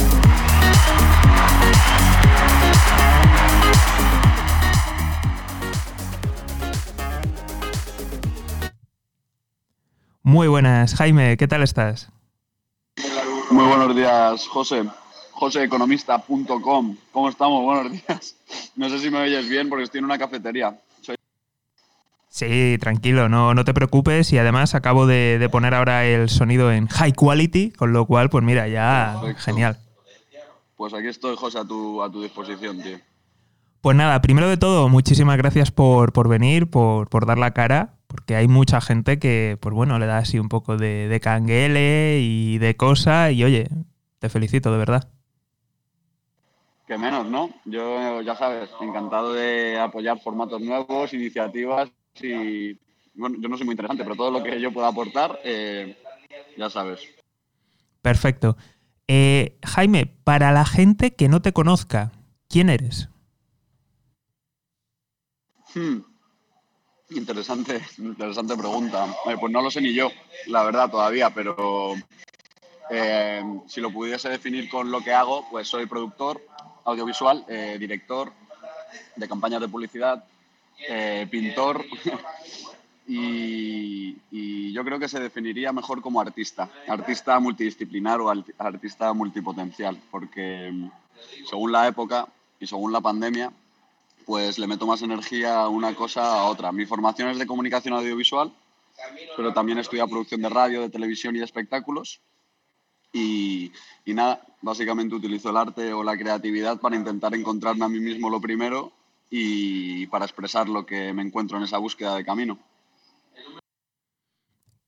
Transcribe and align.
Muy 10.27 10.49
buenas, 10.49 10.93
Jaime, 10.95 11.37
¿qué 11.37 11.47
tal 11.47 11.63
estás? 11.63 12.09
Muy 13.49 13.63
buenos 13.63 13.95
días, 13.95 14.45
José. 14.49 14.83
joseeconomista.com. 15.31 16.97
¿Cómo 17.13 17.29
estamos? 17.29 17.63
Buenos 17.63 17.93
días. 17.93 18.35
No 18.75 18.89
sé 18.89 18.99
si 18.99 19.09
me 19.09 19.19
oyes 19.19 19.47
bien 19.47 19.69
porque 19.69 19.85
estoy 19.85 19.99
en 19.99 20.03
una 20.03 20.17
cafetería. 20.17 20.77
Sí, 22.27 22.77
tranquilo, 22.77 23.29
no, 23.29 23.53
no 23.53 23.63
te 23.63 23.73
preocupes 23.73 24.33
y 24.33 24.37
además 24.37 24.75
acabo 24.75 25.07
de, 25.07 25.47
poner 25.49 25.73
ahora 25.73 26.03
el 26.03 26.27
sonido 26.27 26.73
en 26.73 26.87
high 26.87 27.13
quality, 27.13 27.71
con 27.71 27.93
lo 27.93 28.05
cual, 28.05 28.29
pues 28.29 28.43
mira, 28.43 28.67
ya 28.67 29.15
genial. 29.37 29.77
Pues 30.75 30.93
aquí 30.93 31.07
estoy, 31.07 31.37
José, 31.37 31.59
a 31.59 31.63
tu, 31.63 32.03
a 32.03 32.11
tu 32.11 32.21
disposición, 32.21 32.81
tío. 32.81 32.97
Pues 33.79 33.95
nada, 33.95 34.21
primero 34.21 34.49
de 34.49 34.57
todo, 34.57 34.89
muchísimas 34.89 35.37
gracias 35.37 35.71
por, 35.71 36.11
por 36.11 36.27
venir, 36.27 36.69
por, 36.69 37.07
por 37.07 37.25
dar 37.25 37.37
la 37.37 37.51
cara 37.51 37.96
porque 38.17 38.35
hay 38.35 38.47
mucha 38.47 38.81
gente 38.81 39.19
que, 39.19 39.59
pues 39.61 39.75
bueno, 39.75 39.99
le 39.99 40.07
da 40.07 40.17
así 40.17 40.39
un 40.39 40.49
poco 40.49 40.75
de, 40.75 41.07
de 41.07 41.19
canguele 41.19 42.17
y 42.19 42.57
de 42.57 42.75
cosa 42.75 43.29
y 43.29 43.43
oye, 43.43 43.67
te 44.17 44.27
felicito 44.27 44.71
de 44.71 44.79
verdad. 44.79 45.07
Que 46.87 46.97
menos, 46.97 47.27
¿no? 47.27 47.51
Yo, 47.65 48.23
ya 48.23 48.35
sabes, 48.35 48.71
encantado 48.81 49.33
de 49.33 49.79
apoyar 49.79 50.19
formatos 50.19 50.59
nuevos, 50.59 51.13
iniciativas 51.13 51.91
y, 52.19 52.73
bueno, 53.13 53.37
yo 53.39 53.49
no 53.49 53.55
soy 53.55 53.67
muy 53.67 53.73
interesante, 53.73 54.03
pero 54.03 54.15
todo 54.15 54.31
lo 54.31 54.43
que 54.43 54.59
yo 54.59 54.73
pueda 54.73 54.87
aportar, 54.87 55.39
eh, 55.43 55.95
ya 56.57 56.71
sabes. 56.71 57.01
Perfecto. 58.01 58.57
Eh, 59.07 59.59
Jaime, 59.63 60.07
para 60.23 60.51
la 60.51 60.65
gente 60.65 61.13
que 61.13 61.29
no 61.29 61.43
te 61.43 61.53
conozca, 61.53 62.13
¿quién 62.49 62.71
eres? 62.71 63.09
Hmm. 65.75 66.16
Interesante, 67.09 67.81
interesante 67.99 68.57
pregunta. 68.57 69.07
pues 69.39 69.51
no 69.51 69.61
lo 69.61 69.71
sé 69.71 69.79
ni 69.79 69.93
yo, 69.93 70.11
la 70.47 70.63
verdad, 70.63 70.91
todavía, 70.91 71.29
pero 71.29 71.95
eh, 72.89 73.41
si 73.67 73.79
lo 73.79 73.91
pudiese 73.91 74.27
definir 74.29 74.69
con 74.69 74.91
lo 74.91 75.01
que 75.01 75.13
hago, 75.13 75.47
pues 75.49 75.69
soy 75.69 75.85
productor 75.85 76.41
audiovisual, 76.83 77.45
eh, 77.47 77.77
director 77.79 78.33
de 79.15 79.27
campañas 79.27 79.61
de 79.61 79.69
publicidad, 79.69 80.23
eh, 80.87 81.25
pintor 81.31 81.85
y, 83.07 84.17
y, 84.29 84.73
yo 84.73 84.83
creo 84.83 84.99
que 84.99 85.07
se 85.07 85.19
definiría 85.19 85.71
mejor 85.71 86.01
como 86.01 86.19
artista, 86.19 86.69
artista 86.87 87.39
multidisciplinar 87.39 88.19
o 88.19 88.29
artista 88.57 89.13
multipotencial, 89.13 89.97
porque 90.11 90.73
según 91.49 91.71
la 91.71 91.87
época 91.87 92.27
y 92.59 92.67
según 92.67 92.91
la 92.91 93.01
pandemia, 93.01 93.51
pues 94.27 94.59
le 94.59 94.67
meto 94.67 94.85
más 94.85 95.01
energía 95.01 95.69
una 95.69 95.95
cosa 95.95 96.41
a 96.41 96.43
otra. 96.49 96.73
Mi 96.73 96.85
formación 96.85 97.29
es 97.29 97.39
de 97.39 97.47
comunicación 97.47 97.93
audiovisual, 97.93 98.51
pero 99.37 99.53
también 99.53 99.77
estudio 99.77 100.05
producción 100.05 100.41
de 100.41 100.49
radio, 100.49 100.81
de 100.81 100.89
televisión 100.89 101.33
y 101.33 101.39
de 101.39 101.45
espectáculos. 101.45 102.19
Y, 103.13 103.71
nada, 104.05 104.41
básicamente 104.61 105.15
utilizo 105.15 105.49
el 105.49 105.55
arte 105.55 105.93
o 105.93 106.03
la 106.03 106.17
creatividad 106.17 106.77
para 106.81 106.97
intentar 106.97 107.33
encontrarme 107.35 107.85
a 107.85 107.87
mí 107.87 108.01
mismo 108.01 108.29
lo 108.29 108.41
primero 108.41 108.91
y 109.29 110.07
para 110.07 110.25
expresar 110.25 110.67
lo 110.67 110.85
que 110.85 111.13
me 111.13 111.21
encuentro 111.21 111.57
en 111.57 111.63
esa 111.63 111.77
búsqueda 111.77 112.15
de 112.15 112.25
camino. 112.25 112.59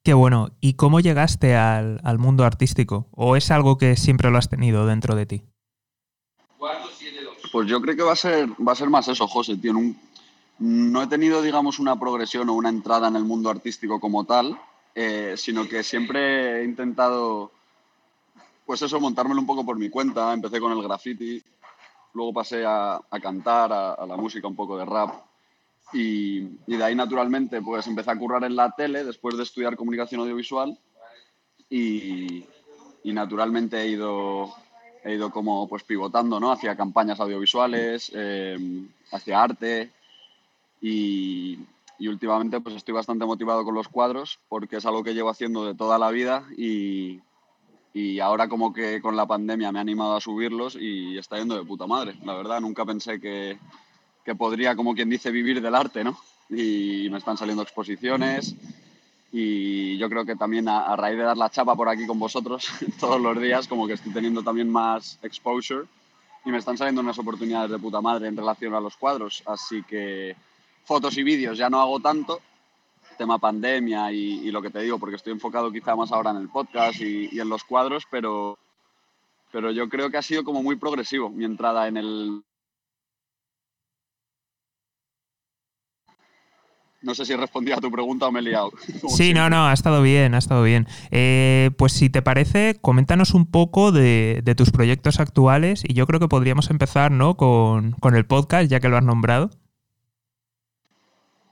Qué 0.04 0.14
bueno. 0.14 0.50
¿Y 0.60 0.74
cómo 0.74 1.00
llegaste 1.00 1.56
al 1.56 2.20
mundo 2.20 2.44
artístico? 2.44 3.08
¿O 3.12 3.38
es 3.38 3.52
algo 3.52 3.78
que 3.78 3.96
siempre 3.96 4.32
lo 4.32 4.38
has 4.38 4.50
tenido 4.50 4.86
dentro 4.86 5.16
de 5.16 5.26
ti? 5.26 5.44
Pues 7.52 7.68
yo 7.68 7.82
creo 7.82 7.96
que 7.96 8.04
va 8.04 8.14
a 8.14 8.16
ser, 8.16 8.48
va 8.66 8.74
a 8.74 8.76
ser 8.76 8.90
más 8.90 9.08
eso, 9.08 9.28
José. 9.28 9.58
Tío. 9.58 9.74
no 10.60 11.02
he 11.02 11.08
tenido, 11.08 11.42
digamos, 11.42 11.80
una 11.80 12.00
progresión 12.00 12.48
o 12.50 12.54
una 12.54 12.70
entrada 12.70 13.08
en 13.08 13.16
el 13.16 13.24
mundo 13.24 13.50
artístico 13.50 14.00
como 14.00 14.26
tal, 14.26 14.60
eh, 14.94 15.34
sino 15.36 15.68
que 15.68 15.82
siempre 15.82 16.62
he 16.62 16.66
intentado, 16.66 17.52
pues 18.66 18.82
eso, 18.84 19.00
montármelo 19.00 19.42
un 19.42 19.48
poco 19.48 19.66
por 19.66 19.78
mi 19.80 19.90
cuenta. 19.90 20.32
Empecé 20.32 20.59
con 20.59 20.72
el 20.74 20.84
graffiti, 20.84 21.42
luego 22.14 22.34
pasé 22.34 22.64
a, 22.68 23.02
cantar, 23.22 23.74
a, 23.74 24.06
la 24.06 24.16
música, 24.16 24.48
un 24.48 24.56
poco 24.56 24.78
de 24.78 24.86
rap. 24.86 25.16
Y, 25.92 26.42
de 26.68 26.84
ahí, 26.84 26.94
naturalmente, 26.94 27.64
pues 27.64 27.88
empecé 27.88 28.12
a 28.12 28.20
currar 28.20 28.44
en 28.44 28.56
la 28.56 28.70
tele 28.72 29.04
después 29.04 29.36
de 29.38 29.44
estudiar 29.44 29.76
comunicación 29.76 30.22
audiovisual. 30.22 30.78
Y, 31.68 32.46
y 33.04 33.14
naturalmente 33.14 33.82
he 33.82 33.88
ido 33.88 34.54
he 35.04 35.16
ido 35.16 35.32
como 35.32 35.68
pues 35.68 35.84
pivotando 35.84 36.40
¿no? 36.40 36.52
hacia 36.52 36.76
campañas 36.76 37.20
audiovisuales, 37.20 38.12
em, 38.14 38.88
hacia 39.12 39.42
arte 39.42 39.92
y, 40.82 41.60
y, 41.98 42.08
últimamente 42.08 42.62
pues 42.62 42.76
estoy 42.76 42.94
bastante 42.94 43.26
motivado 43.26 43.64
con 43.64 43.76
los 43.76 43.88
cuadros 43.88 44.40
porque 44.50 44.78
es 44.78 44.86
algo 44.86 45.04
que 45.04 45.14
llevo 45.14 45.30
haciendo 45.30 45.66
de 45.66 45.76
toda 45.76 45.98
la 45.98 46.12
vida 46.12 46.46
y, 46.58 47.22
y 47.94 48.20
ahora 48.20 48.48
como 48.48 48.74
que 48.74 49.02
con 49.02 49.16
la 49.16 49.26
pandemia 49.26 49.72
me 49.72 49.80
ha 49.80 49.82
animado 49.82 50.16
a 50.16 50.22
subirlos 50.22 50.76
y 50.76 51.18
está 51.18 51.38
yendo 51.38 51.58
de 51.58 51.66
puta 51.66 51.88
madre, 51.88 52.16
la 52.24 52.36
verdad, 52.36 52.62
nunca 52.62 52.86
pensé 52.86 53.20
que, 53.20 53.58
que 54.24 54.36
podría 54.36 54.76
como 54.76 54.94
quien 54.94 55.09
dice 55.09 55.32
vivir 55.32 55.62
del 55.62 55.76
arte, 55.76 56.04
¿no? 56.04 56.18
Y 56.50 57.08
me 57.09 57.18
están 57.18 57.38
saliendo 57.38 57.64
exposiciones, 57.64 58.56
y 59.31 59.97
yo 59.97 60.09
creo 60.09 60.25
que 60.25 60.35
también 60.35 60.67
a, 60.67 60.95
raíz 60.95 61.17
de 61.17 61.23
dar 61.23 61.38
la 61.38 61.50
chapa 61.50 61.75
por 61.75 61.88
aquí 61.88 62.07
con 62.07 62.17
vosotros 62.17 62.67
todos 63.00 63.22
los 63.22 63.40
días, 63.40 63.67
como 63.67 63.88
que 63.88 63.94
estoy 63.94 64.12
teniendo 64.12 64.41
también 64.41 64.69
más 64.69 65.19
exposure 65.22 65.85
y 66.45 66.51
me 66.51 66.57
están 66.57 66.78
saliendo 66.78 67.01
unas 67.01 67.19
oportunidades 67.19 67.69
de 67.69 67.78
puta 67.78 68.01
madre 68.01 68.28
en 68.28 68.38
relación 68.38 68.73
a 68.73 68.79
los 68.79 68.97
cuadros. 68.97 69.44
Así 69.45 69.84
que 69.84 70.35
fotos 70.84 71.17
y 71.17 71.23
vídeos 71.23 71.57
ya 71.57 71.69
no 71.69 71.79
hago 71.79 72.00
tanto, 72.00 72.40
tema 73.17 73.38
pandemia 73.38 74.12
y, 74.12 74.50
lo 74.50 74.62
que 74.62 74.69
te 74.72 74.79
digo, 74.79 74.97
porque 74.97 75.17
estoy 75.17 75.34
enfocado 75.34 75.72
quizá 75.72 75.96
más 75.96 76.11
ahora 76.11 76.31
en 76.31 76.38
el 76.38 76.50
podcast 76.50 77.00
y, 77.01 77.29
y 77.31 77.40
en 77.40 77.50
los 77.50 77.63
cuadros, 77.63 78.06
pero, 78.09 78.57
pero 79.51 79.72
yo 79.72 79.90
creo 79.90 80.09
que 80.09 80.17
ha 80.17 80.22
sido 80.22 80.44
como 80.44 80.63
muy 80.63 80.78
progresivo 80.78 81.29
mi 81.29 81.46
entrada 81.46 81.88
en 81.88 81.97
el, 81.97 82.44
No 87.01 87.16
sé 87.16 87.25
si 87.25 87.31
he 87.31 87.37
respondido 87.37 87.78
a 87.78 87.81
tu 87.81 87.90
pregunta 87.90 88.28
o 88.28 88.31
me 88.31 88.40
he 88.40 88.43
liado. 88.43 88.72
Sí, 89.07 89.34
no, 89.34 89.49
no, 89.49 89.67
ha 89.67 89.73
estado 89.73 90.01
bien, 90.01 90.34
ha 90.34 90.37
estado 90.37 90.63
bien. 90.63 90.87
Eh, 91.11 91.72
pues 91.78 91.93
si 91.93 92.09
te 92.09 92.22
parece, 92.22 92.78
coméntanos 92.81 93.34
un 93.34 93.49
poco 93.49 93.91
de, 93.91 94.43
tus 94.57 94.72
proyectos 94.72 95.19
actuales 95.19 95.84
y 95.85 95.93
yo 95.93 96.05
creo 96.05 96.19
que 96.19 96.28
podríamos 96.28 96.69
empezar 96.69 97.11
¿no? 97.11 97.37
con, 97.37 97.96
el 98.13 98.25
podcast, 98.25 98.69
ya 98.69 98.79
que 98.79 98.90
lo 98.90 98.97
has 98.97 99.03
nombrado. 99.03 99.49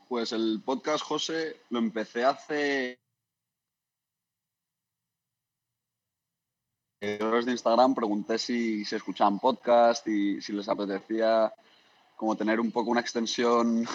Pues 0.10 0.32
el 0.32 0.62
podcast, 0.64 1.04
José, 1.04 1.58
lo 1.70 1.80
empecé 1.80 2.26
hace... 2.26 3.00
través 7.00 7.46
de 7.46 7.52
Instagram 7.52 7.94
pregunté 7.94 8.40
si 8.40 8.84
se 8.84 8.96
escuchaban 8.96 9.40
podcast 9.40 10.08
y 10.08 10.42
si 10.42 10.52
les 10.52 10.68
apetecía 10.68 11.54
como 12.16 12.36
tener 12.36 12.60
un 12.60 12.72
poco 12.72 12.90
una 12.90 13.02
extensión 13.02 13.88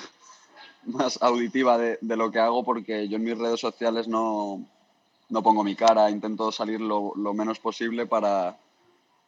más 0.84 1.20
auditiva 1.22 1.78
de, 1.78 1.98
de, 2.00 2.16
lo 2.16 2.30
que 2.30 2.38
hago 2.38 2.64
porque 2.64 3.08
yo 3.08 3.16
en 3.16 3.24
mis 3.24 3.38
redes 3.38 3.60
sociales 3.60 4.08
no, 4.08 4.64
no 5.28 5.42
pongo 5.42 5.64
mi 5.64 5.74
cara, 5.74 6.10
intento 6.10 6.52
salir 6.52 6.80
lo, 6.80 7.12
lo 7.16 7.34
menos 7.34 7.58
posible 7.58 8.06
para, 8.06 8.56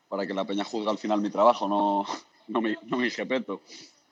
para, 0.08 0.26
que 0.26 0.34
la 0.34 0.44
peña 0.44 0.64
juzgue 0.64 0.90
al 0.90 0.98
final 0.98 1.20
mi 1.20 1.30
trabajo, 1.30 1.68
no, 1.68 2.04
no, 2.48 2.60
mi, 2.60 2.74
no. 2.86 3.60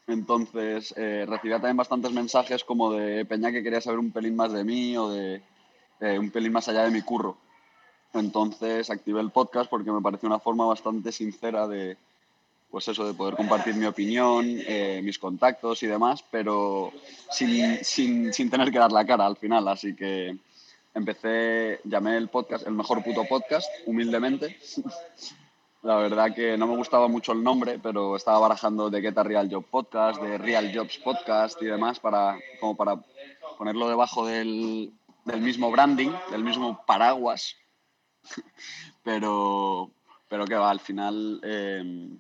Entonces 0.07 0.95
eh, 0.97 1.27
recibía 1.29 1.57
también 1.57 1.77
bastantes 1.77 2.13
mensajes 2.13 2.65
como 2.65 2.93
de 2.93 3.25
Peña 3.25 3.53
que 3.53 3.63
quería 3.63 3.81
saber 3.81 4.01
un 4.01 4.11
pelín 4.11 4.35
más 4.35 4.53
de 4.53 4.65
mí 4.65 4.97
o 4.97 5.11
de 5.11 5.43
un 6.19 6.31
pelín 6.33 6.53
más 6.53 6.67
allá 6.69 6.85
de 6.85 6.91
mi 6.91 7.03
curro. 7.03 7.37
Entonces 8.13 8.91
activé 8.91 9.21
el 9.21 9.31
podcast 9.31 9.71
porque 9.71 9.93
me 9.93 10.03
pareció 10.03 10.27
una 10.27 10.41
forma 10.41 10.67
bastante 10.67 11.13
sincera 11.13 11.69
de, 11.69 11.97
pues 12.73 12.89
eso, 12.89 13.07
de 13.07 13.13
poder 13.13 13.37
compartir 13.37 13.75
mi 13.75 13.85
opinión, 13.85 14.47
eh, 14.47 15.03
mis 15.05 15.19
contactos 15.19 15.83
y 15.83 15.87
demás, 15.87 16.25
pero 16.31 16.91
sin, 17.31 17.85
sin, 17.85 18.33
sin, 18.33 18.49
tener 18.49 18.73
que 18.73 18.79
dar 18.79 18.91
la 18.91 19.05
cara 19.05 19.27
al 19.27 19.37
final. 19.37 19.69
Así 19.69 19.95
que 19.95 20.35
empecé, 20.95 21.81
llamé 21.85 22.17
el 22.17 22.29
podcast 22.29 22.67
el 22.67 22.73
mejor 22.73 23.05
puto 23.05 23.25
podcast, 23.29 23.69
humildemente. 23.87 24.59
La 25.83 25.97
verdad 25.97 26.33
que 26.33 26.57
no 26.57 26.69
me 26.69 26.77
gustaba 26.77 27.09
mucho 27.09 27.33
el 27.33 27.43
nombre, 27.43 27.81
pero 27.83 28.15
estaba 28.15 28.39
barajando 28.39 28.89
de 28.89 29.03
Get 29.03 29.19
a 29.19 29.25
Real 29.25 29.49
Job 29.51 29.65
Podcast, 29.69 30.23
de 30.23 30.39
Real 30.39 30.71
Jobs 30.73 30.97
Podcast 30.99 31.61
y 31.61 31.67
demás, 31.67 31.99
para, 31.99 32.39
como 32.61 32.77
para 32.77 33.03
ponerlo 33.59 33.89
debajo 33.89 34.25
del, 34.25 34.93
del 35.25 35.41
mismo 35.41 35.73
branding, 35.73 36.13
del 36.31 36.45
mismo 36.45 36.85
paraguas 36.87 37.57
pero, 39.03 39.91
pero 40.29 40.45
que 40.45 40.55
va, 40.55 40.71
al 40.71 40.81
final 40.81 41.41
em, 41.43 42.19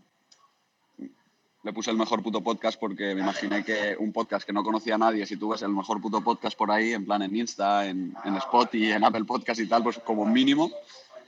le 1.62 1.72
puse 1.72 1.90
el 1.90 1.96
mejor 1.96 2.22
puto 2.22 2.40
podcast 2.42 2.78
porque 2.78 3.14
me 3.14 3.20
imaginé 3.20 3.64
que 3.64 3.96
un 3.98 4.12
podcast 4.12 4.44
que 4.44 4.52
no 4.52 4.64
conocía 4.64 4.96
a 4.96 4.98
nadie, 4.98 5.26
si 5.26 5.36
tú 5.36 5.54
el 5.54 5.68
mejor 5.68 6.00
puto 6.00 6.20
podcast 6.20 6.56
por 6.56 6.70
ahí, 6.70 6.92
en 6.92 7.04
plan 7.04 7.22
en 7.22 7.36
Insta, 7.36 7.86
en, 7.86 8.14
en 8.24 8.36
Spotify, 8.36 8.92
en 8.92 9.04
Apple 9.04 9.24
Podcast 9.24 9.60
y 9.60 9.68
tal, 9.68 9.82
pues 9.82 9.98
como 9.98 10.26
mínimo 10.26 10.70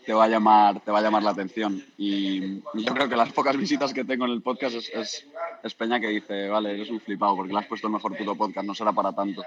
te 0.04 0.12
va 0.12 0.24
a 0.24 0.28
llamar, 0.28 0.80
te 0.80 0.90
va 0.90 0.98
a 0.98 1.02
llamar 1.02 1.22
la 1.22 1.30
atención. 1.30 1.82
Y 1.96 2.60
yo 2.74 2.94
creo 2.94 3.08
que 3.08 3.16
las 3.16 3.32
pocas 3.32 3.56
visitas 3.56 3.94
que 3.94 4.04
tengo 4.04 4.26
en 4.26 4.32
el 4.32 4.42
podcast 4.42 4.76
es, 4.76 5.26
es, 5.62 5.74
Peña 5.74 5.98
que 5.98 6.08
dice, 6.08 6.48
vale, 6.48 6.72
eres 6.72 6.90
un 6.90 7.00
flipado 7.00 7.36
porque 7.36 7.52
le 7.52 7.58
has 7.58 7.66
puesto 7.66 7.86
el 7.86 7.92
mejor 7.92 8.16
puto 8.16 8.34
podcast, 8.34 8.66
no 8.66 8.74
será 8.74 8.92
para 8.92 9.12
tanto. 9.12 9.42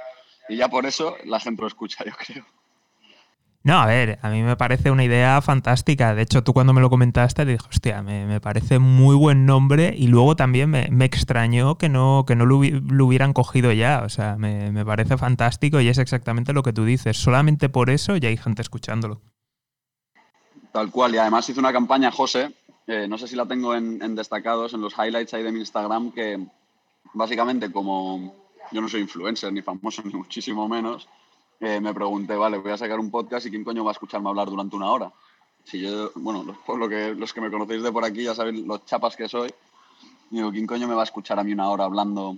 Y 0.50 0.56
ya 0.56 0.68
por 0.68 0.86
eso 0.86 1.16
la 1.26 1.40
gente 1.40 1.62
lo 1.62 1.68
escucha, 1.68 2.04
yo 2.06 2.14
creo. 2.18 2.46
No, 3.64 3.80
a 3.80 3.86
ver, 3.86 4.18
a 4.22 4.30
mí 4.30 4.44
me 4.44 4.56
parece 4.56 4.92
una 4.92 5.04
idea 5.04 5.42
fantástica. 5.42 6.16
De 6.16 6.22
hecho, 6.22 6.44
tú 6.44 6.54
cuando 6.54 6.74
me 6.74 6.80
lo 6.80 6.90
comentaste, 6.90 7.44
te 7.44 7.52
dije, 7.52 7.68
hostia, 7.70 8.02
me, 8.02 8.40
parece 8.40 8.80
muy 8.80 9.16
buen 9.16 9.46
nombre 9.46 9.94
y 9.98 10.08
luego 10.08 10.36
también 10.36 10.70
me, 10.70 10.88
extrañó 11.04 11.78
que 11.78 11.90
no, 11.90 12.24
que 12.26 12.36
no 12.36 12.46
lo, 12.46 12.58
hubieran 12.58 13.34
cogido 13.34 13.74
ya. 13.74 14.04
O 14.06 14.10
sea, 14.10 14.38
me, 14.38 14.86
parece 14.86 15.18
fantástico 15.18 15.82
y 15.82 15.90
es 15.90 15.98
exactamente 15.98 16.54
lo 16.54 16.64
que 16.64 16.72
tú 16.72 16.86
dices. 16.86 17.18
Solamente 17.18 17.68
por 17.68 17.90
eso 17.90 18.16
ya 18.16 18.30
hay 18.30 18.38
gente 18.38 18.62
escuchándolo. 18.62 19.22
Tal 20.72 20.90
cual, 20.92 21.16
y 21.16 21.18
además 21.18 21.50
hice 21.50 21.60
una 21.60 21.74
campaña, 21.74 22.12
José, 22.12 22.54
eh, 22.86 23.08
no 23.10 23.18
sé 23.18 23.28
si 23.28 23.36
la 23.36 23.46
tengo 23.46 23.76
en, 23.76 24.02
en, 24.02 24.16
destacados, 24.16 24.74
en 24.74 24.82
los 24.82 24.94
highlights 24.94 25.34
ahí 25.34 25.44
de 25.44 25.52
mi 25.52 25.60
Instagram, 25.60 26.12
que 26.12 26.40
básicamente 27.14 27.72
como 27.72 28.34
yo 28.72 28.82
no 28.82 28.88
soy 28.88 29.02
influencer 29.02 29.52
ni 29.52 29.62
famoso 29.62 30.02
ni 30.06 30.14
muchísimo 30.14 30.68
menos, 30.68 31.08
me 31.60 31.94
pregunté, 31.94 32.36
vale, 32.36 32.58
voy 32.58 32.72
a 32.72 32.78
sacar 32.78 33.00
un 33.00 33.10
podcast 33.10 33.46
y 33.46 33.50
¿quién 33.50 33.64
coño 33.64 33.84
va 33.84 33.92
a 33.92 33.94
escucharme 33.94 34.30
hablar 34.30 34.50
durante 34.50 34.76
una 34.76 34.92
hora? 34.92 35.12
Si 35.64 35.82
yo, 35.82 36.12
bueno, 36.16 36.44
los, 36.44 36.58
por 36.60 36.78
lo 36.78 36.88
que, 36.88 37.14
los 37.14 37.34
que 37.34 37.42
me 37.42 37.52
conocéis 37.52 37.84
de 37.84 37.92
por 37.92 38.06
aquí 38.06 38.24
ya 38.24 38.34
sabéis 38.34 38.66
los 38.66 38.86
chapas 38.86 39.16
que 39.16 39.28
soy. 39.28 39.54
Digo, 40.30 40.52
¿quién 40.52 40.68
coño 40.68 40.88
me 40.88 40.94
va 40.96 41.02
a 41.02 41.06
escuchar 41.06 41.40
a 41.40 41.44
mí 41.44 41.52
una 41.52 41.70
hora 41.70 41.86
hablando 41.86 42.38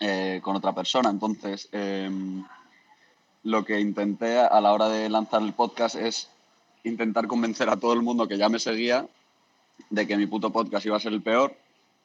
eh, 0.00 0.40
con 0.42 0.56
otra 0.56 0.74
persona? 0.74 1.08
Entonces, 1.08 1.68
em, 1.72 2.44
lo 3.44 3.64
que 3.64 3.80
intenté 3.80 4.38
a 4.38 4.60
la 4.60 4.72
hora 4.72 4.88
de 4.88 5.08
lanzar 5.08 5.42
el 5.42 5.52
podcast 5.52 5.96
es 5.96 6.28
intentar 6.84 7.26
convencer 7.26 7.68
a 7.70 7.76
todo 7.76 7.92
el 7.92 8.02
mundo 8.02 8.28
que 8.28 8.38
ya 8.38 8.48
me 8.48 8.58
seguía 8.58 9.06
de 9.88 10.06
que 10.06 10.16
mi 10.16 10.26
puto 10.26 10.50
podcast 10.50 10.84
iba 10.86 10.96
a 10.96 11.00
ser 11.00 11.12
el 11.12 11.22
peor 11.22 11.56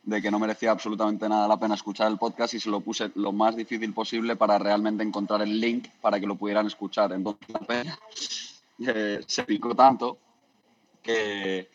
de 0.08 0.22
que 0.22 0.32
no 0.32 0.40
merecía 0.40 0.72
absolutamente 0.72 1.28
nada 1.28 1.50
la 1.50 1.60
pena 1.60 1.76
escuchar 1.76 2.10
el 2.10 2.18
podcast 2.18 2.54
y 2.54 2.62
se 2.62 2.70
lo 2.70 2.80
puse 2.80 3.12
lo 3.16 3.34
más 3.34 3.58
difícil 3.58 3.94
posible 3.94 4.38
para 4.38 4.58
realmente 4.58 5.04
encontrar 5.04 5.42
el 5.42 5.60
link 5.60 5.90
para 6.00 6.18
que 6.18 6.26
lo 6.26 6.36
pudieran 6.36 6.66
escuchar. 6.66 7.12
Entonces 7.12 7.50
la 7.50 7.60
pena 7.60 8.00
eh, 8.88 9.20
se 9.28 9.44
picó 9.44 9.76
tanto 9.76 10.18
que 11.04 11.70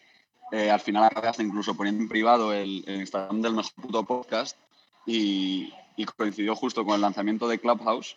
eh, 0.50 0.70
al 0.70 0.81
final 0.81 1.05
acabé 1.05 1.29
hasta 1.29 1.43
incluso 1.43 1.75
poniendo 1.75 2.05
en 2.05 2.08
privado 2.08 2.55
el, 2.55 2.82
Instagram 2.88 3.43
del 3.43 3.52
mejor 3.52 3.73
puto 3.75 4.02
podcast 4.05 4.56
y, 5.05 5.70
coincidió 6.17 6.56
justo 6.56 6.87
con 6.87 6.94
el 6.94 7.02
lanzamiento 7.02 7.46
de 7.46 7.58
Clubhouse 7.58 8.17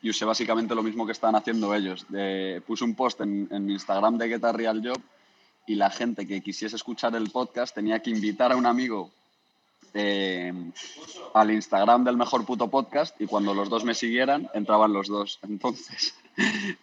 y 0.00 0.08
usé 0.08 0.24
básicamente 0.24 0.74
lo 0.74 0.82
mismo 0.82 1.04
que 1.04 1.12
estaban 1.12 1.36
haciendo 1.36 1.74
ellos. 1.74 2.06
puse 2.66 2.82
un 2.82 2.94
post 2.94 3.20
en, 3.20 3.66
mi 3.66 3.74
Instagram 3.74 4.16
de 4.16 4.28
Get 4.28 4.44
a 4.44 4.52
Real 4.52 4.80
Job 4.82 5.00
y 5.66 5.74
la 5.74 5.90
gente 5.90 6.26
que 6.26 6.40
quisiese 6.40 6.76
escuchar 6.76 7.14
el 7.14 7.28
podcast 7.30 7.74
tenía 7.74 8.00
que 8.00 8.08
invitar 8.08 8.52
a 8.52 8.56
un 8.56 8.64
amigo 8.64 9.10
eh, 9.94 10.52
al 11.34 11.50
Instagram 11.50 12.04
del 12.04 12.16
mejor 12.16 12.44
puto 12.44 12.68
podcast 12.68 13.20
y 13.20 13.26
cuando 13.26 13.54
los 13.54 13.68
dos 13.68 13.84
me 13.84 13.94
siguieran 13.94 14.48
entraban 14.54 14.92
los 14.92 15.08
dos. 15.08 15.38
Entonces, 15.48 16.14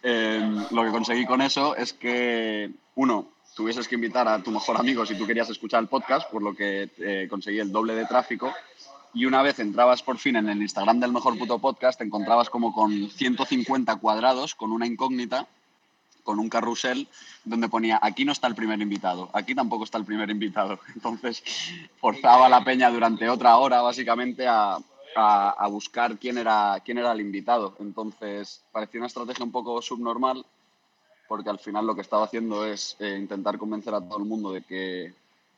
eh, 0.02 0.66
lo 0.70 0.84
que 0.84 0.90
conseguí 0.90 1.26
con 1.26 1.42
eso 1.42 1.76
es 1.76 1.92
que, 1.92 2.70
uno, 2.94 3.28
tuvieses 3.54 3.88
que 3.88 3.96
invitar 3.96 4.28
a 4.28 4.42
tu 4.42 4.50
mejor 4.50 4.76
amigo 4.76 5.04
si 5.04 5.16
tú 5.16 5.26
querías 5.26 5.50
escuchar 5.50 5.82
el 5.82 5.88
podcast, 5.88 6.30
por 6.30 6.42
lo 6.42 6.54
que 6.54 6.90
eh, 6.98 7.26
conseguí 7.28 7.58
el 7.58 7.72
doble 7.72 7.94
de 7.94 8.04
tráfico. 8.04 8.52
Y 9.14 9.24
una 9.24 9.42
vez 9.42 9.58
entrabas 9.58 10.02
por 10.02 10.18
fin 10.18 10.36
en 10.36 10.48
el 10.48 10.60
Instagram 10.60 11.00
del 11.00 11.12
mejor 11.12 11.36
puto 11.38 11.58
podcast, 11.58 11.98
te 11.98 12.04
encontrabas 12.04 12.50
como 12.50 12.72
con 12.72 13.10
150 13.10 13.96
cuadrados, 13.96 14.54
con 14.54 14.70
una 14.70 14.86
incógnita, 14.86 15.48
con 16.28 16.38
un 16.38 16.50
carrusel 16.50 17.08
donde 17.42 17.70
ponía 17.70 17.98
aquí 18.02 18.22
no 18.26 18.32
está 18.32 18.48
el 18.48 18.54
primer 18.54 18.78
invitado, 18.82 19.30
aquí 19.32 19.54
tampoco 19.54 19.84
está 19.84 19.96
el 19.96 20.04
primer 20.04 20.28
invitado. 20.28 20.78
Entonces 20.94 21.42
forzaba 21.98 22.50
la 22.50 22.62
peña 22.62 22.90
durante 22.90 23.30
otra 23.30 23.56
hora 23.56 23.80
básicamente 23.80 24.46
a, 24.46 24.76
a, 25.16 25.66
buscar 25.68 26.18
quién 26.18 26.36
era, 26.36 26.82
quién 26.84 26.98
era 26.98 27.12
el 27.12 27.22
invitado. 27.22 27.76
Entonces 27.80 28.62
parecía 28.70 29.00
una 29.00 29.06
estrategia 29.06 29.42
un 29.42 29.52
poco 29.52 29.80
subnormal 29.80 30.44
porque 31.28 31.48
al 31.48 31.60
final 31.60 31.86
lo 31.86 31.94
que 31.94 32.02
estaba 32.02 32.26
haciendo 32.26 32.66
es 32.66 32.94
eh, 32.98 33.16
intentar 33.18 33.56
convencer 33.56 33.94
a 33.94 34.02
todo 34.02 34.18
el 34.18 34.26
mundo 34.26 34.52
de 34.52 34.60
que, 34.64 35.14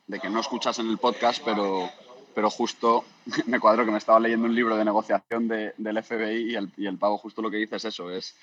de 0.07 0.19
que 0.21 0.29
no 0.29 0.39
escuchasen 0.39 0.87
el 0.87 0.99
podcast, 0.99 1.43
pero, 1.43 1.89
pero 2.33 2.49
justo 2.49 3.03
me 3.45 3.59
cuadro 3.59 3.83
que 3.83 3.91
me 3.91 3.97
estaba 3.97 4.21
leyendo 4.21 4.45
un 4.45 4.55
libro 4.55 4.77
de 4.77 4.85
negociación 4.85 5.49
de, 5.49 5.73
del 5.77 6.01
FBI 6.01 6.53
y 6.53 6.55
el, 6.55 6.71
y 6.77 6.85
el 6.87 6.97
pago 6.97 7.17
justo 7.17 7.41
lo 7.41 7.51
que 7.51 7.57
dice 7.57 7.75
es 7.75 7.83
eso, 7.83 8.09
es 8.09 8.37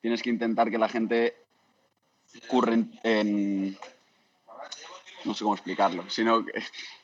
tienes 0.00 0.22
que 0.22 0.30
intentar 0.30 0.70
que 0.70 0.78
la 0.78 0.88
gente 0.88 1.47
ocurren 2.46 2.98
en... 3.02 3.76
No 5.24 5.34
sé 5.34 5.42
cómo 5.42 5.54
explicarlo, 5.54 6.08
sino 6.08 6.44
que 6.44 6.52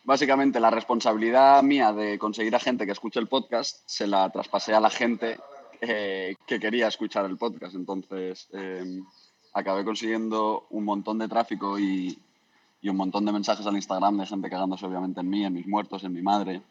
básicamente 0.05 0.61
la 0.61 0.71
responsabilidad 0.71 1.63
mía 1.63 1.93
de 1.93 2.19
conseguir 2.19 2.55
a 2.55 2.61
gente 2.61 2.87
que 2.87 2.93
escuche 2.93 3.19
el 3.19 3.27
podcast 3.27 3.83
se 3.87 4.07
la 4.07 4.31
traspasé 4.31 4.73
a 4.73 4.81
la 4.81 4.89
gente 4.89 5.39
eh, 5.81 6.37
que 6.47 6.61
quería 6.61 6.89
escuchar 6.89 7.25
el 7.27 7.37
podcast. 7.37 7.75
Entonces 7.75 8.49
em, 8.53 9.05
acabé 9.53 9.85
consiguiendo 9.85 10.67
un 10.71 10.85
montón 10.85 11.19
de 11.19 11.29
tráfico 11.29 11.79
y, 11.79 12.19
y, 12.81 12.89
un 12.89 12.97
montón 12.97 13.25
de 13.25 13.33
mensajes 13.33 13.67
al 13.67 13.75
Instagram 13.75 14.17
de 14.19 14.27
gente 14.27 14.49
cagándose 14.49 14.87
obviamente 14.87 15.21
en 15.21 15.29
mí, 15.29 15.45
en 15.45 15.53
mis 15.53 15.67
muertos, 15.67 16.05
en 16.05 16.13
mi 16.13 16.23
madre. 16.23 16.63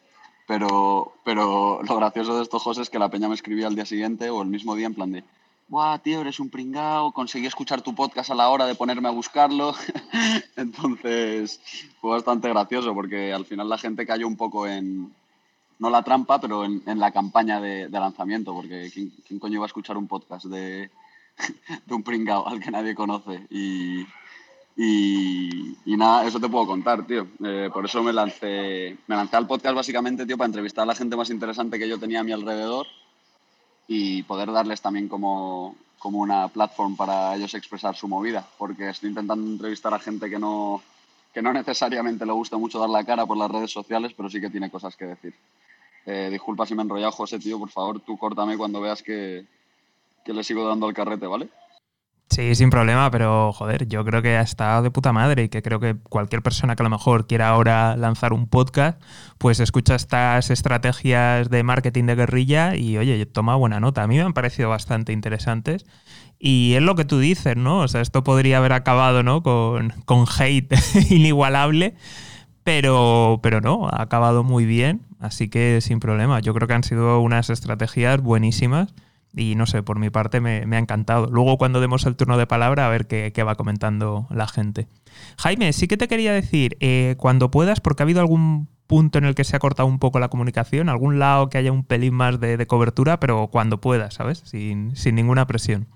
Pero, 0.48 1.13
pero 1.24 1.81
lo 1.83 1.95
gracioso 1.95 2.36
de 2.36 2.43
esto, 2.43 2.60
José, 2.60 2.81
es 2.81 2.89
que 2.89 3.00
la 3.00 3.10
peña 3.10 3.29
me 3.29 3.36
escribía 3.36 3.67
al 3.67 3.75
día 3.75 3.86
siguiente 3.86 4.29
o 4.29 4.41
el 4.41 4.50
mismo 4.50 4.75
día 4.75 4.88
en 4.88 4.93
plan 4.93 5.12
de 5.12 5.24
¡Buah, 5.67 6.00
tío, 6.00 6.22
eres 6.22 6.39
un 6.39 6.50
pringao! 6.50 7.12
Conseguí 7.13 7.46
escuchar 7.46 7.82
tu 7.82 7.96
podcast 7.96 8.29
a 8.29 8.36
la 8.36 8.50
hora 8.50 8.65
de 8.65 8.75
ponerme 8.75 9.08
a 9.08 9.12
buscarlo. 9.12 9.74
Entonces 10.55 11.60
fue 12.00 12.12
bastante 12.12 12.50
gracioso 12.50 12.93
porque 12.93 13.34
al 13.34 13.46
final 13.46 13.70
la 13.70 13.77
gente 13.77 14.05
cayó 14.05 14.27
un 14.27 14.36
poco 14.36 14.67
en, 14.67 15.13
no 15.79 15.89
la 15.89 16.03
trampa, 16.03 16.39
pero 16.39 16.65
en, 16.65 17.00
la 17.00 17.12
campaña 17.12 17.60
de, 17.62 17.89
lanzamiento, 17.89 18.53
porque 18.53 18.91
¿quién, 18.93 19.39
coño 19.39 19.55
iba 19.55 19.65
a 19.65 19.67
escuchar 19.67 19.98
un 19.98 20.08
podcast 20.08 20.46
de, 20.46 20.91
de 21.86 21.93
un 21.93 22.03
pringao 22.03 22.48
al 22.48 22.60
que 22.60 22.70
nadie 22.70 22.93
conoce? 22.93 23.48
Y, 23.50 24.05
y, 24.75 25.96
nada, 25.98 26.27
eso 26.27 26.39
te 26.39 26.50
puedo 26.50 26.67
contar, 26.67 27.08
tío. 27.08 27.27
Eh, 27.43 27.70
por 27.74 27.86
eso 27.86 28.03
me 28.03 28.12
lancé, 28.12 28.98
me 29.08 29.15
lancé 29.15 29.38
al 29.38 29.48
podcast 29.48 29.75
básicamente, 29.75 30.25
tío, 30.25 30.38
para 30.38 30.48
entrevistar 30.48 30.84
a 30.84 30.88
la 30.88 30.96
gente 30.96 31.15
más 31.15 31.29
interesante 31.29 31.79
que 31.79 31.88
yo 31.88 31.98
tenía 31.98 32.20
a 32.20 32.24
mi 32.24 32.34
alrededor 32.34 32.86
y 33.87 34.23
poder 34.23 34.51
darles 34.51 34.81
también 34.81 35.07
como, 35.07 35.75
como 35.99 36.19
una 36.19 36.47
plataforma 36.47 36.95
para 36.95 37.35
ellos 37.35 37.53
expresar 37.53 37.95
su 37.95 38.07
movida, 38.07 38.45
porque 38.57 38.89
estoy 38.89 39.09
intentando 39.09 39.45
entrevistar 39.49 39.93
a 39.93 39.99
gente 39.99 40.29
que 40.29 40.39
no, 40.39 40.81
que 41.33 41.41
no 41.41 41.51
necesariamente 41.53 42.25
le 42.25 42.31
gusta 42.31 42.57
mucho 42.57 42.79
dar 42.79 42.89
la 42.89 43.03
cara 43.03 43.25
por 43.25 43.37
las 43.37 43.49
redes 43.49 43.71
sociales, 43.71 44.13
pero 44.15 44.29
sí 44.29 44.39
que 44.39 44.49
tiene 44.49 44.69
cosas 44.69 44.95
que 44.95 45.05
decir. 45.05 45.33
Eh, 46.05 46.29
disculpa 46.31 46.65
si 46.65 46.75
me 46.75 46.81
he 46.81 46.85
enrollado, 46.85 47.11
José, 47.11 47.39
tío, 47.39 47.57
por 47.57 47.69
favor, 47.69 47.99
tú 48.01 48.17
córtame 48.17 48.57
cuando 48.57 48.81
veas 48.81 49.01
que, 49.01 49.45
que 50.23 50.33
le 50.33 50.43
sigo 50.43 50.67
dando 50.67 50.87
el 50.87 50.93
carrete, 50.93 51.25
¿vale? 51.25 51.49
Sí, 52.33 52.55
sin 52.55 52.71
problema, 52.71 53.11
pero 53.11 53.53
joder, 53.53 53.87
yo 53.87 54.03
creo 54.03 54.23
que 54.23 54.37
ha 54.37 54.41
estado 54.41 54.81
de 54.81 54.89
puta 54.89 55.13
madre 55.13 55.43
y 55.43 55.49
que 55.49 55.61
creo 55.61 55.79
que 55.79 55.95
cualquier 56.09 56.41
persona 56.41 56.75
que 56.75 56.81
a 56.81 56.85
lo 56.85 56.89
mejor 56.89 57.27
quiera 57.27 57.49
ahora 57.49 57.95
lanzar 57.95 58.33
un 58.33 58.47
podcast, 58.47 58.99
pues 59.37 59.59
escucha 59.59 59.93
estas 59.93 60.49
estrategias 60.49 61.51
de 61.51 61.61
marketing 61.61 62.05
de 62.05 62.15
guerrilla 62.15 62.75
y 62.75 62.97
oye, 62.97 63.23
toma 63.27 63.55
buena 63.55 63.79
nota. 63.79 64.01
A 64.01 64.07
mí 64.07 64.15
me 64.15 64.23
han 64.23 64.33
parecido 64.33 64.69
bastante 64.69 65.13
interesantes 65.13 65.85
y 66.39 66.73
es 66.73 66.81
lo 66.81 66.95
que 66.95 67.05
tú 67.05 67.19
dices, 67.19 67.55
¿no? 67.55 67.81
O 67.81 67.87
sea, 67.87 68.01
esto 68.01 68.23
podría 68.23 68.57
haber 68.57 68.73
acabado, 68.73 69.21
¿no? 69.21 69.43
Con, 69.43 69.93
con 70.05 70.25
hate 70.39 70.73
inigualable 71.11 71.93
pero, 72.63 73.41
pero 73.43 73.61
no, 73.61 73.87
ha 73.89 74.01
acabado 74.01 74.43
muy 74.43 74.65
bien, 74.65 75.01
así 75.19 75.49
que 75.49 75.81
sin 75.81 75.99
problema. 75.99 76.39
Yo 76.39 76.53
creo 76.55 76.67
que 76.67 76.73
han 76.73 76.83
sido 76.83 77.19
unas 77.19 77.51
estrategias 77.51 78.21
buenísimas 78.21 78.93
y 79.35 79.55
no 79.55 79.65
sé, 79.65 79.83
por 79.83 79.99
mi 79.99 80.09
parte 80.09 80.39
me, 80.39 80.59
ha 80.59 80.79
encantado. 80.79 81.27
Luego 81.27 81.57
cuando 81.57 81.81
demos 81.81 82.05
el 82.05 82.15
turno 82.15 82.37
de 82.37 82.47
palabra 82.47 82.85
a 82.85 82.89
ver 82.89 83.07
qué, 83.07 83.43
va 83.43 83.55
comentando 83.55 84.27
la 84.29 84.47
gente. 84.47 84.87
Jaime, 85.37 85.73
sí 85.73 85.87
que 85.87 85.97
te 85.97 86.07
quería 86.07 86.33
decir, 86.33 86.77
eh, 86.79 87.15
cuando 87.17 87.51
puedas, 87.51 87.79
porque 87.79 88.03
ha 88.03 88.05
habido 88.05 88.19
algún 88.19 88.67
punto 88.87 89.17
en 89.17 89.25
el 89.25 89.33
que 89.33 89.43
se 89.43 89.55
ha 89.55 89.59
cortado 89.59 89.87
un 89.87 89.99
poco 89.99 90.19
la 90.19 90.29
comunicación, 90.29 90.89
algún 90.89 91.17
lado 91.17 91.49
que 91.49 91.57
haya 91.57 91.71
un 91.71 91.83
pelín 91.83 92.13
más 92.13 92.39
de, 92.39 92.65
cobertura, 92.67 93.19
pero 93.19 93.47
cuando 93.47 93.81
puedas, 93.81 94.15
¿sabes? 94.15 94.43
Sin, 94.45 94.93
ninguna 95.13 95.47
presión. 95.47 95.87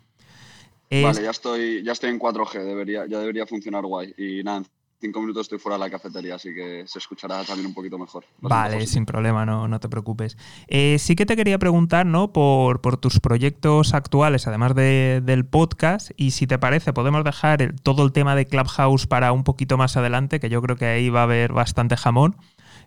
Vale, 0.89 1.21
ya 1.21 1.31
estoy, 1.31 1.83
ya 1.83 1.91
estoy 1.91 2.09
en 2.09 2.19
4G, 2.19 2.63
debería, 2.63 3.05
ya 3.07 3.19
debería 3.19 3.45
funcionar 3.45 3.85
guay. 3.85 4.13
Y 4.17 4.41
nada, 4.43 4.63
cinco 4.99 5.21
minutos 5.21 5.41
estoy 5.41 5.59
fuera 5.59 5.77
de 5.77 5.85
la 5.85 5.89
cafetería, 5.89 6.35
así 6.35 6.53
que 6.53 6.83
se 6.87 6.99
escuchará 6.99 7.43
también 7.43 7.67
un 7.67 7.73
poquito 7.73 7.97
mejor. 7.97 8.25
vale, 8.39 8.85
sin 8.87 9.05
problema, 9.05 9.45
no, 9.45 9.67
no 9.67 9.79
te 9.79 9.89
preocupes. 9.89 10.37
Eh, 10.67 10.97
sí 10.99 11.15
que 11.15 11.25
te 11.25 11.35
quería 11.35 11.59
preguntar, 11.59 12.05
¿no? 12.05 12.33
Por, 12.33 12.79
tus 12.97 13.19
proyectos 13.19 13.93
actuales, 13.93 14.47
además 14.47 14.73
del 14.73 15.45
podcast, 15.45 16.11
y 16.15 16.31
si 16.31 16.47
te 16.47 16.57
parece, 16.57 16.93
podemos 16.93 17.23
dejar 17.23 17.75
todo 17.83 18.03
el 18.03 18.11
tema 18.11 18.35
de 18.35 18.45
Clubhouse 18.45 19.07
para 19.07 19.31
un 19.33 19.43
poquito 19.43 19.77
más 19.77 19.97
adelante, 19.97 20.39
que 20.39 20.49
yo 20.49 20.61
creo 20.61 20.77
que 20.77 20.85
ahí 20.85 21.09
va 21.09 21.21
a 21.21 21.23
haber 21.23 21.53
bastante 21.53 21.97
jamón. 21.97 22.37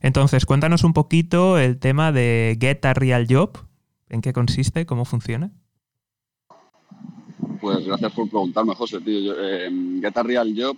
Entonces, 0.00 0.46
cuéntanos 0.46 0.82
un 0.84 0.94
poquito 0.94 1.58
el 1.58 1.78
tema 1.78 2.12
de 2.12 2.56
Get 2.60 2.84
a 2.86 2.94
Real 2.94 3.26
Job, 3.28 3.58
en 4.08 4.22
qué 4.22 4.32
consiste, 4.32 4.86
cómo 4.86 5.04
funciona. 5.04 5.52
Pues 7.60 7.84
gracias 7.84 8.12
por 8.12 8.28
preguntarme, 8.28 8.74
José, 8.74 9.00
tío. 9.00 9.34
Eh, 9.38 9.70
Get 10.00 10.16
a 10.16 10.22
Real 10.22 10.54
Job 10.56 10.76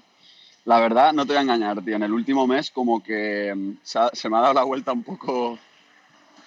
la 0.65 0.79
verdad, 0.79 1.13
no 1.13 1.27
te 1.27 1.33
voy 1.33 1.39
a 1.39 1.43
engañar, 1.43 1.83
tío. 1.85 1.97
En 1.97 2.05
el 2.05 2.13
último 2.13 2.47
mes, 2.47 2.71
como 2.71 3.03
que 3.03 3.53
mm, 3.55 3.79
se, 3.83 4.29
me 4.29 4.37
ha 4.37 4.41
dado 4.41 4.55
la 4.55 4.65
vuelta 4.65 4.93
un 4.93 5.03
poco 5.03 5.59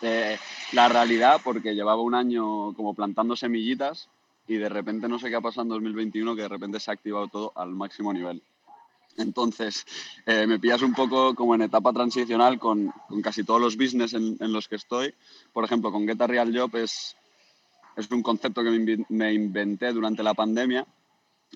eh, 0.02 0.38
la 0.72 0.88
realidad, 0.88 1.42
porque 1.44 1.76
llevaba 1.76 2.02
un 2.02 2.16
año 2.16 2.74
como 2.74 2.94
plantando 2.94 3.36
semillitas 3.36 4.10
y 4.48 4.56
de 4.56 4.70
repente 4.70 5.10
no 5.10 5.20
sé 5.20 5.30
qué 5.30 5.36
ha 5.36 5.42
pasado 5.42 5.64
en 5.64 5.70
2021, 5.70 6.36
que 6.36 6.44
de 6.44 6.48
repente 6.48 6.80
se 6.80 6.92
ha 6.92 6.94
activado 6.94 7.28
todo 7.28 7.52
al 7.56 7.72
máximo 7.72 8.14
nivel. 8.14 8.42
Entonces, 9.18 9.86
eh, 10.26 10.46
me 10.46 10.60
pillas 10.60 10.82
un 10.82 10.94
poco 10.94 11.36
como 11.36 11.56
en 11.56 11.64
etapa 11.64 11.92
transicional 11.92 12.60
con, 12.60 12.94
casi 13.22 13.44
todos 13.44 13.62
los 13.62 13.78
business 13.78 14.14
en, 14.14 14.38
los 14.40 14.68
que 14.68 14.76
estoy. 14.76 15.14
Por 15.54 15.64
ejemplo, 15.64 15.92
con 15.92 16.06
Get 16.06 16.22
a 16.22 16.28
Real 16.28 16.58
Job 16.58 16.76
es, 16.76 17.16
es 17.96 18.12
un 18.12 18.22
concepto 18.22 18.62
que 18.64 19.06
me 19.10 19.34
inventé 19.34 19.94
durante 19.94 20.22
la 20.22 20.34
pandemia 20.34 20.86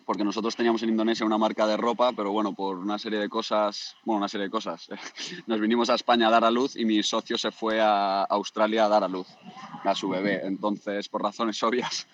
porque 0.06 0.24
nosotros 0.24 0.56
teníamos 0.56 0.84
en 0.84 0.90
Indonesia 0.90 1.26
una 1.26 1.38
marca 1.38 1.66
de 1.68 1.78
ropa, 1.78 2.12
pero 2.14 2.32
bueno, 2.32 2.54
por 2.54 2.78
una 2.78 2.98
serie 2.98 3.20
de 3.20 3.30
cosas, 3.30 3.96
bueno, 4.06 4.18
una 4.20 4.28
serie 4.28 4.48
de 4.48 4.52
cosas, 4.52 4.90
nos 5.48 5.60
vinimos 5.60 5.90
a 5.90 5.96
España 5.96 6.28
a 6.28 6.32
dar 6.32 6.44
a 6.44 6.52
luz 6.52 6.76
y 6.76 6.86
mi 6.86 7.02
socio 7.04 7.38
se 7.38 7.52
fue 7.52 7.80
a 7.80 8.24
Australia 8.24 8.86
a 8.86 8.90
dar 8.90 9.04
a 9.04 9.08
luz 9.08 9.28
a 9.84 9.96
su 9.96 10.10
bebé. 10.10 10.42
Entonces, 10.44 11.08
por 11.10 11.24
razones 11.24 11.62
obvias, 11.64 12.08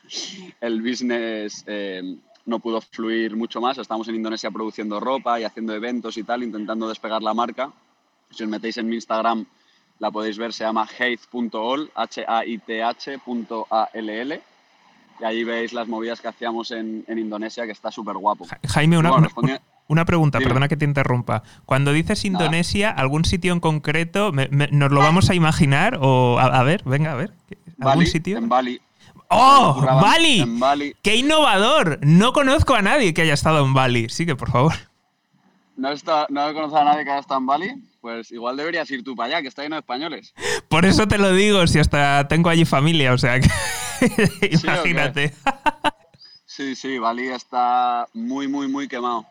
el 0.62 0.82
business 0.82 1.63
eh, 1.68 2.18
no 2.46 2.60
pudo 2.60 2.82
fluir 2.82 3.36
mucho 3.36 3.60
más. 3.62 3.77
Estamos 3.77 4.08
en 4.08 4.15
Indonesia 4.15 4.51
produciendo 4.51 5.00
ropa 5.00 5.39
y 5.39 5.44
haciendo 5.44 5.74
eventos 5.74 6.18
y 6.18 6.24
tal, 6.24 6.44
intentando 6.44 6.88
despegar 6.88 7.24
la 7.24 7.34
marca. 7.34 7.72
Si 8.30 8.44
os 8.44 8.50
metéis 8.50 8.77
en 8.77 8.88
mi 8.88 8.96
Instagram, 8.96 9.46
la 10.00 10.12
podéis 10.12 10.38
ver, 10.38 10.51
se 10.54 10.63
llama 10.63 10.88
haith.all, 11.00 11.92
H-A-I-T-H.A-L-L 11.96 13.22
y 15.19 15.24
ahí 15.24 15.43
veis 15.43 15.74
las 15.74 15.88
movidas 15.88 16.22
que 16.22 16.27
hacíamos 16.27 16.72
en, 16.72 17.05
Indonesia, 17.07 17.65
que 17.65 17.72
está 17.72 17.91
súper 17.91 18.17
guapo. 18.17 18.45
Jaime, 18.67 18.98
una, 18.98 19.12
una, 19.88 20.05
pregunta, 20.05 20.39
perdona 20.39 20.67
que 20.67 20.77
te 20.77 20.86
interrumpa. 20.86 21.43
Cuando 21.65 21.93
dices 21.93 22.25
Indonesia, 22.25 22.89
¿algún 22.91 23.25
sitio 23.25 23.53
en 23.53 23.60
concreto? 23.60 24.31
¿Nos 24.31 24.91
lo 24.91 25.00
vamos 25.00 25.29
a 25.29 25.36
imaginar? 25.36 26.00
O 26.01 26.38
a, 26.39 26.63
ver, 26.63 26.84
venga, 26.86 27.13
a 27.13 27.15
ver. 27.15 27.31
¿Algún 27.79 28.05
sitio? 28.05 28.38
En 28.38 28.50
Bali. 28.50 28.81
¡Oh! 29.29 29.81
Bali. 29.81 30.41
En 30.41 30.60
Bali. 30.60 30.95
¡Qué 31.01 31.15
innovador! 31.15 32.00
No 32.01 32.34
conozco 32.34 32.75
a 32.75 32.81
nadie 32.81 33.13
que 33.13 33.22
haya 33.22 33.34
estado 33.34 33.65
en 33.65 33.74
Bali. 33.74 34.10
Sigue, 34.10 34.36
por 34.36 34.51
favor. 34.51 34.74
¿No, 35.77 35.91
está, 35.91 36.27
¿No 36.29 36.53
conozco 36.53 36.77
a 36.77 36.84
nadie 36.84 37.03
que 37.03 37.12
haya 37.12 37.19
estado 37.19 37.39
en 37.39 37.45
Bali? 37.45 37.74
Pues 38.05 38.31
igual 38.31 38.55
deberías 38.55 38.91
ir 38.91 39.03
tú 39.03 39.15
para 39.15 39.29
allá, 39.29 39.41
que 39.41 39.47
está 39.47 39.63
lleno 39.63 39.77
de 39.77 39.79
españoles. 39.79 40.31
Por 40.69 40.85
eso 40.85 41.07
te 41.07 41.17
lo 41.17 41.33
digo, 41.33 41.65
si 41.65 41.79
hasta 41.79 42.27
tengo 42.27 42.51
allí 42.51 42.63
familia, 42.63 43.12
o 43.13 43.17
sea 43.17 43.39
que 43.39 43.50
imagínate. 44.51 45.33
Sí, 46.45 46.75
sí, 46.75 47.00
Bali 47.00 47.29
está 47.29 48.07
muy, 48.13 48.47
muy, 48.47 48.67
muy 48.67 48.88
quemado. 48.88 49.25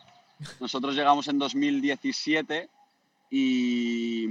Nosotros 0.59 0.97
llegamos 0.97 1.29
en 1.29 1.39
2017 1.39 2.69
y, 3.31 4.25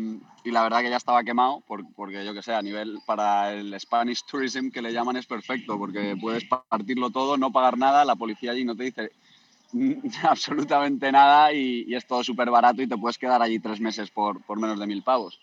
y 0.44 0.52
la 0.52 0.64
verdad 0.64 0.82
que 0.82 0.90
ya 0.90 0.98
estaba 0.98 1.24
quemado, 1.24 1.64
porque 1.96 2.26
yo 2.26 2.34
que 2.34 2.44
sé, 2.44 2.54
a 2.54 2.62
nivel 2.62 3.00
para 3.06 3.54
el 3.54 3.80
Spanish 3.80 4.26
Tourism 4.30 4.72
que 4.72 4.82
le 4.82 4.92
llaman 4.92 5.16
es 5.16 5.26
perfecto, 5.26 5.78
porque 5.78 6.18
puedes 6.20 6.44
partirlo 6.44 7.12
todo, 7.12 7.38
no 7.38 7.54
pagar 7.54 7.78
nada, 7.78 8.04
la 8.04 8.18
policía 8.18 8.52
allí 8.52 8.66
no 8.66 8.76
te 8.76 8.84
dice 8.84 9.12
absolutamente 10.24 11.12
nada 11.12 11.52
y, 11.54 11.94
es 11.94 12.06
todo 12.06 12.24
súper 12.24 12.50
barato 12.50 12.82
y 12.82 12.88
te 12.88 12.98
puedes 12.98 13.18
quedar 13.18 13.42
allí 13.42 13.60
tres 13.60 13.80
meses 13.80 14.12
por, 14.12 14.42
por, 14.44 14.60
menos 14.60 14.80
de 14.80 14.88
mil 14.88 15.04
pavos. 15.04 15.40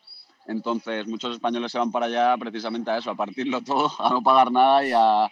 Entonces, 0.47 1.07
muchos 1.07 1.35
españoles 1.35 1.71
se 1.73 1.79
van 1.79 1.93
para 1.93 2.07
allá 2.07 2.37
precisamente 2.39 2.91
a 2.91 2.99
eso, 2.99 3.11
a 3.11 3.15
partirlo 3.15 3.61
todo, 3.61 3.91
a 3.99 4.11
no 4.11 4.23
pagar 4.23 4.51
nada 4.51 4.85
y 4.85 4.93
a, 4.93 5.31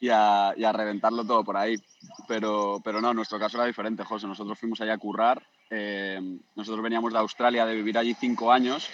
y 0.00 0.08
a, 0.08 0.54
y 0.56 0.64
a 0.64 0.72
reventarlo 0.72 1.24
todo 1.24 1.44
por 1.44 1.56
ahí. 1.56 1.76
Pero, 2.28 2.80
pero 2.84 3.00
no, 3.00 3.14
nuestro 3.14 3.38
caso 3.38 3.56
era 3.56 3.66
diferente, 3.66 4.04
José. 4.04 4.26
Nosotros 4.26 4.58
fuimos 4.58 4.80
allá 4.80 4.94
a 4.94 4.98
currar. 4.98 5.42
Eh, 5.70 6.20
nosotros 6.54 6.82
veníamos 6.82 7.12
de 7.12 7.18
Australia 7.18 7.66
de 7.66 7.74
vivir 7.74 7.98
allí 7.98 8.14
cinco 8.14 8.52
años 8.52 8.88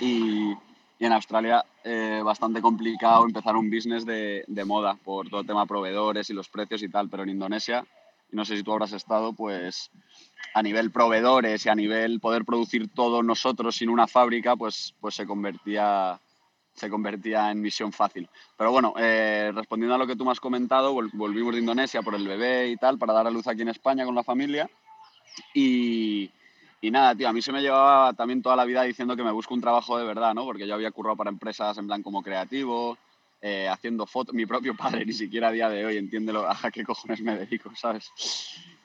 y, 0.00 0.52
y 0.98 1.06
en 1.06 1.12
Australia 1.12 1.64
eh, 1.82 2.20
bastante 2.22 2.60
complicado 2.60 3.24
empezar 3.24 3.56
un 3.56 3.70
business 3.70 4.04
de, 4.04 4.44
de, 4.46 4.64
moda 4.64 4.98
por 5.02 5.30
todo 5.30 5.40
el 5.40 5.46
tema 5.46 5.64
proveedores 5.64 6.28
y 6.28 6.34
los 6.34 6.48
precios 6.48 6.82
y 6.82 6.90
tal, 6.90 7.08
pero 7.08 7.22
en 7.22 7.30
Indonesia 7.30 7.86
no 8.30 8.44
sé 8.44 8.56
si 8.56 8.62
tú 8.62 8.72
habrás 8.72 8.92
estado, 8.92 9.32
pues 9.32 9.90
a 10.54 10.62
nivel 10.62 10.90
proveedores 10.90 11.66
y 11.66 11.68
a 11.68 11.74
nivel 11.74 12.20
poder 12.20 12.44
producir 12.44 12.88
todo 12.94 13.22
nosotros 13.22 13.76
sin 13.76 13.88
una 13.88 14.06
fábrica, 14.06 14.56
pues, 14.56 14.94
pues 15.00 15.14
se, 15.14 15.26
convertía, 15.26 16.20
se 16.74 16.88
convertía 16.88 17.50
en 17.50 17.60
misión 17.60 17.92
fácil. 17.92 18.28
Pero 18.56 18.70
bueno, 18.70 18.94
eh, 18.96 19.50
respondiendo 19.54 19.94
a 19.94 19.98
lo 19.98 20.06
que 20.06 20.16
tú 20.16 20.24
me 20.24 20.30
has 20.30 20.40
comentado, 20.40 20.94
volvimos 21.12 21.54
de 21.54 21.60
Indonesia 21.60 22.02
por 22.02 22.14
el 22.14 22.26
bebé 22.26 22.68
y 22.68 22.76
tal, 22.76 22.98
para 22.98 23.12
dar 23.12 23.26
a 23.26 23.30
luz 23.30 23.46
aquí 23.48 23.62
en 23.62 23.68
España 23.68 24.04
con 24.04 24.14
la 24.14 24.22
familia. 24.22 24.70
Y, 25.52 26.30
y 26.80 26.90
nada, 26.90 27.14
tío, 27.14 27.28
a 27.28 27.32
mí 27.32 27.42
se 27.42 27.50
me 27.50 27.62
llevaba 27.62 28.12
también 28.12 28.42
toda 28.42 28.54
la 28.56 28.64
vida 28.64 28.82
diciendo 28.82 29.16
que 29.16 29.24
me 29.24 29.32
busco 29.32 29.54
un 29.54 29.60
trabajo 29.60 29.98
de 29.98 30.04
verdad, 30.04 30.34
¿no? 30.34 30.44
Porque 30.44 30.68
yo 30.68 30.74
había 30.74 30.92
currado 30.92 31.16
para 31.16 31.30
empresas 31.30 31.76
en 31.78 31.86
plan 31.86 32.02
como 32.02 32.22
creativo, 32.22 32.96
eh, 33.46 33.68
haciendo 33.68 34.06
fotos. 34.06 34.34
Mi 34.34 34.46
propio 34.46 34.74
padre 34.74 35.04
ni 35.04 35.12
siquiera 35.12 35.48
a 35.48 35.52
día 35.52 35.68
de 35.68 35.84
hoy 35.84 35.98
entiende 35.98 36.32
lo, 36.32 36.48
a 36.50 36.70
qué 36.72 36.82
cojones 36.82 37.20
me 37.20 37.36
dedico, 37.36 37.70
¿sabes? 37.76 38.10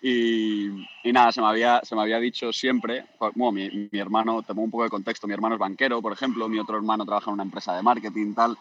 Y, 0.02 0.68
nada, 1.06 1.32
se 1.32 1.40
me, 1.40 1.48
había, 1.48 1.80
se 1.82 1.96
me 1.96 2.02
había 2.02 2.20
dicho 2.20 2.52
siempre, 2.52 3.06
pues, 3.18 3.32
bueno, 3.36 3.54
mi, 3.54 3.90
mi, 3.90 4.00
hermano, 4.00 4.42
te 4.42 4.48
pongo 4.48 4.64
un 4.64 4.72
poco 4.72 4.84
de 4.84 4.90
contexto, 4.90 5.28
mi 5.28 5.34
hermano 5.34 5.56
es 5.56 5.60
banquero, 5.60 6.02
por 6.02 6.12
ejemplo, 6.12 6.50
mi 6.50 6.60
otro 6.60 6.76
hermano 6.76 7.06
trabaja 7.06 7.30
en 7.30 7.36
una 7.36 7.44
empresa 7.44 7.74
de 7.74 7.82
marketing, 7.82 8.34
tal. 8.34 8.58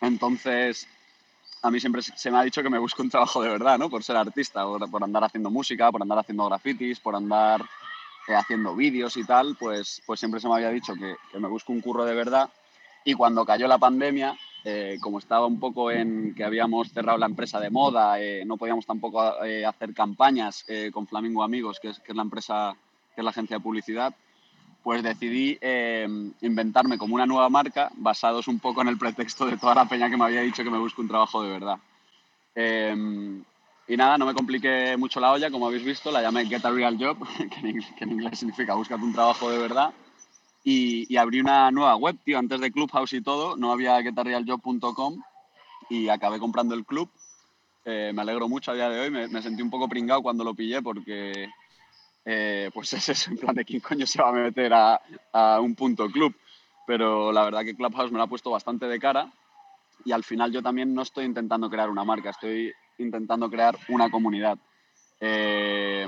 Entonces, 0.00 0.88
a 1.60 1.70
mí 1.70 1.78
siempre 1.78 2.00
se 2.00 2.30
me 2.30 2.38
ha 2.38 2.42
dicho 2.44 2.62
que 2.62 2.70
me 2.70 2.78
busco 2.78 3.02
un 3.02 3.10
trabajo 3.10 3.42
de 3.42 3.50
verdad, 3.50 3.78
¿no? 3.78 3.90
Por 3.90 4.02
ser 4.02 4.16
artista, 4.16 4.64
por, 4.64 4.90
por 4.90 5.04
andar 5.04 5.24
haciendo 5.24 5.50
música, 5.50 5.92
por 5.92 6.00
andar 6.00 6.18
haciendo 6.18 6.46
grafitis, 6.46 6.98
por 6.98 7.14
andar 7.14 7.60
eh, 8.26 8.34
haciendo 8.34 8.74
vídeos 8.74 9.18
y 9.18 9.24
tal, 9.24 9.54
pues, 9.60 10.00
pues 10.06 10.18
siempre 10.18 10.40
se 10.40 10.48
me 10.48 10.54
había 10.54 10.70
dicho 10.70 10.94
que, 10.94 11.14
que 11.30 11.38
me 11.38 11.48
busco 11.48 11.74
un 11.74 11.82
curro 11.82 12.06
de 12.06 12.14
verdad. 12.14 12.48
Y 13.04 13.14
cuando 13.14 13.44
cayó 13.44 13.66
la 13.66 13.78
pandemia, 13.78 14.36
eh, 14.64 14.98
como 15.00 15.18
estaba 15.18 15.46
un 15.46 15.58
poco 15.58 15.90
en 15.90 16.34
que 16.36 16.44
habíamos 16.44 16.92
cerrado 16.92 17.18
la 17.18 17.26
empresa 17.26 17.58
de 17.58 17.70
moda, 17.70 18.20
eh, 18.20 18.44
no 18.46 18.56
podíamos 18.56 18.86
tampoco 18.86 19.42
eh, 19.44 19.66
hacer 19.66 19.92
campañas 19.92 20.64
con 20.92 21.06
Flamingo 21.06 21.42
Amigos, 21.42 21.80
que 21.80 21.88
es, 21.88 21.98
que 21.98 22.12
es, 22.12 22.16
la 22.16 22.22
empresa, 22.22 22.76
que 23.14 23.20
es 23.20 23.24
la 23.24 23.30
agencia 23.30 23.56
de 23.56 23.62
publicidad, 23.62 24.14
pues 24.84 25.02
decidí 25.02 25.58
inventarme 26.40 26.98
como 26.98 27.14
una 27.14 27.26
nueva 27.26 27.48
marca, 27.48 27.90
basados 27.96 28.48
un 28.48 28.58
poco 28.58 28.82
en 28.82 28.88
el 28.88 28.98
pretexto 28.98 29.46
de 29.46 29.56
toda 29.56 29.74
la 29.74 29.88
peña 29.88 30.10
que 30.10 30.16
me 30.16 30.24
había 30.24 30.40
dicho 30.40 30.64
que 30.64 30.70
me 30.70 30.78
busque 30.78 31.00
un 31.00 31.08
trabajo 31.08 31.42
de 31.42 31.50
verdad. 31.50 31.78
y 33.88 33.96
nada, 33.96 34.16
no 34.16 34.26
me 34.26 34.34
compliqué 34.34 34.96
mucho 34.96 35.20
la 35.20 35.32
olla, 35.32 35.50
como 35.50 35.66
habéis 35.66 35.84
visto, 35.84 36.10
la 36.12 36.22
llamé 36.22 36.46
Get 36.46 36.64
a 36.64 36.70
Real 36.70 36.96
Job, 36.98 37.18
que 37.96 38.04
en 38.04 38.12
inglés 38.12 38.38
significa 38.38 38.74
búscate 38.74 39.02
un 39.02 39.12
trabajo 39.12 39.50
de 39.50 39.58
verdad 39.58 39.92
y, 40.64 41.16
abrí 41.16 41.40
una 41.40 41.70
nueva 41.70 41.96
web, 41.96 42.16
tío, 42.24 42.38
antes 42.38 42.60
de 42.60 42.70
Clubhouse 42.70 43.12
y 43.14 43.20
todo, 43.20 43.56
no 43.56 43.72
había 43.72 43.98
guetarrealjob.com 43.98 45.22
y 45.90 46.08
acabé 46.08 46.38
comprando 46.38 46.74
el 46.74 46.84
club. 46.84 47.10
Eh, 47.84 48.12
me 48.14 48.22
alegro 48.22 48.48
mucho 48.48 48.70
a 48.70 48.74
día 48.74 48.88
de 48.88 49.00
hoy, 49.00 49.10
me, 49.10 49.42
sentí 49.42 49.60
un 49.60 49.70
poco 49.70 49.88
pringado 49.88 50.22
cuando 50.22 50.44
lo 50.44 50.54
pillé 50.54 50.80
porque, 50.82 51.48
eh, 52.24 52.70
pues 52.72 52.92
es 52.92 53.08
eso, 53.08 53.30
en 53.30 53.38
plan 53.38 53.54
de 53.54 53.64
quién 53.64 53.80
coño 53.80 54.06
se 54.06 54.22
va 54.22 54.28
a 54.28 54.32
meter 54.32 54.72
a, 54.72 55.00
a, 55.32 55.60
un 55.60 55.74
punto 55.74 56.08
club. 56.08 56.34
Pero 56.86 57.32
la 57.32 57.44
verdad 57.44 57.64
que 57.64 57.76
Clubhouse 57.76 58.10
me 58.10 58.18
lo 58.18 58.24
ha 58.24 58.28
puesto 58.28 58.50
bastante 58.50 58.86
de 58.86 58.98
cara 58.98 59.32
y 60.04 60.12
al 60.12 60.24
final 60.24 60.52
yo 60.52 60.62
también 60.62 60.94
no 60.94 61.02
estoy 61.02 61.24
intentando 61.24 61.70
crear 61.70 61.88
una 61.88 62.04
marca, 62.04 62.30
estoy 62.30 62.72
intentando 62.98 63.48
crear 63.48 63.78
una 63.88 64.10
comunidad. 64.10 64.58
Eh, 65.20 66.06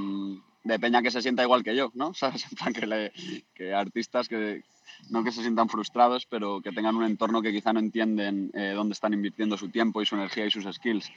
de 0.64 0.78
peña 0.78 1.02
que 1.02 1.11
se 1.11 1.23
sienta 1.23 1.42
igual 1.42 1.62
que 1.62 1.76
yo, 1.76 1.92
¿no? 1.94 2.14
¿Sabes? 2.14 2.47
En 2.66 3.11
que, 3.54 3.75
artistas 3.75 4.28
que 4.28 4.62
no 5.11 5.23
que 5.23 5.33
se 5.33 5.42
sientan 5.42 5.68
frustrados, 5.68 6.26
pero 6.26 6.61
que 6.61 6.73
tengan 6.73 6.97
un 6.97 7.04
entorno 7.04 7.42
que 7.42 7.52
quizá 7.52 7.73
no 7.73 7.80
entienden 7.80 8.50
eh, 8.54 8.73
dónde 8.75 8.94
están 8.94 9.12
invirtiendo 9.12 9.56
su 9.56 9.68
tiempo 9.68 10.00
y 10.00 10.06
su 10.06 10.14
energía 10.14 10.47
y 10.47 10.50
sus 10.50 10.64
skills. 10.75 11.11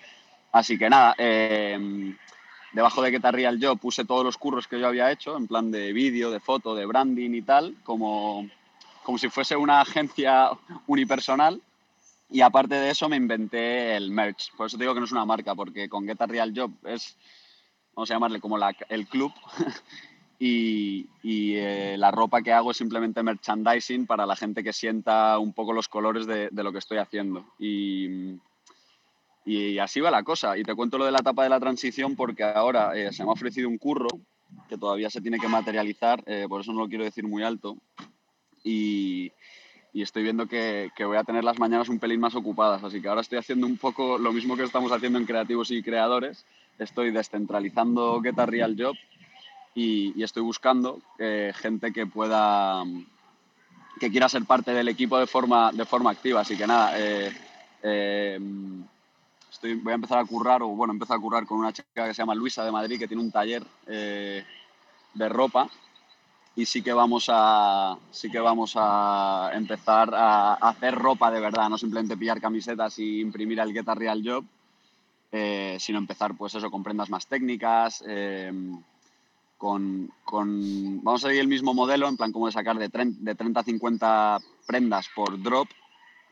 Así 0.52 0.78
que 0.78 0.90
nada, 0.90 1.16
eh, 1.18 2.16
debajo 2.74 3.02
de 3.02 3.12
Guitar 3.12 3.34
Real 3.34 3.60
yo 3.60 3.76
puse 3.76 4.06
todos 4.06 4.24
los 4.24 4.38
curros 4.38 4.68
que 4.68 4.80
yo 4.80 4.88
había 4.88 5.12
hecho, 5.12 5.38
en 5.38 5.48
plan 5.48 5.72
de 5.72 5.94
vídeo, 5.94 6.32
de 6.32 6.40
foto, 6.40 6.76
de 6.76 6.86
branding 6.86 7.32
y 7.32 7.42
tal, 7.42 7.76
como, 7.84 8.50
como 9.04 9.18
si 9.18 9.30
fuese 9.30 9.56
una 9.56 9.82
agencia 9.82 10.50
unipersonal. 10.88 11.62
Y 12.30 12.42
aparte 12.42 12.76
de 12.76 12.90
eso 12.90 13.08
me 13.08 13.16
inventé 13.16 13.96
el 13.96 14.12
merch. 14.12 14.52
Por 14.58 14.68
eso 14.68 14.78
digo 14.78 14.94
que 14.94 15.00
no 15.00 15.06
es 15.06 15.14
una 15.14 15.26
marca, 15.26 15.56
porque 15.56 15.88
con 15.88 16.06
Guitar 16.06 16.30
Real 16.30 16.52
Job 16.54 16.72
es 16.86 17.16
vamos 17.98 18.12
a 18.12 18.14
llamarle 18.14 18.40
como 18.40 18.60
el 18.90 19.08
club, 19.08 19.34
y, 20.40 21.08
eh, 21.24 21.96
la 21.98 22.12
ropa 22.12 22.44
que 22.44 22.54
hago 22.54 22.70
es 22.70 22.78
simplemente 22.78 23.24
merchandising 23.24 24.06
para 24.06 24.28
la 24.28 24.36
gente 24.36 24.64
que 24.64 24.72
sienta 24.72 25.40
un 25.40 25.52
poco 25.52 25.74
los 25.74 25.88
colores 25.88 26.28
de, 26.28 26.50
lo 26.52 26.72
que 26.72 26.78
estoy 26.78 27.00
haciendo. 27.00 27.44
Y, 27.58 28.36
y, 29.46 29.80
así 29.80 30.00
va 30.00 30.12
la 30.12 30.22
cosa. 30.22 30.56
Y 30.60 30.64
te 30.64 30.76
cuento 30.76 31.00
lo 31.00 31.06
de 31.06 31.12
la 31.12 31.20
etapa 31.20 31.42
de 31.42 31.50
la 31.50 31.60
transición 31.60 32.16
porque 32.16 32.44
ahora 32.44 32.96
eh, 32.96 33.12
se 33.12 33.24
me 33.24 33.32
ha 33.32 33.34
ofrecido 33.34 33.68
un 33.68 33.80
curro 33.80 34.10
que 34.70 34.78
todavía 34.78 35.10
se 35.10 35.20
tiene 35.20 35.40
que 35.40 35.48
materializar, 35.48 36.24
eh, 36.28 36.46
por 36.48 36.62
eso 36.62 36.72
no 36.72 36.82
lo 36.82 36.88
quiero 36.88 37.04
decir 37.04 37.28
muy 37.28 37.42
alto. 37.42 37.78
Y, 38.64 39.32
y 39.92 40.04
estoy 40.04 40.22
viendo 40.22 40.46
que, 40.46 40.92
que, 40.96 41.04
voy 41.04 41.18
a 41.18 41.24
tener 41.24 41.44
las 41.44 41.58
mañanas 41.58 41.90
un 41.90 41.98
pelín 41.98 42.20
más 42.20 42.36
ocupadas. 42.36 42.84
Así 42.84 43.02
que 43.02 43.08
ahora 43.08 43.22
estoy 43.22 43.40
haciendo 43.40 43.66
un 43.66 43.78
poco 43.78 44.20
lo 44.20 44.32
mismo 44.32 44.56
que 44.56 44.64
estamos 44.64 44.92
haciendo 44.92 45.18
en 45.18 45.26
creativos 45.26 45.72
y 45.72 45.82
creadores, 45.82 46.46
estoy 46.80 47.12
descentralizando 47.12 48.22
Get 48.22 48.38
Real 48.38 48.76
Job 48.78 48.96
y, 49.76 50.24
estoy 50.24 50.44
buscando 50.44 51.00
eh, 51.20 51.54
gente 51.56 51.94
que 51.94 52.08
pueda, 52.08 52.84
que 54.00 54.10
quiera 54.10 54.28
ser 54.28 54.46
parte 54.46 54.74
del 54.74 54.88
equipo 54.88 55.20
de 55.20 55.28
forma, 55.28 55.72
de 55.72 55.86
forma 55.86 56.12
activa. 56.12 56.42
Así 56.42 56.58
que 56.58 56.66
nada, 56.66 56.94
eh, 57.00 57.32
eh, 57.84 58.40
voy 59.84 59.92
a 59.92 59.96
empezar 59.96 60.18
a 60.18 60.26
currar, 60.26 60.64
o 60.64 60.70
bueno, 60.70 60.94
empezar 60.94 61.18
a 61.18 61.22
currar 61.22 61.46
con 61.46 61.60
una 61.60 61.74
chica 61.74 62.08
que 62.08 62.14
se 62.14 62.22
llama 62.22 62.34
Luisa 62.34 62.66
de 62.66 62.72
Madrid, 62.72 62.98
que 62.98 63.08
tiene 63.08 63.22
un 63.22 63.32
taller 63.32 63.64
de 63.86 65.30
ropa 65.30 65.70
y 66.58 66.66
sí 66.66 66.82
que 66.82 66.92
vamos 66.92 67.28
a 67.30 67.98
sí 68.10 68.32
que 68.32 68.40
vamos 68.40 68.74
a 68.76 69.52
empezar 69.54 70.10
a, 70.14 70.56
hacer 70.56 70.96
ropa 70.96 71.30
de 71.30 71.40
verdad, 71.40 71.70
no 71.70 71.78
simplemente 71.78 72.18
pillar 72.18 72.42
camisetas 72.42 72.98
y 72.98 73.22
imprimir 73.22 73.60
el 73.60 73.72
Get 73.72 73.88
a 73.88 73.94
Real 73.94 74.24
Job, 74.26 74.44
eh, 75.32 75.76
sino 75.80 75.98
empezar 75.98 76.36
pues 76.38 76.56
eso 76.56 76.72
con 76.72 76.84
prendas 76.84 77.10
más 77.10 77.28
técnicas, 77.28 78.04
eh, 78.08 78.52
con, 79.58 80.10
con, 80.24 81.04
vamos 81.04 81.24
a 81.24 81.28
seguir 81.28 81.42
el 81.42 81.48
mismo 81.48 81.74
modelo, 81.74 82.08
en 82.08 82.16
plan 82.16 82.32
como 82.32 82.46
de 82.46 82.54
sacar 82.54 82.78
de, 82.78 82.90
de 82.90 83.36
30 83.36 83.60
a 83.60 83.64
50 83.64 84.38
prendas 84.66 85.10
por 85.14 85.42
drop, 85.42 85.68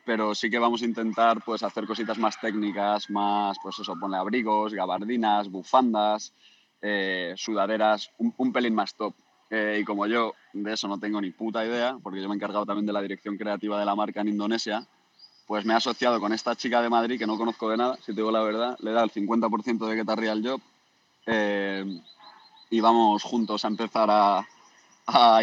pero 0.05 0.33
sí 0.33 0.49
que 0.49 0.59
vamos 0.59 0.81
a 0.81 0.85
intentar 0.85 1.43
pues 1.43 1.63
hacer 1.63 1.85
cositas 1.85 2.17
más 2.19 2.39
técnicas, 2.39 3.09
más 3.09 3.57
pues 3.61 3.79
eso, 3.79 3.99
poner 3.99 4.19
abrigos, 4.19 4.73
gabardinas, 4.73 5.49
bufandas, 5.49 6.33
eh, 6.81 7.33
sudaderas, 7.35 8.11
un, 8.17 8.33
un, 8.37 8.53
pelín 8.53 8.75
más 8.75 8.95
top. 8.95 9.13
y 9.51 9.83
como 9.83 10.07
yo 10.07 10.33
de 10.53 10.73
eso 10.73 10.87
no 10.87 10.99
tengo 10.99 11.19
ni 11.19 11.31
puta 11.31 11.65
idea, 11.65 11.97
porque 12.01 12.21
yo 12.21 12.29
me 12.29 12.35
he 12.35 12.37
encargado 12.37 12.65
también 12.65 12.85
de 12.85 12.93
la 12.93 13.01
dirección 13.01 13.37
creativa 13.37 13.79
de 13.79 13.85
la 13.85 13.95
marca 13.95 14.21
en 14.21 14.29
Indonesia, 14.29 14.87
pues 15.45 15.65
me 15.65 15.73
he 15.73 15.77
asociado 15.77 16.19
con 16.19 16.33
esta 16.33 16.55
chica 16.55 16.81
de 16.81 16.89
Madrid 16.89 17.19
que 17.19 17.27
no 17.27 17.37
conozco 17.37 17.69
de 17.69 17.77
nada, 17.77 17.97
si 17.97 18.07
te 18.07 18.13
digo 18.13 18.31
la 18.31 18.43
verdad, 18.43 18.77
le 18.79 18.91
da 18.91 19.03
el 19.03 19.11
50% 19.11 19.87
de 19.87 19.95
Guitar 19.95 20.19
Real 20.19 20.41
Job 20.43 20.61
eh, 21.27 21.85
y 22.69 22.79
vamos 22.79 23.23
juntos 23.23 23.63
a 23.63 23.67
empezar 23.67 24.09
a, 24.11 24.47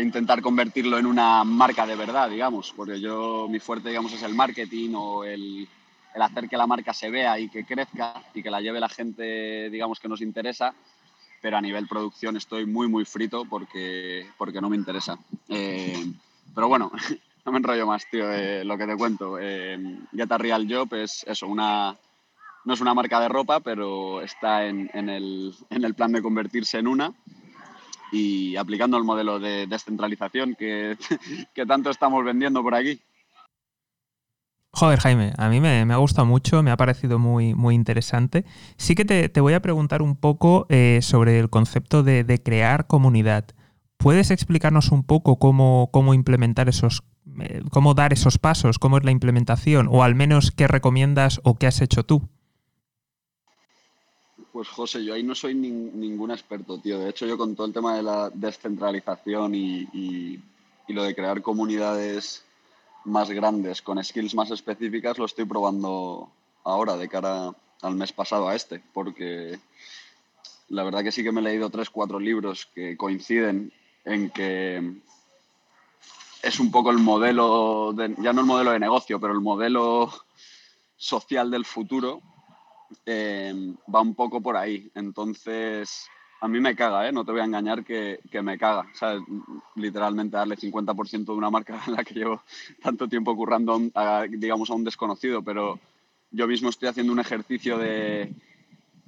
intentar 0.01 0.43
convertirlo 0.43 0.99
en 0.99 1.07
una 1.07 1.45
marca 1.45 1.87
de 1.87 1.95
verdad, 1.95 2.29
digamos, 2.29 2.75
porque 2.77 3.01
yo 3.01 3.47
mi 3.49 3.61
fuerte, 3.61 3.91
digamos, 3.91 4.13
es 4.13 4.23
el 4.25 4.35
marketing 4.35 4.95
o 4.97 5.23
el, 5.23 5.69
el 6.17 6.23
hacer 6.23 6.49
que 6.49 6.57
la 6.57 6.67
marca 6.67 6.93
se 6.93 7.11
vea 7.11 7.39
y 7.39 7.49
que 7.49 7.65
crezca 7.65 8.25
y 8.35 8.43
que 8.43 8.51
la 8.51 8.61
lleve 8.61 8.81
la 8.81 8.89
gente, 8.89 9.71
digamos, 9.71 10.01
que 10.01 10.09
nos 10.09 10.21
interesa, 10.21 10.75
pero 11.41 11.57
a 11.57 11.61
nivel 11.61 11.87
producción 11.87 12.37
estoy 12.37 12.67
muy, 12.67 12.89
muy 12.89 13.05
frito 13.05 13.45
porque, 13.45 14.27
porque 14.37 14.61
no 14.61 14.69
me 14.69 14.77
interesa. 14.77 15.17
Eh, 15.49 16.13
pero 16.53 16.67
bueno, 16.67 16.91
no 17.45 17.53
me 17.53 17.59
enrollo 17.59 17.87
más, 17.87 18.07
tío, 18.11 18.25
lo 18.65 18.79
que 18.79 18.87
te 18.87 18.97
cuento. 18.97 19.39
Eh, 19.41 19.79
Real 20.13 20.67
Job 20.69 20.95
es 20.95 21.25
eso, 21.27 21.47
una, 21.47 21.97
no 22.65 22.75
es 22.75 22.81
una 22.81 22.95
marca 22.95 23.21
de 23.21 23.29
ropa, 23.29 23.61
pero 23.61 24.23
está 24.23 24.67
en, 24.67 24.89
el, 25.09 25.55
plan 25.97 26.13
de 26.13 26.23
convertirse 26.23 26.79
en 26.79 26.87
una 26.87 27.13
y 28.13 28.57
aplicando 28.57 28.97
el 28.97 29.05
modelo 29.05 29.41
de 29.41 29.67
descentralización 29.67 30.55
que, 30.55 30.97
tanto 31.67 31.91
estamos 31.91 32.25
vendiendo 32.25 32.63
por 32.63 32.75
aquí. 32.75 33.01
Joder, 34.75 35.01
Jaime, 35.01 35.35
a 35.37 35.49
mí 35.51 35.61
me, 35.61 35.81
ha 35.81 35.97
gustado 35.97 36.25
mucho, 36.25 36.63
me 36.63 36.71
ha 36.71 36.77
parecido 36.79 37.19
muy, 37.19 37.55
muy 37.55 37.75
interesante. 37.75 38.47
Sí 38.79 38.95
que 38.95 39.05
te, 39.05 39.41
voy 39.41 39.53
a 39.53 39.61
preguntar 39.61 40.01
un 40.01 40.17
poco 40.17 40.67
eh, 40.71 41.01
sobre 41.03 41.39
el 41.39 41.51
concepto 41.51 42.03
de, 42.03 42.25
de, 42.25 42.43
crear 42.43 42.87
comunidad. 42.87 43.47
¿Puedes 43.99 44.31
explicarnos 44.31 44.91
un 44.91 45.05
poco 45.05 45.39
cómo, 45.39 45.91
cómo 45.93 46.15
implementar 46.15 46.71
esos 46.71 47.03
cómo 47.71 47.95
dar 47.95 48.13
esos 48.13 48.39
pasos, 48.39 48.79
cómo 48.79 48.99
es 48.99 49.05
la 49.05 49.11
implementación, 49.11 49.89
o 49.91 50.03
al 50.03 50.15
menos 50.15 50.51
qué 50.51 50.67
recomiendas 50.67 51.41
o 51.45 51.59
qué 51.59 51.67
has 51.67 51.81
hecho 51.81 52.05
tú. 52.05 52.29
Pues 54.53 54.69
José, 54.69 55.03
yo 55.05 55.15
ahí 55.15 55.23
no 55.23 55.35
soy 55.35 55.55
ningún 55.55 56.31
experto, 56.31 56.79
tío. 56.79 56.99
De 56.99 57.09
hecho, 57.09 57.27
yo 57.27 57.39
con 57.39 57.57
todo 57.57 57.67
el 57.67 57.73
tema 57.73 57.97
de 57.97 58.03
la 58.03 58.31
descentralización 58.31 59.55
y, 59.55 60.39
lo 60.89 61.05
de 61.05 61.15
crear 61.15 61.41
comunidades 61.41 62.45
más 63.07 63.31
grandes, 63.31 63.81
con 63.81 64.03
skills 64.05 64.35
más 64.35 64.51
específicas, 64.51 65.17
lo 65.17 65.25
estoy 65.25 65.47
probando 65.47 66.29
ahora, 66.65 66.99
de 66.99 67.09
cara 67.09 67.51
al 67.81 67.95
mes 67.95 68.13
pasado 68.13 68.47
a 68.49 68.55
este, 68.55 68.83
porque 68.93 69.59
la 70.69 70.85
verdad 70.85 71.03
que 71.03 71.11
sí 71.11 71.25
que 71.25 71.33
me 71.33 71.41
he 71.41 71.45
leído 71.45 71.71
tres, 71.71 71.89
cuatro 71.89 72.21
libros 72.21 72.69
que 72.75 72.95
coinciden 72.99 73.73
en 74.05 74.29
que 74.29 75.01
es 76.43 76.59
un 76.59 76.71
poco 76.71 76.91
el 76.91 76.99
modelo, 76.99 77.95
ya 78.19 78.33
no 78.33 78.41
el 78.41 78.47
modelo 78.47 78.73
de 78.73 78.81
negocio, 78.81 79.21
pero 79.21 79.33
el 79.33 79.41
modelo 79.41 80.13
social 80.97 81.51
del 81.51 81.65
futuro 81.65 82.21
eh, 83.07 83.75
va 83.93 84.01
un 84.01 84.15
poco 84.15 84.41
por 84.41 84.57
ahí. 84.57 84.91
Entonces, 84.95 86.09
a 86.41 86.49
mí 86.49 86.59
me 86.59 86.75
caga, 86.75 87.09
¿eh? 87.09 87.13
no 87.13 87.25
te 87.25 87.31
voy 87.31 87.41
a 87.41 87.45
engañar 87.45 87.85
que, 87.85 88.19
me 88.43 88.59
caga. 88.59 88.87
Literalmente 89.77 90.37
darle 90.37 90.57
50% 90.57 91.25
de 91.25 91.33
una 91.33 91.51
marca 91.51 91.81
en 91.87 91.95
la 91.95 92.05
que 92.05 92.15
llevo 92.15 92.43
tanto 92.83 93.09
tiempo 93.09 93.37
currando, 93.37 93.81
a, 93.95 94.27
digamos, 94.29 94.69
a 94.71 94.75
un 94.75 94.85
desconocido, 94.85 95.43
pero 95.43 95.79
yo 96.33 96.49
mismo 96.49 96.71
estoy 96.71 96.89
haciendo 96.89 97.13
un 97.13 97.21
ejercicio 97.21 97.79
de, 97.79 98.35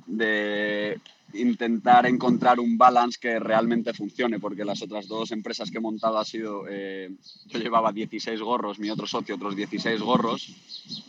de 0.07 1.01
intentar 1.35 2.07
encontrar 2.07 2.61
un 2.61 2.77
balance 2.79 3.19
que 3.21 3.39
realmente 3.39 3.93
funcione, 3.93 4.39
porque 4.39 4.65
las 4.65 4.83
otras 4.83 5.09
dos 5.09 5.31
empresas 5.33 5.71
que 5.71 5.79
he 5.79 5.81
montado 5.81 6.19
ha 6.19 6.25
sido, 6.25 6.65
eh, 6.69 7.11
yo 7.47 7.59
llevaba 7.59 7.93
16 7.93 8.41
gorros, 8.41 8.79
mi 8.79 8.91
otro 8.91 9.07
socio 9.07 9.35
otros 9.35 9.57
16 9.57 10.01
gorros, 10.01 10.55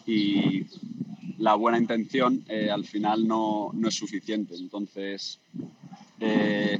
y 0.05 0.65
la 1.37 1.55
buena 1.55 1.77
intención 1.77 2.43
eh, 2.47 2.69
al 2.69 2.85
final 2.85 3.27
no, 3.27 3.71
no, 3.73 3.87
es 3.87 3.95
suficiente. 3.95 4.55
Entonces, 4.55 5.39
eh, 6.19 6.79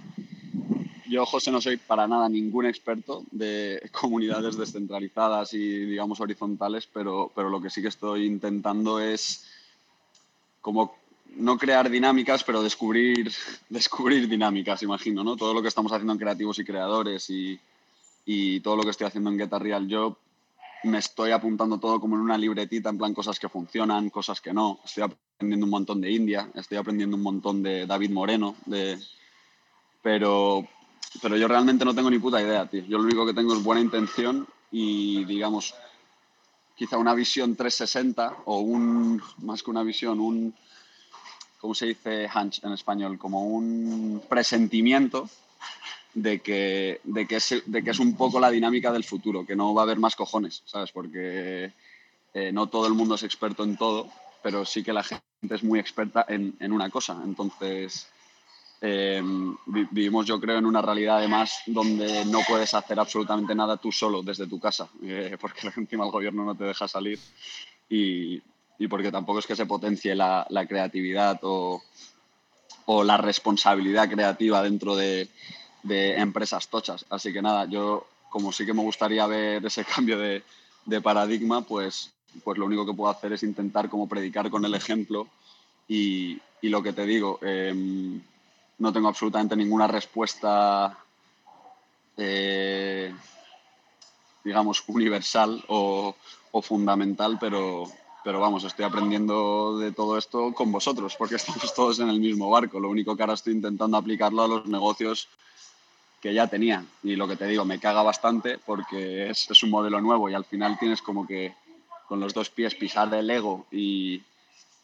yo, 1.10 1.26
José, 1.26 1.52
no 1.52 1.62
soy 1.62 1.78
para 1.78 2.08
nada 2.08 2.28
ningún 2.30 2.66
experto 2.66 3.24
de 3.32 3.90
comunidades 4.00 4.58
descentralizadas 4.58 5.54
y, 5.54 5.86
digamos, 5.86 6.20
horizontales, 6.20 6.88
pero, 6.92 7.32
pero 7.36 7.50
lo 7.50 7.62
que 7.62 7.70
sí 7.70 7.82
que 7.82 7.90
estoy 7.90 8.26
intentando 8.26 9.00
es 9.00 9.46
como 10.62 10.96
no 11.36 11.58
crear 11.58 11.90
dinámicas, 11.90 12.44
pero 12.44 12.64
descubrir, 12.64 13.32
descubrir 13.70 14.28
dinámicas, 14.28 14.84
imagino, 14.84 15.24
¿no? 15.24 15.36
Todo 15.36 15.54
lo 15.54 15.62
que 15.62 15.68
estamos 15.68 15.92
haciendo 15.92 16.14
en 16.14 16.20
creativos 16.20 16.60
y 16.60 16.66
creadores 16.66 17.30
y, 17.30 17.60
y 18.26 18.60
todo 18.62 18.76
lo 18.76 18.84
que 18.84 18.90
estoy 18.90 19.08
haciendo 19.08 19.30
en 19.30 19.38
Get 19.38 19.54
a 19.54 19.60
Real 19.60 19.88
Job, 19.90 20.18
me 20.84 21.00
estoy 21.00 21.32
apuntando 21.32 21.80
todo 21.80 22.00
como 22.00 22.16
en 22.16 22.22
una 22.22 22.38
libretita, 22.38 22.90
en 22.90 22.98
plan 22.98 23.14
cosas 23.14 23.40
que 23.40 23.50
funcionan, 23.50 24.10
cosas 24.10 24.40
que 24.40 24.54
no. 24.54 24.80
Estoy 24.86 25.04
aprendiendo 25.04 25.66
un 25.66 25.72
montón 25.72 26.00
de 26.02 26.12
India, 26.12 26.50
estoy 26.54 26.78
aprendiendo 26.78 27.18
un 27.18 27.24
montón 27.24 27.64
de 27.64 27.86
David 27.86 28.12
Moreno, 28.12 28.56
de... 28.66 29.00
pero, 30.04 30.68
pero 31.22 31.38
yo 31.38 31.48
realmente 31.48 31.86
no 31.86 31.96
tengo 31.96 32.12
ni 32.12 32.20
puta 32.20 32.42
idea, 32.42 32.68
tío. 32.68 32.84
Yo 32.86 32.98
lo 32.98 33.06
único 33.06 33.26
que 33.26 33.34
tengo 33.34 33.56
es 33.56 33.64
buena 33.64 33.82
intención 33.82 34.48
y, 34.72 35.26
digamos, 35.26 35.74
quizá 36.76 36.98
una 36.98 37.16
visión 37.16 37.56
360 37.56 38.44
o 38.46 38.60
un, 38.60 39.22
más 39.40 39.64
que 39.64 39.72
una 39.72 39.82
visión, 39.82 40.20
un, 40.20 40.54
¿cómo 41.66 41.74
se 41.74 41.88
dice 41.88 42.30
hunch 42.32 42.64
en 42.64 42.74
español? 42.74 43.18
Como 43.18 43.48
un 43.48 44.22
presentimiento 44.30 45.28
de 46.14 46.40
que, 46.40 47.02
de, 47.04 47.26
que 47.26 47.38
es, 47.38 47.64
de 47.66 47.84
que 47.84 47.90
es 47.90 47.98
un 47.98 48.16
poco 48.16 48.40
la 48.40 48.52
dinámica 48.52 48.92
del 48.92 49.04
futuro, 49.04 49.48
que 49.48 49.56
no 49.56 49.74
va 49.74 49.82
a 49.82 49.86
haber 49.86 49.98
más 49.98 50.16
cojones, 50.16 50.62
¿sabes? 50.66 50.92
Porque 50.92 51.74
eh, 52.36 52.52
no 52.54 52.68
todo 52.68 52.86
el 52.86 52.94
mundo 52.94 53.16
es 53.16 53.24
experto 53.24 53.64
en 53.64 53.78
todo, 53.78 54.12
pero 54.44 54.64
sí 54.64 54.84
que 54.84 54.94
la 54.94 55.02
gente 55.02 55.26
es 55.50 55.64
muy 55.64 55.80
experta 55.80 56.24
en, 56.30 56.56
en 56.60 56.72
una 56.72 56.92
cosa. 56.92 57.20
Entonces, 57.26 58.10
em, 58.80 59.58
vivimos, 59.66 60.28
yo 60.28 60.40
creo, 60.40 60.60
en 60.60 60.68
una 60.68 60.84
realidad 60.84 61.18
además 61.18 61.62
donde 61.66 62.26
no 62.26 62.42
puedes 62.48 62.76
hacer 62.76 63.00
absolutamente 63.00 63.56
nada 63.56 63.78
tú 63.78 63.92
solo 63.92 64.22
desde 64.22 64.46
tu 64.46 64.60
casa, 64.60 64.88
eh, 65.02 65.36
porque 65.42 65.62
encima 65.78 66.06
el 66.06 66.12
gobierno 66.12 66.46
no 66.46 66.54
te 66.54 66.66
deja 66.66 66.88
salir 66.88 67.18
y, 67.90 68.40
y 68.78 68.88
porque 68.88 69.12
tampoco 69.12 69.40
es 69.40 69.48
que 69.48 69.56
se 69.56 69.66
potencie 69.66 70.16
la, 70.16 70.46
la 70.50 70.66
creatividad 70.66 71.40
o, 71.44 71.82
o, 72.86 73.04
la 73.04 73.18
responsabilidad 73.18 74.10
creativa 74.10 74.62
dentro 74.62 74.96
de, 74.96 75.30
de, 75.84 76.16
empresas 76.16 76.68
tochas. 76.68 77.06
Así 77.10 77.32
que 77.32 77.42
nada, 77.42 77.66
yo 77.66 78.08
como 78.30 78.52
sí 78.52 78.66
que 78.66 78.74
me 78.74 78.82
gustaría 78.82 79.26
ver 79.28 79.66
ese 79.66 79.86
cambio 79.96 80.20
de, 80.20 80.44
de 80.86 81.02
paradigma, 81.02 81.62
pues, 81.62 82.12
pues 82.44 82.58
lo 82.58 82.66
único 82.66 82.86
que 82.86 82.94
puedo 82.94 83.12
hacer 83.12 83.34
es 83.34 83.44
intentar 83.44 83.90
como 83.90 84.10
predicar 84.10 84.50
con 84.50 84.66
el 84.66 84.76
ejemplo 84.76 85.28
y, 85.88 86.40
y 86.62 86.70
lo 86.70 86.84
que 86.84 86.94
te 86.94 87.06
digo, 87.06 87.40
eh, 87.42 87.74
no 88.78 88.92
tengo 88.92 89.08
absolutamente 89.08 89.56
ninguna 89.56 89.88
respuesta, 89.88 90.98
eh, 92.18 93.14
digamos, 94.44 94.84
universal 94.88 95.64
o, 95.68 96.16
o 96.52 96.62
fundamental, 96.62 97.38
pero, 97.40 97.86
pero 98.26 98.40
vamos, 98.40 98.64
estoy 98.64 98.86
aprendiendo 98.86 99.78
de 99.78 99.92
todo 99.92 100.18
esto 100.18 100.52
con 100.52 100.72
vosotros, 100.72 101.16
porque 101.16 101.36
estamos 101.36 101.72
todos 101.76 102.00
en 102.00 102.10
el 102.10 102.20
mismo 102.20 102.50
barco. 102.50 102.80
Lo 102.80 102.90
único 102.90 103.16
que 103.16 103.22
ahora 103.22 103.36
estoy 103.36 103.54
intentando 103.54 103.96
aplicarlo 103.96 104.42
a 104.42 104.48
los 104.48 104.66
negocios 104.66 105.30
que 106.20 106.34
ya 106.34 106.48
tenía. 106.48 106.84
Y 107.04 107.16
lo 107.16 107.28
que 107.28 107.36
te 107.36 107.46
digo, 107.46 107.66
me 107.66 107.80
caga 107.80 108.02
bastante 108.02 108.58
porque 108.58 109.30
es, 109.30 109.50
es 109.52 109.62
un 109.62 109.70
modelo 109.70 110.02
nuevo 110.02 110.28
y 110.28 110.34
al 110.34 110.44
final 110.44 110.80
tienes 110.80 111.04
como 111.04 111.28
que 111.28 111.54
con 112.08 112.20
los 112.20 112.34
dos 112.34 112.50
pies 112.50 112.74
pisar 112.74 113.14
el 113.14 113.30
ego 113.30 113.68
y, 113.72 114.24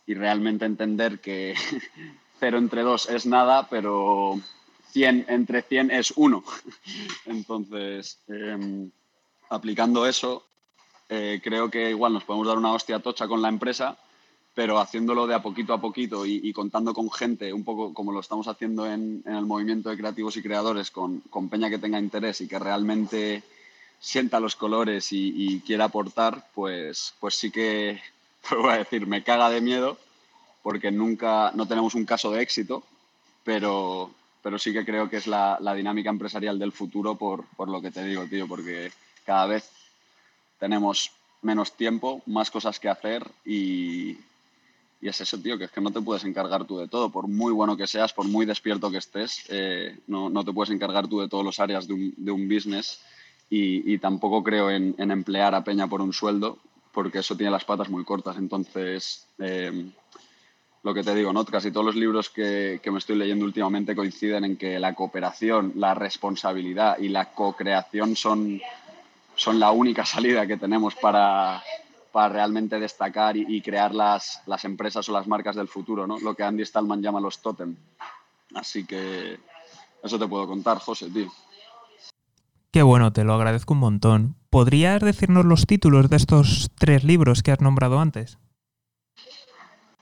y 0.06 0.14
realmente 0.14 0.66
entender 0.66 1.20
que 1.20 1.56
0 2.40 2.60
entre 2.60 2.84
2 2.84 3.10
es 3.10 3.26
nada, 3.26 3.68
pero 3.70 4.40
100 4.92 5.26
entre 5.30 5.64
100 5.64 5.90
es 5.90 6.14
1. 6.16 6.44
Entonces, 7.26 8.20
eh, 8.28 8.88
aplicando 9.50 10.06
eso, 10.06 10.46
eh, 11.14 11.42
creo 11.44 11.70
que 11.70 11.90
igual 11.90 12.14
nos 12.14 12.24
podemos 12.24 12.48
dar 12.48 12.58
una 12.58 12.72
hostia 12.72 13.00
tocha 13.00 13.28
con 13.28 13.42
la 13.42 13.50
empresa, 13.50 13.98
pero 14.56 14.80
haciéndolo 14.80 15.28
de 15.28 15.36
a 15.36 15.42
poquito 15.42 15.74
a 15.74 15.82
poquito 15.82 16.26
y, 16.26 16.54
contando 16.54 16.94
con 16.94 17.12
gente, 17.12 17.52
un 17.52 17.66
poco 17.66 17.94
como 17.94 18.14
lo 18.14 18.22
estamos 18.22 18.48
haciendo 18.48 18.90
en, 18.90 19.22
el 19.26 19.46
movimiento 19.46 19.90
de 19.90 19.98
creativos 19.98 20.38
y 20.38 20.42
creadores, 20.42 20.90
con, 20.90 21.22
peña 21.50 21.70
que 21.70 21.80
tenga 21.80 22.00
interés 22.00 22.40
y 22.40 22.48
que 22.48 22.58
realmente 22.60 23.44
sienta 24.00 24.40
los 24.40 24.56
colores 24.56 25.10
y, 25.12 25.62
quiera 25.66 25.86
aportar, 25.86 26.48
pues, 26.56 27.14
pues 27.20 27.36
sí 27.36 27.52
que 27.52 28.00
voy 28.50 28.70
a 28.72 28.78
decir, 28.78 29.06
me 29.06 29.22
caga 29.22 29.50
de 29.50 29.60
miedo 29.60 29.98
porque 30.64 30.92
nunca, 30.92 31.52
no 31.56 31.68
tenemos 31.68 31.94
un 31.94 32.06
caso 32.06 32.32
de 32.32 32.42
éxito, 32.42 32.84
pero, 33.44 34.12
pero 34.42 34.58
sí 34.58 34.72
que 34.72 34.86
creo 34.86 35.10
que 35.10 35.18
es 35.18 35.28
la, 35.28 35.58
la 35.60 35.74
dinámica 35.74 36.10
empresarial 36.10 36.58
del 36.58 36.72
futuro 36.72 37.16
por, 37.16 37.44
por, 37.58 37.68
lo 37.68 37.82
que 37.82 37.92
te 37.92 38.06
digo, 38.06 38.26
tío, 38.28 38.48
porque 38.48 38.94
cada 39.26 39.48
vez 39.48 39.81
tenemos 40.62 41.12
menos 41.42 41.74
tiempo, 41.74 42.22
más 42.28 42.52
cosas 42.52 42.80
que 42.80 42.88
hacer 42.88 43.28
y, 43.44 44.12
y 45.02 45.08
es 45.08 45.20
eso, 45.20 45.40
tío, 45.40 45.58
que 45.58 45.64
es 45.64 45.72
que 45.72 45.82
no 45.82 45.90
te 45.90 46.02
puedes 46.02 46.24
encargar 46.24 46.66
tú 46.66 46.78
de 46.78 46.88
todo, 46.88 47.10
por 47.10 47.28
muy 47.28 47.52
bueno 47.52 47.76
que 47.76 47.88
seas, 47.88 48.14
por 48.14 48.28
muy 48.28 48.46
despierto 48.46 48.92
que 48.92 49.00
estés, 49.00 49.44
eh, 49.50 49.98
no, 50.06 50.30
no, 50.30 50.46
te 50.46 50.54
puedes 50.54 50.72
encargar 50.72 51.08
tú 51.08 51.20
de 51.20 51.28
todas 51.28 51.48
las 51.48 51.60
áreas 51.60 51.88
de 51.88 51.96
un, 51.96 52.14
de 52.16 52.30
un 52.32 52.48
business 52.48 53.02
y, 53.50 53.92
y, 53.92 53.98
tampoco 53.98 54.44
creo 54.44 54.70
en, 54.70 54.94
en, 55.00 55.10
emplear 55.10 55.56
a 55.56 55.64
Peña 55.64 55.88
por 55.88 56.00
un 56.00 56.14
sueldo, 56.14 56.60
porque 56.94 57.20
eso 57.20 57.36
tiene 57.36 57.52
las 57.52 57.66
patas 57.66 57.90
muy 57.90 58.06
cortas. 58.06 58.38
Entonces, 58.38 59.26
eh, 59.40 59.90
lo 60.84 60.94
que 60.94 61.04
te 61.04 61.14
digo, 61.16 61.34
¿no? 61.34 61.44
Casi 61.44 61.72
todos 61.72 61.86
los 61.88 61.96
libros 61.96 62.30
que, 62.30 62.80
que, 62.82 62.92
me 62.92 63.00
estoy 63.00 63.18
leyendo 63.18 63.46
últimamente 63.46 63.96
coinciden 63.96 64.46
en 64.46 64.58
que 64.58 64.80
la 64.80 64.94
cooperación, 64.94 65.74
la 65.76 65.94
responsabilidad 65.94 66.98
y 67.00 67.10
la 67.10 67.34
co-creación 67.34 68.16
son, 68.16 68.62
son 69.42 69.60
la 69.60 69.72
única 69.72 70.06
salida 70.06 70.46
que 70.46 70.58
tenemos 70.58 70.94
para, 70.94 71.64
para 72.12 72.30
realmente 72.30 72.80
destacar 72.80 73.36
y, 73.36 73.46
y, 73.48 73.60
crear 73.60 73.94
las, 73.94 74.40
las 74.46 74.64
empresas 74.66 75.10
o 75.10 75.12
las 75.12 75.26
marcas 75.26 75.56
del 75.56 75.68
futuro, 75.68 76.06
¿no? 76.06 76.20
Lo 76.20 76.36
que 76.36 76.44
Andy 76.44 76.64
Stallman 76.64 77.02
llama 77.02 77.20
los 77.20 77.42
totem. 77.42 77.76
Así 78.54 78.86
que 78.86 79.40
eso 80.04 80.20
te 80.20 80.28
puedo 80.28 80.46
contar, 80.46 80.78
José, 80.78 81.10
tío. 81.10 81.32
Qué 82.72 82.84
bueno, 82.84 83.12
te 83.14 83.24
lo 83.24 83.34
agradezco 83.34 83.74
un 83.74 83.80
montón. 83.80 84.36
¿Podrías 84.52 85.02
decirnos 85.02 85.46
los 85.46 85.66
títulos 85.66 86.08
de 86.12 86.18
estos 86.18 86.70
tres 86.78 87.04
libros 87.04 87.42
que 87.42 87.52
has 87.52 87.62
nombrado 87.62 88.00
antes? 88.00 88.38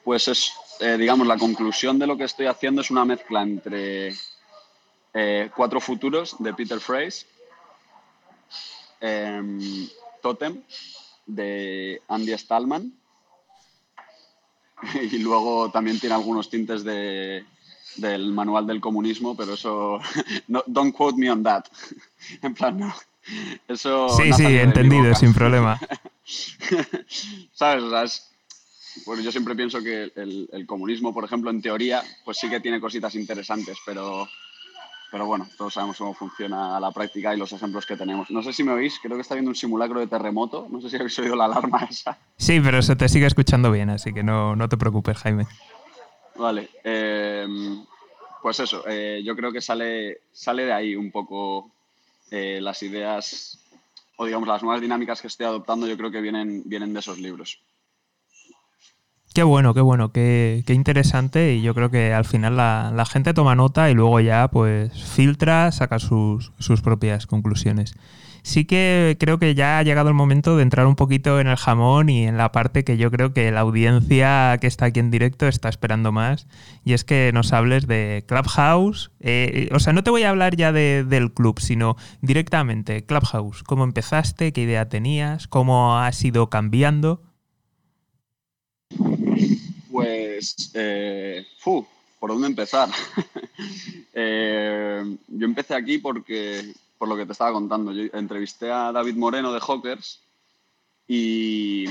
Pues 0.03 0.27
es, 0.27 0.51
eh, 0.81 0.97
digamos, 0.97 1.25
la 1.25 1.37
conclusión 1.37 1.97
de 1.97 2.07
lo 2.07 2.17
que 2.17 2.25
estoy 2.25 2.47
haciendo 2.47 2.81
es 2.81 2.91
una 2.91 3.05
mezcla 3.05 3.41
entre 3.41 4.13
eh, 5.13 5.49
Cuatro 5.55 5.79
Futuros 5.79 6.35
de 6.39 6.53
Peter 6.53 6.79
Phrase, 6.81 7.25
eh, 9.01 9.87
Totem 10.21 10.61
de 11.25 12.01
Andy 12.07 12.33
Stallman 12.37 12.93
y 15.11 15.17
luego 15.19 15.69
también 15.71 15.99
tiene 15.99 16.15
algunos 16.15 16.49
tintes 16.49 16.83
de, 16.83 17.45
del 17.95 18.31
manual 18.31 18.65
del 18.67 18.81
comunismo, 18.81 19.35
pero 19.35 19.53
eso, 19.53 19.99
no, 20.47 20.63
don't 20.65 20.95
quote 20.95 21.17
me 21.17 21.31
on 21.31 21.43
that. 21.43 21.65
en 22.41 22.53
plan, 22.53 22.79
no. 22.79 22.93
Eso 23.67 24.09
sí, 24.09 24.33
sí, 24.33 24.45
entendido, 24.45 25.13
sin 25.13 25.33
problema. 25.33 25.79
¿Sabes? 27.53 27.83
O 27.83 27.89
sea, 27.89 28.03
es, 28.03 28.27
bueno, 29.05 29.21
yo 29.21 29.31
siempre 29.31 29.55
pienso 29.55 29.83
que 29.83 30.11
el, 30.15 30.49
el, 30.51 30.65
comunismo, 30.65 31.13
por 31.13 31.25
ejemplo, 31.25 31.51
en 31.51 31.61
teoría, 31.61 32.01
pues 32.25 32.37
sí 32.39 32.49
que 32.49 32.59
tiene 32.59 32.79
cositas 32.79 33.13
interesantes, 33.13 33.77
pero, 33.85 34.27
pero 35.11 35.25
bueno, 35.25 35.47
todos 35.57 35.73
sabemos 35.73 35.97
cómo 35.97 36.13
funciona 36.13 36.79
la 36.79 36.91
práctica 36.91 37.33
y 37.33 37.37
los 37.37 37.51
ejemplos 37.51 37.85
que 37.85 37.97
tenemos. 37.97 38.29
No 38.29 38.43
sé 38.43 38.53
si 38.53 38.63
me 38.63 38.71
oís, 38.71 38.99
creo 39.01 39.15
que 39.15 39.21
está 39.21 39.35
viendo 39.35 39.49
un 39.49 39.55
simulacro 39.55 39.99
de 39.99 40.07
terremoto, 40.07 40.67
no 40.69 40.81
sé 40.81 40.89
si 40.89 40.95
habéis 40.97 41.17
oído 41.19 41.35
la 41.35 41.45
alarma 41.45 41.79
esa. 41.89 42.17
Sí, 42.37 42.59
pero 42.59 42.81
se 42.81 42.95
te 42.95 43.09
sigue 43.09 43.25
escuchando 43.25 43.71
bien, 43.71 43.89
así 43.89 44.13
que 44.13 44.23
no, 44.23 44.55
no 44.55 44.69
te 44.69 44.77
preocupes, 44.77 45.17
Jaime. 45.17 45.47
Vale, 46.35 46.69
eh, 46.83 47.47
pues 48.41 48.59
eso, 48.59 48.83
eh, 48.87 49.21
yo 49.25 49.35
creo 49.35 49.51
que 49.51 49.61
sale, 49.61 50.21
sale 50.31 50.65
de 50.65 50.73
ahí 50.73 50.95
un 50.95 51.11
poco 51.11 51.71
eh, 52.31 52.59
las 52.61 52.81
ideas 52.83 53.59
o 54.15 54.25
digamos 54.25 54.47
las 54.47 54.61
nuevas 54.61 54.81
dinámicas 54.81 55.21
que 55.21 55.27
estoy 55.27 55.45
adoptando, 55.45 55.87
yo 55.87 55.97
creo 55.97 56.11
que 56.11 56.21
vienen, 56.21 56.63
vienen 56.65 56.93
de 56.93 56.99
esos 56.99 57.19
libros. 57.19 57.59
Qué 59.33 59.43
bueno, 59.43 59.75
qué 59.75 59.81
bueno, 59.81 60.11
qué, 60.11 60.63
interesante 60.67 61.53
y 61.53 61.61
yo 61.61 61.75
creo 61.75 61.91
que 61.91 62.13
al 62.13 62.25
final 62.25 62.57
la, 62.57 63.05
gente 63.05 63.33
toma 63.33 63.53
nota 63.53 63.91
y 63.91 63.93
luego 63.93 64.19
ya 64.19 64.47
pues 64.47 64.91
filtra, 64.91 65.71
saca 65.71 65.99
sus, 65.99 66.51
propias 66.83 67.27
conclusiones 67.27 67.95
sí 68.41 68.65
que 68.65 69.17
creo 69.19 69.37
que 69.37 69.53
ya 69.53 69.77
ha 69.77 69.83
llegado 69.83 70.09
el 70.09 70.15
momento 70.15 70.57
de 70.57 70.63
entrar 70.63 70.87
un 70.87 70.95
poquito 70.95 71.39
en 71.39 71.47
el 71.47 71.57
jamón 71.57 72.09
y 72.09 72.25
en 72.25 72.37
la 72.37 72.51
parte 72.51 72.83
que 72.83 72.97
yo 72.97 73.11
creo 73.11 73.33
que 73.33 73.51
la 73.51 73.59
audiencia 73.61 74.57
que 74.59 74.67
está 74.67 74.85
aquí 74.85 74.99
en 74.99 75.11
directo 75.11 75.47
está 75.47 75.69
esperando 75.69 76.11
más. 76.11 76.47
Y 76.83 76.93
es 76.93 77.03
que 77.03 77.31
nos 77.33 77.53
hables 77.53 77.85
de 77.85 78.23
Clubhouse. 78.27 79.11
Eh, 79.19 79.69
o 79.73 79.79
sea, 79.79 79.93
no 79.93 80.03
te 80.03 80.09
voy 80.09 80.23
a 80.23 80.29
hablar 80.29 80.55
ya 80.55 80.71
de, 80.71 81.03
del 81.03 81.33
club, 81.33 81.59
sino 81.59 81.95
directamente 82.21 83.05
Clubhouse. 83.05 83.63
¿Cómo 83.63 83.83
empezaste? 83.83 84.53
¿Qué 84.53 84.61
idea 84.61 84.89
tenías? 84.89 85.47
¿Cómo 85.47 85.97
has 85.97 86.23
ido 86.23 86.49
cambiando? 86.49 87.21
Pues, 89.91 90.71
eh, 90.75 91.45
¿por 91.63 92.29
dónde 92.29 92.47
empezar? 92.47 92.89
eh, 94.13 95.17
yo 95.27 95.45
empecé 95.45 95.73
aquí 95.73 95.97
porque 95.97 96.73
por 96.97 97.07
lo 97.07 97.17
que 97.17 97.25
te 97.25 97.31
estaba 97.31 97.53
contando. 97.53 97.91
Yo 97.91 98.03
entrevisté 98.13 98.71
a 98.71 98.91
David 98.91 99.15
Moreno 99.15 99.51
de 99.51 99.59
Hawkers 99.59 100.21
y, 101.07 101.85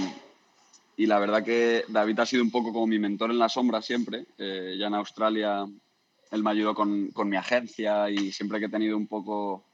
y, 0.96 1.06
la 1.06 1.18
verdad 1.18 1.42
que 1.42 1.84
David 1.88 2.20
ha 2.20 2.26
sido 2.26 2.42
un 2.42 2.50
poco 2.50 2.72
como 2.72 2.87
mi 2.87 2.98
mentor 2.98 3.30
en 3.30 3.38
la 3.38 3.48
sombra 3.48 3.82
siempre. 3.82 4.26
Eh, 4.37 4.76
ya 4.78 4.87
en 4.87 4.94
Australia 4.94 5.66
él 6.30 6.42
me 6.42 6.50
ayudó 6.50 6.74
con, 6.74 7.08
con, 7.08 7.28
mi 7.28 7.37
agencia 7.37 8.11
y 8.11 8.32
siempre 8.32 8.61
que 8.61 8.66
he 8.66 8.70
tenido 8.70 8.96
un 8.96 9.06
poco, 9.06 9.64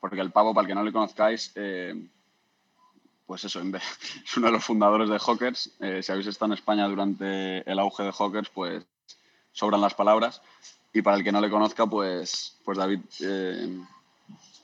porque 0.00 0.20
el 0.20 0.30
pavo, 0.30 0.54
para 0.54 0.64
el 0.64 0.68
que 0.68 0.74
no 0.74 0.84
le 0.84 0.92
conozcáis, 0.92 1.52
eh, 1.56 1.94
pues 3.26 3.44
eso, 3.44 3.60
es 3.60 3.64
uno 4.36 4.46
de 4.46 4.52
los 4.52 4.64
fundadores 4.64 5.08
de 5.08 5.18
Hawkers. 5.18 5.70
Eh, 5.80 6.02
si 6.02 6.12
habéis 6.12 6.28
estado 6.28 6.52
en 6.52 6.58
España 6.58 6.88
durante 6.88 7.68
el 7.70 7.78
auge 7.78 8.04
de 8.04 8.12
Hawkers, 8.12 8.48
pues 8.50 8.84
sobran 9.52 9.80
las 9.80 9.94
palabras. 9.94 10.40
Y 10.92 11.02
para 11.02 11.16
el 11.16 11.24
que 11.24 11.32
no 11.32 11.40
le 11.40 11.50
conozca, 11.50 11.86
pues, 11.86 12.56
pues 12.64 12.78
David 12.78 13.00
eh, 13.20 13.78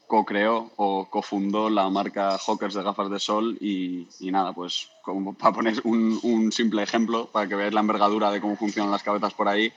co-creó 0.06 0.70
o 0.76 1.08
cofundó 1.10 1.68
la 1.68 1.88
marca 1.90 2.38
Hawkers 2.38 2.74
de 2.74 2.82
gafas 2.82 3.10
de 3.10 3.18
sol 3.18 3.56
y, 3.60 4.06
nada, 4.20 4.52
pues 4.52 4.88
como 5.02 5.34
para 5.38 5.54
poner 5.54 5.80
un, 5.84 6.18
un, 6.22 6.52
simple 6.52 6.82
ejemplo, 6.82 7.26
para 7.26 7.48
que 7.48 7.54
veáis 7.54 7.74
la 7.74 7.80
envergadura 7.80 8.30
de 8.30 8.40
cómo 8.40 8.56
funcionan 8.56 8.92
las 8.92 9.02
cabezas 9.02 9.34
por 9.34 9.48
ahí, 9.48 9.72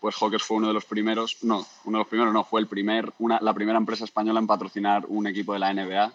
pues 0.00 0.14
Hawkers 0.14 0.44
fue 0.44 0.58
uno 0.58 0.68
de 0.68 0.74
los 0.74 0.84
primeros, 0.84 1.38
no, 1.42 1.66
uno 1.84 1.98
de 1.98 2.02
los 2.02 2.08
primeros 2.08 2.32
no, 2.32 2.44
fue 2.44 2.60
el 2.60 2.68
primer, 2.68 3.12
una, 3.18 3.40
la 3.40 3.52
primera 3.52 3.78
empresa 3.78 4.04
española 4.04 4.38
en 4.38 4.46
patrocinar 4.46 5.04
un 5.08 5.26
equipo 5.26 5.52
de 5.52 5.58
la 5.58 5.72
NBA 5.72 6.12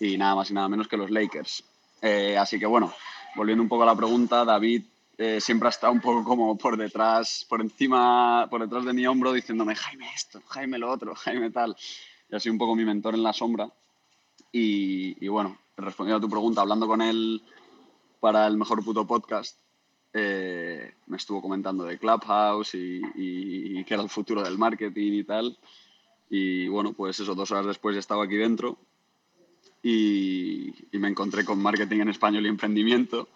y 0.00 0.16
nada 0.16 0.34
más 0.34 0.50
y 0.50 0.54
nada 0.54 0.68
menos 0.68 0.88
que 0.88 0.96
los 0.96 1.10
Lakers. 1.10 1.64
Eh, 2.02 2.36
así 2.36 2.58
que 2.58 2.66
bueno, 2.66 2.92
volviendo 3.34 3.62
un 3.62 3.68
poco 3.68 3.82
a 3.82 3.86
la 3.86 3.96
pregunta, 3.96 4.44
David 4.44 4.84
eh, 5.16 5.40
siempre 5.40 5.68
ha 5.68 5.70
estado 5.70 5.92
un 5.92 6.00
poco 6.00 6.24
como 6.24 6.56
por 6.56 6.76
detrás, 6.76 7.46
por 7.48 7.60
encima, 7.60 8.48
por 8.50 8.62
detrás 8.62 8.84
de 8.84 8.92
mi 8.92 9.06
hombro 9.06 9.32
diciéndome, 9.32 9.76
Jaime 9.76 10.08
esto, 10.14 10.42
Jaime 10.48 10.78
lo 10.78 10.90
otro, 10.90 11.14
Jaime 11.24 11.50
tal. 11.50 11.76
Y 12.28 12.34
ha 12.34 12.40
sido 12.40 12.52
un 12.52 12.58
poco 12.58 12.74
mi 12.74 12.84
mentor 12.84 13.14
en 13.14 13.22
la 13.22 13.32
sombra. 13.32 13.70
Y, 14.50 15.26
bueno, 15.28 15.58
respondiendo 15.76 16.18
a 16.18 16.20
tu 16.20 16.30
pregunta, 16.30 16.60
hablando 16.60 16.86
con 16.86 17.02
él 17.02 17.42
para 18.20 18.46
el 18.46 18.56
Mejor 18.56 18.84
Puto 18.84 19.04
Podcast, 19.04 19.58
eh, 20.12 20.94
me 21.06 21.16
estuvo 21.16 21.42
comentando 21.42 21.82
de 21.82 21.98
Clubhouse 21.98 22.74
y, 22.76 23.00
y, 23.16 23.84
que 23.84 23.94
era 23.94 24.02
el 24.04 24.08
futuro 24.08 24.44
del 24.44 24.56
marketing 24.56 25.12
y 25.12 25.24
tal. 25.24 25.58
Y 26.30 26.68
bueno, 26.68 26.92
pues 26.92 27.18
eso, 27.18 27.34
dos 27.34 27.50
horas 27.50 27.66
después 27.66 27.94
ya 27.94 28.00
estaba 28.00 28.24
aquí 28.24 28.36
dentro 28.36 28.78
y, 29.84 30.74
y 30.90 30.98
me 30.98 31.08
encontré 31.08 31.44
con 31.44 31.60
marketing 31.60 32.00
en 32.00 32.08
español 32.08 32.46
y 32.46 32.48
emprendimiento. 32.48 33.28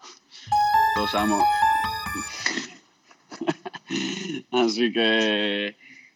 Todos 0.95 1.13
amo. 1.13 1.39
Así 4.51 4.91
que 4.91 5.75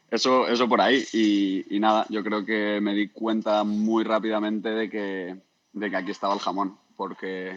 eso, 0.10 0.48
eso 0.48 0.67
por 0.67 0.82
ahí. 0.82 1.04
Y, 1.13 1.80
nada, 1.80 2.08
yo 2.10 2.24
creo 2.24 2.43
que 2.43 2.80
me 2.82 2.96
di 2.96 3.10
cuenta 3.10 3.63
muy 3.63 4.04
rápidamente 4.04 4.69
de 4.69 4.89
que, 4.89 5.38
de 5.72 5.89
que 5.89 5.96
aquí 5.96 6.12
estaba 6.12 6.34
el 6.34 6.39
jamón, 6.39 6.78
porque 6.98 7.56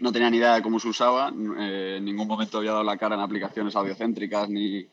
no 0.00 0.10
tenía 0.10 0.30
ni 0.30 0.38
idea 0.38 0.56
de 0.56 0.62
cómo 0.62 0.80
se 0.80 0.88
usaba, 0.88 1.32
eh, 1.58 1.96
en 1.98 2.04
ningún 2.04 2.26
momento 2.26 2.58
había 2.58 2.72
dado 2.72 2.84
la 2.84 2.96
cara 2.96 3.14
en 3.14 3.20
aplicaciones 3.20 3.76
audiocéntricas 3.76 4.48
ni 4.48 4.86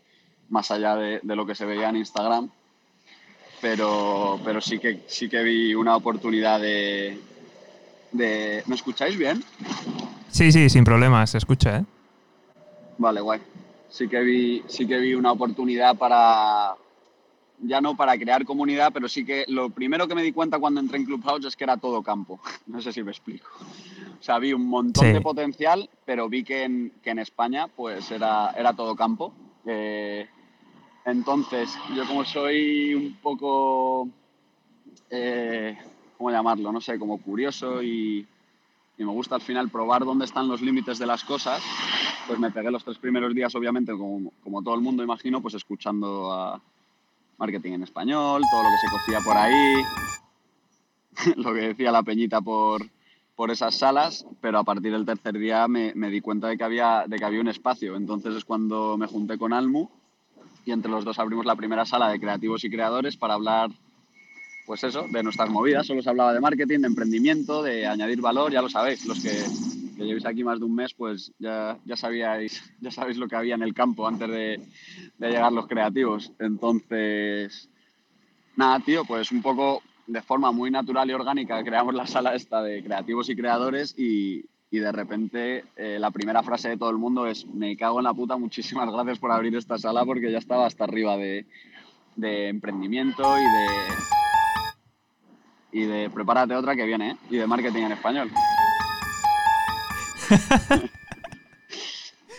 más 0.50 0.70
allá 0.70 0.96
de, 0.96 1.20
de 1.24 1.36
lo 1.36 1.48
que 1.48 1.56
se 1.56 1.66
veía 1.66 1.90
en 1.90 1.98
Instagram. 1.98 2.52
Pero, 3.62 4.40
pero 4.44 4.60
sí, 4.60 4.80
que, 4.80 5.04
sí 5.08 5.30
que 5.30 5.44
vi 5.44 5.76
una 5.76 5.96
oportunidad 5.96 6.60
de, 6.60 7.20
de... 8.12 8.64
¿Me 8.66 8.76
escucháis 8.76 9.18
bien? 9.18 9.44
Sí, 10.30 10.52
sí, 10.52 10.70
sin 10.70 10.84
problemas, 10.84 11.30
se 11.30 11.38
escucha, 11.38 11.78
¿eh? 11.78 11.86
Vale, 12.98 13.22
guay 13.22 13.40
sí 13.92 14.08
que 14.08 14.22
vi, 14.22 14.64
sí 14.68 14.88
que 14.88 14.98
vi 14.98 15.14
una 15.14 15.34
oportunidad 15.34 15.96
para, 15.96 16.76
ya 17.60 17.82
no 17.82 17.96
para 17.96 18.18
crear 18.18 18.46
comunidad, 18.46 18.92
pero 18.94 19.08
sí 19.08 19.26
que 19.26 19.46
lo 19.48 19.70
primero 19.70 20.08
que 20.08 20.16
me 20.16 20.24
di 20.24 20.32
cuenta 20.32 20.60
cuando 20.60 20.80
entré 20.80 20.98
en 20.98 21.06
Clubhouse 21.06 21.46
es 21.46 21.56
que 21.56 21.66
era 21.66 21.78
todo 21.78 22.02
campo. 22.02 22.40
No 22.66 22.82
sé 22.82 22.94
si 22.94 23.04
me 23.04 23.12
explico. 23.12 23.48
O 24.20 24.24
sea, 24.24 24.40
vi 24.40 24.54
un 24.54 24.68
montón 24.68 25.12
de 25.12 25.20
potencial, 25.20 25.90
pero 26.06 26.30
vi 26.30 26.44
que 26.44 26.64
en, 26.64 26.94
que 27.04 27.10
en, 27.10 27.20
España 27.20 27.68
pues 27.68 28.10
era, 28.12 28.52
era 28.52 28.74
todo 28.74 28.96
campo. 28.96 29.34
Eh, 29.66 30.28
entonces, 31.06 31.76
yo 31.96 32.06
como 32.06 32.24
soy 32.24 32.94
un 32.94 33.18
poco, 33.22 34.08
eh, 35.10 35.78
¿cómo 36.18 36.30
llamarlo? 36.30 36.72
No 36.72 36.80
sé, 36.80 37.00
como 37.00 37.20
curioso 37.20 37.82
y, 37.82 38.28
me 38.98 39.08
gusta 39.08 39.34
al 39.34 39.42
final 39.42 39.70
probar 39.70 40.06
dónde 40.06 40.26
están 40.26 40.48
los 40.48 40.62
límites 40.62 41.00
de 41.00 41.08
las 41.08 41.24
cosas, 41.24 41.64
pues 42.28 42.38
me 42.38 42.52
pegué 42.52 42.70
los 42.70 42.84
tres 42.84 43.00
primeros 43.00 43.34
días, 43.34 43.56
obviamente, 43.56 43.94
como, 43.94 44.32
como 44.44 44.62
todo 44.62 44.76
el 44.76 44.82
mundo 44.82 45.02
imagino, 45.02 45.42
pues 45.42 45.56
escuchando 45.56 46.32
a 46.32 46.62
marketing 47.40 47.72
en 47.72 47.84
español, 47.84 48.44
todo 48.52 48.62
lo 48.62 48.70
que 48.70 48.78
se 48.78 48.92
cocía 48.92 49.20
por 49.26 49.38
ahí, 49.38 49.74
lo 51.38 51.52
que 51.52 51.62
decía 51.62 51.92
la 51.92 52.04
peñita 52.04 52.42
por, 52.42 52.86
por 53.36 53.50
esas 53.50 53.74
salas, 53.74 54.24
pero 54.40 54.60
a 54.60 54.64
partir 54.64 54.92
del 54.92 55.04
tercer 55.04 55.40
día 55.40 55.68
me, 55.68 55.94
me, 55.96 56.12
di 56.12 56.22
cuenta 56.22 56.50
de 56.50 56.58
que, 56.60 56.64
había, 56.64 57.06
de 57.08 57.18
que 57.18 57.26
había 57.26 57.42
un 57.42 57.48
espacio. 57.48 57.96
Entonces 57.96 58.36
es 58.36 58.46
cuando 58.46 59.00
me 59.00 59.08
junté 59.08 59.40
con 59.40 59.52
Almu 59.52 59.90
y 60.66 60.72
entre 60.72 60.92
los 60.92 61.04
dos 61.04 61.20
abrimos 61.20 61.46
la 61.46 61.56
primera 61.56 61.86
sala 61.86 62.10
de 62.10 62.20
creativos 62.20 62.64
y 62.64 62.70
creadores 62.70 63.18
para 63.18 63.36
hablar 63.36 63.72
pues 64.66 64.84
eso, 64.84 65.06
de 65.10 65.24
nuestras 65.24 65.50
movidas. 65.50 65.88
Solo 65.88 66.02
se 66.02 66.10
hablaba 66.10 66.34
de 66.34 66.40
marketing, 66.40 66.80
de 66.80 66.88
emprendimiento, 66.88 67.62
de 67.62 67.86
añadir 67.86 68.22
valor, 68.22 68.52
ya 68.52 68.62
lo 68.62 68.70
sabéis. 68.70 69.06
Los 69.06 69.20
que, 69.20 69.32
llevéis 69.98 70.26
aquí 70.26 70.44
más 70.44 70.60
de 70.60 70.66
un 70.66 70.76
mes, 70.76 70.94
pues 70.94 71.32
ya, 71.40 71.78
ya, 71.86 71.96
sabíais, 71.96 72.64
ya 72.80 72.92
sabéis 72.92 73.18
lo 73.18 73.28
que 73.28 73.36
había 73.36 73.56
en 73.56 73.64
el 73.64 73.74
campo 73.74 74.08
antes 74.08 74.30
de, 74.30 74.62
de 75.18 75.30
llegar 75.30 75.52
los 75.52 75.68
creativos. 75.68 76.32
Entonces, 76.40 77.70
nada, 78.56 78.80
tío, 78.80 79.04
pues 79.06 79.32
un 79.32 79.42
poco 79.42 79.82
de 80.08 80.22
forma 80.22 80.52
muy 80.52 80.72
natural 80.72 81.10
y 81.10 81.14
orgánica 81.14 81.64
creamos 81.64 81.94
la 81.94 82.08
sala 82.08 82.36
esta 82.36 82.62
de 82.62 82.84
creativos 82.84 83.30
y 83.30 83.36
creadores 83.36 83.98
y, 83.98 84.46
y 84.72 84.80
de 84.80 84.92
repente 84.92 85.66
eh, 85.76 86.00
la 86.00 86.10
primera 86.12 86.42
frase 86.42 86.70
de 86.70 86.78
todo 86.78 86.90
el 86.90 86.98
mundo 86.98 87.28
es 87.28 87.46
me 87.46 87.76
cago 87.76 88.00
en 88.00 88.06
la 88.06 88.14
puta, 88.14 88.38
muchísimas 88.38 88.90
gracias 88.90 89.20
por 89.20 89.32
abrir 89.32 89.54
esta 89.56 89.78
sala 89.78 90.06
porque 90.06 90.32
ya 90.32 90.38
estaba 90.38 90.66
hasta 90.66 90.86
arriba 90.86 91.18
de, 91.18 91.46
de 92.16 92.48
emprendimiento 92.48 93.38
y 93.38 93.44
de, 93.44 93.68
y 95.74 95.86
de 95.86 96.10
prepárate 96.10 96.56
otra 96.56 96.76
que 96.76 96.86
viene, 96.86 97.12
¿eh? 97.12 97.18
y 97.30 97.36
de 97.36 97.48
marketing 97.48 97.84
en 97.84 97.92
español. 97.92 98.32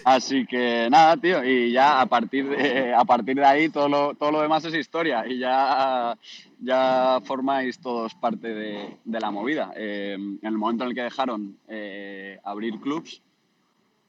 Así 0.05 0.47
que 0.47 0.89
nada, 0.91 1.17
tío, 1.17 1.45
y 1.45 1.73
ya 1.73 2.01
a 2.01 2.07
partir 2.07 2.49
de, 2.49 2.93
a 2.95 3.05
partir 3.05 3.37
de 3.37 3.45
ahí 3.45 3.69
todo 3.69 3.89
lo, 3.89 4.15
todo 4.15 4.33
lo 4.33 4.43
demás 4.43 4.65
es 4.65 4.75
historia 4.75 5.27
y 5.27 5.39
ya, 5.39 6.17
ya 6.61 7.21
formáis 7.25 7.79
todos 7.79 8.15
parte 8.15 8.49
de, 8.49 8.97
de 9.05 9.21
la 9.21 9.31
movida. 9.31 9.73
Eh, 9.77 10.15
en 10.15 10.39
el 10.43 10.59
momento 10.59 10.85
en 10.85 10.91
el 10.91 10.95
que 10.97 11.03
dejaron 11.03 11.57
eh, 11.69 12.39
abrir 12.45 12.81
clubs, 12.81 13.23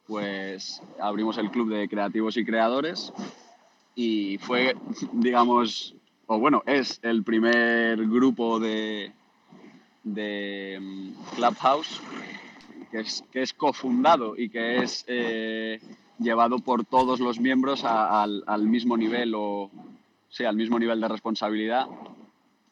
pues 0.08 0.82
abrimos 0.99 1.38
el 1.38 1.49
club 1.51 1.69
de 1.69 1.88
creativos 1.88 2.38
y 2.38 2.45
creadores 2.45 3.13
y 3.95 4.38
fue, 4.39 4.75
digamos, 5.13 5.95
o 6.25 6.39
bueno, 6.39 6.63
es 6.65 6.99
el 7.03 7.23
primer 7.23 8.08
grupo 8.08 8.60
de, 8.60 9.12
de 10.03 10.79
mm, 10.82 11.36
Clubhouse 11.36 12.01
que 12.93 12.99
es, 12.99 13.23
que 13.32 13.41
es 13.41 13.53
cofundado 13.53 14.38
y 14.38 14.49
que 14.49 14.84
es 14.84 15.03
eh, 15.08 15.79
llevado 16.19 16.60
por 16.60 16.86
todos 16.86 17.19
los 17.19 17.39
miembros 17.39 17.84
al, 17.84 18.43
mismo 18.67 18.95
nivel 18.95 19.34
o 19.36 19.71
sí, 20.29 20.45
al 20.45 20.56
mismo 20.56 20.77
nivel 20.77 21.01
de 21.01 21.08
responsabilidad. 21.08 21.88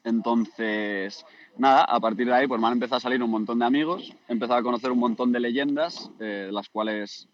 Entonces, 0.04 1.26
nada, 1.58 1.86
a 1.86 2.00
partir 2.00 2.28
de 2.28 2.36
ahí 2.36 2.48
pues 2.48 2.62
me 2.62 2.68
han 2.68 2.74
empezado 2.74 2.98
a 2.98 3.00
salir 3.00 3.24
un 3.24 3.32
montón 3.32 3.58
de 3.58 3.66
amigos, 3.66 4.14
he 4.28 4.34
empezado 4.34 4.60
a 4.60 4.64
conocer 4.64 4.92
un 4.92 5.00
montón 5.00 5.32
de 5.32 5.40
leyendas, 5.40 6.12
eh, 6.20 6.50
las 6.52 6.70
cuales 6.70 7.28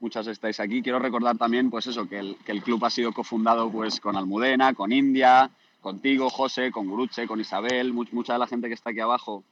muchas 0.00 0.26
estáis 0.26 0.60
aquí. 0.60 0.82
Quiero 0.82 0.98
recordar 0.98 1.38
también, 1.38 1.70
pues 1.70 1.86
eso, 1.86 2.06
que 2.06 2.18
el, 2.18 2.36
que 2.44 2.52
el 2.52 2.62
club 2.62 2.84
ha 2.84 2.90
sido 2.90 3.12
cofundado 3.12 3.70
pues 3.70 3.98
con 3.98 4.14
Almudena, 4.14 4.74
con 4.74 4.92
India, 4.92 5.50
contigo, 5.80 6.28
José, 6.28 6.70
con 6.70 6.86
Guruche, 6.86 7.26
con 7.26 7.40
Isabel, 7.40 7.94
mucha 7.94 8.34
de 8.34 8.40
la 8.40 8.46
gente 8.46 8.68
que 8.68 8.74
está 8.74 8.90
aquí 8.90 9.00
abajo. 9.00 9.42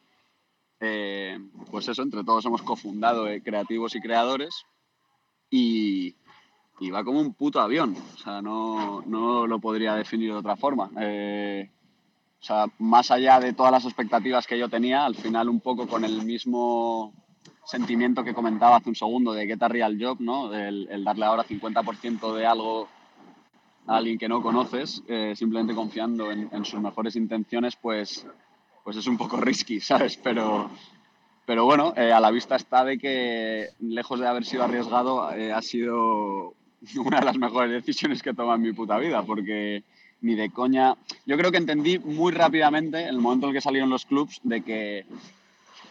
Eh, 0.87 1.39
pues 1.71 1.89
eso, 1.89 2.03
entre 2.03 2.25
todos 2.25 2.45
hemos 2.45 2.63
cofundado 2.63 3.27
eh, 3.27 3.43
Creativos 3.43 3.95
y 3.95 4.01
Creadores 4.01 4.67
y, 5.49 6.15
y, 6.79 6.91
va 6.91 7.03
como 7.03 7.21
un 7.21 7.33
puto 7.33 7.61
avión. 7.61 7.97
O 8.15 8.19
sea, 8.19 8.43
no, 8.43 9.03
no 9.07 9.47
lo 9.47 9.59
podría 9.61 9.95
definir 9.95 10.33
de 10.33 10.39
otra 10.39 10.57
forma. 10.57 10.91
Eh, 11.01 11.71
o 12.39 12.45
sea, 12.45 12.67
más 12.79 13.11
allá 13.11 13.41
de 13.41 13.55
todas 13.55 13.73
las 13.73 13.87
expectativas 13.87 14.47
que 14.47 14.59
yo 14.59 14.69
tenía, 14.69 15.07
al 15.07 15.15
final 15.15 15.49
un 15.49 15.61
poco 15.61 15.87
con 15.87 16.05
el 16.05 16.23
mismo 16.23 17.15
sentimiento 17.65 18.23
que 18.23 18.35
comentaba 18.35 18.77
hace 18.77 18.91
un 18.91 18.95
segundo 18.95 19.33
de 19.33 19.47
Get 19.47 19.63
a 19.63 19.69
Real 19.69 19.97
Job, 19.99 20.21
¿no? 20.21 20.53
El, 20.55 21.03
darle 21.03 21.25
ahora 21.25 21.45
50% 21.45 22.35
de 22.35 22.45
algo 22.45 22.89
a 23.87 23.97
alguien 23.97 24.19
que 24.19 24.29
no 24.29 24.43
conoces, 24.43 25.03
simplemente 25.35 25.75
confiando 25.75 26.31
en, 26.31 26.65
sus 26.67 26.81
mejores 26.81 27.17
intenciones, 27.17 27.77
pues, 27.77 28.27
pues 28.85 28.97
es 28.97 29.07
un 29.07 29.19
poco 29.19 29.39
risky, 29.39 29.81
¿sabes? 29.81 30.17
Pero, 30.23 30.71
pero 31.47 31.65
bueno, 31.65 31.95
eh, 31.97 32.13
a 32.13 32.21
la 32.21 32.31
vista 32.31 32.55
está 32.55 32.85
de 32.85 32.99
que, 32.99 33.71
lejos 33.81 34.21
de 34.21 34.29
haber 34.29 34.45
sido 34.45 34.63
arriesgado, 34.63 35.33
eh, 35.33 35.53
ha 35.53 35.63
sido 35.63 36.55
una 37.05 37.19
de 37.19 37.25
las 37.25 37.39
mejores 37.39 37.73
decisiones 37.73 38.23
que 38.23 38.31
he 38.31 38.35
tomado 38.35 38.57
en 38.57 38.63
mi 38.63 38.73
puta 38.73 38.99
vida, 38.99 39.23
porque 39.25 39.83
ni 40.21 40.35
de 40.35 40.51
coña. 40.51 40.95
Yo 41.27 41.37
creo 41.37 41.51
que 41.51 41.59
entendí 41.59 41.99
muy 41.99 42.33
rápidamente, 42.33 43.01
en 43.03 43.09
el 43.09 43.21
momento 43.21 43.49
en 43.49 43.55
que 43.55 43.61
salieron 43.61 43.91
los 43.91 44.07
clubs, 44.07 44.41
de 44.43 44.63
que 44.63 45.07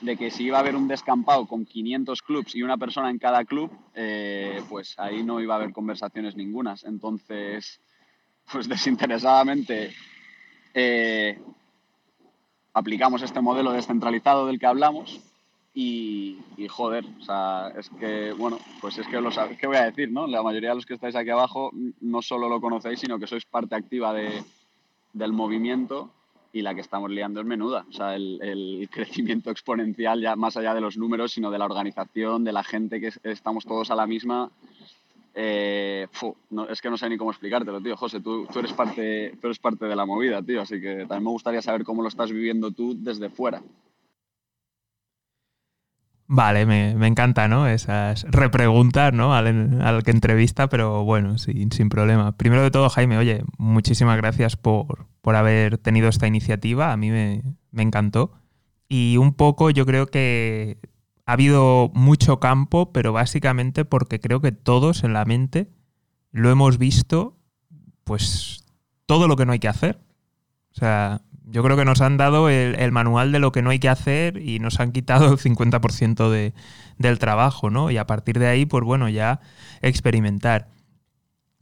de 0.02 0.18
que 0.18 0.32
si 0.32 0.44
iba 0.44 0.58
a 0.58 0.60
haber 0.60 0.76
un 0.76 0.90
descampado 0.90 1.46
con 1.46 1.66
500 1.66 2.22
clubs 2.22 2.56
y 2.56 2.62
una 2.62 2.78
persona 2.78 3.10
en 3.10 3.20
cada 3.20 3.46
club, 3.46 3.72
eh, 3.96 4.62
pues 4.68 5.00
ahí 5.00 5.24
no 5.24 5.40
iba 5.40 5.54
a 5.54 5.58
haber 5.58 5.72
conversaciones 5.72 6.36
ningunas. 6.36 6.84
Entonces, 6.84 7.80
pues 8.52 8.68
desinteresadamente 8.68 9.94
eh, 10.74 11.40
aplicamos 12.74 13.22
este 13.22 13.42
modelo 13.42 13.72
descentralizado 13.72 14.48
del 14.48 14.60
que 14.60 14.66
hablamos 14.66 15.22
y, 15.76 16.38
joder, 16.70 17.04
o 17.20 17.24
sea, 17.24 17.74
es 17.78 17.90
que, 18.00 18.32
bueno, 18.34 18.60
pues 18.80 18.98
es 19.00 19.08
que 19.08 19.20
lo 19.20 19.32
sabéis, 19.32 19.60
¿qué 19.60 19.66
voy 19.66 19.78
a 19.78 19.86
decir, 19.86 20.12
no? 20.12 20.28
La 20.28 20.44
mayoría 20.44 20.70
de 20.70 20.76
los 20.76 20.86
que 20.86 20.94
estáis 20.94 21.16
aquí 21.16 21.32
abajo 21.32 21.72
no 22.02 22.22
solo 22.22 22.48
lo 22.48 22.62
conocéis, 22.62 23.00
sino 23.00 23.18
que 23.18 23.26
sois 23.26 23.46
parte 23.46 23.74
activa 23.74 24.14
de, 24.14 24.44
del 25.14 25.34
movimiento 25.34 26.12
y 26.52 26.62
la 26.62 26.76
que 26.76 26.82
estamos 26.82 27.10
liando 27.10 27.42
es 27.42 27.48
menuda. 27.48 27.86
O 27.90 27.92
sea, 27.92 28.16
el, 28.16 28.88
crecimiento 28.92 29.50
exponencial, 29.50 30.22
ya 30.22 30.36
más 30.36 30.56
allá 30.56 30.76
de 30.76 30.82
los 30.82 30.98
números, 30.98 31.32
sino 31.32 31.50
de 31.50 31.58
la 31.58 31.66
organización, 31.66 32.44
de 32.44 32.54
la 32.54 32.64
gente 32.64 33.02
que 33.02 33.12
estamos 33.24 33.66
todos 33.66 33.90
a 33.90 33.96
la 33.96 34.06
misma. 34.06 34.52
Eh, 35.36 36.08
es 36.70 36.82
que 36.82 36.90
no 36.90 36.98
sé 36.98 37.10
ni 37.10 37.18
cómo 37.18 37.32
explicártelo, 37.32 37.82
tío. 37.82 37.98
José, 37.98 38.20
tú, 38.22 38.48
eres 38.56 38.74
parte, 38.74 39.34
parte 39.62 39.86
de 39.86 39.96
la 39.96 40.06
movida, 40.06 40.42
tío. 40.42 40.62
Así 40.62 40.80
que 40.80 41.06
también 41.08 41.24
me 41.24 41.32
gustaría 41.32 41.62
saber 41.62 41.84
cómo 41.84 42.02
lo 42.02 42.08
estás 42.08 42.32
viviendo 42.32 42.72
tú 42.72 42.96
desde 42.98 43.30
fuera. 43.30 43.62
Vale, 46.26 46.66
me, 46.66 47.08
encanta, 47.08 47.48
¿no? 47.48 47.68
Esas 47.68 48.24
repreguntas, 48.24 49.14
¿no? 49.14 49.34
Al, 49.34 50.04
que 50.04 50.12
entrevista, 50.12 50.68
pero 50.70 51.04
bueno, 51.04 51.38
sin, 51.38 51.72
sin, 51.72 51.90
problema. 51.90 52.38
Primero 52.38 52.64
de 52.64 52.72
todo, 52.72 52.90
Jaime, 52.90 53.18
oye, 53.18 53.44
muchísimas 53.58 54.18
gracias 54.18 54.56
por, 54.56 55.06
por 55.22 55.36
haber 55.36 55.78
tenido 55.78 56.08
esta 56.10 56.26
iniciativa. 56.26 56.92
A 56.92 56.98
mí 56.98 57.12
me, 57.12 57.44
me 57.72 57.84
encantó. 57.84 58.32
Y 58.88 59.18
un 59.18 59.34
poco 59.34 59.70
yo 59.70 59.86
creo 59.86 60.08
que 60.08 60.78
ha 61.26 61.34
habido 61.34 61.92
mucho 61.94 62.40
campo, 62.40 62.92
pero 62.92 63.14
básicamente 63.14 63.86
porque 63.86 64.20
creo 64.20 64.42
que 64.42 64.52
todos 64.52 65.04
en 65.04 65.14
la 65.14 65.26
mente 65.26 65.70
lo 66.32 66.50
hemos 66.50 66.78
visto, 66.78 67.38
pues 68.04 68.66
todo 69.06 69.28
lo 69.28 69.36
que 69.36 69.46
no 69.46 69.54
hay 69.54 69.60
que 69.60 69.68
hacer. 69.68 70.00
O 70.72 70.76
sea, 70.76 71.22
yo 71.46 71.64
creo 71.64 71.78
que 71.78 71.86
nos 71.86 72.02
han 72.02 72.18
dado 72.18 72.50
el, 72.50 72.92
manual 72.92 73.32
de 73.32 73.40
lo 73.40 73.52
que 73.52 73.62
no 73.62 73.70
hay 73.70 73.80
que 73.80 73.90
hacer 73.90 74.38
y 74.38 74.60
nos 74.60 74.80
han 74.80 74.92
quitado 74.92 75.32
el 75.32 75.38
50% 75.38 76.30
de, 76.30 76.54
del 76.98 77.20
trabajo, 77.20 77.70
¿no? 77.70 77.92
Y 77.92 77.98
a 77.98 78.08
partir 78.08 78.40
de 78.40 78.48
ahí, 78.48 78.66
pues 78.66 78.84
bueno, 78.84 79.08
ya 79.08 79.40
experimentar. 79.82 80.73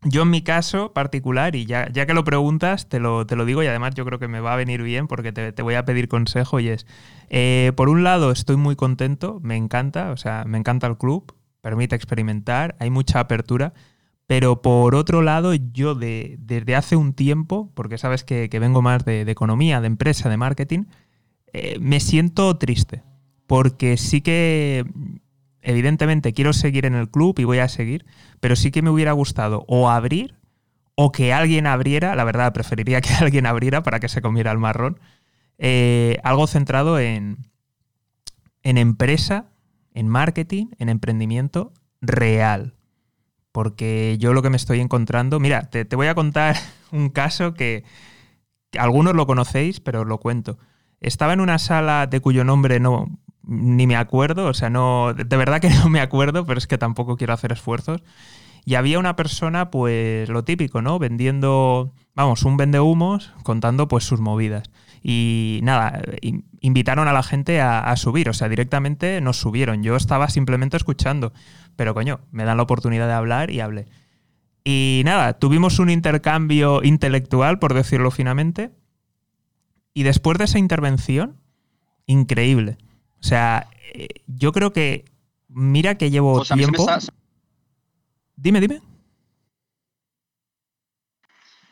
Yo 0.04 0.24
en 0.24 0.32
mi 0.32 0.42
caso 0.42 0.94
particular, 0.94 1.56
y 1.56 1.66
ya, 1.66 1.88
ya 1.92 2.08
que 2.08 2.16
lo 2.16 2.24
preguntas, 2.24 2.90
te 2.90 3.00
lo, 3.00 3.28
te 3.28 3.36
lo, 3.36 3.46
digo 3.46 3.62
y 3.62 3.68
además 3.68 3.94
yo 3.94 4.04
creo 4.04 4.18
que 4.18 4.28
me 4.28 4.40
va 4.40 4.54
a 4.54 4.56
venir 4.56 4.82
bien 4.82 5.08
porque 5.08 5.32
te, 5.32 5.62
voy 5.62 5.76
a 5.76 5.86
pedir 5.86 6.08
consejo 6.08 6.60
y 6.60 6.70
es, 6.70 6.88
eh, 7.30 7.72
por 7.76 7.88
un 7.88 8.04
lado 8.04 8.32
estoy 8.32 8.56
muy 8.56 8.76
contento, 8.76 9.40
me 9.44 9.56
encanta, 9.58 10.12
o 10.12 10.18
sea, 10.18 10.44
me 10.48 10.58
encanta 10.58 10.88
el 10.88 10.98
club, 10.98 11.36
permite 11.62 11.96
experimentar, 11.96 12.76
hay 12.80 12.90
mucha 12.90 13.20
apertura, 13.20 13.74
pero 14.32 14.62
por 14.62 14.96
otro 14.96 15.22
lado, 15.22 15.54
yo 15.54 15.94
desde 15.94 16.76
hace 16.78 16.96
un 16.96 17.14
tiempo, 17.14 17.70
porque 17.74 17.98
sabes 17.98 18.24
que, 18.24 18.48
vengo 18.62 18.82
más 18.82 19.04
de, 19.04 19.30
economía, 19.30 19.82
de 19.82 19.88
empresa, 19.88 20.30
de 20.30 20.38
marketing, 20.38 20.86
eh, 21.52 21.78
me 21.82 22.00
siento 22.00 22.58
triste. 22.58 23.04
Porque 23.46 23.98
sí 23.98 24.22
que, 24.22 24.86
evidentemente, 25.62 26.34
quiero 26.34 26.54
seguir 26.54 26.86
en 26.86 26.96
el 26.96 27.10
club 27.10 27.40
y 27.40 27.44
voy 27.44 27.60
a 27.60 27.68
seguir, 27.68 28.06
pero 28.40 28.56
sí 28.56 28.72
que 28.72 28.82
me 28.82 28.90
hubiera 28.90 29.12
gustado 29.12 29.66
o 29.68 29.90
abrir 29.90 30.36
o 30.96 31.12
que 31.12 31.34
alguien 31.34 31.68
abriera, 31.68 32.16
la 32.16 32.24
verdad, 32.24 32.54
preferiría 32.54 33.02
que 33.02 33.14
alguien 33.20 33.46
abriera 33.46 33.84
para 33.84 34.00
que 34.00 34.10
se 34.10 34.22
comiera 34.22 34.52
el 34.52 34.58
marrón, 34.58 35.00
eh, 35.58 36.18
algo 36.24 36.48
centrado 36.48 37.00
en, 37.00 37.38
en 38.64 38.78
empresa, 38.78 39.46
en 39.94 40.08
marketing, 40.08 40.68
en 40.80 40.90
emprendimiento 40.90 41.74
real 42.02 42.76
porque 43.52 44.18
yo 44.20 44.34
lo 44.34 44.42
que 44.42 44.50
me 44.50 44.58
estoy 44.58 44.80
encontrando, 44.80 45.40
mira, 45.40 45.64
te, 45.70 45.84
voy 45.96 46.08
a 46.08 46.16
contar 46.16 46.56
un 46.92 47.10
caso 47.10 47.54
que, 47.54 47.84
algunos 48.78 49.14
lo 49.16 49.28
conocéis, 49.28 49.82
pero 49.82 50.02
os 50.02 50.08
lo 50.08 50.20
cuento. 50.20 50.58
Estaba 51.02 51.34
en 51.34 51.42
una 51.42 51.60
sala 51.60 52.08
de 52.08 52.22
cuyo 52.22 52.46
nombre 52.46 52.80
no 52.80 53.20
ni 53.44 53.88
me 53.88 53.96
acuerdo, 53.96 54.48
o 54.48 54.54
sea, 54.54 54.70
no 54.70 55.14
de 55.14 55.38
verdad 55.38 55.60
que 55.60 55.70
no 55.84 55.90
me 55.90 56.02
acuerdo, 56.02 56.46
pero 56.46 56.58
es 56.58 56.68
que 56.68 56.78
tampoco 56.78 57.18
quiero 57.18 57.34
hacer 57.34 57.52
esfuerzos. 57.52 58.02
Y 58.64 58.76
había 58.76 59.00
una 59.00 59.16
persona, 59.16 59.72
pues 59.72 60.30
lo 60.30 60.44
típico, 60.44 60.82
¿no? 60.84 61.00
Vendiendo, 61.00 61.94
vamos, 62.14 62.44
un 62.44 62.58
vende 62.58 62.80
humos, 62.80 63.34
contando 63.44 63.88
pues 63.88 64.04
sus 64.04 64.20
movidas. 64.20 64.70
Y 65.04 65.62
nada, 65.64 66.00
invitaron 66.60 67.08
a 67.08 67.14
la 67.14 67.24
gente 67.24 67.60
a, 67.60 67.96
subir, 67.96 68.30
o 68.30 68.34
sea, 68.34 68.50
directamente 68.50 69.20
nos 69.20 69.38
subieron. 69.38 69.82
Yo 69.82 69.96
estaba 69.96 70.30
simplemente 70.30 70.78
escuchando, 70.78 71.34
pero 71.76 71.96
coño, 71.96 72.20
me 72.32 72.44
dan 72.44 72.58
la 72.58 72.64
oportunidad 72.64 73.08
de 73.08 73.14
hablar 73.14 73.50
y 73.50 73.62
hablé. 73.62 73.88
Y 74.64 75.02
nada, 75.06 75.34
tuvimos 75.34 75.80
un 75.80 75.90
intercambio 75.90 76.84
intelectual, 76.84 77.58
por 77.58 77.74
decirlo 77.74 78.12
finamente. 78.12 78.70
Y 79.96 80.04
después 80.04 80.38
de 80.38 80.44
esa 80.44 80.60
intervención, 80.60 81.38
increíble. 82.06 82.78
O 83.22 83.24
sea, 83.24 83.70
eh, 83.94 84.08
yo 84.28 84.52
creo 84.52 84.74
que, 84.74 85.06
mira 85.48 85.96
que 85.96 86.10
llevo 86.10 86.44
tiempo... 86.44 86.88
Dime, 88.36 88.60
dime 88.60 88.82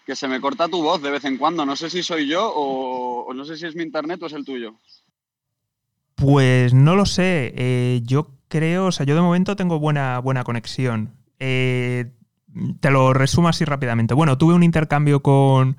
que 0.10 0.16
se 0.16 0.28
me 0.28 0.42
corta 0.42 0.68
tu 0.68 0.82
voz 0.82 1.04
de 1.04 1.12
vez 1.12 1.24
en 1.26 1.38
cuando. 1.38 1.68
No 1.68 1.76
sé 1.76 1.88
si 1.88 2.02
soy 2.02 2.28
yo 2.28 2.52
o, 2.52 3.32
no 3.32 3.46
sé 3.46 3.58
si 3.58 3.68
es 3.68 3.76
mi 3.76 3.84
internet 3.84 4.20
o 4.24 4.26
es 4.26 4.34
el 4.34 4.44
tuyo. 4.44 4.74
Pues 6.16 6.74
no 6.74 6.96
lo 6.96 7.06
sé. 7.06 7.54
Eh, 7.56 8.02
yo 8.04 8.32
creo, 8.48 8.88
o 8.88 8.92
sea, 8.92 9.06
yo 9.06 9.14
de 9.14 9.22
momento 9.22 9.56
tengo 9.56 9.78
buena, 9.78 10.18
buena 10.18 10.44
conexión. 10.44 11.14
Eh, 11.38 12.12
te 12.80 12.90
lo 12.90 13.14
resumo 13.14 13.50
así 13.50 13.66
rápidamente. 13.66 14.16
Bueno, 14.16 14.36
tuve 14.40 14.56
un 14.56 14.64
intercambio 14.64 15.22
con, 15.22 15.78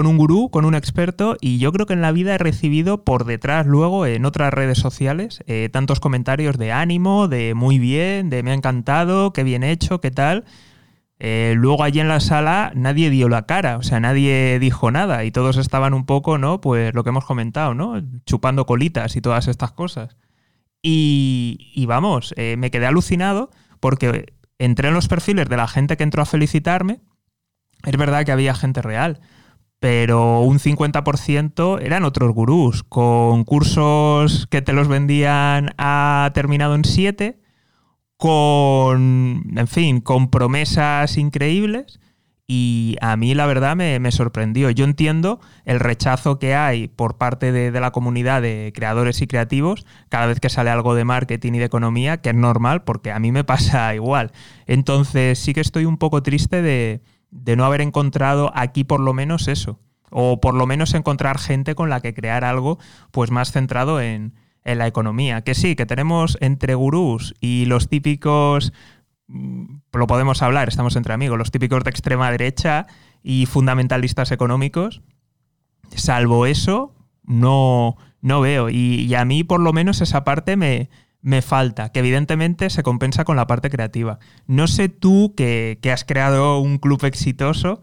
un 0.00 0.16
gurú, 0.16 0.50
con 0.50 0.64
un 0.64 0.74
experto, 0.74 1.36
y 1.40 1.58
yo 1.58 1.70
creo 1.72 1.86
que 1.86 1.92
en 1.92 2.00
la 2.00 2.12
vida 2.12 2.34
he 2.34 2.38
recibido 2.38 3.04
por 3.04 3.24
detrás 3.24 3.66
luego 3.66 4.06
en 4.06 4.24
otras 4.24 4.52
redes 4.52 4.78
sociales 4.78 5.44
eh, 5.46 5.68
tantos 5.70 6.00
comentarios 6.00 6.56
de 6.56 6.72
ánimo, 6.72 7.28
de 7.28 7.54
muy 7.54 7.78
bien, 7.78 8.30
de 8.30 8.42
me 8.42 8.52
ha 8.52 8.54
encantado, 8.54 9.32
qué 9.32 9.44
bien 9.44 9.62
hecho, 9.62 10.00
qué 10.00 10.10
tal. 10.10 10.44
Eh, 11.18 11.54
luego 11.56 11.84
allí 11.84 12.00
en 12.00 12.08
la 12.08 12.18
sala 12.18 12.72
nadie 12.74 13.08
dio 13.10 13.28
la 13.28 13.46
cara, 13.46 13.76
o 13.76 13.82
sea, 13.82 14.00
nadie 14.00 14.58
dijo 14.58 14.90
nada 14.90 15.24
y 15.24 15.30
todos 15.30 15.56
estaban 15.56 15.94
un 15.94 16.04
poco, 16.04 16.36
¿no? 16.36 16.60
Pues 16.60 16.94
lo 16.94 17.04
que 17.04 17.10
hemos 17.10 17.24
comentado, 17.24 17.74
¿no? 17.74 18.02
Chupando 18.26 18.66
colitas 18.66 19.14
y 19.14 19.20
todas 19.20 19.46
estas 19.46 19.70
cosas. 19.70 20.16
Y, 20.82 21.84
vamos, 21.86 22.34
eh, 22.36 22.56
me 22.58 22.72
quedé 22.72 22.86
alucinado 22.86 23.50
porque 23.78 24.34
entré 24.58 24.88
en 24.88 24.94
los 24.94 25.06
perfiles 25.06 25.48
de 25.48 25.56
la 25.56 25.68
gente 25.68 25.96
que 25.96 26.02
entró 26.02 26.22
a 26.22 26.26
felicitarme. 26.26 27.00
Es 27.84 27.96
verdad 27.96 28.24
que 28.24 28.32
había 28.32 28.54
gente 28.54 28.82
real, 28.82 29.20
pero 29.82 30.42
un 30.42 30.60
50% 30.60 31.80
eran 31.82 32.04
otros 32.04 32.32
gurús, 32.32 32.84
con 32.84 33.42
cursos 33.42 34.46
que 34.48 34.62
te 34.62 34.72
los 34.72 34.86
vendían 34.86 35.70
a 35.76 36.30
terminado 36.34 36.76
en 36.76 36.84
7 36.84 37.40
con, 38.16 39.42
en 39.56 39.66
fin, 39.66 40.00
con 40.00 40.30
promesas 40.30 41.18
increíbles 41.18 41.98
y 42.46 42.96
a 43.00 43.16
mí 43.16 43.34
la 43.34 43.46
verdad 43.46 43.74
me, 43.74 44.12
sorprendió. 44.12 44.70
Yo 44.70 44.84
entiendo 44.84 45.40
el 45.64 45.80
rechazo 45.80 46.38
que 46.38 46.54
hay 46.54 46.86
por 46.86 47.18
parte 47.18 47.50
de, 47.50 47.72
la 47.80 47.90
comunidad 47.90 48.40
de 48.40 48.70
creadores 48.72 49.20
y 49.20 49.26
creativos 49.26 49.84
cada 50.08 50.26
vez 50.26 50.38
que 50.38 50.48
sale 50.48 50.70
algo 50.70 50.94
de 50.94 51.04
marketing 51.04 51.54
y 51.54 51.58
de 51.58 51.64
economía, 51.64 52.18
que 52.18 52.28
es 52.28 52.36
normal 52.36 52.84
porque 52.84 53.10
a 53.10 53.18
mí 53.18 53.32
me 53.32 53.42
pasa 53.52 53.92
igual. 53.96 54.30
Entonces 54.66 55.40
sí 55.40 55.52
que 55.54 55.60
estoy 55.60 55.86
un 55.86 55.96
poco 55.96 56.22
triste 56.22 56.62
de, 56.62 57.02
de 57.32 57.56
no 57.56 57.64
haber 57.64 57.80
encontrado 57.80 58.52
aquí 58.54 58.84
por 58.84 59.00
lo 59.00 59.12
menos 59.12 59.48
eso. 59.48 59.80
O 60.10 60.40
por 60.40 60.54
lo 60.54 60.66
menos 60.66 60.94
encontrar 60.94 61.38
gente 61.38 61.74
con 61.74 61.90
la 61.90 62.00
que 62.00 62.14
crear 62.14 62.44
algo 62.44 62.78
pues 63.10 63.30
más 63.30 63.50
centrado 63.50 64.00
en, 64.00 64.34
en 64.64 64.78
la 64.78 64.86
economía. 64.86 65.42
Que 65.42 65.54
sí, 65.54 65.74
que 65.74 65.86
tenemos 65.86 66.38
entre 66.40 66.74
gurús 66.74 67.34
y 67.40 67.64
los 67.64 67.88
típicos, 67.88 68.72
mm, 69.26 69.64
lo 69.92 70.06
podemos 70.06 70.42
hablar, 70.42 70.68
estamos 70.68 70.96
entre 70.96 71.14
amigos, 71.14 71.38
los 71.38 71.50
típicos 71.50 71.82
de 71.84 71.90
extrema 71.90 72.30
derecha 72.30 72.86
y 73.22 73.46
fundamentalistas 73.46 74.30
económicos. 74.30 75.02
Salvo 75.94 76.46
eso, 76.46 76.94
no, 77.24 77.96
no 78.20 78.40
veo. 78.40 78.70
Y, 78.70 79.14
a 79.14 79.24
mí 79.24 79.44
por 79.44 79.60
lo 79.60 79.72
menos 79.72 80.00
esa 80.00 80.24
parte 80.24 80.56
me, 80.56 80.88
me 81.22 81.42
falta, 81.42 81.90
que 81.92 82.00
evidentemente 82.00 82.68
se 82.70 82.82
compensa 82.82 83.24
con 83.24 83.36
la 83.36 83.46
parte 83.46 83.70
creativa. 83.70 84.18
No 84.46 84.66
sé 84.66 84.88
tú 84.88 85.34
que, 85.36 85.78
que, 85.82 85.92
has 85.92 86.04
creado 86.04 86.58
un 86.60 86.78
club 86.78 87.04
exitoso, 87.04 87.82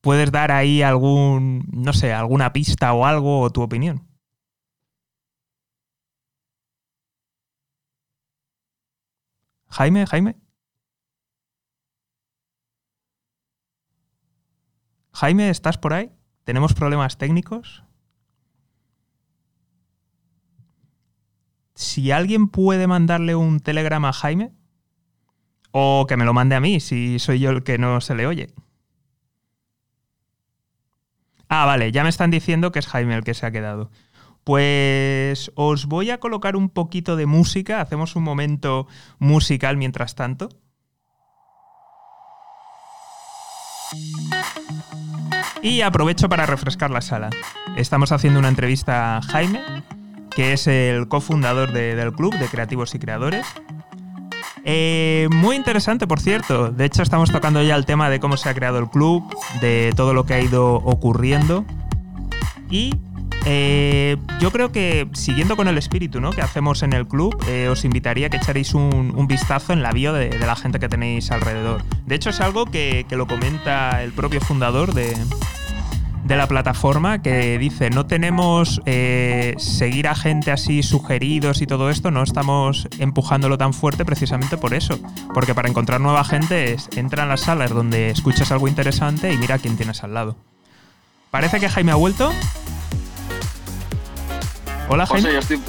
puedes 0.00 0.32
dar 0.32 0.52
ahí 0.52 0.82
algún, 0.82 1.68
no 1.72 1.92
sé, 1.92 2.12
alguna 2.12 2.52
pista 2.52 2.92
o 2.92 3.06
algo 3.06 3.40
o 3.40 3.50
tu 3.50 3.62
opinión. 3.62 4.06
Jaime, 9.70 10.06
Jaime. 10.06 10.36
Jaime, 15.12 15.50
¿estás 15.50 15.78
por 15.78 15.92
ahí? 15.94 16.10
¿Tenemos 16.44 16.74
problemas 16.74 17.16
técnicos? 17.16 17.84
Si 21.74 22.10
alguien 22.10 22.48
puede 22.48 22.86
mandarle 22.86 23.34
un 23.34 23.60
telegrama 23.60 24.10
a 24.10 24.12
Jaime, 24.12 24.52
o 25.70 26.06
que 26.06 26.16
me 26.16 26.24
lo 26.24 26.34
mande 26.34 26.54
a 26.54 26.60
mí, 26.60 26.80
si 26.80 27.18
soy 27.18 27.40
yo 27.40 27.50
el 27.50 27.62
que 27.62 27.78
no 27.78 28.00
se 28.00 28.14
le 28.14 28.26
oye. 28.26 28.52
Ah, 31.48 31.66
vale, 31.66 31.92
ya 31.92 32.02
me 32.02 32.08
están 32.08 32.30
diciendo 32.30 32.72
que 32.72 32.78
es 32.78 32.86
Jaime 32.86 33.14
el 33.14 33.24
que 33.24 33.34
se 33.34 33.46
ha 33.46 33.50
quedado. 33.50 33.90
Pues 34.44 35.52
os 35.54 35.86
voy 35.86 36.10
a 36.10 36.18
colocar 36.18 36.56
un 36.56 36.68
poquito 36.68 37.16
de 37.16 37.26
música, 37.26 37.80
hacemos 37.80 38.16
un 38.16 38.24
momento 38.24 38.86
musical 39.18 39.76
mientras 39.76 40.14
tanto. 40.14 40.48
Y 45.62 45.82
aprovecho 45.82 46.28
para 46.28 46.46
refrescar 46.46 46.90
la 46.90 47.02
sala. 47.02 47.30
Estamos 47.76 48.12
haciendo 48.12 48.40
una 48.40 48.48
entrevista 48.48 49.18
a 49.18 49.22
Jaime, 49.22 49.62
que 50.34 50.52
es 50.52 50.66
el 50.66 51.08
cofundador 51.08 51.72
del 51.72 52.12
club 52.12 52.36
de 52.38 52.46
creativos 52.46 52.94
y 52.94 52.98
creadores. 52.98 53.46
Eh, 54.64 55.28
muy 55.30 55.56
interesante, 55.56 56.06
por 56.06 56.20
cierto. 56.20 56.70
De 56.70 56.84
hecho, 56.84 57.02
estamos 57.02 57.30
tocando 57.30 57.62
ya 57.62 57.74
el 57.74 57.84
tema 57.84 58.10
de 58.10 58.20
cómo 58.20 58.36
se 58.36 58.48
ha 58.48 58.54
creado 58.54 58.78
el 58.78 58.88
club, 58.88 59.24
de 59.60 59.92
todo 59.96 60.14
lo 60.14 60.24
que 60.24 60.34
ha 60.34 60.40
ido 60.40 60.74
ocurriendo. 60.74 61.64
Y 62.70 62.92
Eh, 63.44 64.16
yo 64.40 64.52
creo 64.52 64.70
que 64.70 65.08
siguiendo 65.12 65.56
con 65.56 65.66
el 65.66 65.76
espíritu 65.76 66.20
¿no? 66.20 66.30
que 66.30 66.42
hacemos 66.42 66.82
en 66.82 66.92
el 66.92 67.08
club, 67.08 67.36
eh, 67.48 67.68
os 67.68 67.84
invitaría 67.84 68.28
a 68.28 68.30
que 68.30 68.36
echaréis 68.36 68.74
un, 68.74 69.26
vistazo 69.26 69.72
en 69.72 69.82
la 69.82 69.92
bio 69.92 70.12
de, 70.12 70.38
la 70.38 70.54
gente 70.54 70.78
que 70.78 70.88
tenéis 70.88 71.30
alrededor. 71.30 71.82
De 72.06 72.14
hecho, 72.14 72.30
es 72.30 72.40
algo 72.40 72.66
que, 72.66 73.06
lo 73.10 73.26
comenta 73.26 74.02
el 74.02 74.12
propio 74.12 74.40
fundador 74.40 74.94
de, 74.94 75.16
la 76.28 76.46
plataforma 76.46 77.20
que 77.20 77.58
dice 77.58 77.90
no 77.90 78.06
tenemos 78.06 78.80
eh, 78.86 79.54
seguir 79.58 80.08
a 80.08 80.14
gente 80.14 80.50
así 80.50 80.82
sugeridos 80.82 81.60
y 81.62 81.66
todo 81.66 81.90
esto, 81.90 82.10
no 82.10 82.22
estamos 82.22 82.88
empujándolo 82.98 83.58
tan 83.58 83.74
fuerte 83.74 84.04
precisamente 84.04 84.56
por 84.56 84.74
eso. 84.74 84.98
Porque 85.34 85.54
para 85.54 85.68
encontrar 85.68 86.00
nueva 86.00 86.24
gente 86.24 86.72
es 86.72 86.88
entra 86.96 87.24
en 87.24 87.28
las 87.28 87.42
salas 87.42 87.70
donde 87.70 88.10
escuchas 88.10 88.50
algo 88.52 88.68
interesante 88.68 89.32
y 89.32 89.36
mira 89.36 89.56
a 89.56 89.58
quién 89.58 89.76
tienes 89.76 90.02
al 90.04 90.14
lado. 90.14 90.36
Parece 91.30 91.60
que 91.60 91.68
Jaime 91.68 91.92
ha 91.92 91.96
vuelto. 91.96 92.32
Hola, 94.88 95.06
José, 95.06 95.32
yo 95.32 95.38
estoy, 95.38 95.60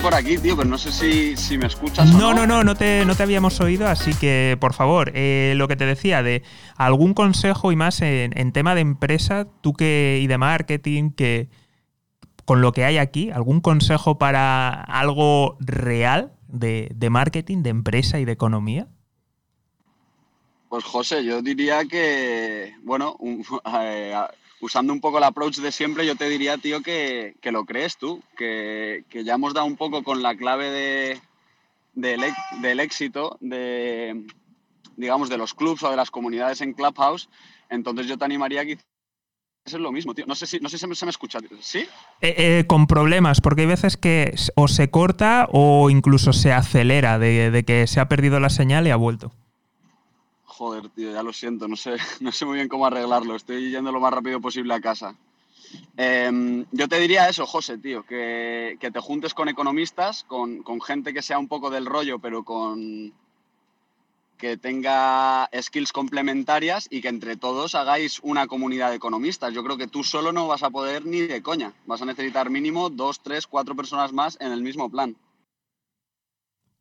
por 0.00 0.14
aquí, 0.14 0.38
tío, 0.38 0.56
pero 0.56 0.68
no 0.68 0.78
sé 0.78 1.36
si, 1.36 1.58
me 1.58 1.66
escuchas. 1.66 2.12
No, 2.12 2.30
o 2.30 2.34
no, 2.34 2.46
no, 2.46 2.64
no, 2.64 2.74
te, 2.74 3.04
no 3.04 3.14
te 3.14 3.22
habíamos 3.22 3.60
oído, 3.60 3.86
así 3.86 4.12
que, 4.14 4.56
por 4.60 4.74
favor, 4.74 5.12
eh, 5.14 5.54
lo 5.56 5.68
que 5.68 5.76
te 5.76 5.86
decía, 5.86 6.22
de 6.22 6.42
algún 6.76 7.14
consejo 7.14 7.72
y 7.72 7.76
más 7.76 8.00
en, 8.02 8.52
tema 8.52 8.74
de 8.74 8.80
empresa, 8.80 9.46
tú 9.60 9.72
que 9.72 10.18
y 10.20 10.26
de 10.26 10.38
marketing, 10.38 11.10
que 11.10 11.48
con 12.44 12.60
lo 12.60 12.72
que 12.72 12.84
hay 12.84 12.98
aquí, 12.98 13.30
algún 13.30 13.60
consejo 13.60 14.18
para 14.18 14.72
algo 14.72 15.56
real 15.60 16.32
de, 16.48 16.90
de 16.94 17.10
marketing, 17.10 17.62
de 17.62 17.70
empresa 17.70 18.18
y 18.18 18.24
de 18.24 18.32
economía. 18.32 18.88
Pues 20.68 20.84
José, 20.84 21.24
yo 21.24 21.42
diría 21.42 21.84
que, 21.84 22.74
bueno, 22.82 23.16
eh, 23.82 24.14
usando 24.62 24.92
un 24.92 25.00
poco 25.00 25.18
el 25.18 25.24
approach 25.24 25.56
de 25.56 25.72
siempre, 25.72 26.06
yo 26.06 26.14
te 26.14 26.28
diría, 26.28 26.56
tío, 26.56 26.82
que, 26.82 27.34
lo 27.42 27.64
crees 27.64 27.98
tú, 27.98 28.22
que, 28.36 29.04
ya 29.12 29.34
hemos 29.34 29.54
dado 29.54 29.66
un 29.66 29.76
poco 29.76 30.04
con 30.04 30.22
la 30.22 30.36
clave 30.36 30.70
de, 30.70 32.22
del, 32.60 32.80
éxito 32.80 33.36
de, 33.40 34.24
digamos, 34.96 35.28
de 35.28 35.36
los 35.36 35.52
clubs 35.52 35.82
o 35.82 35.90
de 35.90 35.96
las 35.96 36.12
comunidades 36.12 36.60
en 36.60 36.74
Clubhouse. 36.74 37.28
Entonces 37.68 38.06
yo 38.06 38.16
te 38.16 38.24
animaría 38.24 38.60
a 38.60 38.64
que 38.64 38.78
es 39.64 39.72
lo 39.74 39.90
mismo, 39.90 40.14
tío. 40.14 40.26
No 40.26 40.36
sé 40.36 40.46
si, 40.46 40.60
no 40.60 40.68
sé 40.68 40.78
si 40.78 40.94
se, 40.94 41.06
me, 41.06 41.10
escucha. 41.10 41.40
¿Sí? 41.60 41.80
Eh, 42.20 42.34
eh, 42.38 42.64
con 42.68 42.86
problemas, 42.86 43.40
porque 43.40 43.62
hay 43.62 43.66
veces 43.66 43.96
que 43.96 44.32
o 44.54 44.68
se 44.68 44.90
corta 44.90 45.48
o 45.50 45.90
incluso 45.90 46.32
se 46.32 46.52
acelera 46.52 47.18
de 47.18 47.64
que 47.66 47.88
se 47.88 47.98
ha 47.98 48.08
perdido 48.08 48.38
la 48.38 48.50
señal 48.50 48.86
y 48.86 48.90
ha 48.90 48.96
vuelto. 48.96 49.32
Joder, 50.52 50.90
tío, 50.90 51.10
ya 51.10 51.22
lo 51.22 51.32
siento, 51.32 51.66
no 51.66 51.76
sé, 51.76 51.96
no 52.20 52.30
sé 52.30 52.44
muy 52.44 52.56
bien 52.56 52.68
cómo 52.68 52.84
arreglarlo. 52.84 53.34
Estoy 53.34 53.70
yendo 53.70 53.90
lo 53.90 54.00
más 54.00 54.12
rápido 54.12 54.40
posible 54.40 54.74
a 54.74 54.80
casa. 54.80 55.14
Em, 55.96 56.66
yo 56.72 56.88
te 56.88 57.00
diría 57.00 57.28
eso, 57.30 57.46
José, 57.46 57.78
tío, 57.78 58.04
que, 58.04 58.76
te 58.78 59.00
juntes 59.00 59.32
con 59.32 59.48
economistas, 59.48 60.24
con, 60.24 60.62
gente 60.82 61.14
que 61.14 61.22
sea 61.22 61.38
un 61.38 61.48
poco 61.48 61.70
del 61.70 61.86
rollo, 61.86 62.18
pero 62.18 62.44
con 62.44 63.14
que 64.36 64.56
tenga 64.58 65.48
skills 65.58 65.92
complementarias 65.92 66.88
y 66.90 67.00
que 67.00 67.08
entre 67.08 67.36
todos 67.36 67.74
hagáis 67.74 68.18
una 68.22 68.46
comunidad 68.46 68.90
de 68.90 68.96
economistas. 68.96 69.54
Yo 69.54 69.62
creo 69.64 69.78
que 69.78 69.86
tú 69.86 70.04
solo 70.04 70.32
no 70.32 70.48
vas 70.48 70.64
a 70.64 70.70
poder 70.70 71.06
ni 71.06 71.20
de 71.20 71.42
coña. 71.42 71.72
Vas 71.86 72.02
a 72.02 72.06
necesitar 72.06 72.50
mínimo 72.50 72.90
dos, 72.90 73.20
tres, 73.20 73.46
cuatro 73.46 73.74
personas 73.74 74.12
más 74.12 74.36
en 74.40 74.52
el 74.52 74.60
mismo 74.60 74.90
plan. 74.90 75.16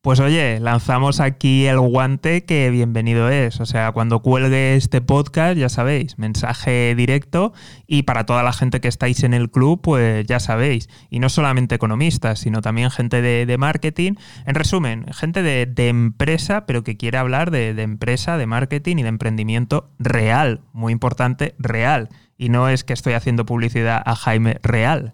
Pues 0.02 0.20
oye, 0.20 0.60
lanzamos 0.60 1.20
aquí 1.20 1.68
el 1.68 1.80
guante 1.80 2.44
que 2.44 2.72
bienvenido 2.72 3.30
es. 3.30 3.60
O 3.60 3.68
sea, 3.68 3.92
cuando 3.92 4.24
cuelgue 4.24 4.76
este 4.76 5.00
podcast, 5.00 5.56
ya 5.60 5.70
sabéis, 5.70 6.18
mensaje 6.18 6.96
directo 6.96 7.54
y 7.86 8.02
para 8.02 8.26
toda 8.26 8.42
la 8.42 8.52
gente 8.52 8.82
que 8.82 8.88
estáis 8.88 9.24
en 9.24 9.36
el 9.36 9.52
club, 9.52 9.80
pues 9.84 10.26
ya 10.26 10.40
sabéis. 10.40 10.90
Y 11.12 11.20
no 11.20 11.30
solamente 11.30 11.76
economistas, 11.76 12.40
sino 12.40 12.62
también 12.62 12.90
gente 12.90 13.22
de, 13.22 13.58
marketing. 13.60 14.14
En 14.48 14.56
resumen, 14.56 15.06
gente 15.14 15.44
de, 15.44 15.88
empresa, 15.88 16.66
pero 16.66 16.84
que 16.84 16.98
quiere 16.98 17.20
hablar 17.20 17.52
de, 17.52 17.76
de 17.76 17.84
empresa, 17.84 18.38
de 18.38 18.48
marketing 18.48 18.98
y 18.98 19.04
de 19.04 19.10
emprendimiento 19.10 19.92
real. 20.00 20.62
Muy 20.74 20.94
importante, 20.94 21.54
real. 21.60 22.10
Y 22.40 22.50
no 22.50 22.70
es 22.70 22.84
que 22.84 22.94
estoy 22.94 23.14
haciendo 23.14 23.46
publicidad 23.46 24.02
a 24.04 24.16
Jaime 24.16 24.58
real. 24.64 25.14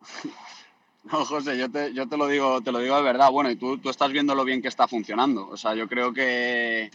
No, 1.12 1.24
José, 1.24 1.56
yo 1.56 1.70
te, 1.70 1.94
yo 1.94 2.06
te 2.06 2.16
lo 2.16 2.26
digo, 2.26 2.60
te 2.60 2.72
lo 2.72 2.80
digo 2.80 2.96
de 2.96 3.02
verdad. 3.02 3.30
Bueno, 3.30 3.50
y 3.50 3.56
tú, 3.56 3.78
tú 3.78 3.88
estás 3.88 4.12
viendo 4.12 4.34
lo 4.34 4.44
bien 4.44 4.60
que 4.60 4.68
está 4.68 4.86
funcionando. 4.86 5.48
O 5.48 5.56
sea, 5.56 5.74
yo 5.74 5.88
creo 5.88 6.12
que, 6.12 6.90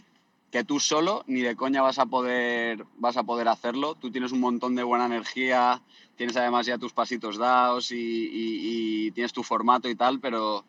que 0.50 0.64
tú 0.64 0.78
solo 0.78 1.24
ni 1.26 1.40
de 1.40 1.56
coña 1.56 1.82
vas 1.82 1.98
a 1.98 2.06
poder 2.06 2.84
vas 2.98 3.16
a 3.16 3.24
poder 3.24 3.48
hacerlo. 3.48 3.96
Tú 3.96 4.10
tienes 4.10 4.32
un 4.32 4.40
montón 4.40 4.74
de 4.76 4.84
buena 4.84 5.06
energía, 5.06 5.82
tienes 6.16 6.36
además 6.36 6.66
ya 6.66 6.78
tus 6.78 6.92
pasitos 6.92 7.38
dados 7.38 7.90
y, 7.90 9.10
tienes 9.12 9.32
tu 9.32 9.42
formato 9.42 9.88
y 9.88 9.96
tal, 9.96 10.20
pero, 10.20 10.64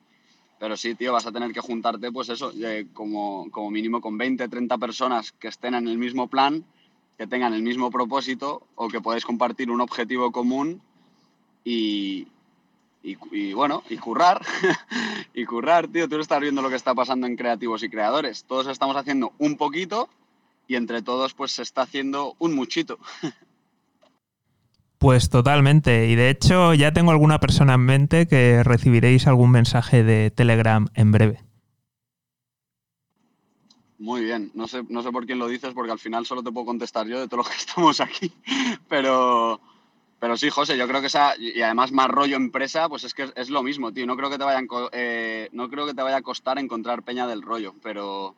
pero 0.59 0.75
sí, 0.75 0.95
tío, 0.95 1.13
vas 1.13 1.25
a 1.25 1.31
tener 1.31 1.51
que 1.51 1.61
juntarte, 1.61 2.11
pues 2.11 2.29
eso, 2.29 2.51
como, 2.93 3.49
como 3.51 3.71
mínimo 3.71 4.01
con 4.01 4.17
20, 4.17 4.47
30 4.47 4.77
personas 4.77 5.31
que 5.31 5.47
estén 5.47 5.73
en 5.73 5.87
el 5.87 5.97
mismo 5.97 6.27
plan, 6.27 6.63
que 7.17 7.25
tengan 7.27 7.53
el 7.53 7.63
mismo 7.63 7.89
propósito 7.89 8.67
o 8.75 8.87
que 8.87 9.01
podáis 9.01 9.25
compartir 9.25 9.71
un 9.71 9.81
objetivo 9.81 10.31
común 10.31 10.81
y, 11.63 12.27
y, 13.05 13.53
bueno, 13.53 13.83
y 13.89 13.97
currar, 13.97 14.41
y 15.33 15.45
currar, 15.45 15.87
tío, 15.87 16.09
tú 16.09 16.15
no 16.15 16.21
estás 16.21 16.41
viendo 16.41 16.61
lo 16.61 16.69
que 16.69 16.75
está 16.75 16.95
pasando 16.95 17.27
en 17.27 17.35
creativos 17.35 17.83
y 17.83 17.89
creadores. 17.89 18.45
Todos 18.45 18.67
estamos 18.67 18.97
haciendo 18.97 19.33
un 19.37 19.57
poquito 19.57 20.09
y 20.67 20.75
entre 20.75 21.03
todos 21.03 21.35
pues 21.35 21.51
se 21.51 21.61
está 21.61 21.83
haciendo 21.83 22.35
un 22.39 22.55
muchito. 22.55 22.97
Pues 24.97 25.29
totalmente. 25.29 26.07
Y 26.07 26.15
de 26.15 26.31
hecho 26.31 26.73
ya 26.73 26.93
tengo 26.93 27.11
alguna 27.11 27.39
persona 27.39 27.75
en 27.75 27.81
mente 27.81 28.27
que 28.27 28.63
recibiréis 28.63 29.27
algún 29.27 29.51
mensaje 29.51 30.03
de 30.03 30.31
Telegram 30.31 30.87
en 30.95 31.11
breve. 31.11 31.43
Muy 33.99 34.23
bien. 34.23 34.51
No 34.55 34.67
sé, 34.67 34.83
no 34.89 35.03
sé 35.03 35.11
por 35.11 35.27
quién 35.27 35.37
lo 35.37 35.47
dices 35.47 35.73
porque 35.75 35.91
al 35.91 35.99
final 35.99 36.25
solo 36.25 36.41
te 36.41 36.51
puedo 36.51 36.65
contestar 36.65 37.05
yo 37.07 37.19
de 37.19 37.27
todos 37.27 37.45
los 37.45 37.49
que 37.49 37.57
estamos 37.67 38.01
aquí. 38.01 38.33
Pero, 38.89 39.61
pero 40.25 40.37
sí, 40.37 40.49
José, 40.49 40.75
yo 40.75 40.87
creo 40.87 41.01
que 41.01 41.05
esa, 41.07 41.35
y 41.37 41.61
además 41.61 41.91
más 41.91 42.07
rollo 42.07 42.35
empresa, 42.35 42.89
pues 42.89 43.03
es 43.03 43.13
que 43.13 43.31
es 43.35 43.51
lo 43.51 43.61
mismo, 43.61 43.93
tío. 43.93 44.07
No 44.07 44.17
creo 44.17 44.31
que 44.31 44.39
te 44.39 44.43
vayan, 44.43 44.67
eh, 44.91 45.49
no 45.51 45.69
creo 45.69 45.85
que 45.85 45.93
te 45.93 46.01
vaya 46.01 46.17
a 46.17 46.23
costar 46.23 46.57
encontrar 46.57 47.03
peña 47.03 47.27
del 47.27 47.43
rollo, 47.43 47.75
pero, 47.83 48.33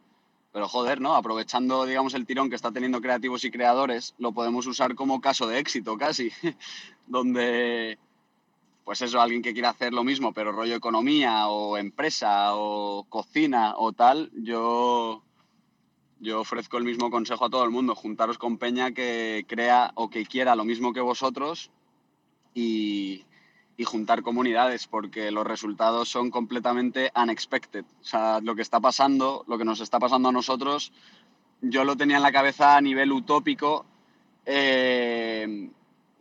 pero 0.52 0.68
joder, 0.68 1.00
¿no? 1.00 1.16
Aprovechando, 1.16 1.86
digamos, 1.86 2.14
el 2.14 2.26
tirón 2.26 2.50
que 2.50 2.58
está 2.58 2.74
teniendo 2.74 3.00
creativos 3.00 3.46
y 3.46 3.52
creadores, 3.52 4.16
lo 4.18 4.34
podemos 4.34 4.68
usar 4.68 4.96
como 4.96 5.22
caso 5.22 5.48
de 5.48 5.60
éxito 5.60 5.98
casi, 5.98 6.30
donde, 7.08 7.98
pues 8.84 9.02
eso, 9.02 9.22
alguien 9.22 9.42
que 9.42 9.54
quiera 9.54 9.70
hacer 9.70 9.94
lo 9.94 10.04
mismo, 10.04 10.34
pero 10.34 10.52
rollo 10.52 10.76
economía 10.76 11.48
o 11.48 11.78
empresa 11.78 12.54
o 12.54 13.06
cocina 13.08 13.76
o 13.78 13.94
tal, 13.94 14.30
yo, 14.34 15.24
yo 16.20 16.42
ofrezco 16.42 16.80
el 16.80 16.84
mismo 16.84 17.10
consejo 17.10 17.46
a 17.46 17.50
todo 17.50 17.64
el 17.64 17.72
mundo, 17.72 17.96
juntaros 17.96 18.38
con 18.38 18.58
Peña 18.58 18.92
que 18.92 19.46
crea 19.48 19.94
o 19.96 20.10
que 20.10 20.26
quiera 20.26 20.54
lo 20.58 20.66
mismo 20.66 20.92
que 20.92 21.00
vosotros 21.00 21.72
y, 22.58 23.24
juntar 23.86 24.24
comunidades, 24.24 24.88
porque 24.88 25.30
los 25.30 25.46
resultados 25.46 26.10
son 26.10 26.32
completamente 26.32 27.12
unexpected. 27.16 27.86
O 28.02 28.04
sea, 28.04 28.40
lo 28.42 28.56
que 28.56 28.64
está 28.64 28.80
pasando, 28.80 29.46
lo 29.48 29.58
que 29.58 29.66
nos 29.66 29.82
está 29.82 30.00
pasando 30.00 30.30
a 30.30 30.32
nosotros, 30.32 30.92
yo 31.62 31.84
lo 31.84 31.96
tenía 31.96 32.18
en 32.18 32.24
la 32.24 32.32
cabeza 32.32 32.76
a 32.76 32.82
nivel 32.82 33.12
utópico 33.12 33.86
eh, 34.46 35.70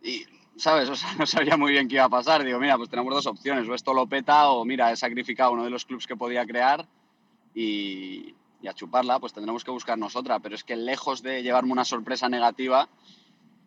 y, 0.03 0.27
¿sabes? 0.57 0.91
O 0.91 0.97
sea, 0.97 1.15
no 1.19 1.27
sabía 1.27 1.57
muy 1.57 1.73
bien 1.73 1.89
qué 1.89 1.95
iba 1.95 2.05
a 2.05 2.11
pasar. 2.11 2.45
Digo, 2.45 2.61
mira, 2.61 2.77
pues 2.77 2.91
tenemos 2.91 3.15
dos 3.15 3.27
opciones, 3.27 3.67
o 3.67 3.75
esto 3.75 3.95
lo 3.95 4.07
peta 4.07 4.51
o 4.51 4.67
mira, 4.67 4.93
he 4.93 4.97
sacrificado 4.97 5.53
uno 5.53 5.65
de 5.65 5.71
los 5.71 5.87
clubs 5.87 6.07
que 6.07 6.17
podía 6.17 6.45
crear 6.45 6.87
y, 7.55 8.35
y 8.61 8.69
a 8.69 8.75
chuparla, 8.75 9.19
pues 9.19 9.33
tendremos 9.33 9.65
que 9.65 9.71
buscarnos 9.71 10.15
otra. 10.15 10.41
Pero 10.41 10.55
es 10.55 10.63
que 10.63 10.77
lejos 10.77 11.23
de 11.23 11.43
llevarme 11.43 11.73
una 11.73 11.87
sorpresa 11.87 12.29
negativa, 12.29 12.87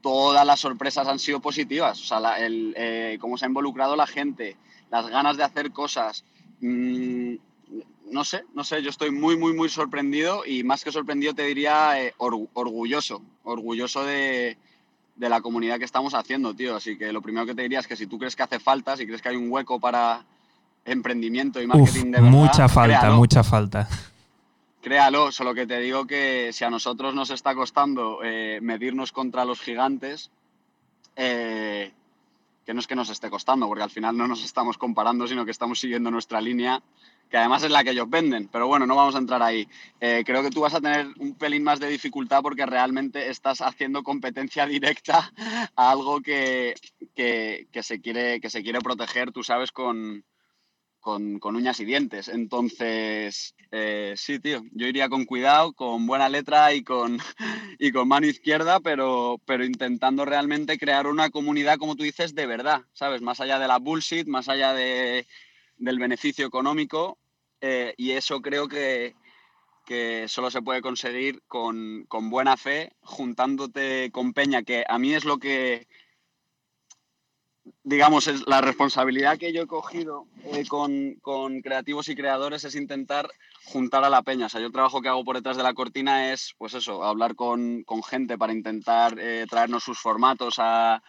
todas 0.02 0.46
las 0.46 0.60
sorpresas 0.60 1.08
han 1.08 1.20
sido 1.20 1.40
positivas. 1.40 2.00
O 2.02 2.04
sea, 2.04 2.40
el, 2.40 2.74
eh, 2.78 3.18
cómo 3.20 3.38
se 3.38 3.46
ha 3.46 3.48
involucrado 3.48 3.96
la 3.96 4.08
gente, 4.08 4.58
las 4.92 5.08
ganas 5.08 5.38
de 5.38 5.44
hacer 5.44 5.72
cosas. 5.72 6.24
Mm, 6.62 7.36
no 8.12 8.24
sé, 8.24 8.44
no 8.56 8.64
sé, 8.64 8.82
yo 8.82 8.90
estoy 8.90 9.12
muy, 9.12 9.38
muy, 9.38 9.54
muy 9.54 9.70
sorprendido 9.70 10.44
y 10.46 10.64
más 10.64 10.84
que 10.84 10.92
sorprendido 10.92 11.34
te 11.34 11.44
diría 11.44 12.02
eh, 12.02 12.14
orgulloso, 12.18 13.22
orgulloso 13.44 14.04
de, 14.04 14.58
de, 15.16 15.30
la 15.30 15.42
comunidad 15.42 15.78
que 15.78 15.86
estamos 15.86 16.16
haciendo, 16.16 16.56
tío. 16.56 16.76
Así 16.76 16.98
que 16.98 17.14
lo 17.14 17.22
primero 17.22 17.46
que 17.46 17.54
te 17.54 17.62
diría 17.62 17.80
es 17.80 17.88
que 17.88 17.96
si 17.96 18.08
tú 18.08 18.18
crees 18.18 18.36
que 18.36 18.44
hace 18.44 18.60
falta, 18.60 18.98
si 18.98 19.06
crees 19.06 19.22
que 19.22 19.30
hay 19.30 19.36
un 19.36 19.52
hueco 19.52 19.80
para 19.80 20.26
emprendimiento 20.86 21.62
y 21.62 21.68
marketing 21.68 22.06
de 22.06 22.22
verdad, 22.22 22.30
mucha 22.30 22.68
falta, 22.68 23.12
mucha 23.12 23.44
falta. 23.44 23.88
Créalo, 24.82 25.32
solo 25.32 25.54
que 25.54 25.68
te 25.68 25.80
digo 25.80 26.06
que 26.06 26.52
si 26.54 26.64
a 26.64 26.70
nosotros 26.70 27.14
nos 27.14 27.32
está 27.32 27.54
costando 27.54 28.20
eh, 28.24 28.60
medirnos 28.62 29.12
contra 29.12 29.44
los 29.44 29.60
gigantes, 29.60 30.32
eh, 31.16 31.92
que 32.66 32.74
no 32.74 32.80
es 32.80 32.88
que 32.88 32.96
nos 32.96 33.10
esté 33.10 33.30
costando, 33.30 33.68
porque 33.68 33.84
al 33.84 33.90
final 33.90 34.16
no 34.16 34.28
nos 34.28 34.44
estamos 34.44 34.78
comparando, 34.78 35.28
sino 35.28 35.44
que 35.44 35.52
estamos 35.52 35.80
siguiendo 35.80 36.10
nuestra 36.12 36.40
línea 36.40 36.82
que 37.30 37.38
además 37.38 37.64
es 37.64 37.72
la 37.72 37.84
que 37.84 37.92
ellos 37.92 38.10
venden, 38.10 38.48
pero 38.48 38.68
bueno, 38.68 38.86
no 38.86 38.96
vamos 38.96 39.16
a 39.16 39.20
entrar 39.20 39.42
ahí. 39.44 39.68
Eh, 40.00 40.24
creo 40.26 40.42
que 40.42 40.50
tú 40.50 40.62
vas 40.62 40.74
a 40.74 40.82
tener 40.82 41.08
un 41.20 41.36
pelín 41.36 41.64
más 41.64 41.80
de 41.80 41.88
dificultad 41.88 42.42
porque 42.42 42.66
realmente 42.66 43.30
estás 43.30 43.62
haciendo 43.62 44.04
competencia 44.04 44.66
directa 44.66 45.32
a 45.76 45.92
algo 45.92 46.22
que, 46.22 46.74
se, 47.16 48.02
quiere, 48.02 48.42
que 48.42 48.50
se 48.50 48.64
quiere 48.64 48.80
proteger, 48.80 49.32
tú 49.32 49.44
sabes, 49.44 49.72
con, 49.72 50.24
con, 51.00 51.40
uñas 51.44 51.80
y 51.80 51.86
dientes. 51.86 52.28
Entonces, 52.28 53.56
eh, 53.72 54.14
sí, 54.18 54.40
tío, 54.40 54.62
yo 54.72 54.88
iría 54.88 55.10
con 55.10 55.26
cuidado, 55.26 55.74
con 55.74 56.06
buena 56.06 56.30
letra 56.30 56.74
y 56.74 56.84
con, 56.84 57.18
y 57.80 57.92
con 57.92 58.08
mano 58.08 58.28
izquierda, 58.28 58.80
pero, 58.80 59.40
pero 59.46 59.66
intentando 59.66 60.26
realmente 60.26 60.78
crear 60.78 61.08
una 61.08 61.30
comunidad, 61.30 61.78
como 61.78 61.96
tú 61.96 62.04
dices, 62.04 62.36
de 62.36 62.46
verdad, 62.46 62.84
¿sabes? 62.94 63.22
Más 63.22 63.40
allá 63.40 63.60
de 63.60 63.68
la 63.68 63.80
bullshit, 63.80 64.28
más 64.28 64.50
allá 64.50 64.74
de, 64.74 65.28
del 65.78 66.00
beneficio 66.00 66.46
económico. 66.46 67.18
Eh, 67.62 67.94
y 67.98 68.12
eso 68.12 68.42
creo 68.42 68.68
que, 68.68 69.16
que 69.86 70.28
solo 70.28 70.52
se 70.52 70.62
puede 70.62 70.82
conseguir 70.82 71.42
con, 71.48 72.06
con 72.08 72.30
buena 72.30 72.58
fe, 72.58 72.94
juntándote 73.02 74.12
con 74.12 74.34
Peña, 74.34 74.64
que 74.64 74.86
a 74.88 75.00
mí 75.00 75.14
es 75.14 75.26
lo 75.26 75.40
que 75.40 75.88
digamos, 77.90 78.28
es 78.28 78.48
la 78.48 78.62
responsabilidad 78.62 79.40
que 79.40 79.52
yo 79.52 79.64
he 79.64 79.68
cogido 79.68 80.28
eh, 80.44 80.64
con, 80.68 81.62
creativos 81.62 82.08
y 82.08 82.16
creadores 82.16 82.64
es 82.64 82.76
intentar 82.76 83.28
juntar 83.66 84.04
a 84.04 84.10
la 84.10 84.22
peña. 84.22 84.46
O 84.46 84.50
sea, 84.50 84.62
yo 84.62 84.68
el 84.68 84.74
trabajo 84.74 85.02
que 85.02 85.10
hago 85.10 85.26
por 85.26 85.36
detrás 85.36 85.58
de 85.58 85.64
la 85.64 85.74
cortina 85.74 86.32
es, 86.32 86.54
pues 86.60 86.76
eso, 86.76 87.04
hablar 87.04 87.36
con, 87.36 87.84
gente 88.08 88.38
para 88.38 88.54
intentar 88.54 89.18
eh, 89.18 89.48
traernos 89.50 89.84
sus 89.84 90.00
formatos 90.00 90.56
a, 90.60 91.02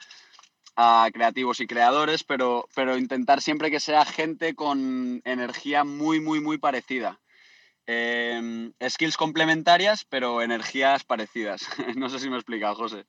creativos 1.12 1.61
y 1.61 1.66
creadores, 1.66 2.24
pero, 2.24 2.66
pero 2.74 2.97
intentar 2.97 3.43
siempre 3.43 3.70
que 3.70 3.81
sea 3.81 4.07
gente 4.07 4.55
con 4.55 5.20
energía 5.26 5.85
muy, 5.85 6.20
muy, 6.20 6.41
muy 6.41 6.57
parecida. 6.57 7.20
Em, 7.87 8.72
skills 8.89 9.18
complementarias, 9.18 10.07
pero 10.07 10.41
energías 10.41 11.05
parecidas. 11.05 11.68
no 11.97 12.09
sé 12.09 12.18
si 12.18 12.31
me 12.31 12.37
he 12.37 12.39
explicado, 12.39 12.76
José. 12.76 13.05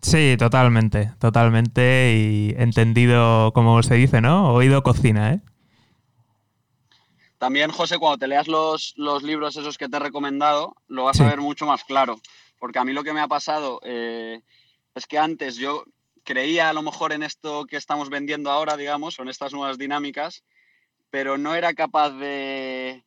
Sí, 0.00 0.36
totalmente, 0.38 1.12
totalmente. 1.18 2.14
Y 2.14 2.54
entendido, 2.56 3.52
como 3.52 3.82
se 3.82 3.94
dice, 3.94 4.20
¿no? 4.20 4.52
Oído 4.52 4.82
cocina, 4.82 5.34
¿eh? 5.34 5.40
También, 7.38 7.70
José, 7.70 7.98
cuando 7.98 8.18
te 8.18 8.26
leas 8.26 8.48
los, 8.48 8.94
libros 9.22 9.56
esos 9.56 9.78
que 9.78 9.88
te 9.88 9.96
he 9.96 10.00
recomendado, 10.00 10.74
lo 10.88 11.04
vas 11.04 11.20
a 11.20 11.28
ver 11.28 11.40
mucho 11.40 11.66
más 11.66 11.84
claro. 11.84 12.20
Porque 12.58 12.80
a 12.80 12.84
mí 12.84 12.92
lo 12.92 13.04
que 13.04 13.12
me 13.12 13.20
ha 13.20 13.28
pasado 13.28 13.80
eh, 13.84 14.40
es 14.94 15.06
que 15.06 15.18
antes 15.18 15.56
yo 15.56 15.84
creía 16.24 16.68
a 16.68 16.72
lo 16.72 16.82
mejor 16.82 17.12
en 17.12 17.22
esto 17.22 17.64
que 17.66 17.76
estamos 17.76 18.10
vendiendo 18.10 18.50
ahora, 18.50 18.76
digamos, 18.76 19.18
o 19.18 19.22
en 19.22 19.28
estas 19.28 19.52
nuevas 19.52 19.78
dinámicas, 19.78 20.42
pero 21.10 21.38
no 21.38 21.54
era 21.54 21.72
capaz 21.74 22.10
de, 22.10 23.04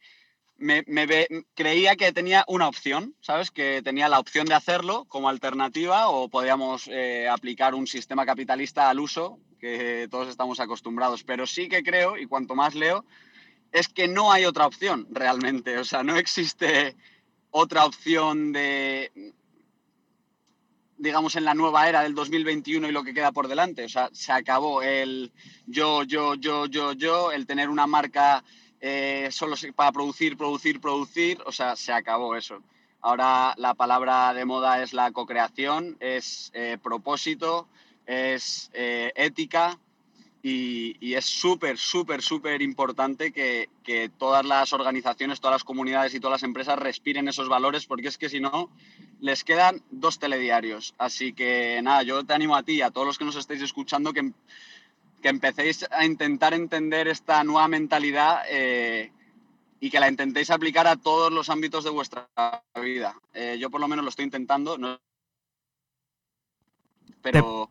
me, 0.61 1.27
creía 1.55 1.95
que 1.95 2.11
tenía 2.11 2.45
una 2.47 2.67
opción, 2.67 3.15
¿sabes? 3.19 3.51
Que 3.51 3.81
tenía 3.83 4.07
la 4.07 4.19
opción 4.19 4.45
de 4.45 4.53
hacerlo 4.53 5.05
como 5.05 5.27
alternativa 5.27 6.09
o 6.09 6.29
podíamos 6.29 6.87
eh, 6.87 7.27
aplicar 7.27 7.73
un 7.73 7.87
sistema 7.87 8.25
capitalista 8.25 8.89
al 8.89 8.99
uso 8.99 9.39
que 9.59 10.07
todos 10.09 10.29
estamos 10.29 10.59
acostumbrados. 10.59 11.23
Pero 11.23 11.47
sí 11.47 11.67
que 11.67 11.83
creo, 11.83 12.17
y 12.17 12.27
cuanto 12.27 12.55
más 12.55 12.75
leo, 12.75 13.05
es 13.71 13.87
que 13.87 14.07
no 14.07 14.31
hay 14.31 14.45
otra 14.45 14.67
opción 14.67 15.07
realmente. 15.11 15.77
O 15.77 15.83
sea, 15.83 16.03
no 16.03 16.15
existe 16.15 16.95
otra 17.49 17.85
opción 17.85 18.51
de, 18.51 19.11
digamos, 20.97 21.35
en 21.35 21.45
la 21.45 21.55
nueva 21.55 21.89
era 21.89 22.03
del 22.03 22.13
2021 22.13 22.87
y 22.87 22.91
lo 22.91 23.03
que 23.03 23.13
queda 23.13 23.31
por 23.31 23.47
delante. 23.47 23.85
O 23.85 23.89
sea, 23.89 24.09
se 24.13 24.31
acabó 24.31 24.83
el 24.83 25.31
yo, 25.65 26.03
yo, 26.03 26.35
yo, 26.35 26.67
yo, 26.67 26.93
yo, 26.93 27.31
el 27.31 27.47
tener 27.47 27.69
una 27.69 27.87
marca 27.87 28.43
eh, 28.81 29.27
solo 29.31 29.55
para 29.75 29.91
producir, 29.91 30.35
producir, 30.35 30.81
producir, 30.81 31.39
o 31.45 31.51
sea, 31.51 31.75
se 31.75 31.93
acabó 31.93 32.35
eso. 32.35 32.63
Ahora 32.99 33.53
la 33.57 33.75
palabra 33.75 34.33
de 34.33 34.45
moda 34.45 34.81
es 34.81 34.93
la 34.93 35.11
co-creación, 35.11 35.97
es 35.99 36.51
eh, 36.53 36.77
propósito, 36.81 37.67
es 38.07 38.71
eh, 38.73 39.11
ética 39.15 39.79
y, 40.43 41.13
es 41.13 41.25
súper, 41.25 41.77
súper, 41.77 42.23
súper 42.23 42.61
importante 42.63 43.31
que, 43.31 43.69
que, 43.83 44.09
todas 44.09 44.45
las 44.45 44.73
organizaciones, 44.73 45.39
todas 45.39 45.55
las 45.55 45.63
comunidades 45.63 46.15
y 46.15 46.19
todas 46.19 46.41
las 46.41 46.43
empresas 46.43 46.79
respiren 46.79 47.27
esos 47.27 47.49
valores 47.49 47.85
porque 47.85 48.07
es 48.07 48.17
que 48.17 48.29
si 48.29 48.39
no, 48.39 48.69
les 49.19 49.43
quedan 49.43 49.83
dos 49.91 50.17
telediarios. 50.17 50.95
Así 50.97 51.33
que 51.33 51.79
nada, 51.83 52.01
yo 52.01 52.23
te 52.23 52.33
animo 52.33 52.55
a 52.55 52.63
ti 52.63 52.73
y 52.73 52.81
a 52.81 52.89
todos 52.89 53.05
los 53.05 53.17
que 53.19 53.25
nos 53.25 53.35
estéis 53.35 53.61
escuchando 53.61 54.13
que 54.13 54.31
que 55.21 55.29
empecéis 55.29 55.85
a 55.91 56.05
intentar 56.05 56.53
entender 56.53 57.07
esta 57.07 57.43
nueva 57.43 57.67
mentalidad 57.67 58.41
eh, 58.49 59.11
y 59.79 59.89
que 59.89 59.99
la 59.99 60.09
intentéis 60.09 60.51
aplicar 60.51 60.87
a 60.87 60.95
todos 60.95 61.31
los 61.31 61.49
ámbitos 61.49 61.83
de 61.83 61.89
vuestra 61.89 62.27
vida. 62.81 63.15
Eh, 63.33 63.57
yo 63.59 63.69
por 63.69 63.81
lo 63.81 63.87
menos 63.87 64.03
lo 64.03 64.09
estoy 64.09 64.25
intentando, 64.25 64.77
pero, 67.21 67.69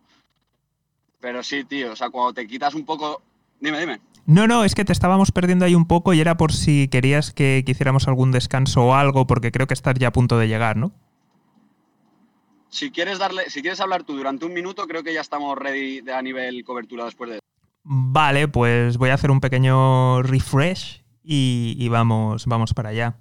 pero 1.20 1.42
sí, 1.42 1.64
tío, 1.64 1.92
o 1.92 1.96
sea, 1.96 2.10
cuando 2.10 2.34
te 2.34 2.46
quitas 2.46 2.74
un 2.74 2.84
poco... 2.84 3.22
Dime, 3.60 3.78
dime. 3.78 4.00
No, 4.26 4.46
no, 4.46 4.64
es 4.64 4.74
que 4.74 4.84
te 4.84 4.92
estábamos 4.92 5.32
perdiendo 5.32 5.64
ahí 5.64 5.74
un 5.74 5.86
poco 5.86 6.14
y 6.14 6.20
era 6.20 6.36
por 6.36 6.52
si 6.52 6.88
querías 6.88 7.32
que, 7.32 7.62
que 7.66 7.72
hiciéramos 7.72 8.08
algún 8.08 8.32
descanso 8.32 8.86
o 8.86 8.94
algo, 8.94 9.26
porque 9.26 9.52
creo 9.52 9.66
que 9.66 9.74
estás 9.74 9.94
ya 9.98 10.08
a 10.08 10.12
punto 10.12 10.38
de 10.38 10.48
llegar, 10.48 10.76
¿no? 10.76 10.92
Si 12.70 12.90
quieres 12.90 13.18
darle, 13.18 13.50
si 13.50 13.62
quieres 13.62 13.80
hablar 13.80 14.04
tú 14.04 14.16
durante 14.16 14.46
un 14.46 14.54
minuto, 14.54 14.86
creo 14.86 15.02
que 15.02 15.12
ya 15.12 15.20
estamos 15.20 15.58
ready 15.58 16.02
a 16.10 16.22
nivel 16.22 16.64
cobertura 16.64 17.04
después 17.04 17.30
de. 17.30 17.40
Vale, 17.82 18.48
pues 18.48 18.96
voy 18.96 19.10
a 19.10 19.14
hacer 19.14 19.30
un 19.30 19.40
pequeño 19.40 20.22
refresh 20.22 21.02
y, 21.22 21.88
vamos, 21.88 22.46
vamos 22.46 22.72
para 22.72 22.90
allá. 22.90 23.16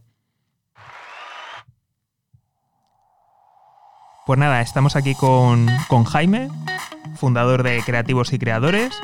Pues 4.25 4.37
nada, 4.37 4.61
estamos 4.61 4.95
aquí 4.95 5.15
con, 5.15 5.67
con 5.87 6.03
Jaime, 6.03 6.49
fundador 7.15 7.63
de 7.63 7.81
Creativos 7.83 8.31
y 8.31 8.37
Creadores, 8.37 8.99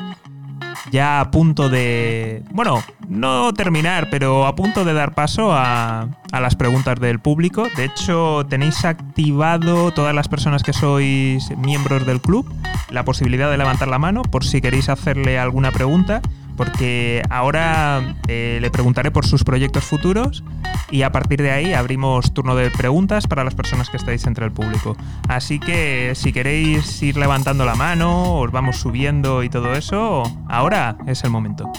ya 0.90 1.20
a 1.20 1.30
punto 1.30 1.68
de, 1.68 2.42
bueno, 2.52 2.82
no 3.08 3.52
terminar, 3.54 4.08
pero 4.10 4.46
a 4.46 4.54
punto 4.54 4.84
de 4.84 4.92
dar 4.92 5.14
paso 5.14 5.52
a, 5.52 6.08
a, 6.32 6.40
las 6.40 6.56
preguntas 6.56 6.98
del 7.00 7.18
público. 7.18 7.68
De 7.76 7.84
hecho, 7.84 8.46
tenéis 8.48 8.84
activado 8.84 9.92
todas 9.92 10.14
las 10.14 10.28
personas 10.28 10.62
que 10.62 10.72
sois 10.72 11.50
miembros 11.58 12.06
del 12.06 12.20
club 12.20 12.46
la 12.90 13.04
posibilidad 13.04 13.50
de 13.50 13.56
levantar 13.56 13.88
la 13.88 13.98
mano 13.98 14.22
por 14.22 14.44
si 14.44 14.60
queréis 14.60 14.88
hacerle 14.88 15.38
alguna 15.38 15.72
pregunta 15.72 16.22
porque 16.56 17.22
ahora 17.30 18.16
eh, 18.28 18.58
le 18.60 18.70
preguntaré 18.70 19.10
por 19.10 19.26
sus 19.26 19.44
proyectos 19.44 19.84
futuros 19.84 20.42
y 20.90 21.02
a 21.02 21.12
partir 21.12 21.42
de 21.42 21.50
ahí 21.50 21.72
abrimos 21.72 22.32
turno 22.32 22.56
de 22.56 22.70
preguntas 22.70 23.26
para 23.26 23.44
las 23.44 23.54
personas 23.54 23.90
que 23.90 23.96
estáis 23.96 24.26
entre 24.26 24.44
el 24.44 24.52
público. 24.52 24.96
Así 25.28 25.58
que 25.58 26.12
si 26.14 26.32
queréis 26.32 27.02
ir 27.02 27.16
levantando 27.16 27.64
la 27.64 27.74
mano, 27.74 28.38
os 28.38 28.50
vamos 28.50 28.76
subiendo 28.76 29.42
y 29.42 29.48
todo 29.48 29.74
eso, 29.74 30.22
ahora 30.48 30.96
es 31.06 31.24
el 31.24 31.30
momento. 31.30 31.70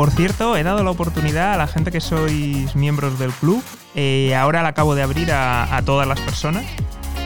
Por 0.00 0.12
cierto, 0.12 0.56
he 0.56 0.62
dado 0.62 0.82
la 0.82 0.92
oportunidad 0.92 1.52
a 1.52 1.58
la 1.58 1.66
gente 1.66 1.90
que 1.90 2.00
sois 2.00 2.74
miembros 2.74 3.18
del 3.18 3.32
club. 3.32 3.62
Eh, 3.94 4.34
ahora 4.34 4.62
la 4.62 4.70
acabo 4.70 4.94
de 4.94 5.02
abrir 5.02 5.30
a, 5.30 5.82
todas 5.84 6.08
las 6.08 6.18
personas. 6.18 6.64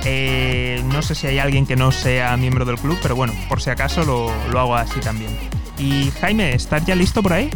Eh, 0.05 0.83
no 0.87 1.01
sé 1.01 1.15
si 1.15 1.29
hay 1.29 1.39
alguien 1.39 1.69
que 1.69 1.77
no 1.77 1.93
sea 1.93 2.37
miembro 2.37 2.65
del 2.65 2.77
club, 2.77 2.99
pero 3.01 3.15
bueno, 3.15 3.33
por 3.49 3.63
si 3.63 3.71
acaso 3.71 4.03
lo, 4.03 4.59
hago 4.59 4.75
así 4.75 4.99
también. 4.99 5.31
Y 5.79 6.11
Jaime, 6.21 6.53
¿estás 6.53 6.85
ya 6.85 6.97
listo 6.97 7.23
por 7.23 7.35
ahí? 7.35 7.49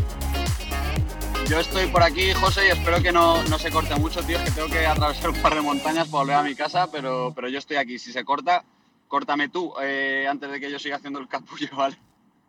Yo 1.48 1.58
estoy 1.58 1.88
por 1.88 2.04
aquí, 2.04 2.32
José, 2.34 2.68
y 2.68 2.70
espero 2.70 3.02
que 3.02 3.10
no, 3.10 3.42
se 3.58 3.72
corte 3.72 3.96
mucho, 3.96 4.22
tío, 4.22 4.38
que 4.44 4.52
tengo 4.52 4.68
que 4.68 4.86
atravesar 4.86 5.30
un 5.30 5.42
par 5.42 5.56
de 5.56 5.62
montañas 5.62 6.06
para 6.06 6.20
volver 6.22 6.36
a 6.36 6.42
mi 6.44 6.54
casa, 6.54 6.92
pero, 6.92 7.32
pero 7.34 7.48
yo 7.48 7.58
estoy 7.58 7.78
aquí. 7.78 7.98
Si 7.98 8.12
se 8.12 8.24
corta, 8.24 8.62
córtame 9.08 9.48
tú 9.48 9.74
eh, 9.82 10.28
antes 10.30 10.48
de 10.48 10.60
que 10.60 10.70
yo 10.70 10.78
siga 10.78 10.94
haciendo 10.94 11.18
el 11.18 11.26
capullo, 11.26 11.70
¿vale? 11.76 11.98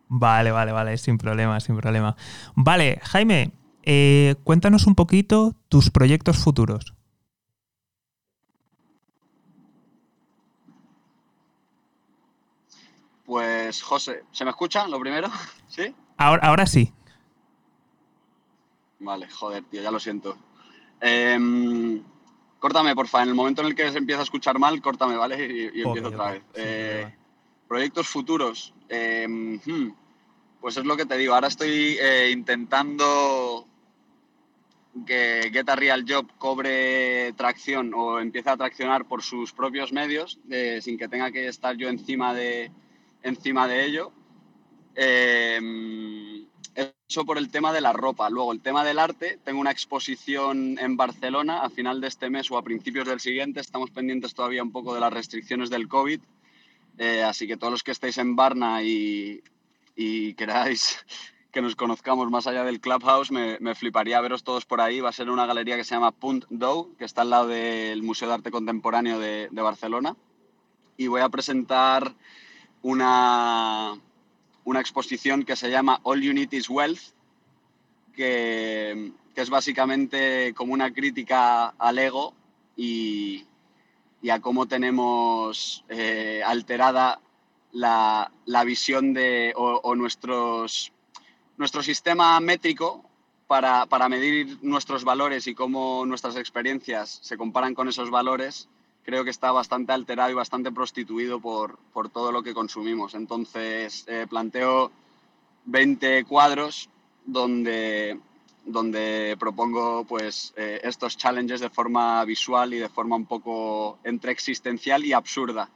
Vale, 0.09 0.51
vale, 0.51 0.71
vale, 0.71 0.97
sin 0.97 1.17
problema, 1.17 1.59
sin 1.59 1.77
problema. 1.77 2.15
Vale, 2.55 2.99
Jaime, 3.03 3.51
eh, 3.83 4.35
cuéntanos 4.43 4.87
un 4.87 4.95
poquito 4.95 5.55
tus 5.69 5.89
proyectos 5.89 6.37
futuros. 6.37 6.95
Pues, 13.25 13.83
José, 13.83 14.23
¿se 14.31 14.43
me 14.43 14.49
escucha 14.49 14.87
lo 14.87 14.99
primero? 14.99 15.29
¿Sí? 15.67 15.93
Ahora, 16.17 16.47
ahora 16.47 16.65
sí. 16.65 16.91
Vale, 18.99 19.29
joder, 19.29 19.63
tío, 19.63 19.81
ya 19.81 19.91
lo 19.91 19.99
siento. 19.99 20.37
Em, 20.99 22.03
Córtame, 22.59 22.93
porfa. 22.93 23.23
En 23.23 23.29
el 23.29 23.35
momento 23.35 23.61
en 23.61 23.69
el 23.69 23.75
que 23.75 23.89
se 23.91 23.97
empieza 23.97 24.21
a 24.21 24.23
escuchar 24.23 24.59
mal, 24.59 24.81
córtame, 24.81 25.15
¿vale? 25.15 25.71
Y, 25.73 25.81
empiezo 25.81 26.09
otra 26.09 26.31
vez. 26.31 26.43
Eh, 26.55 27.15
proyectos 27.67 28.07
futuros. 28.07 28.73
Em, 28.89 29.59
hmm, 29.65 29.93
pues 30.61 30.77
es 30.77 30.85
lo 30.85 30.97
que 30.97 31.05
te 31.05 31.17
digo. 31.17 31.33
Ahora 31.33 31.47
estoy 31.47 31.97
eh, 31.99 32.29
intentando 32.31 33.67
que 35.05 35.49
Get 35.53 35.69
a 35.69 35.75
Real 35.75 36.05
Job 36.07 36.27
cobre 36.37 37.33
tracción 37.33 37.93
o 37.93 38.19
empiece 38.19 38.49
a 38.49 38.57
traccionar 38.57 39.05
por 39.05 39.23
sus 39.23 39.53
propios 39.53 39.93
medios, 39.93 40.39
sin 40.81 40.97
que 40.97 41.07
tenga 41.07 41.31
que 41.31 41.47
estar 41.47 41.77
yo 41.77 41.87
encima 41.89 42.33
de, 42.33 42.71
encima 43.23 43.67
de 43.67 43.85
ello. 43.85 44.11
Em, 44.95 46.45
eso 47.07 47.25
por 47.25 47.37
el 47.37 47.49
tema 47.49 47.73
de 47.73 47.81
la 47.81 47.93
ropa. 47.93 48.29
Luego, 48.29 48.51
el 48.51 48.61
tema 48.61 48.83
del 48.83 48.99
arte, 48.99 49.39
tengo 49.43 49.59
una 49.59 49.71
exposición 49.71 50.77
en 50.79 50.95
Barcelona 50.95 51.61
a 51.61 51.69
final 51.69 52.01
de 52.01 52.07
este 52.07 52.29
mes 52.29 52.51
o 52.51 52.57
a 52.57 52.63
principios 52.63 53.07
del 53.07 53.19
siguiente. 53.19 53.59
Estamos 53.59 53.91
pendientes 53.91 54.33
todavía 54.33 54.61
un 54.61 54.71
poco 54.71 54.93
de 54.93 54.99
las 54.99 55.11
restricciones 55.11 55.69
del 55.69 55.87
COVID. 55.87 56.21
Eh, 56.97 57.23
así 57.23 57.47
que 57.47 57.57
todos 57.57 57.71
los 57.71 57.83
que 57.83 57.91
estéis 57.91 58.17
en 58.17 58.35
Barna 58.35 58.83
y, 58.83 59.41
y 60.01 60.33
queráis 60.35 61.05
que 61.51 61.61
nos 61.61 61.75
conozcamos 61.75 62.31
más 62.31 62.47
allá 62.47 62.63
del 62.63 62.79
Clubhouse, 62.79 63.31
me, 63.31 63.57
me, 63.59 63.75
fliparía 63.75 64.21
veros 64.21 64.45
todos 64.45 64.65
por 64.65 64.79
ahí. 64.79 65.01
Va 65.01 65.09
a 65.09 65.13
ser 65.13 65.29
una 65.29 65.45
galería 65.45 65.75
que 65.75 65.83
se 65.83 65.93
llama 65.93 66.11
Punt 66.11 66.45
Dou, 66.49 66.95
que 66.95 67.03
está 67.03 67.23
al 67.23 67.31
lado 67.31 67.47
del 67.47 68.01
Museo 68.01 68.29
de 68.29 68.35
Arte 68.35 68.49
Contemporáneo 68.49 69.19
de, 69.19 69.49
de 69.51 69.61
Barcelona. 69.61 70.15
Y 70.95 71.07
voy 71.07 71.19
a 71.19 71.27
presentar 71.27 72.15
una, 72.81 73.99
una 74.63 74.79
exposición 74.79 75.43
que 75.43 75.57
se 75.57 75.69
llama 75.69 75.99
All 76.03 76.19
Unit 76.19 76.53
is 76.53 76.69
Wealth, 76.69 77.13
que, 78.13 79.11
que 79.35 79.41
es 79.41 79.49
básicamente 79.49 80.53
como 80.53 80.73
una 80.73 80.93
crítica 80.93 81.73
al 81.77 81.99
ego 81.99 82.33
y, 82.77 83.45
y 84.21 84.29
a 84.29 84.39
cómo 84.39 84.65
tenemos 84.65 85.83
eh, 85.89 86.41
alterada 86.45 87.19
la, 87.71 88.31
la, 88.45 88.63
visión 88.63 89.13
de, 89.13 89.53
o, 89.55 89.95
nuestros, 89.95 90.91
nuestro 91.57 91.83
sistema 91.83 92.39
métrico 92.39 93.03
para, 93.47 93.85
para, 93.85 94.09
medir 94.09 94.57
nuestros 94.61 95.03
valores 95.03 95.47
y 95.47 95.55
cómo 95.55 96.05
nuestras 96.05 96.35
experiencias 96.35 97.19
se 97.21 97.37
comparan 97.37 97.73
con 97.75 97.87
esos 97.87 98.09
valores 98.09 98.69
creo 99.09 99.23
que 99.23 99.31
está 99.31 99.51
bastante 99.51 99.91
alterado 99.91 100.29
y 100.29 100.35
bastante 100.35 100.71
prostituido 100.71 101.39
por, 101.39 101.79
por 101.93 102.09
todo 102.09 102.31
lo 102.31 102.43
que 102.43 102.53
consumimos. 102.53 103.15
Entonces, 103.15 104.05
eh, 104.07 104.27
planteo 104.29 104.91
20 105.65 106.25
cuadros 106.25 106.89
donde, 107.25 108.19
donde 108.65 109.35
propongo 109.39 110.03
pues, 110.05 110.53
eh, 110.57 110.79
estos 110.83 111.17
challenges 111.17 111.59
de 111.59 111.71
forma 111.71 112.23
visual 112.25 112.73
y 112.73 112.77
de 112.77 112.89
forma 112.89 113.15
un 113.15 113.25
poco 113.25 113.97
entre 114.03 114.31
existencial 114.31 115.03
y 115.03 115.13
absurda. 115.13 115.69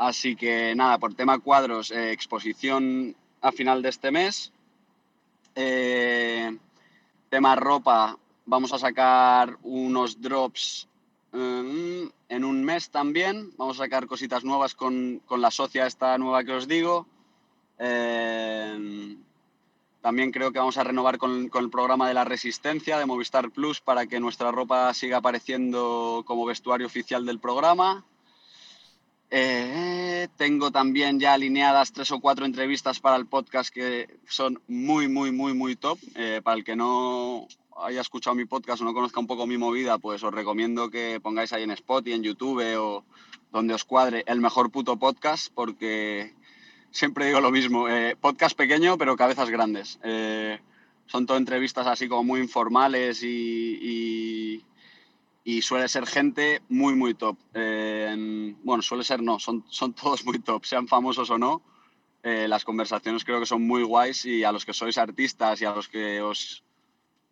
Así 0.00 0.34
que 0.34 0.74
nada, 0.74 0.98
por 0.98 1.14
tema 1.14 1.38
cuadros, 1.38 1.90
eh, 1.90 2.12
exposición 2.12 3.14
a 3.40 3.52
final 3.52 3.82
de 3.82 3.88
este 3.88 4.10
mes. 4.10 4.52
tema 7.28 7.54
ropa, 7.54 8.18
vamos 8.46 8.72
a 8.72 8.78
sacar 8.78 9.58
unos 9.62 10.20
drops 10.20 10.88
Em, 11.32 12.10
en 12.28 12.44
un 12.44 12.64
mes 12.64 12.90
también 12.90 13.52
vamos 13.56 13.78
a 13.78 13.84
sacar 13.84 14.06
cositas 14.06 14.44
nuevas 14.44 14.74
con, 14.74 15.20
con 15.26 15.40
la 15.40 15.50
socia 15.50 15.86
esta 15.86 16.18
nueva 16.18 16.42
que 16.44 16.52
os 16.52 16.66
digo. 16.66 17.06
Eh, 17.78 19.16
también 20.00 20.32
creo 20.32 20.50
que 20.50 20.58
vamos 20.58 20.76
a 20.76 20.84
renovar 20.84 21.18
con, 21.18 21.48
con, 21.48 21.64
el 21.64 21.70
programa 21.70 22.08
de 22.08 22.14
la 22.14 22.24
Resistencia 22.24 22.98
de 22.98 23.06
Movistar 23.06 23.50
Plus 23.50 23.80
para 23.80 24.06
que 24.06 24.18
nuestra 24.18 24.50
ropa 24.50 24.92
siga 24.92 25.18
apareciendo 25.18 26.24
como 26.26 26.46
vestuario 26.46 26.86
oficial 26.86 27.24
del 27.24 27.38
programa. 27.38 28.04
Eh, 29.32 30.26
tengo 30.36 30.72
también 30.72 31.20
ya 31.20 31.34
alineadas 31.34 31.92
tres 31.92 32.10
o 32.10 32.20
cuatro 32.20 32.44
entrevistas 32.44 32.98
para 32.98 33.16
el 33.16 33.26
podcast 33.26 33.72
que 33.72 34.18
son 34.28 34.60
muy, 34.66 35.08
muy, 35.08 35.30
muy, 35.30 35.54
muy 35.54 35.76
top. 35.76 35.98
Eh, 36.16 36.40
para 36.42 36.56
el 36.56 36.64
que 36.64 36.74
no 36.74 37.46
haya 37.80 38.00
escuchado 38.00 38.34
mi 38.34 38.44
podcast 38.44 38.82
o 38.82 38.84
no 38.84 38.92
conozca 38.92 39.20
un 39.20 39.28
poco 39.28 39.46
mi 39.46 39.56
movida, 39.56 39.98
pues 39.98 40.22
os 40.24 40.34
recomiendo 40.34 40.90
que 40.90 41.20
pongáis 41.22 41.52
ahí 41.52 41.62
en 41.62 41.70
Spotify, 41.70 42.14
en 42.14 42.24
YouTube 42.24 42.62
o 42.76 43.04
donde 43.52 43.74
os 43.74 43.84
cuadre 43.84 44.24
el 44.26 44.40
mejor 44.40 44.70
puto 44.70 44.96
podcast, 44.96 45.52
porque 45.54 46.34
siempre 46.90 47.26
digo 47.26 47.40
lo 47.40 47.50
mismo, 47.50 47.88
eh, 47.88 48.16
podcast 48.20 48.56
pequeño 48.56 48.98
pero 48.98 49.16
cabezas 49.16 49.48
grandes. 49.48 49.98
Son 51.06 51.26
todo 51.26 51.38
entrevistas 51.38 51.88
así 51.88 52.08
como 52.08 52.22
muy 52.22 52.40
informales 52.40 53.24
y, 53.24 53.78
y, 53.82 54.64
y 55.44 55.62
suele 55.62 55.88
ser 55.88 56.06
gente 56.06 56.62
muy, 56.68 56.94
muy 56.94 57.14
top. 57.14 57.38
Eh, 57.54 58.54
bueno, 58.62 58.82
suele 58.82 59.04
ser 59.04 59.22
no, 59.22 59.38
son, 59.38 59.64
son 59.68 59.92
todos 59.94 60.24
muy 60.24 60.38
top, 60.40 60.64
sean 60.64 60.88
famosos 60.88 61.30
o 61.30 61.38
no. 61.38 61.62
Eh, 62.22 62.46
las 62.48 62.64
conversaciones 62.64 63.24
creo 63.24 63.40
que 63.40 63.46
son 63.46 63.66
muy 63.66 63.82
guays 63.82 64.26
y 64.26 64.44
a 64.44 64.52
los 64.52 64.66
que 64.66 64.74
sois 64.74 64.98
artistas 64.98 65.62
y 65.62 65.64
a 65.64 65.72
los 65.72 65.88
que 65.88 66.20
os 66.20 66.62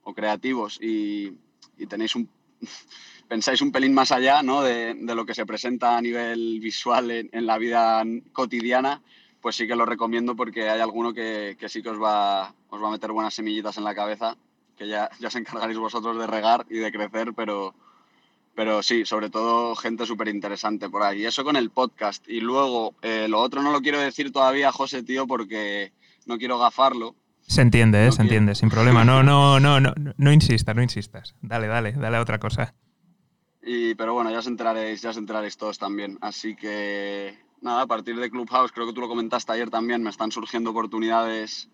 o 0.03 0.15
creativos 0.15 0.81
y, 0.81 1.37
y 1.77 1.87
tenéis 1.87 2.17
un, 2.17 2.31
pensáis 3.29 3.61
un 3.61 3.71
pelín 3.71 3.93
más 3.93 4.11
allá 4.13 4.43
¿no? 4.43 4.63
de, 4.63 4.95
de, 4.95 5.15
lo 5.15 5.27
que 5.27 5.35
se 5.35 5.45
presenta 5.45 5.99
a 5.99 6.01
nivel 6.01 6.59
visual 6.61 7.11
en, 7.11 7.29
en, 7.33 7.45
la 7.45 7.59
vida 7.59 8.03
cotidiana, 8.33 9.03
pues 9.43 9.57
sí 9.57 9.67
que 9.67 9.77
lo 9.77 9.85
recomiendo 9.85 10.35
porque 10.35 10.71
hay 10.71 10.81
alguno 10.81 11.13
que, 11.13 11.59
que, 11.61 11.69
sí 11.69 11.83
que 11.83 11.91
os 11.91 12.03
va, 12.03 12.55
os 12.71 12.83
va 12.83 12.89
a 12.89 12.93
meter 12.93 13.13
buenas 13.13 13.35
semillitas 13.35 13.77
en 13.77 13.85
la 13.85 13.95
cabeza, 13.95 14.39
que 14.75 14.89
ya, 14.89 15.11
ya 15.21 15.29
os 15.29 15.37
encargaréis 15.37 15.79
vosotros 15.79 16.17
de 16.17 16.27
regar 16.27 16.65
y 16.71 16.79
de 16.79 16.91
crecer, 16.91 17.35
pero, 17.35 17.75
pero 18.59 18.83
sí, 18.83 19.05
sobre 19.05 19.31
todo 19.31 19.77
gente 19.77 20.05
súper 20.05 20.27
interesante 20.27 20.91
por 20.91 21.05
ahí. 21.05 21.21
Y 21.21 21.27
eso 21.27 21.45
con 21.45 21.55
el 21.55 21.71
podcast. 21.71 22.29
Y 22.29 22.41
luego, 22.41 22.97
eh, 23.03 23.29
lo 23.29 23.41
otro 23.41 23.63
no 23.63 23.71
lo 23.71 23.81
quiero 23.81 24.01
decir 24.01 24.33
todavía, 24.33 24.73
José, 24.73 25.05
tío, 25.05 25.29
porque 25.29 25.93
no 26.27 26.39
quiero 26.39 26.59
gafarlo, 26.59 27.15
se 27.47 27.63
entiende, 27.63 28.03
¿eh? 28.03 28.07
no 28.07 28.11
se 28.11 28.17
quiero. 28.17 28.31
entiende, 28.31 28.57
sin 28.57 28.69
problema. 28.69 29.05
No, 29.05 29.23
no, 29.23 29.61
no, 29.61 29.79
no, 29.79 29.95
no 29.95 30.33
insistas, 30.33 30.75
no 30.75 30.83
insistas. 30.83 31.37
Dale, 31.41 31.69
dale, 31.69 31.93
dale 31.93 32.17
a 32.17 32.21
otra 32.21 32.41
cosa. 32.41 32.75
Y, 33.63 33.95
pero 33.95 34.15
bueno, 34.15 34.33
ya 34.33 34.41
os 34.41 34.49
enteraréis, 34.49 35.03
ya 35.03 35.11
os 35.11 35.19
enteraréis 35.19 35.57
todos 35.57 35.79
también. 35.79 36.19
Así 36.21 36.57
que 36.57 37.39
nada, 37.61 37.83
a 37.83 37.87
partir 37.87 38.17
de 38.17 38.29
Clubhouse, 38.29 38.73
creo 38.73 38.89
que 38.89 38.93
tú 38.93 39.01
lo 39.01 39.09
comentaste 39.09 39.53
ayer 39.53 39.71
también, 39.71 40.03
me 40.03 40.11
están 40.11 40.33
surgiendo 40.33 40.71
oportunidades 40.71 41.69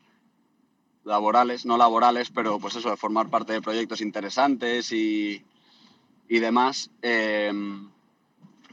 laborales, 1.02 1.64
no 1.64 1.78
laborales, 1.78 2.28
pero 2.28 2.58
pues 2.58 2.76
eso, 2.76 2.90
de 2.90 2.98
formar 2.98 3.30
parte 3.30 3.54
de 3.54 3.62
proyectos 3.62 4.02
interesantes 4.02 4.92
y, 4.92 5.46
y 6.28 6.38
demás. 6.38 6.90
Eh, 7.02 7.52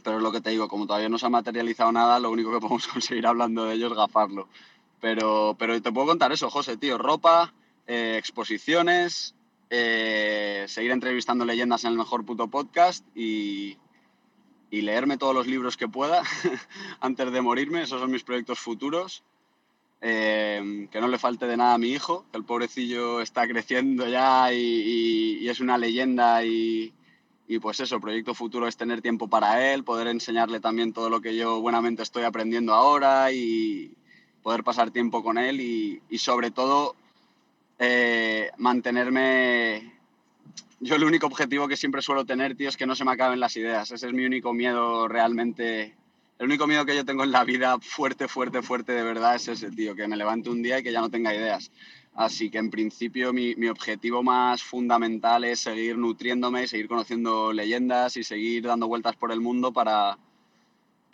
pero 0.04 0.18
es 0.18 0.24
lo 0.24 0.32
que 0.32 0.42
te 0.42 0.50
digo, 0.50 0.68
como 0.68 0.88
todavía 0.88 1.10
no 1.10 1.18
se 1.18 1.26
ha 1.26 1.30
materializado 1.30 1.92
nada, 1.92 2.20
lo 2.20 2.32
único 2.32 2.52
que 2.52 2.60
podemos 2.62 2.88
conseguir 2.88 3.26
hablando 3.28 3.66
de 3.66 3.76
ello 3.76 3.88
es 3.88 3.94
gafarlo. 3.94 4.48
Pero, 5.00 5.56
pero 5.58 5.82
te 5.82 5.92
puedo 5.92 6.08
contar 6.08 6.32
eso, 6.32 6.50
José, 6.50 6.78
tío. 6.78 6.98
Ropa, 6.98 7.54
eh, 7.88 8.18
exposiciones, 8.18 9.36
eh, 9.70 10.66
seguir 10.68 10.92
entrevistando 10.92 11.46
leyendas 11.46 11.84
en 11.84 11.92
el 11.92 11.98
mejor 11.98 12.24
puto 12.24 12.48
podcast 12.48 13.06
y, 13.16 13.78
y 14.70 14.82
leerme 14.82 15.18
todos 15.18 15.34
los 15.34 15.48
libros 15.48 15.76
que 15.76 15.88
pueda 15.88 16.22
antes 17.00 17.32
de 17.32 17.42
morirme. 17.42 17.82
Esos 17.82 18.00
son 18.00 18.12
mis 18.12 18.24
proyectos 18.24 18.60
futuros. 18.60 19.24
Eh, 20.04 20.88
que 20.92 21.00
no 21.00 21.08
le 21.08 21.20
falte 21.20 21.46
de 21.46 21.58
nada 21.58 21.76
a 21.76 21.78
mi 21.78 21.90
hijo, 21.90 22.26
que 22.32 22.38
el 22.40 22.44
pobrecillo 22.44 23.22
está 23.22 23.48
creciendo 23.48 24.08
ya 24.08 24.52
y, 24.52 24.58
y, 24.58 25.38
y 25.42 25.50
es 25.50 25.60
una 25.60 25.78
leyenda 25.78 26.44
y, 26.44 26.92
y 27.52 27.60
pues 27.60 27.82
eso, 27.82 28.00
proyecto 28.00 28.34
futuro 28.34 28.66
es 28.66 28.78
tener 28.78 29.02
tiempo 29.02 29.28
para 29.28 29.74
él, 29.74 29.84
poder 29.84 30.08
enseñarle 30.08 30.62
también 30.62 30.94
todo 30.94 31.10
lo 31.10 31.20
que 31.20 31.36
yo 31.36 31.60
buenamente 31.60 32.02
estoy 32.02 32.24
aprendiendo 32.24 32.74
ahora 32.74 33.30
y, 33.34 33.92
poder 34.42 34.64
pasar 34.64 34.92
tiempo 34.92 35.22
con 35.22 35.38
él 35.38 35.60
y, 35.60 36.18
sobre 36.18 36.52
todo 36.52 36.96
eh, 37.78 38.50
mantenerme... 38.58 40.00
Yo 40.80 40.96
el 40.96 41.04
único 41.04 41.28
objetivo 41.28 41.68
que 41.68 41.76
siempre 41.76 42.02
suelo 42.02 42.26
tener, 42.26 42.56
tío, 42.56 42.70
es 42.70 42.78
que 42.78 42.88
no 42.88 42.96
se 42.96 43.04
me 43.04 43.12
acaben 43.12 43.42
las 43.42 43.56
ideas. 43.58 43.92
Ese 43.92 44.08
es 44.08 44.14
mi 44.14 44.26
único 44.26 44.54
miedo 44.54 45.10
realmente. 45.10 45.94
El 46.40 46.46
único 46.48 46.66
miedo 46.66 46.86
que 46.86 46.96
yo 46.96 47.06
tengo 47.06 47.26
en 47.26 47.32
la 47.32 47.44
vida 47.44 47.78
fuerte, 47.82 48.30
fuerte, 48.30 48.62
fuerte 48.64 48.94
de 48.94 49.04
verdad 49.04 49.36
es 49.36 49.50
ese, 49.50 49.70
tío, 49.70 49.94
que 49.94 50.08
me 50.08 50.16
levante 50.16 50.50
un 50.50 50.64
día 50.64 50.80
y 50.80 50.84
que 50.84 50.92
ya 50.94 51.02
no 51.02 51.12
tenga 51.12 51.36
ideas. 51.36 51.70
Así 52.14 52.50
que 52.50 52.58
en 52.58 52.70
principio 52.70 53.32
mi, 53.32 53.56
mi 53.56 53.68
objetivo 53.68 54.22
más 54.22 54.62
fundamental 54.62 55.44
es 55.46 55.62
seguir 55.62 55.98
nutriéndome, 55.98 56.68
seguir 56.68 56.88
conociendo 56.88 57.54
leyendas 57.54 58.18
y 58.18 58.24
seguir 58.24 58.64
dando 58.64 58.88
vueltas 58.88 59.16
por 59.16 59.32
el 59.32 59.40
mundo 59.40 59.72
para, 59.72 60.18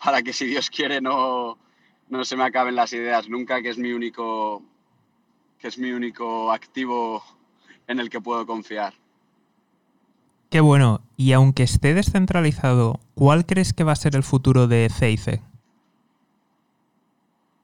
para 0.04 0.22
que 0.24 0.34
si 0.34 0.48
Dios 0.48 0.70
quiere 0.70 1.00
no, 1.00 1.58
no 2.10 2.26
se 2.26 2.36
me 2.36 2.44
acaben 2.44 2.76
las 2.76 2.94
ideas 2.94 3.30
nunca, 3.30 3.62
que 3.62 3.70
es 3.70 3.78
mi 3.78 3.92
único, 3.92 4.64
que 5.60 5.68
es 5.68 5.78
mi 5.78 5.92
único 5.92 6.52
activo 6.52 7.24
en 7.88 8.00
el 8.00 8.10
que 8.10 8.22
puedo 8.22 8.46
confiar. 8.46 8.94
Qué 10.50 10.62
bueno. 10.62 11.02
Y 11.18 11.34
aunque 11.34 11.64
esté 11.64 11.94
descentralizado, 11.94 13.00
¿cuál 13.16 13.46
crees 13.46 13.74
que 13.74 13.84
va 13.84 13.92
a 13.92 13.98
ser 13.98 14.16
el 14.16 14.24
futuro 14.24 14.68
de 14.68 14.90
CIC? 14.90 15.42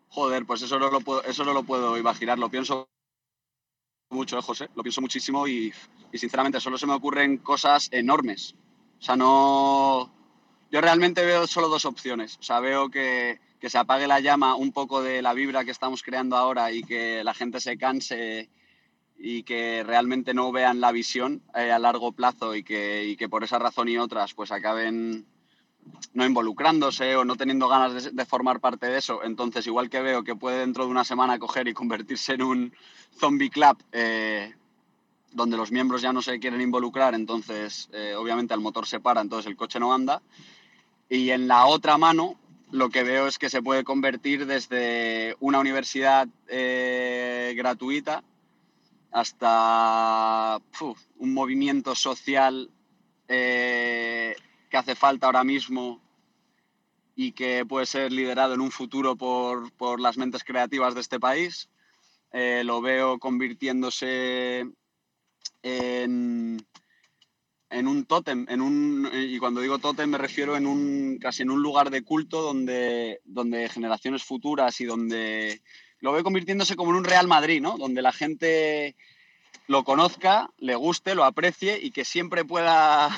Joder, 0.09 0.45
pues 0.45 0.61
eso 0.61 0.77
no 0.79 0.91
lo 0.91 0.99
puedo, 1.01 1.23
eso 1.23 1.45
no 1.45 1.53
lo 1.53 1.63
puedo 1.63 1.97
imaginar. 1.97 2.37
Lo 2.37 2.49
pienso 2.49 2.87
mucho, 4.13 4.37
¿eh, 4.37 4.41
José. 4.41 4.69
Lo 4.75 4.83
pienso 4.83 5.01
muchísimo 5.01 5.47
y, 5.47 5.73
y 6.11 6.17
sinceramente 6.17 6.59
solo 6.59 6.77
se 6.77 6.87
me 6.87 6.93
ocurren 6.93 7.37
cosas 7.37 7.89
enormes. 7.91 8.55
O 8.99 9.03
sea, 9.03 9.15
no... 9.15 10.11
Yo 10.71 10.81
realmente 10.81 11.23
veo 11.23 11.45
solo 11.45 11.69
dos 11.69 11.85
opciones. 11.85 12.37
O 12.39 12.43
sea, 12.43 12.59
veo 12.59 12.89
que, 12.89 13.39
que 13.59 13.69
se 13.69 13.77
apague 13.77 14.07
la 14.07 14.19
llama 14.19 14.55
un 14.55 14.71
poco 14.71 15.01
de 15.01 15.21
la 15.21 15.33
vibra 15.33 15.63
que 15.63 15.71
estamos 15.71 16.03
creando 16.03 16.35
ahora 16.35 16.71
y 16.71 16.83
que 16.83 17.23
la 17.23 17.33
gente 17.33 17.61
se 17.61 17.77
canse 17.77 18.49
y 19.17 19.43
que 19.43 19.83
realmente 19.85 20.33
no 20.33 20.51
vean 20.51 20.81
la 20.81 20.91
visión 20.91 21.41
eh, 21.55 21.71
a 21.71 21.79
largo 21.79 22.11
plazo 22.11 22.55
y 22.55 22.63
que, 22.63 23.05
y 23.05 23.15
que, 23.15 23.29
por 23.29 23.43
esa 23.43 23.59
razón 23.59 23.87
y 23.87 23.97
otras 23.97 24.33
pues 24.33 24.51
acaben 24.51 25.25
no 26.13 26.25
involucrándose 26.25 27.15
o 27.15 27.25
no 27.25 27.35
teniendo 27.35 27.67
ganas 27.67 28.13
de, 28.13 28.25
formar 28.25 28.59
parte 28.59 28.87
de 28.87 28.97
eso. 28.97 29.23
Entonces, 29.23 29.65
igual 29.67 29.89
que 29.89 30.01
veo 30.01 30.23
que 30.23 30.35
puede 30.35 30.59
dentro 30.59 30.85
de 30.85 30.91
una 30.91 31.03
semana 31.03 31.39
coger 31.39 31.67
y 31.67 31.73
convertirse 31.73 32.33
en 32.33 32.43
un 32.43 32.75
zombie 33.17 33.49
club 33.49 33.77
eh, 33.91 34.53
donde 35.31 35.57
los 35.57 35.71
miembros 35.71 36.01
ya 36.01 36.13
no 36.13 36.21
se 36.21 36.39
quieren 36.39 36.61
involucrar, 36.61 37.15
entonces 37.15 37.89
eh, 37.91 38.13
obviamente 38.15 38.53
el 38.53 38.59
motor 38.59 38.85
se 38.85 38.99
para, 38.99 39.21
entonces 39.21 39.49
el 39.49 39.57
coche 39.57 39.79
no 39.79 39.93
anda. 39.93 40.21
Y 41.09 41.31
en 41.31 41.47
la 41.47 41.65
otra 41.65 41.97
mano, 41.97 42.35
lo 42.71 42.89
que 42.89 43.03
veo 43.03 43.27
es 43.27 43.37
que 43.37 43.49
se 43.49 43.61
puede 43.61 43.83
convertir 43.83 44.45
desde 44.45 45.35
una 45.39 45.59
universidad 45.59 46.27
gratuita 47.55 48.23
hasta 49.11 50.59
un 51.19 51.33
movimiento 51.33 51.93
social 51.95 52.71
eh, 53.27 54.35
que 54.73 54.77
hace 54.77 54.95
falta 54.95 55.27
ahora 55.27 55.43
mismo 55.43 56.01
y 57.15 57.33
que 57.33 57.63
puede 57.63 57.85
ser 57.85 58.11
liderado 58.11 58.55
en 58.55 58.59
un 58.59 58.71
futuro 58.71 59.15
por, 59.15 59.71
por 59.73 59.99
las 59.99 60.17
mentes 60.17 60.43
creativas 60.43 60.95
de 60.95 61.01
este 61.01 61.19
país. 61.19 61.69
Eh, 62.31 62.63
lo 62.65 62.81
veo 62.81 63.19
convirtiéndose 63.19 64.65
en, 65.61 66.65
en 67.69 67.87
un 67.87 68.05
tótem, 68.05 68.47
en 68.49 68.61
un, 68.61 69.07
y 69.13 69.37
cuando 69.37 69.61
digo 69.61 69.77
tótem 69.77 70.09
me 70.09 70.17
refiero 70.17 70.57
en 70.57 70.65
un, 70.65 71.19
casi 71.21 71.43
en 71.43 71.51
un 71.51 71.61
lugar 71.61 71.91
de 71.91 72.01
culto 72.01 72.41
donde, 72.41 73.21
donde 73.25 73.69
generaciones 73.69 74.23
futuras 74.23 74.81
y 74.81 74.85
donde 74.85 75.61
lo 75.99 76.13
veo 76.13 76.23
convirtiéndose 76.23 76.75
como 76.75 76.89
en 76.89 76.97
un 76.97 77.03
Real 77.03 77.27
Madrid, 77.27 77.61
¿no? 77.61 77.77
Donde 77.77 78.01
la 78.01 78.11
gente 78.11 78.95
lo 79.67 79.83
conozca, 79.83 80.49
le 80.57 80.73
guste, 80.73 81.13
lo 81.13 81.25
aprecie 81.25 81.79
y 81.79 81.91
que 81.91 82.05
siempre 82.05 82.43
pueda, 82.43 83.11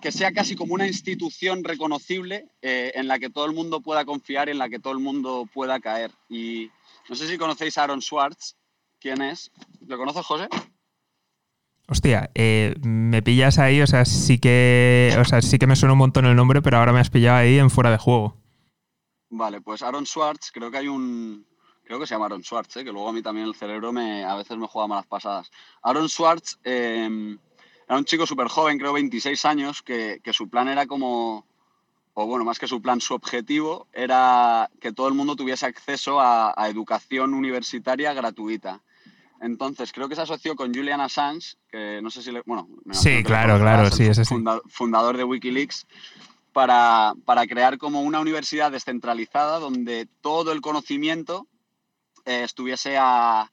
que 0.00 0.12
sea 0.12 0.32
casi 0.32 0.56
como 0.56 0.74
una 0.74 0.86
institución 0.86 1.64
reconocible 1.64 2.48
eh, 2.62 2.92
en 2.94 3.08
la 3.08 3.18
que 3.18 3.30
todo 3.30 3.46
el 3.46 3.52
mundo 3.52 3.80
pueda 3.80 4.04
confiar 4.04 4.48
y 4.48 4.52
en 4.52 4.58
la 4.58 4.68
que 4.68 4.78
todo 4.78 4.92
el 4.92 4.98
mundo 4.98 5.48
pueda 5.52 5.80
caer. 5.80 6.10
Y 6.28 6.70
no 7.08 7.16
sé 7.16 7.26
si 7.28 7.38
conocéis 7.38 7.78
a 7.78 7.84
Aaron 7.84 8.02
Swartz. 8.02 8.56
¿Quién 9.00 9.22
es? 9.22 9.50
¿Lo 9.86 9.96
conoces, 9.96 10.26
José? 10.26 10.48
Hostia, 11.88 12.30
eh, 12.34 12.74
me 12.82 13.22
pillas 13.22 13.58
ahí, 13.58 13.80
o 13.80 13.86
sea, 13.86 14.04
sí 14.04 14.38
que, 14.38 15.16
o 15.18 15.24
sea, 15.24 15.40
sí 15.40 15.58
que 15.58 15.66
me 15.66 15.76
suena 15.76 15.92
un 15.92 15.98
montón 15.98 16.26
el 16.26 16.36
nombre, 16.36 16.60
pero 16.60 16.76
ahora 16.76 16.92
me 16.92 17.00
has 17.00 17.08
pillado 17.08 17.38
ahí 17.38 17.58
en 17.58 17.70
fuera 17.70 17.90
de 17.90 17.96
juego. 17.96 18.36
Vale, 19.30 19.60
pues 19.62 19.82
Aaron 19.82 20.04
Swartz, 20.04 20.50
creo 20.52 20.70
que 20.70 20.78
hay 20.78 20.88
un, 20.88 21.46
creo 21.84 21.98
que 21.98 22.06
se 22.06 22.14
llama 22.14 22.26
Aaron 22.26 22.44
Swartz, 22.44 22.76
¿eh? 22.76 22.84
que 22.84 22.92
luego 22.92 23.08
a 23.08 23.12
mí 23.12 23.22
también 23.22 23.46
el 23.46 23.54
cerebro 23.54 23.92
me, 23.92 24.22
a 24.22 24.34
veces 24.34 24.58
me 24.58 24.66
juega 24.66 24.86
malas 24.86 25.06
pasadas. 25.06 25.50
Aaron 25.82 26.10
Swartz 26.10 26.58
em, 26.62 27.38
era 27.88 27.98
un 27.98 28.04
chico 28.04 28.26
súper 28.26 28.48
joven, 28.48 28.78
creo 28.78 28.92
26 28.92 29.44
años, 29.46 29.82
que, 29.82 30.20
que, 30.22 30.32
su 30.32 30.48
plan 30.48 30.68
era 30.68 30.86
como, 30.86 31.46
o 32.12 32.26
bueno, 32.26 32.44
más 32.44 32.58
que 32.58 32.66
su 32.66 32.82
plan, 32.82 33.00
su 33.00 33.14
objetivo 33.14 33.86
era 33.92 34.68
que 34.80 34.92
todo 34.92 35.08
el 35.08 35.14
mundo 35.14 35.36
tuviese 35.36 35.66
acceso 35.66 36.20
a, 36.20 36.52
educación 36.68 37.32
universitaria 37.32 38.12
gratuita. 38.12 38.82
Entonces, 39.40 39.92
creo 39.92 40.08
que 40.08 40.16
se 40.16 40.22
asoció 40.22 40.56
con 40.56 40.74
Julian 40.74 41.00
Assange, 41.00 41.56
que 41.70 42.00
no 42.02 42.10
sé 42.10 42.22
si 42.22 42.32
le. 42.32 42.42
Bueno, 42.44 42.68
sí, 42.90 43.22
claro, 43.22 43.58
claro, 43.58 43.88
sí, 43.90 44.04
ese 44.04 44.24
sí. 44.24 44.34
Fundador 44.68 45.16
de 45.16 45.24
Wikileaks 45.24 45.86
para, 46.52 47.14
crear 47.48 47.78
como 47.78 48.02
una 48.02 48.18
universidad 48.18 48.72
descentralizada 48.72 49.60
donde 49.60 50.08
todo 50.20 50.50
el 50.50 50.60
conocimiento 50.60 51.46
eh, 52.24 52.42
estuviese 52.42 52.96
a, 52.98 53.52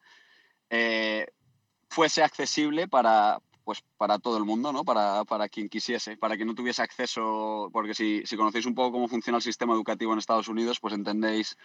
eh, 0.72 1.28
fuese 1.88 2.24
accesible 2.24 2.88
para, 2.88 3.40
pues, 3.66 3.84
para 3.98 4.20
todo 4.20 4.38
el 4.38 4.46
mundo, 4.46 4.72
¿no? 4.72 4.86
Para, 4.86 5.50
quien 5.50 5.68
quisiese, 5.68 6.16
para 6.16 6.38
que 6.38 6.46
no 6.46 6.56
tuviese 6.56 6.82
acceso, 6.82 7.70
porque 7.74 7.94
si, 7.94 8.24
conocéis 8.38 8.66
un 8.66 8.76
poco 8.76 8.94
cómo 8.94 9.08
funciona 9.10 9.38
el 9.38 9.44
sistema 9.44 9.74
educativo 9.74 10.14
en 10.14 10.20
Estados 10.20 10.48
Unidos, 10.48 10.80
pues 10.80 10.94
entendéis, 10.94 11.58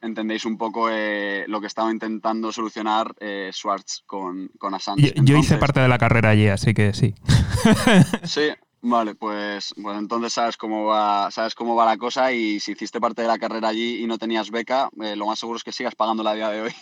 entendéis 0.00 0.46
un 0.46 0.56
poco 0.56 0.88
eh, 0.90 1.44
lo 1.48 1.60
que 1.60 1.66
estaba 1.66 1.90
intentando 1.90 2.52
solucionar 2.52 3.14
Schwartz 3.50 4.04
con, 4.06 4.48
con 4.58 4.74
Assange. 4.74 5.12
Yo, 5.14 5.22
yo 5.22 5.36
hice 5.36 5.58
parte 5.58 5.80
de 5.80 5.88
la 5.88 5.98
carrera 5.98 6.30
allí, 6.30 6.48
así 6.48 6.72
que 6.72 6.94
sí. 6.94 7.14
sí, 8.24 8.50
Vale, 8.82 9.14
pues, 9.14 9.74
pues 9.80 9.98
entonces 9.98 10.32
sabes 10.32 10.56
cómo 10.56 10.86
va, 10.86 11.30
sabes 11.30 11.54
cómo 11.54 11.76
va 11.76 11.84
la 11.84 11.98
cosa 11.98 12.32
y 12.32 12.60
si 12.60 12.72
hiciste 12.72 12.98
parte 12.98 13.20
de 13.20 13.28
la 13.28 13.38
carrera 13.38 13.68
allí 13.68 14.02
y 14.02 14.06
no 14.06 14.16
tenías 14.16 14.50
beca, 14.50 14.88
eh, 15.02 15.16
lo 15.16 15.26
más 15.26 15.38
seguro 15.38 15.58
es 15.58 15.64
que 15.64 15.72
sigas 15.72 15.94
pagándola 15.94 16.30
a 16.30 16.34
día 16.34 16.48
de 16.48 16.62
hoy. 16.62 16.74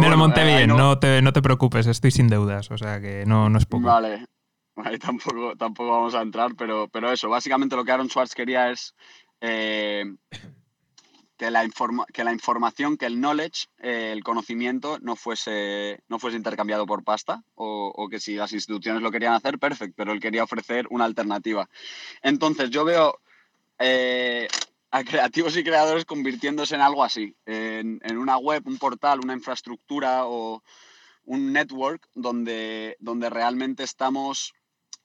Me 0.00 0.08
lo 0.08 0.16
monté 0.16 0.42
eh, 0.42 0.56
bien, 0.56 0.76
no... 0.76 0.98
te, 0.98 1.22
no 1.22 1.32
te 1.32 1.42
preocupes, 1.42 1.86
estoy 1.86 2.10
sin 2.10 2.28
deudas, 2.28 2.70
o 2.70 2.78
sea 2.78 3.00
que 3.00 3.24
no, 3.26 3.48
no 3.48 3.58
es 3.58 3.66
poco. 3.66 3.86
Vale, 3.86 4.26
ahí 4.76 4.98
tampoco, 4.98 5.56
tampoco 5.56 5.90
vamos 5.90 6.14
a 6.14 6.22
entrar, 6.22 6.54
pero, 6.56 6.88
pero 6.88 7.12
eso, 7.12 7.28
básicamente 7.28 7.76
lo 7.76 7.84
que 7.84 7.92
Aaron 7.92 8.08
Schwartz 8.08 8.34
quería 8.34 8.70
es 8.70 8.94
eh, 9.40 10.04
que 11.36 11.50
la, 11.50 11.68
que 12.12 12.24
la 12.24 12.32
información, 12.32 12.96
que 12.96 13.06
el 13.06 13.20
knowledge, 13.20 13.66
eh, 13.78 14.10
el 14.12 14.22
conocimiento 14.22 14.98
no 15.00 15.16
fuese, 15.16 16.02
no 16.08 16.18
fuese 16.18 16.36
intercambiado 16.36 16.86
por 16.86 17.04
pasta 17.04 17.42
o, 17.54 18.08
que 18.10 18.20
si 18.20 18.36
las 18.36 18.52
instituciones 18.52 19.02
lo 19.02 19.10
querían 19.10 19.34
hacer, 19.34 19.58
perfecto, 19.58 19.94
pero 19.96 20.12
él 20.12 20.20
quería 20.20 20.44
ofrecer 20.44 20.86
una 20.90 21.04
alternativa. 21.04 21.68
Entonces 22.22 22.70
yo 22.70 22.84
veo 22.84 23.20
eh, 23.78 24.48
a 24.94 25.04
creativos 25.04 25.56
y 25.56 25.64
creadores 25.64 26.04
convirtiéndose 26.04 26.74
en 26.74 26.80
algo 26.80 27.02
así, 27.02 27.34
en, 27.46 28.00
una 28.16 28.36
web, 28.38 28.62
un 28.66 28.78
portal, 28.78 29.20
una 29.20 29.34
infraestructura 29.34 30.26
o 30.26 30.62
un 31.24 31.52
network 31.52 32.06
donde, 32.14 32.96
donde 33.00 33.28
realmente 33.28 33.82
estamos 33.82 34.52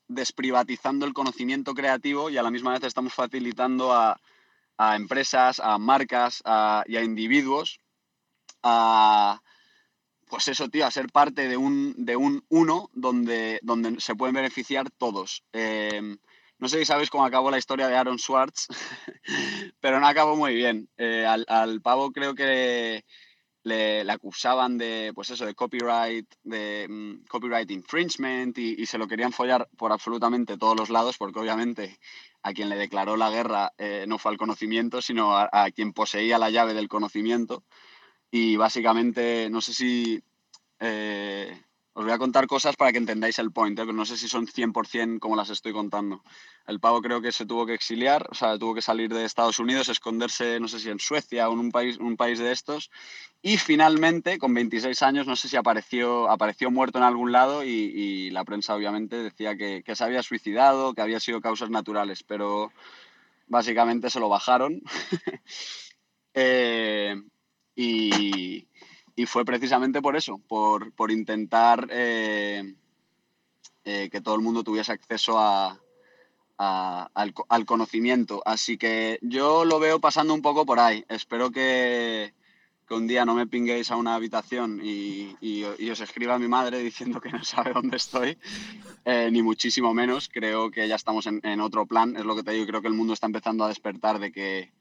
desprivatizando 0.07 1.05
el 1.05 1.13
conocimiento 1.13 1.73
creativo 1.73 2.29
y 2.29 2.37
a 2.37 2.43
la 2.43 2.51
misma 2.51 2.73
vez 2.73 2.83
estamos 2.83 3.13
facilitando 3.13 3.93
a 3.93 4.19
a 4.79 4.95
empresas, 4.95 5.59
a 5.59 5.77
marcas 5.77 6.41
y 6.87 6.95
a 6.95 7.03
individuos 7.03 7.81
a, 8.63 9.41
pues 10.27 10.47
eso, 10.47 10.69
tío, 10.69 10.85
a 10.85 10.91
ser 10.91 11.07
parte 11.11 11.49
de 11.49 11.57
un, 11.57 11.93
de 11.97 12.15
un 12.15 12.45
uno 12.47 12.89
donde, 12.93 13.59
donde 13.61 13.99
se 13.99 14.15
pueden 14.15 14.35
beneficiar 14.35 14.89
todos. 14.91 15.43
Em, 15.51 16.17
no 16.59 16.69
sé 16.69 16.79
si 16.79 16.85
sabéis 16.85 17.09
cómo 17.09 17.25
acabó 17.25 17.49
la 17.49 17.57
historia 17.57 17.87
de 17.87 17.95
Aaron 17.95 18.19
Swartz, 18.19 18.67
pero 19.79 19.99
no 19.99 20.07
acabó 20.07 20.35
muy 20.35 20.53
bien. 20.53 20.89
Eh, 20.97 21.25
al, 21.25 21.81
pavo 21.81 22.11
creo 22.11 22.35
que 22.35 23.03
le, 23.63 24.11
acusaban 24.11 24.77
de, 24.77 25.11
pues 25.15 25.29
eso, 25.29 25.45
de 25.45 25.55
copyright, 25.55 26.27
de 26.43 26.87
mm, 26.89 27.25
copyright 27.27 27.71
infringement 27.71 28.57
y, 28.57 28.81
y, 28.81 28.85
se 28.85 28.97
lo 28.97 29.07
querían 29.07 29.31
follar 29.31 29.69
por 29.77 29.91
absolutamente 29.91 30.57
todos 30.57 30.77
los 30.77 30.89
lados, 30.89 31.17
porque 31.17 31.39
obviamente 31.39 31.97
a 32.43 32.53
quien 32.53 32.69
le 32.69 32.75
declaró 32.75 33.17
la 33.17 33.29
guerra 33.29 33.73
eh, 33.77 34.05
no 34.07 34.17
fue 34.17 34.31
al 34.31 34.37
conocimiento, 34.37 35.01
sino 35.01 35.35
a, 35.37 35.71
quien 35.71 35.93
poseía 35.93 36.37
la 36.37 36.49
llave 36.49 36.73
del 36.73 36.87
conocimiento. 36.87 37.63
Y 38.31 38.55
básicamente, 38.57 39.49
no 39.49 39.61
sé 39.61 39.73
si... 39.73 40.23
Eh, 40.79 41.61
os 41.93 42.05
voy 42.05 42.13
a 42.13 42.17
contar 42.17 42.47
cosas 42.47 42.75
para 42.75 42.91
que 42.91 42.97
entendáis 42.97 43.39
el 43.39 43.51
point, 43.51 43.77
eh, 43.77 43.81
pero 43.83 43.93
no 43.93 44.05
sé 44.05 44.17
si 44.17 44.27
son 44.27 44.47
100% 44.47 45.19
como 45.19 45.35
las 45.35 45.49
estoy 45.49 45.73
contando. 45.73 46.23
El 46.67 46.79
pavo 46.79 47.01
creo 47.01 47.21
que 47.21 47.31
se 47.31 47.45
tuvo 47.45 47.65
que 47.65 47.73
exiliar, 47.73 48.27
o 48.29 48.35
sea, 48.35 48.57
tuvo 48.57 48.75
que 48.75 48.81
salir 48.81 49.13
de 49.13 49.25
Estados 49.25 49.59
Unidos, 49.59 49.89
esconderse, 49.89 50.59
no 50.59 50.67
sé 50.67 50.79
si 50.79 50.89
en 50.89 50.99
Suecia 50.99 51.49
o 51.49 51.53
en 51.53 51.59
un 51.59 51.71
país, 51.71 51.97
un 51.97 52.15
país 52.15 52.39
de 52.39 52.51
estos. 52.51 52.89
Y 53.41 53.57
finalmente, 53.57 54.37
con 54.37 54.53
26 54.53 55.01
años, 55.01 55.27
no 55.27 55.35
sé 55.35 55.49
si 55.49 55.55
apareció, 55.55 56.29
apareció 56.29 56.71
muerto 56.71 56.97
en 56.99 57.05
algún 57.05 57.31
lado 57.31 57.63
y, 57.63 58.29
la 58.31 58.45
prensa 58.45 58.75
obviamente 58.75 59.17
decía 59.17 59.55
que, 59.55 59.81
que, 59.83 59.95
se 59.95 60.03
había 60.03 60.21
suicidado, 60.23 60.93
que 60.93 61.01
había 61.01 61.19
sido 61.19 61.41
causas 61.41 61.69
naturales, 61.69 62.23
pero 62.23 62.71
básicamente 63.47 64.09
se 64.09 64.19
lo 64.19 64.29
bajaron. 64.29 64.81
eh, 66.33 67.15
y, 67.75 68.67
y 69.19 69.25
fue 69.25 69.43
precisamente 69.43 70.01
por 70.01 70.15
eso, 70.15 70.37
por, 70.47 70.93
por 70.93 71.11
intentar 71.11 71.89
eh, 71.91 72.73
eh, 73.83 74.07
que 74.09 74.21
todo 74.21 74.35
el 74.35 74.41
mundo 74.41 74.63
tuviese 74.63 74.93
acceso 74.93 75.37
a, 75.37 75.77
al, 76.57 77.65
conocimiento. 77.65 78.41
Así 78.45 78.77
que 78.77 79.19
yo 79.21 79.65
lo 79.65 79.77
veo 79.77 79.99
pasando 79.99 80.33
un 80.33 80.41
poco 80.41 80.65
por 80.65 80.79
ahí. 80.79 81.03
Espero 81.09 81.51
que, 81.51 82.33
que 82.87 82.93
un 82.93 83.07
día 83.07 83.25
no 83.25 83.35
me 83.35 83.45
pinguéis 83.45 83.91
a 83.91 83.97
una 83.97 84.15
habitación 84.15 84.79
y, 84.81 85.35
y, 85.41 85.65
os 85.65 85.99
escriba 85.99 86.39
mi 86.39 86.47
madre 86.47 86.79
diciendo 86.89 87.19
que 87.19 87.33
no 87.33 87.43
sabe 87.43 87.73
dónde 87.73 87.97
estoy, 87.97 88.37
eh, 89.03 89.27
ni 89.33 89.41
muchísimo 89.41 89.93
menos. 89.93 90.29
Creo 90.29 90.71
que 90.71 90.87
ya 90.87 90.95
estamos 90.95 91.27
en, 91.27 91.41
en, 91.43 91.59
otro 91.59 91.85
plan, 91.85 92.15
es 92.15 92.23
lo 92.23 92.37
que 92.37 92.43
te 92.43 92.53
digo. 92.53 92.67
Creo 92.67 92.81
que 92.81 92.87
el 92.87 92.93
mundo 92.93 93.11
está 93.11 93.25
empezando 93.25 93.65
a 93.65 93.67
despertar 93.67 94.17
de 94.19 94.31
que 94.31 94.71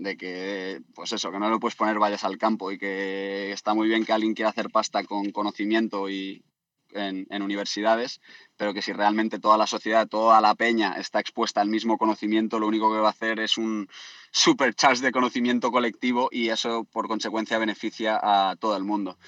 de 0.00 0.16
que, 0.16 0.80
pues 0.94 1.12
eso, 1.12 1.30
que 1.30 1.38
no 1.38 1.50
le 1.50 1.58
puedes 1.58 1.76
poner 1.76 1.98
vallas 1.98 2.24
al 2.24 2.38
campo 2.38 2.72
y 2.72 2.78
que 2.78 3.52
está 3.52 3.74
muy 3.74 3.86
bien 3.86 4.04
que 4.04 4.12
alguien 4.12 4.34
quiera 4.34 4.48
hacer 4.48 4.70
pasta 4.70 5.04
con 5.04 5.30
conocimiento 5.30 6.08
y, 6.08 6.42
en, 6.92 7.42
universidades, 7.42 8.20
pero 8.56 8.72
que 8.72 8.82
si 8.82 8.92
realmente 8.92 9.38
toda 9.38 9.58
la 9.58 9.66
sociedad, 9.66 10.08
toda 10.08 10.40
la 10.40 10.54
peña 10.54 10.94
está 10.94 11.20
expuesta 11.20 11.60
al 11.60 11.68
mismo 11.68 11.98
conocimiento, 11.98 12.58
lo 12.58 12.66
único 12.66 12.92
que 12.92 13.00
va 13.00 13.08
a 13.08 13.12
hacer 13.12 13.40
es 13.40 13.58
un 13.58 13.88
supercharge 14.32 15.02
de 15.02 15.12
conocimiento 15.12 15.70
colectivo 15.70 16.28
y 16.30 16.48
eso 16.48 16.84
por 16.84 17.06
consecuencia 17.06 17.58
beneficia 17.58 18.18
a 18.22 18.56
todo 18.56 18.76
el 18.76 18.84
mundo. 18.84 19.18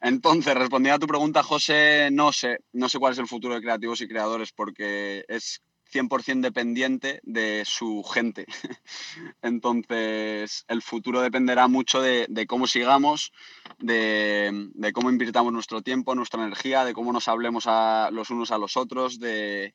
Entonces, 0.00 0.54
respondiendo 0.54 0.96
a 0.96 0.98
tu 0.98 1.06
pregunta, 1.06 1.42
José, 1.42 2.10
no 2.12 2.30
sé, 2.30 2.58
no 2.72 2.88
sé 2.88 2.98
cuál 2.98 3.14
es 3.14 3.18
el 3.18 3.26
futuro 3.26 3.54
de 3.54 3.62
creativos 3.62 4.00
y 4.00 4.08
creadores 4.08 4.52
porque 4.52 5.24
es 5.28 5.62
100% 5.94 6.40
dependiente 6.40 7.20
de 7.22 7.62
su 7.64 8.02
gente. 8.02 8.46
Entonces, 9.42 10.64
el 10.68 10.82
futuro 10.82 11.20
dependerá 11.20 11.68
mucho 11.68 12.02
de, 12.02 12.46
cómo 12.48 12.66
sigamos, 12.66 13.32
de, 13.78 14.70
cómo 14.92 15.10
invirtamos 15.10 15.52
nuestro 15.52 15.82
tiempo, 15.82 16.14
nuestra 16.14 16.42
energía, 16.42 16.84
de 16.84 16.94
cómo 16.94 17.12
nos 17.12 17.28
hablemos 17.28 17.66
a 17.66 18.10
los 18.12 18.30
unos 18.30 18.50
a 18.50 18.58
los 18.58 18.76
otros, 18.76 19.20
de, 19.20 19.74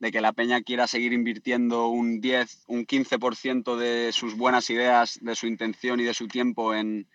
que 0.00 0.20
la 0.20 0.32
peña 0.32 0.62
quiera 0.62 0.86
seguir 0.86 1.12
invirtiendo 1.12 1.88
un 1.88 2.20
10, 2.20 2.64
un 2.68 2.86
15% 2.86 3.76
de 3.76 4.12
sus 4.12 4.36
buenas 4.36 4.70
ideas, 4.70 5.18
de 5.20 5.34
su 5.34 5.46
intención 5.46 5.98
y 5.98 6.04
de 6.04 6.14
su 6.14 6.28
tiempo 6.28 6.74
en, 6.74 7.08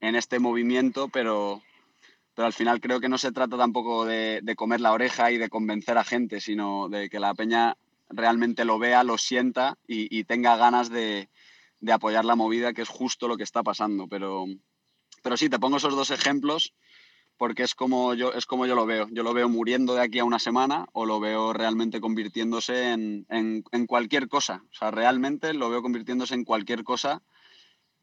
en 0.00 0.14
este 0.14 0.38
movimiento, 0.38 1.08
pero, 1.08 1.62
pero 2.38 2.46
al 2.46 2.52
final 2.52 2.80
creo 2.80 3.00
que 3.00 3.08
no 3.08 3.18
se 3.18 3.32
trata 3.32 3.56
tampoco 3.56 4.04
de, 4.04 4.54
comer 4.56 4.80
la 4.80 4.92
oreja 4.92 5.32
y 5.32 5.38
de 5.38 5.48
convencer 5.48 5.98
a 5.98 6.04
gente, 6.04 6.40
sino 6.40 6.88
de 6.88 7.10
que 7.10 7.18
la 7.18 7.34
peña 7.34 7.76
realmente 8.10 8.64
lo 8.64 8.78
vea, 8.78 9.02
lo 9.02 9.18
sienta 9.18 9.76
y, 9.88 10.22
tenga 10.22 10.56
ganas 10.56 10.88
de, 10.88 11.28
apoyar 11.92 12.24
la 12.24 12.36
movida, 12.36 12.72
que 12.72 12.82
es 12.82 12.88
justo 12.88 13.26
lo 13.26 13.36
que 13.36 13.42
está 13.42 13.64
pasando. 13.64 14.06
Pero, 14.06 14.44
pero 15.20 15.36
sí, 15.36 15.48
te 15.48 15.58
pongo 15.58 15.78
esos 15.78 15.96
dos 15.96 16.12
ejemplos 16.12 16.74
porque 17.36 17.64
es 17.64 17.74
como, 17.74 18.14
yo, 18.14 18.32
es 18.32 18.46
como 18.46 18.66
yo 18.66 18.76
lo 18.76 18.86
veo. 18.86 19.08
Yo 19.10 19.24
lo 19.24 19.34
veo 19.34 19.48
muriendo 19.48 19.96
de 19.96 20.02
aquí 20.02 20.20
a 20.20 20.24
una 20.24 20.38
semana 20.38 20.86
o 20.92 21.06
lo 21.06 21.18
veo 21.18 21.52
realmente 21.52 22.00
convirtiéndose 22.00 22.92
en, 22.92 23.64
cualquier 23.88 24.28
cosa. 24.28 24.62
O 24.70 24.74
sea, 24.76 24.92
realmente 24.92 25.54
lo 25.54 25.70
veo 25.70 25.82
convirtiéndose 25.82 26.36
en 26.36 26.44
cualquier 26.44 26.84
cosa. 26.84 27.20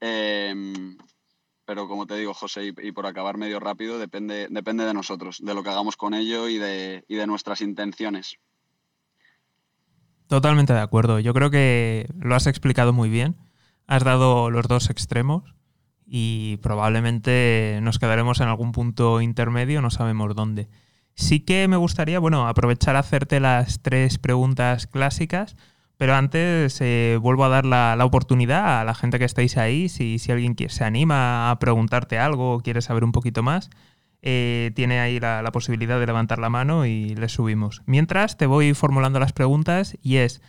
Em, 0.02 0.98
pero 1.66 1.88
como 1.88 2.06
te 2.06 2.16
digo, 2.16 2.34
José, 2.34 2.74
y, 2.82 2.92
por 2.92 3.06
acabar 3.06 3.38
medio 3.38 3.60
rápido, 3.60 4.00
depende, 4.00 4.48
depende 4.50 4.86
de 4.86 4.94
nosotros, 4.94 5.40
de 5.44 5.54
lo 5.54 5.64
que 5.64 5.70
hagamos 5.70 5.98
con 5.98 6.14
ello 6.14 6.48
y 6.48 6.58
de, 6.58 7.04
de 7.08 7.28
nuestras 7.28 7.62
intenciones. 7.62 8.38
Totalmente 10.28 10.74
de 10.74 10.80
acuerdo. 10.80 11.20
Yo 11.20 11.34
creo 11.34 11.50
que 11.50 12.08
lo 12.20 12.36
has 12.36 12.48
explicado 12.48 12.94
muy 12.94 13.10
bien. 13.10 13.36
Has 13.88 14.04
dado 14.04 14.50
los 14.50 14.68
dos 14.68 14.90
extremos 14.90 15.56
y 16.06 16.58
probablemente 16.58 17.80
nos 17.82 18.00
quedaremos 18.00 18.40
en 18.40 18.48
algún 18.48 18.72
punto 18.72 19.22
intermedio, 19.22 19.82
no 19.82 19.92
sabemos 19.92 20.36
dónde. 20.36 20.70
Sí 21.16 21.40
que 21.40 21.68
me 21.68 21.78
gustaría, 21.78 22.20
bueno, 22.20 22.48
aprovechar 22.48 22.96
a 22.96 23.00
hacerte 23.00 23.40
las 23.40 23.82
tres 23.82 24.18
preguntas 24.18 24.88
clásicas 24.88 25.56
pero 25.98 26.16
antes 26.16 26.80
eh, 26.82 27.18
vuelvo 27.22 27.46
a 27.46 27.50
dar 27.50 27.66
la, 27.66 27.98
oportunidad 28.04 28.82
a 28.82 28.84
la 28.84 28.96
gente 28.96 29.20
que 29.20 29.26
estáis 29.26 29.58
ahí, 29.58 29.90
si, 29.90 30.20
si 30.20 30.32
alguien 30.32 30.56
se 30.70 30.84
anima 30.84 31.52
a 31.52 31.60
preguntarte 31.60 32.20
algo 32.20 32.56
o 32.56 32.60
quiere 32.60 32.82
saber 32.82 33.04
un 33.04 33.12
poquito 33.12 33.44
más, 33.44 33.70
eh, 34.22 34.72
tiene 34.76 35.00
ahí 35.00 35.20
la, 35.20 35.50
posibilidad 35.52 36.00
de 36.00 36.08
levantar 36.08 36.40
la 36.40 36.50
mano 36.50 36.86
y 36.86 37.16
le 37.16 37.30
subimos. 37.30 37.82
Mientras 37.86 38.38
te 38.38 38.46
voy 38.46 38.74
formulando 38.74 39.20
las 39.20 39.34
preguntas 39.34 39.98
y 40.02 40.18
es, 40.18 40.42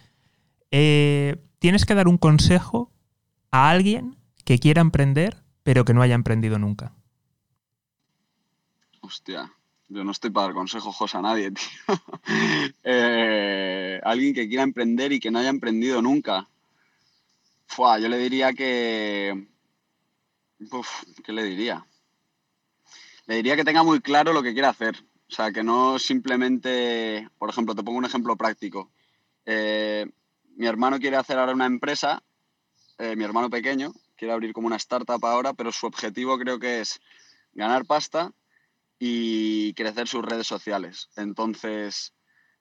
eh, 0.70 1.36
tienes 1.59 1.84
que 1.84 1.94
dar 1.94 2.09
un 2.09 2.18
consejo 2.18 2.90
a 3.51 3.70
alguien 3.70 4.16
que 4.44 4.59
quiera 4.59 4.80
emprender 4.80 5.47
pero 5.66 5.84
que 5.84 5.94
no 5.94 6.03
haya 6.03 6.14
emprendido 6.14 6.61
nunca. 6.61 6.92
Hostia. 9.01 9.53
Yo 9.89 10.03
no 10.03 10.11
estoy 10.11 10.30
para 10.30 10.49
dar 10.49 10.55
consejos 10.55 11.14
a 11.14 11.22
nadie, 11.22 11.51
tío. 11.53 11.97
Eh, 12.82 14.01
alguien 14.03 14.34
que 14.34 14.49
quiera 14.49 14.64
emprender 14.64 15.12
y 15.12 15.20
que 15.20 15.30
no 15.30 15.39
haya 15.39 15.49
emprendido 15.49 16.03
nunca. 16.03 16.49
Fua, 17.66 17.99
yo 17.99 18.09
le 18.09 18.18
diría 18.18 18.53
que... 18.53 19.47
¿Qué 21.24 21.32
le 21.32 21.45
diría? 21.45 21.87
Le 23.26 23.37
diría 23.37 23.57
que 23.57 23.64
tenga 23.64 23.82
muy 23.82 24.01
claro 24.01 24.32
lo 24.32 24.43
que 24.43 24.53
quiere 24.53 24.68
hacer. 24.68 24.97
O 25.28 25.32
sea, 25.32 25.53
que 25.53 25.62
no 25.62 25.99
simplemente... 25.99 27.28
Por 27.39 27.51
ejemplo, 27.51 27.74
te 27.74 27.82
pongo 27.82 27.99
un 27.99 28.05
ejemplo 28.05 28.37
práctico. 28.37 28.91
Eh, 29.45 30.07
mi 30.57 30.66
hermano 30.66 30.99
quiere 30.99 31.16
hacer 31.16 31.39
ahora 31.39 31.53
una 31.53 31.66
empresa, 31.66 32.22
eh, 32.99 33.14
mi 33.14 33.24
hermano 33.24 33.51
pequeño, 33.51 33.93
quiere 34.16 34.32
abrir 34.32 34.53
como 34.53 34.66
una 34.66 34.76
startup 34.76 35.24
ahora, 35.24 35.53
pero 35.53 35.70
su 35.70 35.87
objetivo 35.87 36.39
creo 36.39 36.59
que 36.59 36.80
es 36.80 37.01
ganar 37.53 37.84
pasta 37.84 38.32
y 38.99 39.74
crecer 39.74 40.09
sus 40.09 40.24
redes 40.24 40.47
sociales. 40.47 41.09
Entonces, 41.16 42.14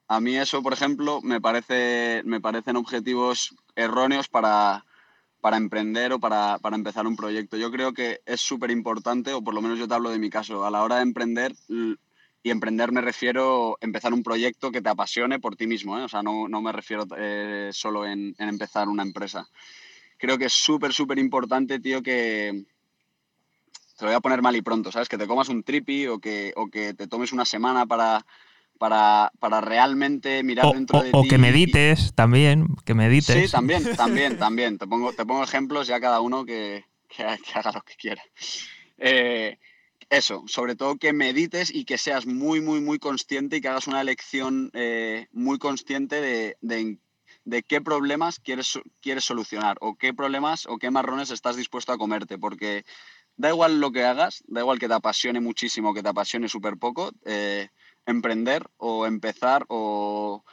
a 0.08 0.20
mí 0.20 0.36
eso, 0.36 0.62
por 0.62 0.72
ejemplo, 0.72 1.20
me, 1.22 1.40
parece, 1.40 2.22
me 2.24 2.40
parecen 2.40 2.76
objetivos 2.76 3.54
erróneos 3.74 4.28
para, 4.28 4.84
para 5.40 5.56
emprender 5.56 6.12
o 6.12 6.20
para, 6.20 6.58
para, 6.58 6.76
empezar 6.76 7.06
un 7.06 7.16
proyecto. 7.16 7.56
Yo 7.56 7.70
creo 7.70 7.92
que 7.92 8.20
es 8.26 8.40
súper 8.40 8.70
importante, 8.70 9.32
o 9.32 9.42
por 9.42 9.54
lo 9.54 9.62
menos 9.62 9.78
yo 9.78 9.88
te 9.88 9.94
hablo 9.94 10.10
de 10.10 10.18
mi 10.18 10.30
caso, 10.30 10.64
a 10.64 10.70
la 10.70 10.82
hora 10.82 10.96
de 10.96 11.02
emprender, 11.02 11.54
y 12.42 12.50
emprender 12.50 12.92
me 12.92 13.00
refiero 13.00 13.72
a 13.80 13.84
empezar 13.84 14.12
un 14.14 14.22
proyecto 14.22 14.70
que 14.70 14.80
te 14.80 14.88
apasione 14.88 15.40
por 15.40 15.56
ti 15.56 15.66
mismo, 15.66 15.98
¿eh? 15.98 16.02
o 16.02 16.08
sea, 16.08 16.22
no, 16.22 16.46
no 16.46 16.62
me 16.62 16.70
refiero 16.70 17.04
eh, 17.16 17.70
solo 17.72 18.06
en, 18.06 18.36
en 18.38 18.48
empezar 18.48 18.88
una 18.88 19.02
empresa. 19.02 19.48
Creo 20.18 20.38
que 20.38 20.44
es 20.44 20.52
súper, 20.52 20.92
súper 20.92 21.18
importante, 21.18 21.80
tío, 21.80 22.02
que, 22.02 22.64
te 23.96 24.04
lo 24.04 24.10
voy 24.10 24.16
a 24.16 24.20
poner 24.20 24.42
mal 24.42 24.54
y 24.56 24.62
pronto, 24.62 24.92
¿sabes? 24.92 25.08
Que 25.08 25.18
te 25.18 25.26
comas 25.26 25.48
un 25.48 25.62
tripi 25.62 26.06
o 26.06 26.18
que, 26.18 26.52
o 26.56 26.68
que 26.68 26.94
te 26.94 27.06
tomes 27.06 27.32
una 27.32 27.44
semana 27.44 27.86
para, 27.86 28.24
para, 28.78 29.32
para 29.38 29.60
realmente 29.60 30.42
mirar 30.42 30.72
dentro 30.72 31.00
de 31.00 31.10
ti. 31.10 31.18
O 31.18 31.24
que 31.24 31.38
medites 31.38 32.14
también, 32.14 32.76
que 32.84 32.94
medites. 32.94 33.46
Sí, 33.46 33.50
también, 33.50 33.96
también, 33.96 34.38
también. 34.38 34.78
Te 34.78 34.86
pongo, 34.86 35.12
te 35.12 35.24
pongo 35.24 35.42
ejemplos 35.42 35.86
ya 35.86 36.00
cada 36.00 36.20
uno 36.20 36.44
que, 36.44 36.84
que, 37.08 37.24
haga 37.24 37.72
lo 37.72 37.82
que 37.82 37.94
quiera. 37.94 38.22
Eh, 38.98 39.58
eso, 40.10 40.44
sobre 40.46 40.76
todo 40.76 40.96
que 40.96 41.12
medites 41.12 41.74
y 41.74 41.84
que 41.84 41.98
seas 41.98 42.26
muy, 42.26 42.60
muy, 42.60 42.80
muy 42.80 42.98
consciente 42.98 43.56
y 43.56 43.60
que 43.60 43.68
hagas 43.68 43.86
una 43.86 44.00
elección 44.00 44.70
eh, 44.74 45.26
muy 45.32 45.58
consciente 45.58 46.20
de, 46.20 46.56
de, 46.60 46.98
de, 47.44 47.62
qué 47.62 47.80
problemas 47.80 48.38
quieres, 48.38 48.78
quieres 49.00 49.24
solucionar 49.24 49.78
o 49.80 49.96
qué 49.96 50.14
problemas 50.14 50.66
o 50.66 50.78
qué 50.78 50.90
marrones 50.90 51.30
estás 51.30 51.56
dispuesto 51.56 51.92
a 51.92 51.98
comerte, 51.98 52.38
porque 52.38 52.84
da 53.36 53.50
igual 53.50 53.80
lo 53.80 53.92
que 53.92 54.04
hagas, 54.04 54.42
da 54.46 54.60
igual 54.60 54.78
que 54.78 54.88
te 54.88 54.94
apasione 54.94 55.40
muchísimo, 55.40 55.94
que 55.94 56.02
te 56.02 56.08
apasione 56.08 56.48
súper 56.48 56.76
poco, 56.76 57.12
eh, 57.24 57.68
emprender 58.06 58.66
o 58.76 59.06
empezar 59.06 59.64
o 59.68 60.44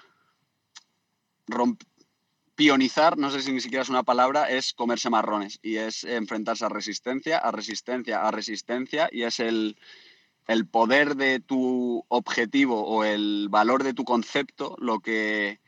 pionizar, 2.55 3.17
no 3.17 3.29
sé 3.29 3.41
si 3.41 3.51
ni 3.51 3.61
siquiera 3.61 3.83
es 3.83 3.89
una 3.89 4.03
palabra, 4.03 4.49
es 4.49 4.73
comerse 4.73 5.09
marrones 5.09 5.59
y 5.61 5.77
es 5.77 6.03
enfrentarse 6.03 6.65
a 6.65 6.69
resistencia, 6.69 7.37
a 7.37 7.51
resistencia, 7.51 8.27
a 8.27 8.31
resistencia 8.31 9.09
y 9.11 9.23
es 9.23 9.39
el, 9.39 9.77
el 10.47 10.67
poder 10.67 11.15
de 11.15 11.39
tu 11.39 12.05
objetivo 12.09 12.85
o 12.85 13.03
el 13.03 13.47
valor 13.49 13.83
de 13.83 13.93
tu 13.93 14.03
concepto 14.03 14.75
lo 14.79 14.99
que, 14.99 15.59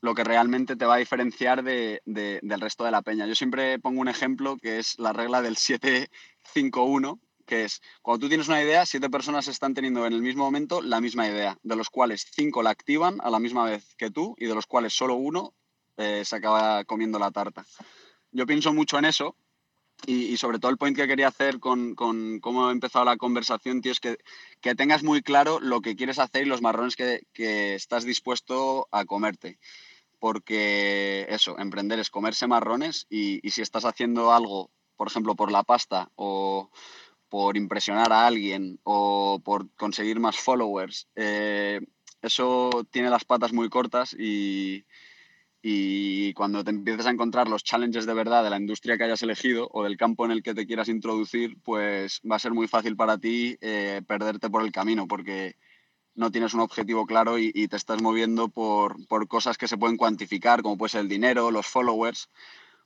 lo 0.00 0.14
que 0.14 0.24
realmente 0.24 0.76
te 0.76 0.84
va 0.84 0.94
a 0.94 0.98
diferenciar 0.98 1.62
de, 1.62 2.00
del 2.04 2.60
resto 2.60 2.84
de 2.84 2.90
la 2.90 3.02
peña. 3.02 3.26
Yo 3.26 3.34
siempre 3.34 3.78
pongo 3.78 4.00
un 4.00 4.08
ejemplo 4.08 4.56
que 4.56 4.78
es 4.78 4.98
la 4.98 5.12
regla 5.12 5.42
del 5.42 5.56
751, 5.56 7.20
que 7.44 7.64
es 7.64 7.80
cuando 8.02 8.20
tú 8.20 8.28
tienes 8.28 8.48
una 8.48 8.62
idea, 8.62 8.86
siete 8.86 9.10
personas 9.10 9.48
están 9.48 9.74
teniendo 9.74 10.06
en 10.06 10.12
el 10.12 10.22
mismo 10.22 10.44
momento 10.44 10.82
la 10.82 11.00
misma 11.00 11.26
idea, 11.26 11.58
de 11.62 11.76
los 11.76 11.90
cuales 11.90 12.26
cinco 12.30 12.62
la 12.62 12.70
activan 12.70 13.18
a 13.22 13.30
la 13.30 13.38
misma 13.38 13.64
vez 13.64 13.94
que 13.96 14.10
tú 14.10 14.34
y 14.38 14.46
de 14.46 14.54
los 14.54 14.66
cuales 14.66 14.92
solo 14.92 15.14
uno 15.14 15.54
eh, 15.96 16.22
se 16.24 16.36
acaba 16.36 16.84
comiendo 16.84 17.18
la 17.18 17.30
tarta. 17.30 17.64
Yo 18.30 18.46
pienso 18.46 18.72
mucho 18.72 18.98
en 18.98 19.06
eso 19.06 19.34
y, 20.06 20.36
sobre 20.36 20.60
todo 20.60 20.70
el 20.70 20.76
point 20.76 20.96
que 20.96 21.08
quería 21.08 21.26
hacer 21.26 21.58
con, 21.58 21.96
cómo 21.96 22.68
he 22.68 22.72
empezado 22.72 23.04
la 23.04 23.16
conversación, 23.16 23.80
tío, 23.80 23.90
es 23.90 23.98
que, 23.98 24.18
que, 24.60 24.76
tengas 24.76 25.02
muy 25.02 25.22
claro 25.22 25.58
lo 25.58 25.80
que 25.80 25.96
quieres 25.96 26.20
hacer 26.20 26.42
y 26.42 26.48
los 26.48 26.62
marrones 26.62 26.94
que, 26.94 27.22
que 27.32 27.74
estás 27.74 28.04
dispuesto 28.04 28.86
a 28.92 29.04
comerte 29.06 29.58
porque 30.18 31.26
eso, 31.28 31.58
emprender 31.58 31.98
es 31.98 32.10
comerse 32.10 32.46
marrones 32.46 33.06
y, 33.08 33.40
si 33.50 33.62
estás 33.62 33.84
haciendo 33.84 34.32
algo, 34.32 34.70
por 34.96 35.08
ejemplo, 35.08 35.36
por 35.36 35.52
la 35.52 35.62
pasta 35.62 36.10
o 36.16 36.70
por 37.28 37.56
impresionar 37.56 38.12
a 38.12 38.26
alguien 38.26 38.80
o 38.84 39.40
por 39.44 39.70
conseguir 39.74 40.18
más 40.18 40.38
followers, 40.38 41.08
eh, 41.14 41.80
eso 42.22 42.86
tiene 42.90 43.10
las 43.10 43.24
patas 43.24 43.52
muy 43.52 43.68
cortas 43.68 44.14
y, 44.18 44.84
cuando 46.34 46.62
te 46.62 46.70
empieces 46.70 47.06
a 47.06 47.10
encontrar 47.10 47.48
los 47.48 47.64
challenges 47.64 48.06
de 48.06 48.14
verdad 48.14 48.44
de 48.44 48.50
la 48.50 48.58
industria 48.58 48.96
que 48.96 49.04
hayas 49.04 49.22
elegido 49.22 49.68
o 49.72 49.82
del 49.82 49.96
campo 49.96 50.24
en 50.24 50.30
el 50.30 50.42
que 50.42 50.54
te 50.54 50.66
quieras 50.66 50.88
introducir, 50.88 51.58
pues 51.62 52.20
va 52.30 52.36
a 52.36 52.38
ser 52.38 52.52
muy 52.52 52.68
fácil 52.68 52.96
para 52.96 53.18
ti 53.18 53.56
eh, 53.60 54.00
perderte 54.06 54.48
por 54.48 54.62
el 54.62 54.72
camino, 54.72 55.06
porque 55.06 55.56
no 56.18 56.32
tienes 56.32 56.52
un 56.52 56.60
objetivo 56.60 57.06
claro 57.06 57.38
y, 57.38 57.68
te 57.68 57.76
estás 57.76 58.02
moviendo 58.02 58.48
por, 58.48 58.96
cosas 59.28 59.56
que 59.56 59.68
se 59.68 59.78
pueden 59.78 59.96
cuantificar, 59.96 60.62
como 60.62 60.76
puede 60.76 60.90
ser 60.90 61.02
el 61.02 61.08
dinero, 61.08 61.52
los 61.52 61.66
followers, 61.66 62.28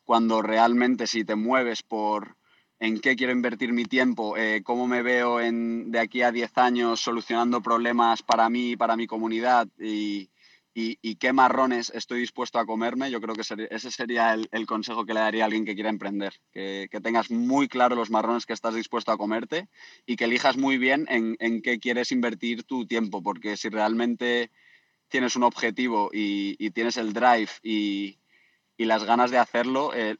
cuando 0.05 0.43
realmente 0.43 1.07
si 1.07 1.25
te 1.25 1.35
mueves 1.35 1.83
por 1.83 2.37
en 2.79 3.01
qué 3.01 3.17
quiero 3.17 3.33
invertir 3.33 3.73
mi 3.73 3.85
tiempo, 3.85 4.37
eh, 4.37 4.63
cómo 4.63 4.87
me 4.87 5.03
veo 5.03 5.41
en, 5.41 5.91
de 5.91 6.01
aquí 6.01 6.23
a 6.23 6.33
10 6.33 6.59
años 6.59 7.01
solucionando 7.01 7.63
problemas 7.63 8.23
para 8.23 8.51
mí, 8.51 8.77
para 8.77 8.97
mi 8.97 9.07
comunidad 9.07 9.67
y, 9.79 10.29
y, 10.75 11.17
qué 11.17 11.33
marrones 11.33 11.91
estoy 11.95 12.21
dispuesto 12.21 12.59
a 12.59 12.65
comerme, 12.65 13.11
yo 13.11 13.21
creo 13.21 13.35
que 13.35 13.43
ese 13.43 13.91
sería 13.91 14.35
el, 14.35 14.67
consejo 14.67 15.05
que 15.05 15.13
le 15.13 15.21
daría 15.21 15.45
a 15.45 15.47
alguien 15.47 15.67
que 15.67 15.75
quiera 15.75 15.91
emprender, 15.91 16.35
que, 16.53 16.89
tengas 17.03 17.31
muy 17.31 17.69
claro 17.69 17.95
los 17.95 18.11
marrones 18.11 18.47
que 18.47 18.55
estás 18.55 18.75
dispuesto 18.75 19.13
a 19.13 19.19
comerte 19.19 19.69
y 20.07 20.17
que 20.17 20.25
elijas 20.25 20.57
muy 20.57 20.79
bien 20.79 21.07
en, 21.11 21.37
en 21.41 21.61
qué 21.61 21.79
quieres 21.79 22.11
invertir 22.11 22.65
tu 22.65 22.87
tiempo, 22.87 23.23
porque 23.23 23.57
si 23.57 23.69
realmente 23.69 24.51
tienes 25.13 25.37
un 25.37 25.43
objetivo 25.43 26.11
y, 26.13 26.71
tienes 26.71 26.97
el 26.97 27.13
drive 27.13 27.51
y, 27.63 28.19
las 28.79 29.05
ganas 29.05 29.31
de 29.31 29.39
hacerlo, 29.39 29.93
eh, 29.95 30.17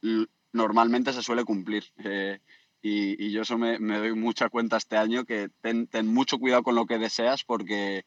normalmente 0.53 1.11
se 1.11 1.21
suele 1.21 1.43
cumplir. 1.43 1.83
Eh, 2.05 2.39
y, 2.81 3.31
yo 3.31 3.41
eso 3.41 3.57
me, 3.57 3.77
doy 3.77 4.13
mucha 4.13 4.49
cuenta 4.49 4.77
este 4.77 4.95
año, 4.95 5.25
que 5.25 5.49
ten, 5.61 5.87
ten 5.87 6.07
mucho 6.07 6.37
cuidado 6.37 6.63
con 6.63 6.75
lo 6.75 6.85
que 6.85 6.99
deseas 6.99 7.43
porque 7.43 8.05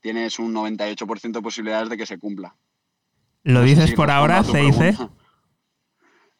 tienes 0.00 0.38
un 0.38 0.54
98% 0.54 1.32
de 1.32 1.42
posibilidades 1.42 1.88
de 1.88 1.96
que 1.96 2.06
se 2.06 2.18
cumpla. 2.18 2.56
¿Lo 3.42 3.62
dices 3.62 3.92
por 3.92 4.10
ahora, 4.10 4.42
CIC? 4.44 5.10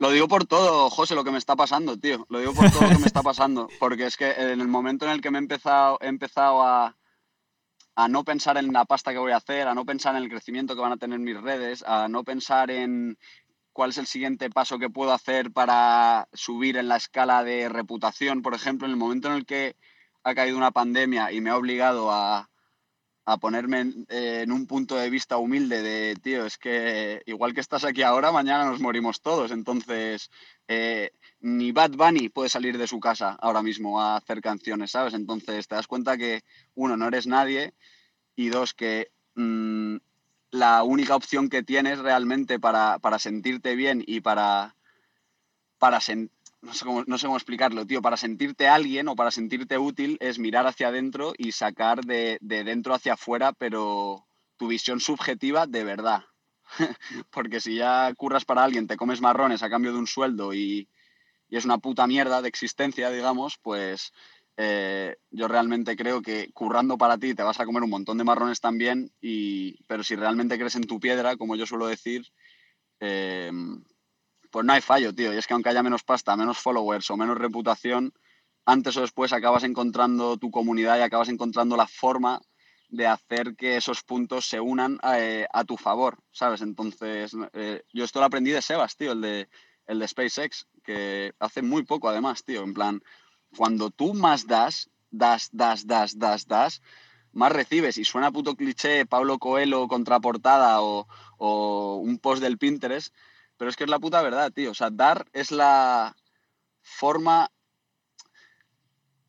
Lo 0.00 0.10
digo 0.10 0.28
por 0.28 0.46
todo, 0.46 0.90
José, 0.90 1.14
lo 1.14 1.24
que 1.24 1.32
me 1.32 1.38
está 1.38 1.56
pasando, 1.56 1.98
tío. 1.98 2.24
Lo 2.28 2.38
digo 2.38 2.54
por 2.54 2.70
todo 2.70 2.82
lo 2.82 2.90
que 2.90 2.98
me 2.98 3.06
está 3.06 3.22
pasando. 3.22 3.68
Porque 3.80 4.06
es 4.06 4.16
que 4.16 4.30
en 4.30 4.60
el 4.60 4.68
momento 4.68 5.06
en 5.06 5.12
el 5.12 5.20
que 5.20 5.30
me 5.30 5.38
he 5.38 5.40
empezado, 5.40 5.98
he 6.00 6.06
empezado 6.06 6.62
a, 6.62 6.96
a 7.96 8.08
no 8.08 8.24
pensar 8.24 8.58
en 8.58 8.72
la 8.72 8.84
pasta 8.84 9.12
que 9.12 9.18
voy 9.18 9.32
a 9.32 9.38
hacer, 9.38 9.66
a 9.66 9.74
no 9.74 9.84
pensar 9.84 10.14
en 10.14 10.22
el 10.22 10.28
crecimiento 10.28 10.76
que 10.76 10.82
van 10.82 10.92
a 10.92 10.98
tener 10.98 11.18
mis 11.18 11.40
redes, 11.40 11.82
a 11.84 12.06
no 12.06 12.22
pensar 12.22 12.70
en 12.70 13.18
cuál 13.72 13.90
es 13.90 13.98
el 13.98 14.06
siguiente 14.06 14.50
paso 14.50 14.78
que 14.78 14.90
puedo 14.90 15.12
hacer 15.12 15.52
para 15.52 16.28
subir 16.32 16.76
en 16.76 16.88
la 16.88 16.96
escala 16.96 17.42
de 17.42 17.68
reputación, 17.68 18.42
por 18.42 18.54
ejemplo, 18.54 18.86
en 18.86 18.92
el 18.92 18.98
momento 18.98 19.28
en 19.28 19.34
el 19.34 19.46
que 19.46 19.74
ha 20.22 20.34
caído 20.34 20.56
una 20.56 20.70
pandemia 20.70 21.32
y 21.32 21.40
me 21.40 21.50
ha 21.50 21.56
obligado 21.56 22.12
a, 22.12 22.48
a 23.30 23.36
ponerme 23.36 23.92
eh, 24.08 24.40
en, 24.44 24.52
un 24.52 24.66
punto 24.66 24.96
de 24.96 25.10
vista 25.10 25.36
humilde 25.36 25.82
de, 25.82 26.16
tío, 26.16 26.46
es 26.46 26.56
que 26.56 27.22
igual 27.26 27.52
que 27.52 27.60
estás 27.60 27.84
aquí 27.84 28.00
ahora, 28.02 28.32
mañana 28.32 28.64
nos 28.64 28.80
morimos 28.80 29.20
todos. 29.20 29.50
Entonces, 29.50 30.30
eh, 30.66 31.10
ni 31.40 31.70
Bad 31.70 31.90
Bunny 31.90 32.30
puede 32.30 32.48
salir 32.48 32.78
de 32.78 32.86
su 32.86 32.98
casa 33.00 33.36
ahora 33.38 33.62
mismo 33.62 34.00
a 34.00 34.16
hacer 34.16 34.40
canciones, 34.40 34.92
¿sabes? 34.92 35.12
Entonces, 35.12 35.68
te 35.68 35.74
das 35.74 35.86
cuenta 35.86 36.16
que, 36.16 36.42
uno, 36.74 36.96
no 36.96 37.06
eres 37.06 37.26
nadie 37.26 37.74
y 38.34 38.48
dos, 38.48 38.72
que 38.72 39.10
mm, 39.34 39.96
la 40.50 40.82
única 40.82 41.14
opción 41.14 41.50
que 41.50 41.62
tienes 41.62 41.98
realmente 41.98 42.58
para, 42.58 42.98
para 42.98 43.18
sentirte 43.18 43.76
bien 43.76 44.02
y 44.06 44.20
para, 44.20 44.74
para, 45.78 46.00
no 46.62 46.74
sé, 46.74 46.84
cómo, 46.84 47.04
no 47.06 47.18
sé 47.18 47.26
cómo 47.26 47.36
explicarlo, 47.36 47.86
tío, 47.86 48.02
para 48.02 48.16
sentirte 48.16 48.68
alguien 48.68 49.08
o 49.08 49.16
para 49.16 49.30
sentirte 49.30 49.78
útil 49.78 50.16
es 50.20 50.38
mirar 50.38 50.66
hacia 50.66 50.88
adentro 50.88 51.32
y 51.36 51.52
sacar 51.52 52.04
de, 52.04 52.38
dentro 52.40 52.94
hacia 52.94 53.14
afuera, 53.14 53.52
pero 53.52 54.26
tu 54.56 54.68
visión 54.68 55.00
subjetiva 55.00 55.66
de 55.66 55.84
verdad. 55.84 56.24
Porque 57.30 57.60
si 57.60 57.76
ya 57.76 58.12
curras 58.14 58.44
para 58.44 58.64
alguien, 58.64 58.86
te 58.86 58.96
comes 58.96 59.20
marrones 59.20 59.62
a 59.62 59.70
cambio 59.70 59.92
de 59.92 59.98
un 59.98 60.06
sueldo 60.06 60.52
y, 60.52 60.88
es 61.50 61.64
una 61.64 61.78
puta 61.78 62.06
mierda 62.06 62.42
de 62.42 62.48
existencia, 62.48 63.08
digamos, 63.10 63.56
pues 63.62 64.12
eh, 64.58 65.16
yo 65.30 65.48
realmente 65.48 65.96
creo 65.96 66.20
que 66.20 66.50
currando 66.52 66.98
para 66.98 67.16
ti 67.16 67.34
te 67.34 67.42
vas 67.42 67.58
a 67.58 67.64
comer 67.64 67.84
un 67.84 67.88
montón 67.88 68.18
de 68.18 68.24
marrones 68.24 68.60
también, 68.60 69.10
y, 69.18 69.82
pero 69.84 70.02
si 70.02 70.14
realmente 70.14 70.58
crees 70.58 70.74
en 70.74 70.86
tu 70.86 71.00
piedra, 71.00 71.38
como 71.38 71.56
yo 71.56 71.64
suelo 71.64 71.86
decir, 71.86 72.26
eh, 73.00 73.50
pues 74.50 74.64
no 74.64 74.72
hay 74.72 74.80
fallo, 74.80 75.14
tío. 75.14 75.32
Y 75.32 75.36
es 75.36 75.46
que 75.46 75.54
aunque 75.54 75.70
haya 75.70 75.82
menos 75.82 76.02
pasta, 76.02 76.36
menos 76.36 76.58
followers 76.58 77.10
o 77.10 77.16
menos 77.16 77.38
reputación, 77.38 78.12
antes 78.64 78.96
o 78.96 79.00
después 79.00 79.32
acabas 79.32 79.64
encontrando 79.64 80.36
tu 80.36 80.50
comunidad 80.50 80.98
y 80.98 81.02
acabas 81.02 81.28
encontrando 81.28 81.76
la 81.76 81.86
forma 81.86 82.40
de 82.88 83.06
hacer 83.06 83.54
que 83.56 83.76
esos 83.76 84.02
puntos 84.02 84.46
se 84.46 84.60
unan 84.60 84.98
eh, 85.14 85.46
a, 85.52 85.64
tu 85.64 85.76
favor, 85.76 86.18
¿sabes? 86.32 86.62
Entonces, 86.62 87.32
eh, 87.52 87.82
yo 87.92 88.04
esto 88.04 88.20
lo 88.20 88.26
aprendí 88.26 88.50
de 88.50 88.62
Sebas, 88.62 88.96
tío, 88.96 89.12
el 89.12 89.20
de, 89.20 89.48
el 89.86 89.98
de 89.98 90.08
SpaceX, 90.08 90.66
que 90.82 91.32
hace 91.38 91.62
muy 91.62 91.84
poco 91.84 92.08
además, 92.08 92.44
tío, 92.44 92.62
en 92.62 92.72
plan, 92.72 93.02
cuando 93.56 93.90
tú 93.90 94.14
más 94.14 94.46
das, 94.46 94.90
das, 95.10 95.50
das, 95.52 95.86
das, 95.86 96.18
das, 96.18 96.46
das, 96.46 96.82
más 97.32 97.52
recibes. 97.52 97.98
Y 97.98 98.04
suena 98.04 98.32
puto 98.32 98.54
cliché 98.54 99.06
Pablo 99.06 99.38
Coelho 99.38 99.86
contraportada 99.86 100.80
o, 100.82 101.06
o 101.36 101.96
un 101.96 102.18
post 102.18 102.42
del 102.42 102.58
Pinterest, 102.58 103.14
pero 103.58 103.68
es 103.68 103.76
que 103.76 103.84
es 103.84 103.90
la 103.90 103.98
puta 103.98 104.22
verdad, 104.22 104.50
tío. 104.52 104.70
O 104.70 104.74
sea, 104.74 104.88
dar 104.90 105.26
es 105.32 105.50
la 105.50 106.16
forma... 106.80 107.50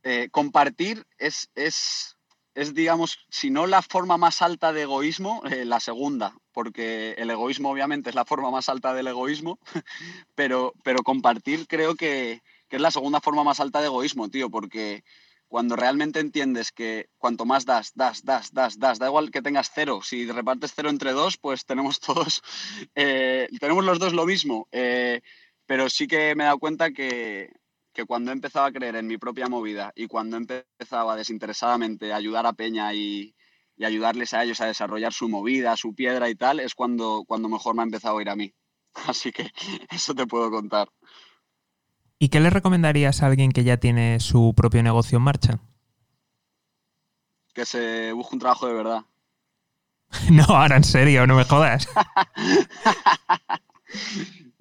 Eh, 0.03 0.29
compartir 0.31 1.05
es, 1.17 1.51
es, 1.55 2.15
es, 2.55 2.73
digamos, 2.73 3.19
si 3.29 3.49
no 3.49 3.67
la 3.67 3.81
forma 3.81 4.17
más 4.17 4.41
alta 4.41 4.71
de 4.71 4.83
egoísmo, 4.83 5.41
eh, 5.51 5.65
la 5.65 5.81
segunda, 5.81 6.33
porque 6.53 7.15
el 7.17 7.29
egoísmo 7.29 7.69
obviamente 7.69 8.09
es 8.09 8.15
la 8.15 8.23
forma 8.23 8.49
más 8.49 8.69
alta 8.69 8.93
del 8.93 9.07
egoísmo, 9.07 9.59
pero, 10.35 10.73
pero 10.85 11.03
compartir 11.03 11.67
creo 11.67 11.95
que, 11.95 12.41
que 12.69 12.77
es 12.77 12.81
la 12.81 12.91
segunda 12.91 13.19
forma 13.19 13.43
más 13.43 13.59
alta 13.59 13.81
de 13.81 13.87
egoísmo, 13.87 14.29
tío, 14.29 14.49
porque 14.49 15.03
cuando 15.49 15.75
realmente 15.75 16.19
entiendes 16.19 16.71
que 16.71 17.09
cuanto 17.17 17.43
más 17.45 17.65
das, 17.65 17.91
das, 17.95 18.23
das, 18.23 18.53
das, 18.53 18.79
das, 18.79 18.99
da 18.99 19.07
igual 19.07 19.31
que 19.31 19.41
tengas 19.41 19.71
cero, 19.73 19.99
si 20.01 20.31
repartes 20.31 20.73
cero 20.75 20.89
entre 20.89 21.11
dos, 21.11 21.37
pues 21.37 21.65
tenemos 21.65 21.99
todos, 22.07 22.41
eh, 22.95 23.49
tenemos 23.59 23.83
los 23.83 23.99
dos 23.99 24.13
lo 24.13 24.25
mismo, 24.25 24.67
eh, 24.71 25.21
pero 25.65 25.89
sí 25.89 26.07
que 26.07 26.35
me 26.35 26.43
he 26.43 26.45
dado 26.45 26.59
cuenta 26.59 26.91
que, 26.91 27.51
que 27.93 28.05
cuando 28.05 28.31
he 28.31 28.33
empezado 28.33 28.67
a 28.67 28.71
creer 28.71 28.95
en 28.95 29.07
mi 29.07 29.17
propia 29.17 29.49
movida 29.49 29.91
y 29.95 30.07
cuando 30.07 30.37
he 30.37 30.39
empezado 30.39 31.09
a 31.09 31.15
desinteresadamente 31.15 32.13
a 32.13 32.17
ayudar 32.17 32.45
a 32.45 32.53
Peña 32.53 32.93
y, 32.93 33.35
y 33.75 33.85
ayudarles 33.85 34.33
a 34.33 34.43
ellos 34.43 34.61
a 34.61 34.67
desarrollar 34.67 35.13
su 35.13 35.29
movida, 35.29 35.75
su 35.77 35.95
piedra 35.95 36.29
y 36.29 36.35
tal, 36.35 36.59
es 36.59 36.75
cuando, 36.75 37.23
cuando 37.25 37.49
mejor 37.49 37.75
me 37.75 37.81
ha 37.81 37.85
empezado 37.85 38.19
a 38.19 38.21
ir 38.21 38.29
a 38.29 38.35
mí. 38.35 38.53
Así 39.07 39.31
que 39.31 39.51
eso 39.89 40.13
te 40.13 40.27
puedo 40.27 40.51
contar. 40.51 40.89
¿Y 42.21 42.27
qué 42.27 42.41
le 42.41 42.49
recomendarías 42.49 43.23
a 43.23 43.27
alguien 43.27 43.53
que 43.53 43.63
ya 43.63 43.77
tiene 43.77 44.19
su 44.19 44.53
propio 44.53 44.83
negocio 44.83 45.17
en 45.17 45.23
marcha? 45.23 45.59
Que 47.53 47.65
se 47.65 48.11
busque 48.11 48.35
un 48.35 48.39
trabajo 48.39 48.67
de 48.67 48.73
verdad. 48.73 49.05
no, 50.29 50.43
ahora 50.43 50.75
en 50.75 50.83
serio, 50.83 51.25
no 51.25 51.35
me 51.35 51.45
jodas. 51.45 51.87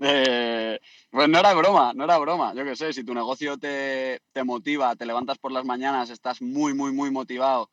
Eh, 0.00 0.78
pues 1.10 1.28
no 1.28 1.40
era 1.40 1.52
broma, 1.54 1.92
no 1.92 2.04
era 2.04 2.16
broma. 2.18 2.54
Yo 2.54 2.64
qué 2.64 2.76
sé, 2.76 2.92
si 2.92 3.02
tu 3.02 3.12
negocio 3.12 3.58
te, 3.58 4.22
te 4.32 4.44
motiva, 4.44 4.94
te 4.94 5.04
levantas 5.04 5.38
por 5.38 5.50
las 5.50 5.64
mañanas, 5.64 6.08
estás 6.08 6.40
muy, 6.40 6.72
muy, 6.72 6.92
muy 6.92 7.10
motivado, 7.10 7.68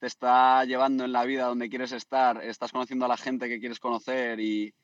te 0.00 0.08
está 0.08 0.64
llevando 0.64 1.04
en 1.04 1.12
la 1.12 1.24
vida 1.24 1.46
donde 1.46 1.70
quieres 1.70 1.92
estar, 1.92 2.42
estás 2.42 2.72
conociendo 2.72 3.04
a 3.04 3.08
la 3.08 3.16
gente 3.16 3.48
que 3.48 3.60
quieres 3.60 3.78
conocer 3.78 4.40
y, 4.40 4.74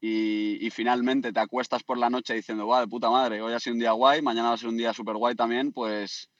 y, 0.00 0.70
finalmente 0.70 1.32
te 1.32 1.40
acuestas 1.40 1.82
por 1.82 1.98
la 1.98 2.10
noche 2.10 2.34
diciendo, 2.34 2.66
guau, 2.66 2.80
de 2.80 2.88
puta 2.88 3.10
madre, 3.10 3.42
hoy 3.42 3.52
ha 3.52 3.60
sido 3.60 3.74
un 3.74 3.80
día 3.80 3.92
guay, 3.92 4.22
mañana 4.22 4.48
va 4.48 4.54
a 4.54 4.58
ser 4.58 4.68
un 4.68 4.76
día 4.76 4.92
súper 4.92 5.16
guay 5.16 5.34
también, 5.34 5.72
pues 5.72 6.30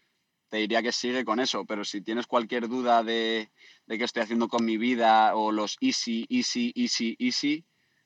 te 0.49 0.59
diría 0.59 0.83
que 0.83 0.93
sigue 0.93 1.25
con 1.25 1.41
eso. 1.41 1.65
Pero 1.65 1.85
si 1.85 2.01
tienes 2.01 2.27
cualquier 2.27 2.69
duda 2.69 3.03
de, 3.03 3.51
de 3.87 3.99
qué 3.99 4.05
estoy 4.05 4.23
haciendo 4.23 4.49
con 4.49 4.65
mi 4.65 4.77
vida 4.77 5.35
o 5.35 5.51
los 5.51 5.77
easy, 5.81 6.27
easy, 6.29 6.73
easy, 6.77 7.17
easy, 7.19 7.65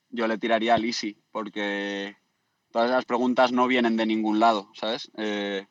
yo 0.09 0.27
le 0.27 0.37
tiraría 0.37 0.75
al 0.75 0.85
easy, 0.85 1.17
porque 1.31 2.15
todas 2.71 2.89
esas 2.89 3.05
preguntas 3.05 3.51
no 3.51 3.67
vienen 3.67 3.95
de 3.95 4.05
ningún 4.05 4.39
lado, 4.39 4.69
¿sabes? 4.73 5.11
Eh, 5.17 5.67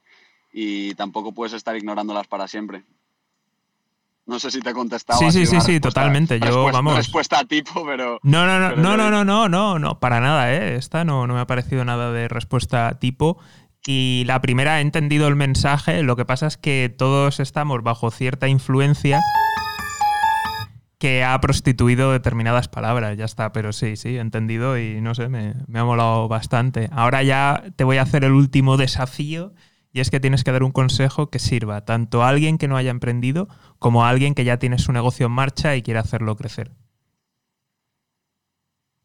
y 0.52 0.94
tampoco 0.94 1.32
puedes 1.32 1.54
estar 1.54 1.76
ignorándolas 1.76 2.28
para 2.28 2.46
siempre. 2.46 2.84
No 4.24 4.38
sé 4.38 4.50
si 4.50 4.60
te 4.60 4.70
he 4.70 4.72
contestado. 4.72 5.18
Sí, 5.18 5.32
sí, 5.32 5.46
sí, 5.46 5.60
sí, 5.60 5.80
totalmente. 5.80 6.38
Yo, 6.38 6.46
respuesta, 6.46 6.78
vamos. 6.78 6.96
Respuesta 6.96 7.38
a 7.40 7.44
tipo, 7.44 7.84
pero. 7.84 8.20
No, 8.22 8.46
no, 8.46 8.58
no, 8.58 8.76
no, 8.76 8.96
no, 8.96 9.10
no, 9.10 9.24
no, 9.24 9.48
no, 9.48 9.78
no, 9.78 10.00
para 10.00 10.20
nada, 10.20 10.52
¿eh? 10.52 10.76
Esta 10.76 11.04
no, 11.04 11.26
no 11.26 11.34
me 11.34 11.40
ha 11.40 11.46
parecido 11.46 11.84
nada 11.84 12.12
de 12.12 12.28
respuesta 12.28 12.88
a 12.88 12.98
tipo. 12.98 13.38
Y 13.84 14.22
la 14.26 14.40
primera, 14.40 14.78
he 14.78 14.82
entendido 14.82 15.26
el 15.26 15.34
mensaje. 15.34 16.02
Lo 16.04 16.14
que 16.14 16.24
pasa 16.24 16.46
es 16.46 16.56
que 16.56 16.94
todos 16.96 17.40
estamos 17.40 17.82
bajo 17.82 18.12
cierta 18.12 18.46
influencia 18.46 19.20
que 21.02 21.24
ha 21.24 21.40
prostituido 21.40 22.12
determinadas 22.12 22.68
palabras, 22.68 23.18
ya 23.18 23.24
está, 23.24 23.50
pero 23.50 23.72
sí, 23.72 23.96
sí, 23.96 24.10
he 24.18 24.20
entendido 24.20 24.78
y 24.78 25.00
no 25.00 25.16
sé, 25.16 25.28
me, 25.28 25.56
me 25.66 25.80
ha 25.80 25.84
molado 25.84 26.28
bastante. 26.28 26.88
Ahora 26.92 27.24
ya 27.24 27.64
te 27.74 27.82
voy 27.82 27.96
a 27.96 28.02
hacer 28.02 28.22
el 28.22 28.30
último 28.30 28.76
desafío, 28.76 29.52
y 29.92 30.00
es 30.00 30.10
que 30.10 30.20
tienes 30.20 30.42
que 30.42 30.52
dar 30.52 30.62
un 30.62 30.72
consejo 30.72 31.30
que 31.30 31.38
sirva 31.38 31.84
tanto 31.84 32.22
a 32.22 32.28
alguien 32.28 32.58
que 32.58 32.68
no 32.68 32.76
haya 32.76 32.90
emprendido 32.90 33.48
como 33.78 34.04
a 34.04 34.08
alguien 34.08 34.34
que 34.34 34.44
ya 34.44 34.58
tiene 34.58 34.78
su 34.78 34.92
negocio 34.92 35.26
en 35.26 35.32
marcha 35.32 35.76
y 35.76 35.82
quiere 35.82 36.00
hacerlo 36.00 36.36
crecer. 36.36 36.72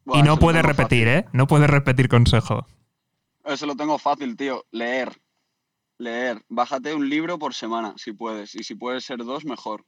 y 0.06 0.22
no 0.22 0.38
puedes 0.38 0.62
repetir, 0.62 1.06
¿eh? 1.06 1.26
No 1.32 1.46
puedes 1.46 1.68
repetir 1.68 2.08
consejo. 2.08 2.66
Eso 3.44 3.66
lo 3.66 3.76
tengo 3.76 3.98
fácil, 3.98 4.36
tío. 4.36 4.64
Leer. 4.70 5.20
Leer. 5.98 6.42
Bájate 6.48 6.94
un 6.94 7.08
libro 7.08 7.38
por 7.38 7.52
semana, 7.52 7.94
si 7.96 8.12
puedes. 8.12 8.54
Y 8.54 8.64
si 8.64 8.74
puedes 8.74 9.04
ser 9.04 9.18
dos, 9.18 9.44
mejor. 9.44 9.84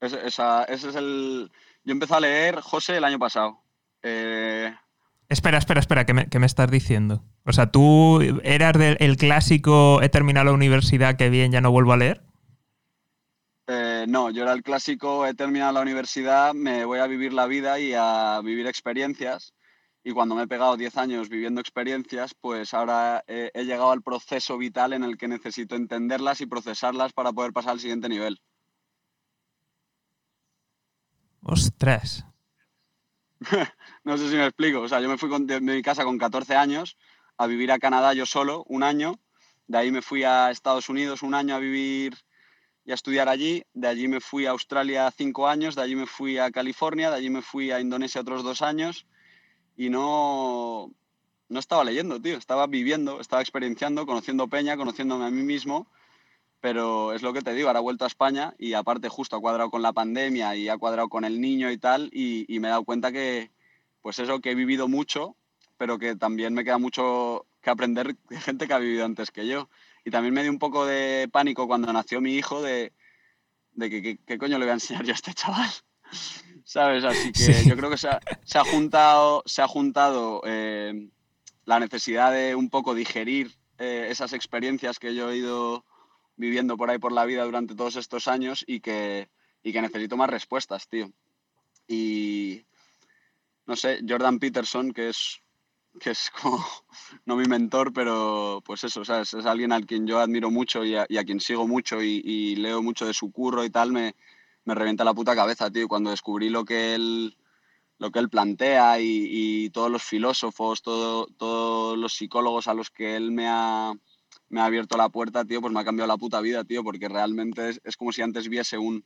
Ese, 0.00 0.26
es 0.26 0.94
el... 0.94 1.50
Yo 1.84 1.92
empecé 1.92 2.14
a 2.14 2.20
leer, 2.20 2.60
José, 2.60 2.98
el 2.98 3.04
año 3.04 3.18
pasado. 3.18 3.62
Eh, 4.02 4.74
Espera, 5.28 5.58
espera, 5.58 5.80
espera, 5.80 6.06
¿qué 6.06 6.14
me, 6.14 6.46
estás 6.46 6.70
diciendo? 6.70 7.22
O 7.44 7.52
sea, 7.52 7.70
¿tú 7.70 8.20
eras 8.42 8.72
del 8.72 8.96
el 8.98 9.18
clásico 9.18 10.00
he 10.00 10.08
terminado 10.08 10.46
la 10.46 10.52
universidad, 10.52 11.16
que 11.16 11.28
bien, 11.28 11.52
ya 11.52 11.60
no 11.60 11.70
vuelvo 11.70 11.92
a 11.92 11.98
leer? 11.98 12.22
Eh, 13.66 14.06
no, 14.08 14.30
yo 14.30 14.44
era 14.44 14.54
el 14.54 14.62
clásico, 14.62 15.26
he 15.26 15.34
terminado 15.34 15.72
la 15.72 15.82
universidad, 15.82 16.54
me 16.54 16.86
voy 16.86 17.00
a 17.00 17.06
vivir 17.06 17.34
la 17.34 17.46
vida 17.46 17.78
y 17.78 17.92
a 17.94 18.40
vivir 18.42 18.66
experiencias. 18.66 19.52
Y 20.02 20.12
cuando 20.12 20.34
me 20.34 20.44
he 20.44 20.46
pegado 20.46 20.78
10 20.78 20.96
años 20.96 21.28
viviendo 21.28 21.60
experiencias, 21.60 22.34
pues 22.34 22.72
ahora 22.72 23.22
he, 23.26 23.50
llegado 23.64 23.90
al 23.90 24.00
proceso 24.00 24.56
vital 24.56 24.94
en 24.94 25.04
el 25.04 25.18
que 25.18 25.28
necesito 25.28 25.76
entenderlas 25.76 26.40
y 26.40 26.46
procesarlas 26.46 27.12
para 27.12 27.32
poder 27.32 27.52
pasar 27.52 27.72
al 27.72 27.80
siguiente 27.80 28.08
nivel. 28.08 28.40
Ostras. 31.42 32.27
no 34.04 34.18
sé 34.18 34.28
si 34.28 34.36
me 34.36 34.46
explico. 34.46 34.80
O 34.80 34.88
sea, 34.88 35.00
yo 35.00 35.08
me 35.08 35.18
fui 35.18 35.30
de 35.46 35.60
mi 35.60 35.82
casa 35.82 36.04
con 36.04 36.18
14 36.18 36.56
años 36.56 36.96
a 37.36 37.46
vivir 37.46 37.70
a 37.72 37.78
Canadá 37.78 38.12
yo 38.12 38.26
solo, 38.26 38.64
un 38.68 38.82
año. 38.82 39.18
De 39.66 39.78
ahí 39.78 39.90
me 39.90 40.02
fui 40.02 40.24
a 40.24 40.50
Estados 40.50 40.88
Unidos 40.88 41.22
un 41.22 41.34
año 41.34 41.54
a 41.54 41.58
vivir 41.58 42.14
y 42.84 42.90
a 42.90 42.94
estudiar 42.94 43.28
allí. 43.28 43.64
De 43.74 43.88
allí 43.88 44.08
me 44.08 44.20
fui 44.20 44.46
a 44.46 44.50
Australia 44.50 45.10
cinco 45.10 45.46
años, 45.46 45.74
de 45.74 45.82
allí 45.82 45.94
me 45.94 46.06
fui 46.06 46.38
a 46.38 46.50
California, 46.50 47.10
de 47.10 47.16
allí 47.16 47.30
me 47.30 47.42
fui 47.42 47.70
a 47.70 47.80
Indonesia 47.80 48.20
otros 48.20 48.42
dos 48.42 48.62
años 48.62 49.06
y 49.76 49.90
no, 49.90 50.90
no 51.48 51.60
estaba 51.60 51.84
leyendo, 51.84 52.20
tío, 52.20 52.36
estaba 52.36 52.66
viviendo, 52.66 53.20
estaba 53.20 53.42
experienciando, 53.42 54.06
conociendo 54.06 54.48
Peña, 54.48 54.76
conociéndome 54.76 55.26
a 55.26 55.30
mí 55.30 55.42
mismo, 55.42 55.86
pero 56.60 57.12
es 57.12 57.22
lo 57.22 57.32
que 57.32 57.42
te 57.42 57.54
digo, 57.54 57.68
ahora 57.68 57.80
he 57.80 57.82
vuelto 57.82 58.04
a 58.04 58.08
España 58.08 58.54
y 58.58 58.74
aparte 58.74 59.08
justo 59.08 59.36
ha 59.36 59.40
cuadrado 59.40 59.70
con 59.70 59.82
la 59.82 59.92
pandemia 59.92 60.56
y 60.56 60.68
ha 60.68 60.78
cuadrado 60.78 61.08
con 61.08 61.24
el 61.24 61.40
niño 61.40 61.70
y 61.70 61.78
tal 61.78 62.10
y, 62.12 62.44
y 62.52 62.60
me 62.60 62.68
he 62.68 62.70
dado 62.70 62.84
cuenta 62.84 63.12
que, 63.12 63.50
pues 64.02 64.18
eso, 64.18 64.40
que 64.40 64.50
he 64.50 64.54
vivido 64.54 64.88
mucho, 64.88 65.36
pero 65.76 65.98
que 65.98 66.16
también 66.16 66.52
me 66.52 66.64
queda 66.64 66.78
mucho 66.78 67.46
que 67.62 67.70
aprender 67.70 68.16
de 68.28 68.40
gente 68.40 68.66
que 68.66 68.74
ha 68.74 68.78
vivido 68.78 69.04
antes 69.04 69.30
que 69.30 69.46
yo. 69.46 69.68
Y 70.04 70.10
también 70.10 70.34
me 70.34 70.42
dio 70.42 70.50
un 70.50 70.58
poco 70.58 70.86
de 70.86 71.28
pánico 71.32 71.66
cuando 71.66 71.92
nació 71.92 72.20
mi 72.20 72.34
hijo 72.34 72.62
de, 72.62 72.92
que 73.78 74.18
qué 74.26 74.38
coño 74.38 74.58
le 74.58 74.64
voy 74.64 74.70
a 74.70 74.74
enseñar 74.74 75.04
yo 75.04 75.12
a 75.12 75.14
este 75.14 75.34
chaval. 75.34 75.70
¿Sabes? 76.64 77.04
Así 77.04 77.32
que 77.32 77.64
yo 77.64 77.76
creo 77.76 77.90
que 77.90 77.96
se 77.96 78.08
ha, 78.08 78.64
juntado, 78.64 79.42
se 79.46 79.62
ha 79.62 79.68
juntado 79.68 80.42
eh, 80.44 81.08
la 81.64 81.80
necesidad 81.80 82.32
de 82.32 82.54
un 82.54 82.68
poco 82.68 82.94
digerir 82.94 83.56
eh, 83.78 84.08
esas 84.10 84.32
experiencias 84.32 84.98
que 84.98 85.14
yo 85.14 85.30
he 85.30 85.38
ido 85.38 85.84
viviendo 86.38 86.78
por 86.78 86.88
ahí 86.88 86.98
por 86.98 87.12
la 87.12 87.26
vida 87.26 87.44
durante 87.44 87.74
todos 87.74 87.96
estos 87.96 88.28
años 88.28 88.64
y 88.66 88.80
que, 88.80 89.28
y 89.62 89.72
que 89.72 89.82
necesito 89.82 90.16
más 90.16 90.30
respuestas, 90.30 90.88
tío. 90.88 91.12
Y 91.86 92.64
no 93.66 93.76
sé, 93.76 94.00
Jordan 94.08 94.38
Peterson, 94.38 94.92
que 94.92 95.10
es 95.10 95.42
que 95.98 96.10
es 96.10 96.30
como, 96.30 96.64
no 97.26 97.36
mi 97.36 97.46
mentor, 97.46 97.92
pero 97.92 98.62
pues 98.64 98.84
eso, 98.84 99.02
Es 99.02 99.34
alguien 99.46 99.72
al 99.72 99.86
quien 99.86 100.06
yo 100.06 100.20
admiro 100.20 100.50
mucho 100.50 100.84
y 100.84 100.94
a, 100.94 101.06
quien 101.06 101.40
sigo 101.40 101.66
mucho 101.66 102.02
y, 102.02 102.56
leo 102.56 102.82
mucho 102.82 103.06
de 103.06 103.14
su 103.14 103.30
curro 103.32 103.64
y 103.64 103.70
tal, 103.70 103.92
me, 103.92 104.14
me 104.64 104.74
revienta 104.74 105.04
la 105.04 105.14
puta 105.14 105.34
cabeza, 105.34 105.70
tío. 105.70 105.88
Cuando 105.88 106.10
descubrí 106.10 106.50
lo 106.50 106.64
que 106.64 106.94
él, 106.94 107.36
lo 107.98 108.10
que 108.10 108.20
él 108.20 108.28
plantea 108.28 109.00
y, 109.00 109.70
todos 109.70 109.90
los 109.90 110.02
filósofos, 110.02 110.82
todo, 110.82 111.26
todos 111.36 111.98
los 111.98 112.14
psicólogos 112.14 112.68
a 112.68 112.74
los 112.74 112.90
que 112.90 113.16
él 113.16 113.32
me 113.32 113.48
ha, 113.48 113.92
me 114.48 114.60
ha 114.60 114.66
abierto 114.66 114.96
la 114.96 115.08
puerta, 115.08 115.44
tío, 115.44 115.60
pues 115.60 115.72
me 115.72 115.80
ha 115.80 115.84
cambiado 115.84 116.08
la 116.08 116.16
puta 116.16 116.40
vida, 116.40 116.64
tío, 116.64 116.82
porque 116.82 117.08
realmente 117.08 117.70
es, 117.70 117.80
es 117.84 117.96
como 117.96 118.12
si 118.12 118.22
antes 118.22 118.48
viese 118.48 118.78
un 118.78 119.04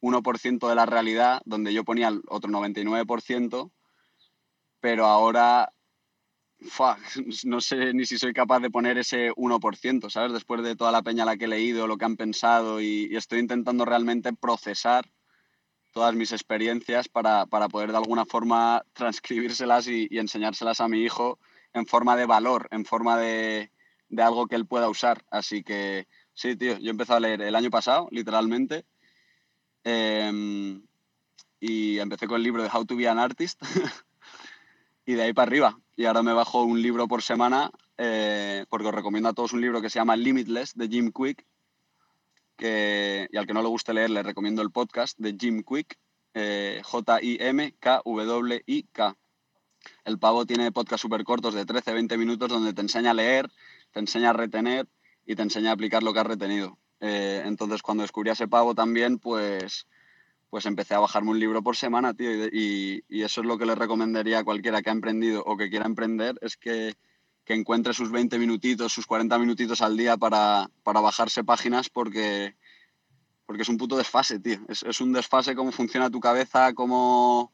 1% 0.00 0.68
de 0.68 0.74
la 0.74 0.86
realidad 0.86 1.40
donde 1.44 1.72
yo 1.72 1.84
ponía 1.84 2.08
el 2.08 2.22
otro 2.28 2.50
99%, 2.50 3.70
pero 4.80 5.06
ahora 5.06 5.72
no 7.44 7.60
sé 7.60 7.92
ni 7.94 8.04
si 8.04 8.18
soy 8.18 8.32
capaz 8.32 8.60
de 8.60 8.70
poner 8.70 8.98
ese 8.98 9.30
1%, 9.32 10.10
¿sabes? 10.10 10.32
Después 10.32 10.62
de 10.62 10.76
toda 10.76 10.92
la 10.92 11.02
peña 11.02 11.22
a 11.22 11.26
la 11.26 11.36
que 11.36 11.44
he 11.44 11.48
leído, 11.48 11.86
lo 11.86 11.96
que 11.96 12.04
han 12.04 12.16
pensado 12.16 12.80
y, 12.80 13.16
estoy 13.16 13.40
intentando 13.40 13.84
realmente 13.84 14.32
procesar 14.32 15.10
todas 15.92 16.14
mis 16.14 16.32
experiencias 16.32 17.08
para, 17.08 17.46
poder 17.46 17.90
de 17.90 17.96
alguna 17.96 18.24
forma 18.24 18.84
transcribírselas 18.92 19.88
y, 19.88 20.08
enseñárselas 20.10 20.80
a 20.80 20.88
mi 20.88 21.02
hijo 21.02 21.38
en 21.72 21.86
forma 21.86 22.16
de 22.16 22.26
valor, 22.26 22.68
en 22.70 22.84
forma 22.84 23.18
de, 23.18 23.70
algo 24.16 24.46
que 24.46 24.56
él 24.56 24.66
pueda 24.66 24.88
usar. 24.88 25.24
Así 25.30 25.62
que 25.62 26.06
sí, 26.34 26.56
tío, 26.56 26.78
yo 26.78 26.90
empezado 26.90 27.18
a 27.18 27.20
leer 27.20 27.42
el 27.42 27.54
año 27.54 27.70
pasado, 27.70 28.08
literalmente, 28.10 28.86
em, 29.84 30.82
y 31.60 31.98
empecé 31.98 32.26
con 32.26 32.36
el 32.36 32.42
libro 32.42 32.62
de 32.62 32.70
How 32.72 32.84
to 32.84 32.96
be 32.96 33.08
an 33.08 33.18
Artist. 33.18 33.60
y 35.06 35.14
de 35.14 35.22
ahí 35.22 35.32
para 35.32 35.48
arriba. 35.48 35.78
Y 35.96 36.04
ahora 36.04 36.22
me 36.22 36.32
bajo 36.32 36.62
un 36.62 36.82
libro 36.82 37.08
por 37.08 37.22
semana, 37.22 37.70
eh, 37.96 38.66
porque 38.68 38.88
os 38.88 38.94
recomiendo 38.94 39.28
a 39.28 39.32
todos 39.32 39.52
un 39.52 39.60
libro 39.60 39.80
que 39.80 39.90
se 39.90 39.98
llama 39.98 40.16
Limitless, 40.16 40.74
de 40.74 40.88
Jim 40.88 41.10
Quick, 41.12 41.44
y 42.60 43.36
al 43.36 43.46
que 43.46 43.54
no 43.54 43.62
le 43.62 43.68
guste 43.68 43.94
leer, 43.94 44.10
le 44.10 44.22
recomiendo 44.22 44.62
el 44.62 44.70
podcast 44.70 45.18
de 45.18 45.36
Jim 45.38 45.62
Quick, 45.62 45.96
eh, 46.34 46.82
J-I-M-K-W-I-K. 46.84 47.56
El 50.04 50.18
pavo 50.18 50.44
tiene 50.44 50.72
podcast 50.72 51.00
súper 51.00 51.24
cortos 51.24 51.54
de 51.54 51.64
13-20 51.64 52.18
minutos 52.18 52.48
donde 52.48 52.74
te 52.74 52.82
enseña 52.82 53.12
a 53.12 53.14
leer, 53.14 53.48
te 53.98 54.02
enseña 54.02 54.30
a 54.30 54.32
retener 54.32 54.86
y 55.26 55.34
te 55.34 55.42
enseña 55.42 55.70
a 55.70 55.72
aplicar 55.72 56.04
lo 56.04 56.12
que 56.12 56.20
has 56.20 56.26
retenido. 56.26 56.78
Eh, 57.00 57.42
entonces, 57.44 57.82
cuando 57.82 58.02
descubrí 58.02 58.30
ese 58.30 58.46
pavo 58.46 58.72
también, 58.72 59.18
pues 59.18 59.88
pues 60.50 60.66
empecé 60.66 60.94
a 60.94 61.00
bajarme 61.00 61.30
un 61.30 61.40
libro 61.40 61.62
por 61.62 61.76
semana, 61.76 62.14
tío, 62.14 62.30
y, 62.46 63.02
eso 63.08 63.40
es 63.40 63.46
lo 63.46 63.58
que 63.58 63.66
le 63.66 63.74
recomendaría 63.74 64.38
a 64.38 64.44
cualquiera 64.44 64.80
que 64.82 64.88
ha 64.88 64.92
emprendido 64.92 65.42
o 65.44 65.56
que 65.56 65.68
quiera 65.68 65.84
emprender, 65.84 66.38
es 66.40 66.56
que, 66.56 66.94
encuentre 67.46 67.92
sus 67.92 68.10
20 68.10 68.38
minutitos, 68.38 68.92
sus 68.92 69.06
40 69.06 69.36
minutitos 69.38 69.82
al 69.82 69.96
día 69.96 70.16
para, 70.16 70.70
bajarse 70.84 71.42
páginas 71.44 71.90
porque, 71.90 72.54
porque 73.46 73.62
es 73.62 73.68
un 73.68 73.78
puto 73.78 73.96
desfase, 73.96 74.38
tío. 74.38 74.60
Es, 74.68 75.00
un 75.00 75.12
desfase 75.12 75.56
cómo 75.56 75.72
funciona 75.72 76.08
tu 76.08 76.20
cabeza, 76.20 76.72
cómo, 76.72 77.52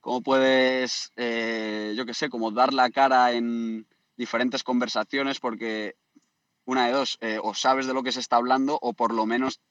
cómo 0.00 0.20
puedes, 0.22 1.12
eh, 1.16 1.94
yo 1.96 2.04
qué 2.04 2.12
sé, 2.12 2.28
como 2.28 2.50
dar 2.50 2.74
la 2.74 2.90
cara 2.90 3.32
en 3.32 3.86
diferentes 4.18 4.62
conversaciones 4.62 5.40
porque 5.40 5.96
una 6.66 6.86
de 6.86 6.92
dos, 6.92 7.16
eh, 7.22 7.38
o 7.42 7.54
sabes 7.54 7.86
de 7.86 7.94
lo 7.94 8.02
que 8.02 8.12
se 8.12 8.20
está 8.20 8.36
hablando 8.36 8.78
o 8.82 8.92
por 8.92 9.14
lo 9.14 9.24
menos 9.24 9.62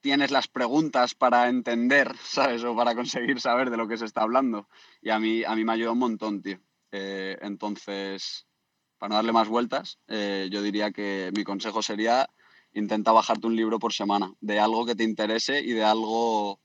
tienes 0.00 0.30
las 0.30 0.48
preguntas 0.48 1.14
para 1.14 1.48
entender, 1.48 2.16
¿sabes? 2.24 2.64
O 2.64 2.74
para 2.74 2.94
conseguir 2.94 3.40
saber 3.40 3.68
de 3.68 3.76
lo 3.76 3.86
que 3.86 3.98
se 3.98 4.06
está 4.06 4.22
hablando. 4.22 4.68
Y 5.02 5.10
a 5.10 5.18
mí, 5.18 5.44
a 5.44 5.54
mí 5.54 5.64
me 5.64 5.72
ayuda 5.72 5.92
un 5.92 5.98
montón, 5.98 6.40
tío. 6.40 6.60
Eh, 6.92 7.36
entonces, 7.42 8.46
para 8.96 9.10
no 9.10 9.14
darle 9.16 9.32
más 9.32 9.48
vueltas, 9.48 9.98
eh, 10.08 10.48
yo 10.50 10.62
diría 10.62 10.92
que 10.92 11.30
mi 11.36 11.44
consejo 11.44 11.82
sería 11.82 12.28
intenta 12.74 13.12
bajarte 13.12 13.46
un 13.46 13.56
libro 13.56 13.78
por 13.78 13.92
semana, 13.92 14.32
de 14.40 14.58
algo 14.58 14.84
que 14.84 14.94
te 14.94 15.04
interese 15.04 15.60
y 15.60 15.72
de 15.72 15.84
algo... 15.84 16.60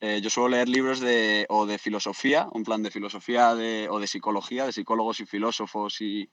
Eh, 0.00 0.20
yo 0.22 0.30
suelo 0.30 0.50
leer 0.50 0.68
libros 0.68 1.00
de, 1.00 1.46
o 1.48 1.66
de 1.66 1.78
filosofía, 1.78 2.48
un 2.52 2.64
plan 2.64 2.82
de 2.82 2.90
filosofía 2.90 3.54
de, 3.54 3.88
o 3.90 4.00
de 4.00 4.06
psicología, 4.06 4.64
de 4.64 4.72
psicólogos 4.72 5.20
y 5.20 5.26
filósofos 5.26 6.00
y, 6.00 6.30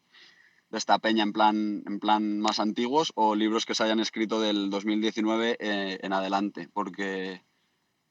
de 0.70 0.78
esta 0.78 1.00
peña 1.00 1.24
en 1.24 1.34
plan, 1.34 1.84
en 1.86 2.00
plan 2.00 2.40
más 2.40 2.60
antiguos 2.60 3.12
o 3.16 3.36
libros 3.36 3.66
que 3.66 3.76
se 3.76 3.84
hayan 3.84 4.00
escrito 4.00 4.42
del 4.42 4.70
2019 4.70 5.58
eh, 5.60 6.00
en 6.02 6.14
adelante, 6.14 6.70
porque 6.74 7.42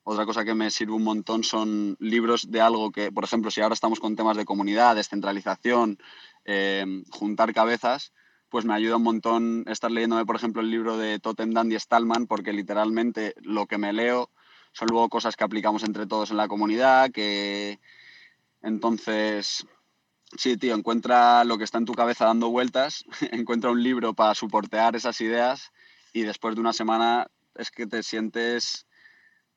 otra 0.05 0.25
cosa 0.25 0.45
que 0.45 0.55
me 0.55 0.71
sirve 0.71 0.95
un 0.95 1.05
montón 1.05 1.45
son 1.45 1.97
libros 2.01 2.51
de 2.51 2.61
algo 2.61 2.93
que, 2.93 3.13
por 3.13 3.25
ejemplo, 3.25 3.51
si 3.51 3.61
ahora 3.61 3.75
estamos 3.75 4.01
con 4.01 4.17
temas 4.17 4.37
de 4.37 4.45
comunidad, 4.45 4.95
descentralización, 4.95 5.99
eh, 6.45 6.85
juntar 7.11 7.53
cabezas, 7.53 8.13
pues 8.49 8.65
me 8.65 8.75
ayuda 8.75 8.97
un 8.97 9.03
montón 9.03 9.65
estar 9.67 9.91
leyéndome, 9.91 10.25
por 10.25 10.37
ejemplo, 10.37 10.63
el 10.63 10.71
libro 10.71 10.97
de 10.97 11.19
Totem 11.19 11.51
Dandy 11.51 11.79
Stallman, 11.79 12.27
porque 12.27 12.53
literalmente 12.53 13.35
lo 13.43 13.67
que 13.67 13.79
me 13.79 13.93
leo 13.93 14.31
son 14.77 14.89
luego 14.91 15.09
cosas 15.09 15.37
que 15.37 15.45
aplicamos 15.45 15.85
entre 15.85 16.07
todos 16.07 16.31
en 16.31 16.37
la 16.37 16.49
comunidad, 16.49 17.11
que 17.11 17.81
entonces 18.61 19.67
Sí, 20.37 20.57
tío, 20.57 20.75
encuentra 20.75 21.45
lo 21.45 21.57
que 21.57 21.65
está 21.65 21.79
en 21.79 21.85
tu 21.85 21.95
cabeza 21.95 22.27
dando 22.27 22.51
vueltas, 22.51 23.05
encuentra 23.33 23.71
un 23.71 23.83
libro 23.83 24.13
para 24.13 24.35
soportear 24.35 24.97
esas 24.97 25.21
ideas 25.21 25.73
y 26.13 26.23
después 26.23 26.55
de 26.55 26.61
una 26.61 26.73
semana 26.73 27.29
es 27.55 27.71
que 27.71 27.87
te 27.87 28.03
sientes 28.03 28.87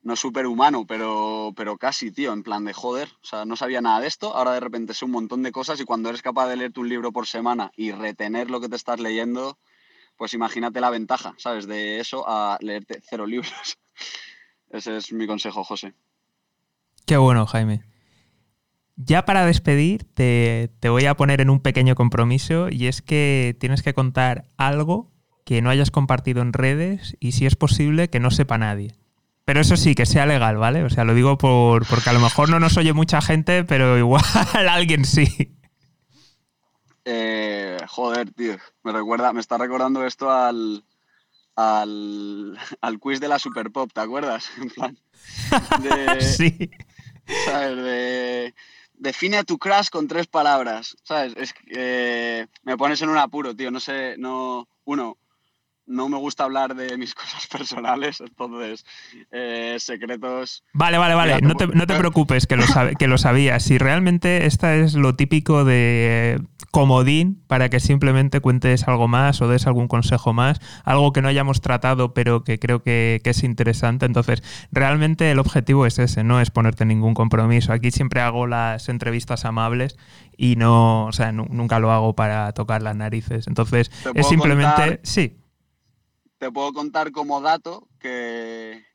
no 0.02 0.16
superhumano, 0.16 0.86
pero, 0.86 1.52
pero 1.56 1.78
casi, 1.78 2.12
tío, 2.12 2.32
en 2.32 2.44
plan 2.44 2.64
de 2.64 2.74
joder, 2.74 3.10
o 3.22 3.26
sea, 3.26 3.44
no 3.44 3.58
sabía 3.58 3.82
nada 3.82 4.00
de 4.00 4.08
esto, 4.08 4.34
ahora 4.34 4.54
de 4.54 4.62
repente 4.62 4.94
sé 4.94 5.04
un 5.04 5.12
montón 5.12 5.44
de 5.44 5.52
cosas 5.52 5.82
y 5.82 5.86
cuando 5.86 6.08
eres 6.08 6.22
capaz 6.22 6.48
de 6.48 6.56
leerte 6.56 6.80
un 6.80 6.88
libro 6.88 7.12
por 7.12 7.28
semana 7.28 7.72
y 7.76 7.92
retener 7.92 8.50
lo 8.50 8.62
que 8.62 8.70
te 8.70 8.78
estás 8.78 9.00
leyendo, 9.02 9.58
pues 10.16 10.34
imagínate 10.34 10.80
la 10.80 10.90
ventaja, 10.90 11.34
¿sabes? 11.38 11.68
De 11.68 12.00
eso 12.00 12.24
a 12.28 12.58
leerte 12.62 13.02
cero 13.04 13.26
libros. 13.26 13.78
Ese 14.70 14.98
es 14.98 15.12
mi 15.12 15.28
consejo, 15.28 15.64
José. 15.64 15.94
Qué 17.06 17.18
bueno, 17.18 17.46
Jaime. 17.46 17.84
Ya 18.96 19.24
para 19.24 19.46
despedir, 19.46 20.04
te, 20.14 20.70
voy 20.84 21.06
a 21.06 21.16
poner 21.16 21.42
en 21.42 21.50
un 21.50 21.62
pequeño 21.62 21.96
compromiso 21.96 22.70
y 22.70 22.88
es 22.88 23.02
que 23.02 23.56
tienes 23.60 23.82
que 23.82 23.94
contar 23.94 24.46
algo 24.58 25.10
que 25.46 25.62
no 25.62 25.70
hayas 25.70 25.90
compartido 25.90 26.42
en 26.42 26.54
redes 26.54 27.16
y 27.20 27.32
si 27.32 27.46
es 27.46 27.56
posible 27.56 28.10
que 28.10 28.20
no 28.20 28.30
sepa 28.30 28.58
nadie. 28.58 28.94
Pero 29.46 29.62
eso 29.62 29.78
sí, 29.78 29.96
que 29.96 30.06
sea 30.06 30.26
legal, 30.26 30.58
¿vale? 30.58 30.84
O 30.84 30.90
sea, 30.90 31.06
lo 31.06 31.16
digo 31.16 31.38
por, 31.38 31.88
porque 31.88 32.10
a 32.10 32.14
lo 32.14 32.20
mejor 32.20 32.50
no 32.50 32.60
nos 32.60 32.78
oye 32.78 32.94
mucha 32.94 33.22
gente, 33.22 33.64
pero 33.64 33.98
igual 33.98 34.24
alguien 34.70 35.06
sí. 35.06 35.56
Eh, 37.06 37.78
joder, 37.88 38.32
tío. 38.32 38.58
Me 38.84 38.92
recuerda, 38.92 39.34
me 39.34 39.40
está 39.40 39.58
recordando 39.58 40.06
esto 40.06 40.30
al, 40.30 40.84
al, 42.82 43.00
quiz 43.00 43.20
de 43.20 43.28
la 43.28 43.40
Super 43.40 43.72
Pop, 43.72 43.92
¿te 43.94 44.02
acuerdas? 44.02 44.50
En 44.58 44.70
plan. 44.70 44.98
sí. 46.22 46.70
¿Sabes? 47.46 47.78
De, 47.78 48.56
define 48.94 49.38
a 49.38 49.44
tu 49.44 49.58
crush 49.58 49.90
con 49.90 50.08
tres 50.08 50.28
palabras. 50.28 50.96
¿Sabes? 51.04 51.34
Es 51.38 51.54
que 51.54 51.64
eh, 51.72 52.48
me 52.64 52.78
pones 52.78 53.02
en 53.02 53.10
un 53.10 53.18
apuro, 53.18 53.56
tío. 53.56 53.72
No 53.72 53.80
sé, 53.80 54.16
no. 54.18 54.68
Uno, 54.86 55.18
no 55.90 56.08
me 56.08 56.18
gusta 56.18 56.46
hablar 56.46 56.76
de 56.76 56.98
mis 56.98 57.14
cosas 57.16 57.48
personales, 57.48 58.22
entonces, 58.22 58.86
eh, 59.32 59.76
secretos... 59.80 60.64
Vale, 60.74 60.98
vale, 60.98 61.16
vale, 61.16 61.42
no 61.42 61.56
te, 61.56 61.68
no 61.68 61.86
te, 61.86 61.96
preocupes 61.96 62.48
que 62.48 62.56
lo, 62.56 62.64
que 63.00 63.08
lo 63.08 63.18
sabías. 63.18 63.64
Si 63.64 63.78
realmente 63.78 64.46
esta 64.46 64.76
es 64.76 64.94
lo 64.94 65.16
típico 65.16 65.66
de 65.66 66.42
comodín 66.72 67.44
para 67.48 67.70
que 67.70 67.80
simplemente 67.80 68.40
cuentes 68.40 68.88
algo 68.88 69.08
más 69.08 69.42
o 69.42 69.48
des 69.48 69.68
algún 69.68 69.88
consejo 69.88 70.34
más, 70.34 70.60
algo 70.84 71.12
que 71.12 71.22
no 71.22 71.28
hayamos 71.28 71.62
tratado 71.62 72.14
pero 72.14 72.44
que 72.44 72.60
creo 72.60 72.84
que, 72.84 73.22
es 73.24 73.44
interesante. 73.44 74.06
Entonces, 74.06 74.42
realmente 74.72 75.30
el 75.30 75.38
objetivo 75.38 75.86
es 75.86 76.00
ese, 76.00 76.24
no 76.24 76.42
es 76.42 76.50
ponerte 76.50 76.86
ningún 76.86 77.14
compromiso. 77.14 77.74
Aquí 77.74 77.92
siempre 77.92 78.22
hago 78.22 78.48
las 78.48 78.90
entrevistas 78.90 79.46
amables 79.46 79.98
y 80.36 80.56
no, 80.56 81.06
o 81.06 81.12
sea, 81.12 81.32
nunca 81.32 81.80
lo 81.80 81.92
hago 81.92 82.16
para 82.16 82.52
tocar 82.54 82.82
las 82.82 82.96
narices. 82.96 83.48
Entonces, 83.48 83.92
es 84.16 84.28
simplemente, 84.28 85.00
sí. 85.04 85.39
Te 86.40 86.52
puedo 86.54 86.72
contar 86.72 87.12
como 87.12 87.42
dato 87.42 87.90
que, 88.00 88.86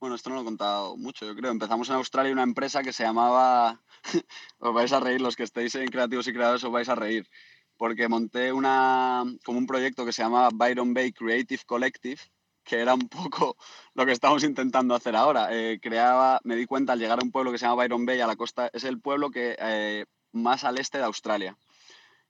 bueno, 0.00 0.16
esto 0.16 0.30
no 0.30 0.36
lo 0.36 0.42
he 0.42 0.44
contado 0.44 0.96
mucho, 0.96 1.26
yo 1.26 1.36
creo. 1.36 1.52
Empezamos 1.52 1.88
en 1.88 1.94
Australia 1.94 2.32
una 2.32 2.42
empresa 2.42 2.82
que 2.82 2.92
se 2.92 3.04
llamaba, 3.04 3.80
os 4.58 4.74
vais 4.74 4.92
a 4.92 4.98
reír, 4.98 5.20
los 5.20 5.36
que 5.36 5.44
estéis 5.44 5.76
en 5.76 5.88
Creativos 5.90 6.26
y 6.26 6.32
Creadores 6.32 6.64
os 6.64 6.72
vais 6.72 6.88
a 6.88 6.96
reír, 6.96 7.28
porque 7.76 8.08
monté 8.08 8.52
una, 8.52 9.22
como 9.44 9.58
un 9.58 9.68
proyecto 9.68 10.04
que 10.04 10.12
se 10.12 10.22
llamaba 10.22 10.50
Byron 10.52 10.92
Bay 10.92 11.12
Creative 11.12 11.62
Collective, 11.66 12.20
que 12.64 12.80
era 12.80 12.94
un 12.94 13.08
poco 13.08 13.56
lo 13.94 14.04
que 14.04 14.12
estamos 14.12 14.42
intentando 14.42 14.96
hacer 14.96 15.14
ahora. 15.14 15.50
Eh, 15.52 15.78
creaba, 15.80 16.40
me 16.42 16.56
di 16.56 16.66
cuenta 16.66 16.94
al 16.94 16.98
llegar 16.98 17.20
a 17.20 17.24
un 17.24 17.30
pueblo 17.30 17.52
que 17.52 17.58
se 17.58 17.66
llama 17.66 17.82
Byron 17.84 18.06
Bay, 18.06 18.20
a 18.20 18.26
la 18.26 18.34
costa, 18.34 18.70
es 18.72 18.82
el 18.82 19.00
pueblo 19.00 19.30
que 19.30 19.54
eh, 19.60 20.04
más 20.32 20.64
al 20.64 20.78
este 20.78 20.98
de 20.98 21.04
Australia. 21.04 21.56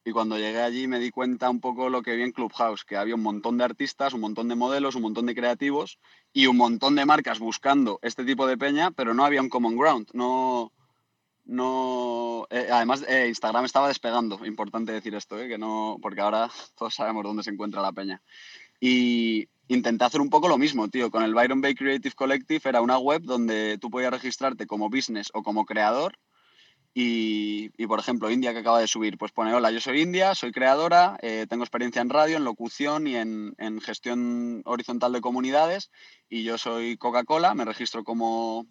Y 0.08 0.12
cuando 0.12 0.38
llegué 0.38 0.62
allí 0.62 0.86
me 0.86 0.98
di 0.98 1.10
cuenta 1.10 1.50
un 1.50 1.60
poco 1.60 1.90
lo 1.90 2.00
que 2.00 2.16
vi 2.16 2.22
en 2.22 2.32
Clubhouse, 2.32 2.82
que 2.82 2.96
había 2.96 3.14
un 3.14 3.22
montón 3.22 3.58
de 3.58 3.64
artistas, 3.64 4.14
un 4.14 4.22
montón 4.22 4.48
de 4.48 4.54
modelos, 4.54 4.94
un 4.94 5.02
montón 5.02 5.26
de 5.26 5.34
creativos 5.34 5.98
y 6.32 6.46
un 6.46 6.56
montón 6.56 6.94
de 6.94 7.04
marcas 7.04 7.38
buscando 7.38 7.98
este 8.00 8.24
tipo 8.24 8.46
de 8.46 8.56
peña, 8.56 8.90
pero 8.90 9.12
no 9.12 9.22
había 9.22 9.42
un 9.42 9.50
common 9.50 9.76
ground. 9.76 10.08
No, 10.14 10.72
no, 11.44 12.46
eh, 12.48 12.68
además, 12.72 13.04
eh, 13.06 13.26
Instagram 13.28 13.66
estaba 13.66 13.88
despegando, 13.88 14.46
importante 14.46 14.92
decir 14.92 15.14
esto, 15.14 15.38
eh, 15.38 15.46
que 15.46 15.58
no, 15.58 15.98
porque 16.00 16.22
ahora 16.22 16.48
todos 16.74 16.94
sabemos 16.94 17.22
dónde 17.24 17.42
se 17.42 17.50
encuentra 17.50 17.82
la 17.82 17.92
peña. 17.92 18.22
Y 18.80 19.46
intenté 19.68 20.06
hacer 20.06 20.22
un 20.22 20.30
poco 20.30 20.48
lo 20.48 20.56
mismo, 20.56 20.88
tío. 20.88 21.10
Con 21.10 21.22
el 21.22 21.34
Byron 21.34 21.60
Bay 21.60 21.74
Creative 21.74 22.14
Collective 22.14 22.62
era 22.64 22.80
una 22.80 22.96
web 22.96 23.20
donde 23.24 23.76
tú 23.76 23.90
podías 23.90 24.12
registrarte 24.12 24.66
como 24.66 24.88
business 24.88 25.28
o 25.34 25.42
como 25.42 25.66
creador 25.66 26.18
y, 27.00 27.86
por 27.86 28.00
ejemplo, 28.00 28.28
India 28.28 28.52
que 28.52 28.58
acaba 28.58 28.80
de 28.80 28.88
subir, 28.88 29.18
pues 29.18 29.30
pone, 29.30 29.54
hola, 29.54 29.70
yo 29.70 29.80
soy 29.80 30.00
India, 30.00 30.34
soy 30.34 30.50
creadora, 30.50 31.16
eh, 31.22 31.46
tengo 31.48 31.62
experiencia 31.62 32.02
en 32.02 32.10
radio, 32.10 32.36
en 32.36 32.42
locución 32.42 33.06
y 33.06 33.14
en, 33.14 33.54
gestión 33.80 34.62
horizontal 34.64 35.12
de 35.12 35.20
comunidades 35.20 35.92
y 36.28 36.42
yo 36.42 36.58
soy 36.58 36.96
Coca-Cola, 36.96 37.54
me 37.54 37.64
registro 37.64 38.02
como, 38.02 38.66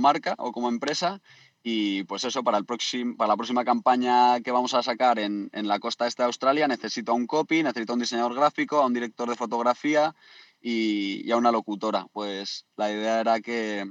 marca 0.00 0.34
o 0.38 0.50
como 0.50 0.70
empresa 0.70 1.20
y 1.62 2.04
pues 2.04 2.24
eso, 2.24 2.42
para, 2.42 2.56
el 2.56 2.64
para 2.64 3.28
la 3.28 3.36
próxima 3.36 3.66
campaña 3.66 4.40
que 4.40 4.50
vamos 4.50 4.72
a 4.72 4.82
sacar 4.82 5.18
en, 5.18 5.50
la 5.52 5.78
costa 5.78 6.06
este 6.06 6.22
de 6.22 6.28
Australia 6.28 6.68
necesito 6.68 7.12
un 7.12 7.26
copy, 7.26 7.62
necesito 7.62 7.92
un 7.92 8.00
diseñador 8.00 8.34
gráfico, 8.34 8.78
a 8.78 8.86
un 8.86 8.94
director 8.94 9.28
de 9.28 9.36
fotografía 9.36 10.14
y, 10.58 11.20
y 11.22 11.30
a 11.32 11.36
una 11.36 11.52
locutora. 11.52 12.06
Pues 12.14 12.64
la 12.76 12.90
idea 12.90 13.20
era 13.20 13.40
que, 13.40 13.84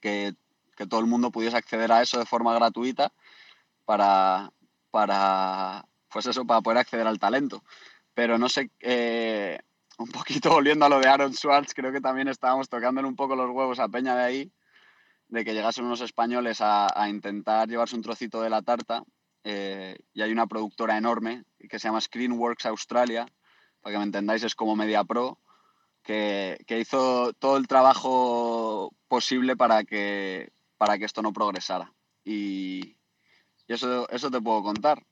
que 0.00 0.34
que 0.78 0.86
todo 0.86 1.00
el 1.00 1.06
mundo 1.06 1.32
pudiese 1.32 1.56
acceder 1.56 1.90
a 1.90 2.00
eso 2.00 2.18
de 2.18 2.24
forma 2.24 2.54
gratuita 2.54 3.12
para, 3.84 4.50
para 4.90 5.84
pues 6.08 6.26
eso, 6.26 6.46
para 6.46 6.62
poder 6.62 6.78
acceder 6.78 7.06
al 7.06 7.18
talento. 7.18 7.64
Pero 8.14 8.38
no 8.38 8.48
sé, 8.48 8.70
eh, 8.80 9.58
un 9.98 10.08
poquito 10.08 10.50
volviendo 10.54 10.86
a 10.86 10.88
lo 10.88 11.00
de 11.00 11.08
Aaron 11.08 11.34
Swartz, 11.34 11.74
creo 11.74 11.92
que 11.92 12.00
también 12.00 12.28
estábamos 12.28 12.68
tocándole 12.68 13.08
un 13.08 13.16
poco 13.16 13.34
los 13.34 13.50
huevos 13.50 13.80
a 13.80 13.88
Peña 13.88 14.14
de 14.16 14.22
ahí, 14.22 14.52
de 15.26 15.44
que 15.44 15.52
llegasen 15.52 15.84
unos 15.84 16.00
españoles 16.00 16.58
a, 16.60 17.08
intentar 17.08 17.68
llevarse 17.68 17.96
un 17.96 18.02
trocito 18.02 18.40
de 18.40 18.50
la 18.50 18.62
tarta. 18.62 19.02
Eh, 19.44 19.96
y 20.12 20.22
hay 20.22 20.32
una 20.32 20.46
productora 20.46 20.96
enorme 20.96 21.44
que 21.68 21.78
se 21.78 21.88
llama 21.88 22.00
Screenworks 22.00 22.66
Australia, 22.66 23.26
para 23.80 23.94
que 23.94 23.98
me 23.98 24.04
entendáis, 24.04 24.44
es 24.44 24.54
como 24.54 24.76
Media 24.76 25.04
Pro, 25.04 25.38
que, 26.02 26.58
que 26.66 26.80
hizo 26.80 27.32
todo 27.34 27.56
el 27.56 27.66
trabajo 27.66 28.92
posible 29.08 29.56
para 29.56 29.84
que, 29.84 30.52
para 30.78 30.98
que 30.98 31.04
esto 31.04 31.20
no 31.20 31.32
progresara. 31.32 31.92
Y, 32.24 32.96
eso, 33.66 34.08
eso 34.08 34.30
te 34.30 34.40
puedo 34.40 34.62
contar. 34.62 35.02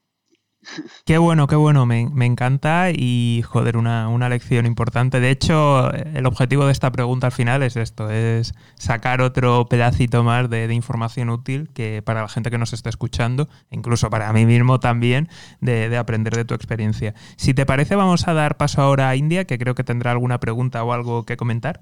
Qué 1.05 1.19
bueno, 1.19 1.47
qué 1.47 1.55
bueno, 1.55 1.87
me, 1.87 2.27
encanta 2.27 2.91
y 2.91 3.43
joder, 3.47 3.77
una, 3.77 4.29
lección 4.29 4.67
importante. 4.67 5.21
De 5.21 5.31
hecho, 5.31 5.93
el 5.93 6.27
objetivo 6.27 6.67
de 6.67 6.73
esta 6.73 6.91
pregunta 6.91 7.29
al 7.29 7.33
final 7.33 7.63
es 7.63 7.77
esto, 7.77 8.11
es 8.11 8.55
sacar 8.77 9.21
otro 9.21 9.67
pedacito 9.69 10.25
más 10.25 10.51
de, 10.51 10.73
información 10.73 11.31
útil 11.31 11.69
que 11.73 12.03
para 12.03 12.23
la 12.23 12.29
gente 12.29 12.51
que 12.51 12.59
nos 12.59 12.73
está 12.73 12.89
escuchando, 12.89 13.49
incluso 13.71 14.11
para 14.11 14.33
mí 14.33 14.47
mismo 14.47 14.81
también, 14.81 15.29
de, 15.61 15.89
de, 15.89 15.97
aprender 15.99 16.35
de 16.35 16.45
tu 16.45 16.55
experiencia. 16.55 17.15
Si 17.37 17.55
te 17.55 17.67
parece, 17.67 17.95
vamos 17.95 18.27
a 18.27 18.33
dar 18.33 18.57
paso 18.57 18.83
ahora 18.83 19.09
a 19.09 19.17
India, 19.17 19.45
que 19.45 19.59
creo 19.59 19.75
que 19.75 19.85
tendrá 19.85 20.11
alguna 20.11 20.41
pregunta 20.41 20.83
o 20.83 20.93
algo 20.93 21.25
que 21.25 21.37
comentar. 21.37 21.81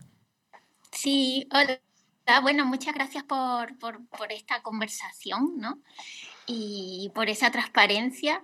Sí, 0.93 1.49
hola. 1.53 1.81
Ah, 2.27 2.41
bueno, 2.41 2.65
muchas 2.65 2.95
gracias 2.95 3.23
por, 3.25 3.77
esta 4.31 4.63
conversación, 4.63 5.59
¿no? 5.59 5.83
Y 6.47 7.11
por 7.15 7.29
esa 7.29 7.51
transparencia. 7.51 8.43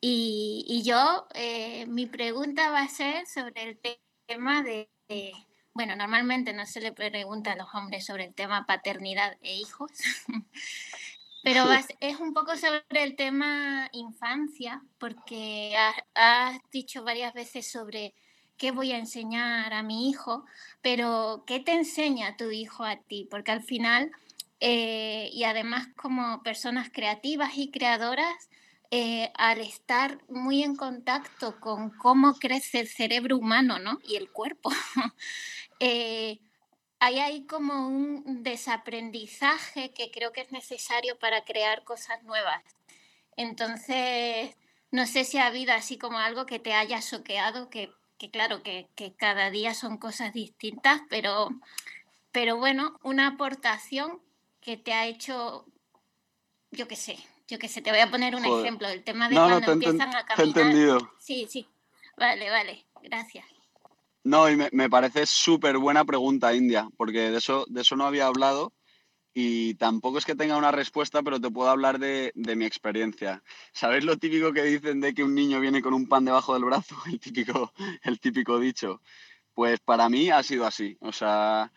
Y, 0.00 0.82
yo, 0.84 1.28
eh, 1.34 1.86
mi 1.86 2.06
pregunta 2.06 2.70
va 2.70 2.80
a 2.80 2.88
ser 2.88 3.24
sobre 3.26 3.62
el 3.62 3.80
tema 4.26 4.62
de, 4.62 4.88
bueno, 5.72 5.94
normalmente 5.94 6.52
no 6.52 6.66
se 6.66 6.80
le 6.80 6.92
pregunta 6.92 7.52
a 7.52 7.56
los 7.56 7.72
hombres 7.74 8.04
sobre 8.04 8.24
el 8.24 8.34
tema 8.34 8.66
paternidad 8.66 9.36
e 9.40 9.54
hijos, 9.54 9.92
pero 11.44 11.64
es 12.00 12.18
un 12.18 12.34
poco 12.34 12.56
sobre 12.56 12.82
el 12.90 13.14
tema 13.14 13.88
infancia, 13.92 14.82
porque 14.98 15.76
has 16.14 16.58
dicho 16.72 17.04
varias 17.04 17.32
veces 17.34 17.70
sobre 17.70 18.14
qué 18.62 18.70
voy 18.70 18.92
a 18.92 18.98
enseñar 18.98 19.74
a 19.74 19.82
mi 19.82 20.08
hijo, 20.08 20.46
pero 20.82 21.42
¿qué 21.48 21.58
te 21.58 21.72
enseña 21.72 22.36
tu 22.36 22.52
hijo 22.52 22.84
a 22.84 22.94
ti? 22.94 23.26
Porque 23.28 23.50
al 23.50 23.64
final, 23.64 24.12
eh, 24.60 25.28
y 25.32 25.42
además 25.42 25.88
como 25.96 26.44
personas 26.44 26.88
creativas 26.88 27.58
y 27.58 27.72
creadoras, 27.72 28.50
eh, 28.92 29.32
al 29.34 29.60
estar 29.60 30.20
muy 30.28 30.62
en 30.62 30.76
contacto 30.76 31.58
con 31.58 31.90
cómo 31.90 32.34
crece 32.34 32.78
el 32.78 32.86
cerebro 32.86 33.36
humano 33.36 33.80
¿no? 33.80 33.98
y 34.04 34.14
el 34.14 34.30
cuerpo, 34.30 34.70
eh, 35.80 36.38
hay 37.00 37.18
ahí 37.18 37.44
como 37.46 37.88
un 37.88 38.44
desaprendizaje 38.44 39.90
que 39.92 40.12
creo 40.12 40.30
que 40.30 40.42
es 40.42 40.52
necesario 40.52 41.18
para 41.18 41.44
crear 41.44 41.82
cosas 41.82 42.22
nuevas. 42.22 42.62
Entonces, 43.36 44.54
no 44.92 45.06
sé 45.06 45.24
si 45.24 45.38
ha 45.38 45.48
habido 45.48 45.72
así 45.72 45.98
como 45.98 46.18
algo 46.18 46.46
que 46.46 46.60
te 46.60 46.74
haya 46.74 47.02
soqueado, 47.02 47.68
que 47.68 47.90
que 48.22 48.30
claro, 48.30 48.62
que, 48.62 48.86
cada 49.18 49.50
día 49.50 49.74
son 49.74 49.98
cosas 49.98 50.32
distintas, 50.32 51.00
pero, 51.10 51.48
pero 52.30 52.56
bueno, 52.56 53.00
una 53.02 53.26
aportación 53.26 54.20
que 54.60 54.76
te 54.76 54.92
ha 54.92 55.06
hecho, 55.06 55.66
yo 56.70 56.86
qué 56.86 56.94
sé, 56.94 57.18
yo 57.48 57.58
qué 57.58 57.66
sé, 57.66 57.82
te 57.82 57.90
voy 57.90 57.98
a 57.98 58.12
poner 58.12 58.36
un 58.36 58.44
ejemplo, 58.44 58.86
el 58.88 59.02
tema 59.02 59.28
de 59.28 59.34
cuando 59.34 59.72
empiezan 59.72 60.14
a 60.14 60.24
caminar. 60.24 60.46
entendido. 60.46 61.12
Sí, 61.18 61.48
sí, 61.50 61.66
vale, 62.16 62.48
vale, 62.48 62.86
gracias. 63.02 63.44
No, 64.22 64.48
y 64.48 64.54
me, 64.54 64.68
me 64.70 64.88
parece 64.88 65.26
súper 65.26 65.78
buena 65.78 66.04
pregunta, 66.04 66.54
India, 66.54 66.88
porque 66.96 67.32
de 67.32 67.38
eso, 67.38 67.64
de 67.68 67.80
eso 67.80 67.96
no 67.96 68.06
había 68.06 68.28
hablado 68.28 68.72
y 69.34 69.74
tampoco 69.74 70.18
es 70.18 70.26
que 70.26 70.34
tenga 70.34 70.56
una 70.56 70.72
respuesta, 70.72 71.22
pero 71.22 71.40
te 71.40 71.50
puedo 71.50 71.70
hablar 71.70 71.98
de, 71.98 72.32
mi 72.34 72.64
experiencia. 72.64 73.42
¿Sabéis 73.72 74.04
lo 74.04 74.18
típico 74.18 74.52
que 74.52 74.62
dicen 74.62 75.00
de 75.00 75.14
que 75.14 75.24
un 75.24 75.34
niño 75.34 75.60
viene 75.60 75.80
con 75.80 75.94
un 75.94 76.06
pan 76.06 76.24
debajo 76.24 76.54
del 76.54 76.64
brazo? 76.64 76.96
El 77.06 77.18
típico, 77.18 77.72
el 78.02 78.20
típico 78.20 78.58
dicho. 78.58 79.00
Pues 79.54 79.80
para 79.80 80.08
mí 80.08 80.30
ha 80.30 80.42
sido 80.42 80.66
así. 80.66 80.96
O 81.00 81.12
sea, 81.12 81.72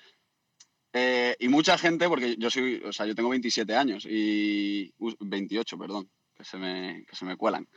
eh, 0.94 1.36
y 1.40 1.48
mucha 1.48 1.78
gente, 1.78 2.08
porque 2.08 2.36
yo 2.38 2.50
soy, 2.50 2.82
o 2.86 2.94
sea, 2.94 3.06
yo 3.06 3.16
tengo 3.16 3.30
27 3.30 3.76
años 3.76 4.06
y 4.10 4.94
28, 5.20 5.78
perdón, 5.78 6.10
que 6.34 6.44
se 6.44 6.58
me, 6.58 7.06
que 7.08 7.16
se 7.16 7.26
me 7.26 7.38
cuelan. 7.38 7.68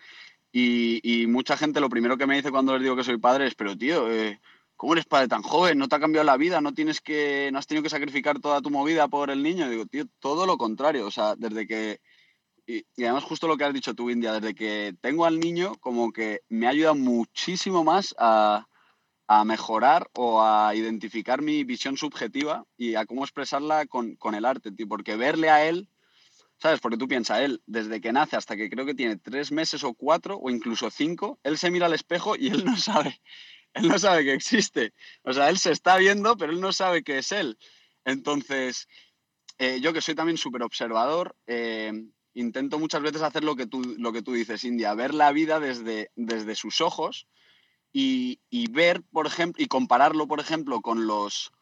Y, 0.52 1.26
mucha 1.28 1.56
gente 1.56 1.80
lo 1.80 1.88
primero 1.90 2.16
que 2.16 2.26
me 2.26 2.36
dice 2.36 2.50
cuando 2.50 2.72
les 2.74 2.82
digo 2.82 2.96
que 2.96 3.04
soy 3.04 3.18
padre 3.18 3.46
es, 3.46 3.54
pero 3.54 3.76
tío, 3.76 4.10
eh, 4.10 4.40
¿cómo 4.78 4.92
eres 4.94 5.06
padre 5.06 5.28
tan 5.28 5.42
joven? 5.42 5.76
¿No 5.76 5.88
te 5.88 5.96
ha 5.96 6.00
cambiado 6.00 6.24
la 6.24 6.36
vida? 6.38 6.60
¿No, 6.62 6.72
tienes 6.72 7.00
que, 7.00 7.50
¿No 7.52 7.58
has 7.58 7.66
tenido 7.66 7.82
que 7.82 7.90
sacrificar 7.90 8.38
toda 8.38 8.62
tu 8.62 8.70
movida 8.70 9.08
por 9.08 9.28
el 9.28 9.42
niño? 9.42 9.68
digo, 9.68 9.84
tío, 9.86 10.06
todo 10.20 10.46
lo 10.46 10.56
contrario. 10.56 11.06
O 11.06 11.10
sea, 11.10 11.34
desde 11.36 11.66
que... 11.66 12.00
Y, 12.64 12.84
además 13.02 13.24
justo 13.24 13.48
lo 13.48 13.56
que 13.56 13.64
has 13.64 13.74
dicho 13.74 13.94
tú, 13.94 14.08
India, 14.08 14.32
desde 14.32 14.54
que 14.54 14.94
tengo 15.00 15.24
al 15.26 15.40
niño, 15.40 15.74
como 15.80 16.12
que 16.12 16.42
me 16.48 16.66
ha 16.66 16.70
ayudado 16.70 16.94
muchísimo 16.94 17.82
más 17.82 18.14
a, 18.18 18.68
a 19.26 19.44
mejorar 19.44 20.08
o 20.14 20.42
a 20.42 20.74
identificar 20.74 21.42
mi 21.42 21.64
visión 21.64 21.96
subjetiva 21.96 22.64
y 22.76 22.94
a 22.94 23.04
cómo 23.04 23.24
expresarla 23.24 23.86
con, 23.86 24.14
con 24.14 24.36
el 24.36 24.44
arte, 24.44 24.70
tío. 24.70 24.88
Porque 24.88 25.16
verle 25.16 25.50
a 25.50 25.66
él... 25.68 25.88
¿Sabes? 26.60 26.80
Porque 26.80 26.96
tú 26.96 27.06
piensas, 27.06 27.40
él, 27.40 27.62
desde 27.66 28.00
que 28.00 28.10
nace 28.12 28.34
hasta 28.34 28.56
que 28.56 28.68
creo 28.68 28.84
que 28.84 28.94
tiene 28.94 29.16
tres 29.16 29.52
meses 29.52 29.84
o 29.84 29.94
cuatro 29.94 30.38
o 30.38 30.50
incluso 30.50 30.90
cinco, 30.90 31.38
él 31.44 31.56
se 31.56 31.70
mira 31.70 31.86
al 31.86 31.94
espejo 31.94 32.34
y 32.34 32.48
él 32.48 32.64
no 32.64 32.76
sabe 32.76 33.20
él 33.74 33.88
no 33.88 33.98
sabe 33.98 34.24
que 34.24 34.32
existe. 34.34 34.92
O 35.22 35.32
sea, 35.32 35.48
él 35.48 35.58
se 35.58 35.72
está 35.72 35.96
viendo, 35.96 36.36
pero 36.36 36.52
él 36.52 36.60
no 36.60 36.72
sabe 36.72 37.02
que 37.02 37.18
es 37.18 37.32
él. 37.32 37.58
Entonces, 38.04 38.88
eh, 39.58 39.80
yo 39.80 39.92
que 39.92 40.00
soy 40.00 40.14
también 40.14 40.38
súper 40.38 40.62
observador, 40.62 41.36
eh, 41.46 41.92
intento 42.34 42.78
muchas 42.78 43.02
veces 43.02 43.22
hacer 43.22 43.44
lo 43.44 43.56
que 43.56 43.66
tú, 43.66 43.82
lo 43.98 44.12
que 44.12 44.22
tú 44.22 44.32
dices, 44.32 44.64
India, 44.64 44.94
ver 44.94 45.14
la 45.14 45.32
vida 45.32 45.60
desde, 45.60 46.10
desde 46.14 46.54
sus 46.54 46.80
ojos 46.80 47.26
y, 47.92 48.38
ver, 48.70 49.02
por 49.10 49.26
ejemplo, 49.26 49.62
y 49.62 49.66
compararlo, 49.66 50.26
por 50.26 50.40
ejemplo, 50.40 50.80
con 50.80 51.06
los... 51.06 51.52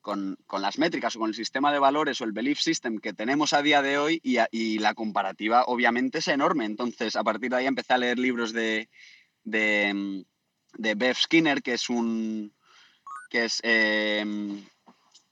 Con, 0.00 0.38
las 0.50 0.78
métricas 0.78 1.14
o 1.16 1.18
con 1.18 1.28
el 1.28 1.34
sistema 1.34 1.70
de 1.70 1.78
valores 1.78 2.18
o 2.20 2.24
el 2.24 2.32
belief 2.32 2.60
system 2.60 2.98
que 2.98 3.12
tenemos 3.12 3.52
a 3.52 3.60
día 3.60 3.82
de 3.82 3.98
hoy 3.98 4.20
y, 4.22 4.78
la 4.78 4.94
comparativa 4.94 5.64
obviamente 5.66 6.18
es 6.18 6.28
enorme. 6.28 6.64
Entonces, 6.64 7.14
a 7.14 7.22
partir 7.22 7.50
de 7.50 7.56
ahí 7.56 7.66
empecé 7.66 7.92
a 7.92 7.98
leer 7.98 8.18
libros 8.18 8.54
de 8.54 8.88
de 10.78 10.94
Bev 10.94 11.16
Skinner, 11.16 11.62
que 11.62 11.74
es 11.74 11.90
un 11.90 12.52
que 13.28 13.44
es 13.44 13.60
em, 13.62 14.64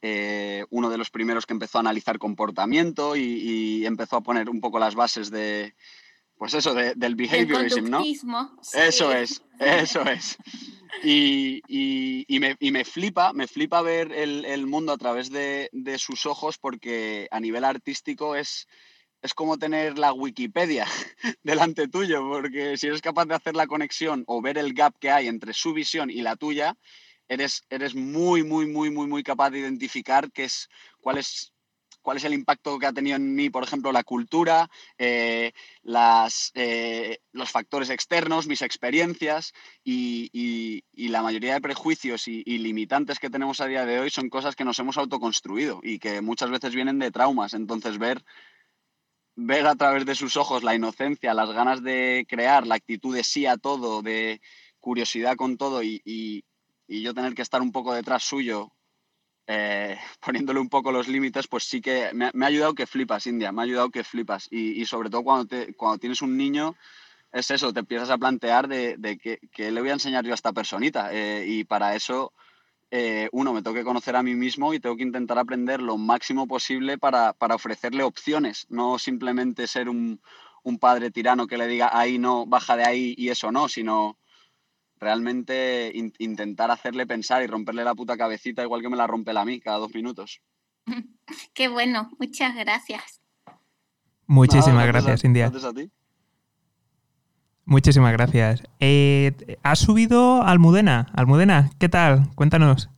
eh, 0.02 0.64
uno 0.70 0.90
de 0.90 0.98
los 0.98 1.10
primeros 1.10 1.46
que 1.46 1.54
empezó 1.54 1.78
a 1.78 1.80
analizar 1.80 2.18
comportamiento 2.18 3.16
y, 3.16 3.86
empezó 3.86 4.16
a 4.16 4.20
poner 4.20 4.50
un 4.50 4.60
poco 4.60 4.78
las 4.78 4.94
bases 4.94 5.30
de, 5.30 5.74
pues 6.36 6.54
eso, 6.54 6.74
del 6.74 7.14
behaviorism, 7.14 7.88
¿no? 7.88 8.04
Eso 8.74 9.12
es, 9.12 9.42
eso 9.58 10.02
es. 10.02 10.36
Y, 11.02 12.38
me, 12.38 12.84
flipa, 12.84 13.32
me 13.32 13.46
flipa 13.46 13.82
ver 13.82 14.12
el, 14.12 14.66
mundo 14.66 14.92
a 14.92 14.98
través 14.98 15.30
de, 15.30 15.96
sus 15.98 16.26
ojos 16.26 16.58
porque 16.58 17.28
a 17.30 17.40
nivel 17.40 17.64
artístico 17.64 18.36
es, 18.36 18.68
es 19.26 19.34
como 19.34 19.58
tener 19.58 19.98
la 19.98 20.12
Wikipedia 20.12 20.86
delante 21.42 21.88
tuyo, 21.88 22.26
porque 22.28 22.78
si 22.78 22.86
eres 22.86 23.02
capaz 23.02 23.26
de 23.26 23.34
hacer 23.34 23.54
la 23.54 23.66
conexión 23.66 24.24
o 24.26 24.40
ver 24.40 24.56
el 24.56 24.72
gap 24.72 24.94
que 24.98 25.10
hay 25.10 25.26
entre 25.26 25.52
su 25.52 25.74
visión 25.74 26.10
y 26.10 26.22
la 26.22 26.36
tuya, 26.36 26.76
eres, 27.28 27.64
eres 27.68 27.94
muy, 27.94 28.42
muy, 28.42 28.66
muy, 28.66 28.90
muy, 28.90 29.06
muy 29.06 29.22
capaz 29.22 29.50
de 29.50 29.58
identificar 29.58 30.30
qué 30.32 30.44
es, 30.44 30.68
cuál 31.00 31.18
es 31.18 31.52
cuál 32.06 32.18
es 32.18 32.24
el 32.24 32.34
impacto 32.34 32.78
que 32.78 32.86
ha 32.86 32.92
tenido 32.92 33.16
en 33.16 33.34
mí, 33.34 33.50
por 33.50 33.64
ejemplo, 33.64 33.90
la 33.90 34.04
cultura, 34.04 34.70
eh, 34.96 35.50
las, 35.82 36.52
eh, 36.54 37.18
los 37.32 37.50
factores 37.50 37.90
externos, 37.90 38.46
mis 38.46 38.62
experiencias 38.62 39.52
y, 39.82 40.84
la 40.94 41.22
mayoría 41.22 41.54
de 41.54 41.60
prejuicios 41.60 42.28
y, 42.28 42.44
limitantes 42.44 43.18
que 43.18 43.28
tenemos 43.28 43.60
a 43.60 43.66
día 43.66 43.84
de 43.84 43.98
hoy 43.98 44.10
son 44.10 44.28
cosas 44.28 44.54
que 44.54 44.64
nos 44.64 44.78
hemos 44.78 44.98
autoconstruido 44.98 45.80
y 45.82 45.98
que 45.98 46.20
muchas 46.20 46.48
veces 46.48 46.76
vienen 46.76 47.00
de 47.00 47.10
traumas. 47.10 47.54
Entonces, 47.54 47.98
ver 47.98 48.22
ver 49.36 49.66
a 49.66 49.76
través 49.76 50.06
de 50.06 50.14
sus 50.14 50.36
ojos 50.36 50.64
la 50.64 50.74
inocencia, 50.74 51.34
las 51.34 51.50
ganas 51.52 51.82
de 51.82 52.26
crear, 52.28 52.66
la 52.66 52.74
actitud 52.74 53.14
de 53.14 53.22
sí 53.22 53.46
a 53.46 53.58
todo, 53.58 54.02
de 54.02 54.40
curiosidad 54.80 55.36
con 55.36 55.56
todo 55.56 55.82
y, 55.82 56.44
yo 56.88 57.14
tener 57.14 57.34
que 57.34 57.42
estar 57.42 57.60
un 57.60 57.72
poco 57.72 57.92
detrás 57.92 58.22
suyo, 58.22 58.72
eh, 59.46 59.98
poniéndole 60.24 60.58
un 60.60 60.68
poco 60.68 60.90
los 60.90 61.08
límites, 61.08 61.46
pues 61.46 61.64
sí 61.64 61.80
que 61.80 62.10
me, 62.14 62.26
ha 62.26 62.48
ayudado 62.48 62.74
que 62.74 62.86
flipas, 62.86 63.26
India, 63.26 63.52
me 63.52 63.62
ha 63.62 63.64
ayudado 63.64 63.90
que 63.90 64.04
flipas. 64.04 64.48
Y, 64.50 64.84
sobre 64.86 65.10
todo 65.10 65.22
cuando, 65.22 65.46
te, 65.46 65.74
cuando 65.74 65.98
tienes 65.98 66.22
un 66.22 66.36
niño, 66.36 66.74
es 67.32 67.50
eso, 67.50 67.72
te 67.72 67.80
empiezas 67.80 68.10
a 68.10 68.18
plantear 68.18 68.68
de, 68.68 68.96
de 68.96 69.18
qué, 69.18 69.70
le 69.70 69.80
voy 69.80 69.90
a 69.90 69.94
enseñar 69.94 70.24
yo 70.24 70.32
a 70.32 70.34
esta 70.34 70.52
personita. 70.52 71.12
Eh, 71.12 71.44
y 71.46 71.64
para 71.64 71.94
eso 71.94 72.32
eh, 72.90 73.28
uno, 73.32 73.52
me 73.52 73.62
tengo 73.62 73.74
que 73.74 73.84
conocer 73.84 74.14
a 74.14 74.22
mí 74.22 74.34
mismo 74.34 74.72
y 74.72 74.80
tengo 74.80 74.96
que 74.96 75.02
intentar 75.02 75.38
aprender 75.38 75.82
lo 75.82 75.98
máximo 75.98 76.46
posible 76.46 76.98
para, 76.98 77.34
ofrecerle 77.38 78.04
opciones, 78.04 78.66
no 78.68 78.98
simplemente 78.98 79.66
ser 79.66 79.88
un, 79.88 80.20
padre 80.80 81.12
tirano 81.12 81.46
que 81.46 81.58
le 81.58 81.68
diga 81.68 81.96
ahí 81.96 82.18
no, 82.18 82.44
baja 82.44 82.76
de 82.76 82.84
ahí 82.84 83.14
y 83.16 83.28
eso 83.28 83.52
no, 83.52 83.68
sino 83.68 84.18
realmente 84.98 85.92
intentar 86.18 86.70
hacerle 86.70 87.06
pensar 87.06 87.42
y 87.42 87.46
romperle 87.46 87.84
la 87.84 87.94
puta 87.94 88.16
cabecita 88.16 88.62
igual 88.62 88.82
que 88.82 88.88
me 88.88 88.96
la 88.96 89.06
rompe 89.06 89.32
la 89.32 89.42
a 89.42 89.44
mí 89.44 89.60
cada 89.60 89.78
dos 89.78 89.94
minutos. 89.94 90.40
Qué 91.54 91.68
bueno, 91.68 92.10
muchas 92.18 92.54
gracias. 92.56 93.20
Muchísimas 94.26 94.86
gracias, 94.86 95.22
India. 95.24 95.46
a 95.46 95.72
ti. 95.72 95.90
Muchísimas 97.68 98.12
gracias. 98.12 98.62
Eh, 98.78 99.58
¿Has 99.64 99.80
subido 99.80 100.40
Almudena? 100.42 101.08
Almudena, 101.16 101.70
¿qué 101.80 101.88
tal? 101.88 102.32
Cuéntanos. 102.36 102.88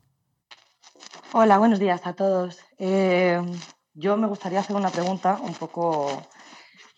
Hola, 1.32 1.56
buenos 1.56 1.78
días 1.78 2.06
a 2.06 2.12
todos. 2.12 2.58
Eh, 2.76 3.40
yo 3.94 4.18
me 4.18 4.26
gustaría 4.26 4.60
hacer 4.60 4.76
una 4.76 4.90
pregunta 4.90 5.40
un 5.42 5.54
poco 5.54 6.22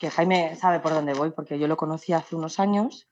que 0.01 0.11
Jaime 0.11 0.57
sabe 0.57 0.81
por 0.81 0.93
dónde 0.93 1.15
voy, 1.15 1.31
porque 1.31 1.61
yo 1.61 1.69
lo 1.69 1.77
conocí 1.77 2.13
hace 2.13 2.35
unos 2.35 2.59
años 2.59 3.09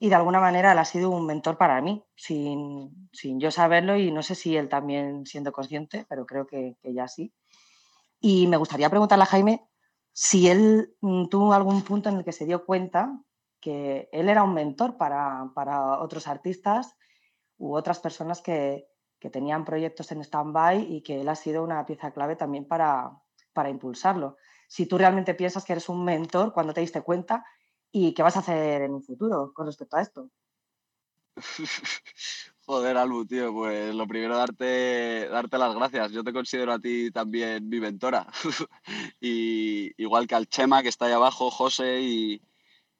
y 0.00 0.08
de 0.08 0.16
alguna 0.16 0.40
manera 0.40 0.72
él 0.72 0.78
ha 0.78 0.84
sido 0.84 1.10
un 1.10 1.24
mentor 1.24 1.56
para 1.56 1.80
mí, 1.80 2.02
sin, 2.16 3.08
yo 3.38 3.52
saberlo 3.52 3.96
y 3.96 4.10
no 4.10 4.24
sé 4.24 4.34
si 4.34 4.56
él 4.56 4.68
también 4.68 5.26
siendo 5.26 5.52
consciente, 5.52 6.06
pero 6.08 6.26
creo 6.26 6.44
que, 6.44 6.76
que 6.82 6.92
ya 6.92 7.06
sí. 7.06 7.32
Y 8.18 8.48
me 8.48 8.56
gustaría 8.56 8.90
preguntarle 8.90 9.22
a 9.22 9.26
Jaime 9.26 9.64
si 10.12 10.48
él 10.48 10.92
mm, 11.02 11.26
tuvo 11.26 11.52
algún 11.54 11.82
punto 11.82 12.08
en 12.08 12.16
el 12.16 12.24
que 12.24 12.32
se 12.32 12.46
dio 12.46 12.66
cuenta 12.66 13.12
que 13.60 14.08
él 14.12 14.28
era 14.28 14.42
un 14.42 14.54
mentor 14.54 14.96
para, 14.96 15.44
otros 16.00 16.26
artistas 16.26 16.96
u 17.58 17.74
otras 17.74 18.00
personas 18.00 18.40
que, 18.40 18.86
tenían 19.32 19.66
proyectos 19.66 20.10
en 20.12 20.22
stand-by 20.22 20.94
y 20.94 21.02
que 21.02 21.20
él 21.20 21.28
ha 21.28 21.34
sido 21.34 21.62
una 21.62 21.84
pieza 21.84 22.10
clave 22.10 22.36
también 22.36 22.66
para, 22.66 23.12
impulsarlo. 23.68 24.38
Si 24.66 24.86
tú 24.86 24.96
realmente 24.96 25.34
piensas 25.34 25.64
que 25.64 25.72
eres 25.72 25.90
un 25.90 26.02
mentor, 26.02 26.54
cuando 26.54 26.72
te 26.72 26.80
diste 26.80 27.02
cuenta 27.02 27.44
y 27.92 28.14
qué 28.14 28.22
vas 28.22 28.36
a 28.36 28.38
hacer 28.38 28.80
en 28.82 28.94
un 28.94 29.02
futuro 29.02 29.52
con 29.52 29.66
respecto 29.66 29.98
a 29.98 30.00
esto. 30.00 30.30
Joder, 32.64 32.96
Albu, 32.96 33.26
tío, 33.26 33.52
pues 33.52 33.94
lo 33.94 34.06
primero 34.06 34.36
darte, 34.36 35.28
darte 35.28 35.58
las 35.58 35.74
gracias. 35.74 36.12
Yo 36.12 36.22
te 36.22 36.32
considero 36.32 36.72
a 36.72 36.78
ti 36.78 37.10
también 37.10 37.68
mi 37.68 37.80
mentora. 37.80 38.26
y 39.20 39.92
igual 40.00 40.26
que 40.26 40.36
al 40.36 40.46
Chema 40.46 40.82
que 40.82 40.88
está 40.88 41.06
ahí 41.06 41.12
abajo, 41.12 41.50
José 41.50 42.00
y, 42.00 42.40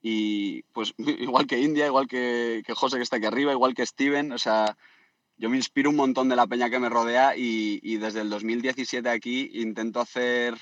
y 0.02 0.62
pues 0.72 0.94
igual 0.98 1.46
que 1.46 1.60
India, 1.60 1.86
igual 1.86 2.06
que, 2.06 2.62
que, 2.66 2.74
José 2.74 2.96
que 2.96 3.02
está 3.02 3.16
aquí 3.16 3.26
arriba, 3.26 3.52
igual 3.52 3.74
que 3.74 3.86
Steven, 3.86 4.32
o 4.32 4.38
sea, 4.38 4.76
yo 5.36 5.48
me 5.48 5.56
inspiro 5.56 5.90
un 5.90 5.96
montón 5.96 6.28
de 6.28 6.36
la 6.36 6.46
peña 6.46 6.70
que 6.70 6.78
me 6.78 6.88
rodea 6.88 7.36
y, 7.36 7.80
y 7.82 7.96
desde 7.96 8.20
el 8.20 8.30
2017 8.30 9.08
aquí 9.08 9.50
intento 9.54 10.00
hacer, 10.00 10.54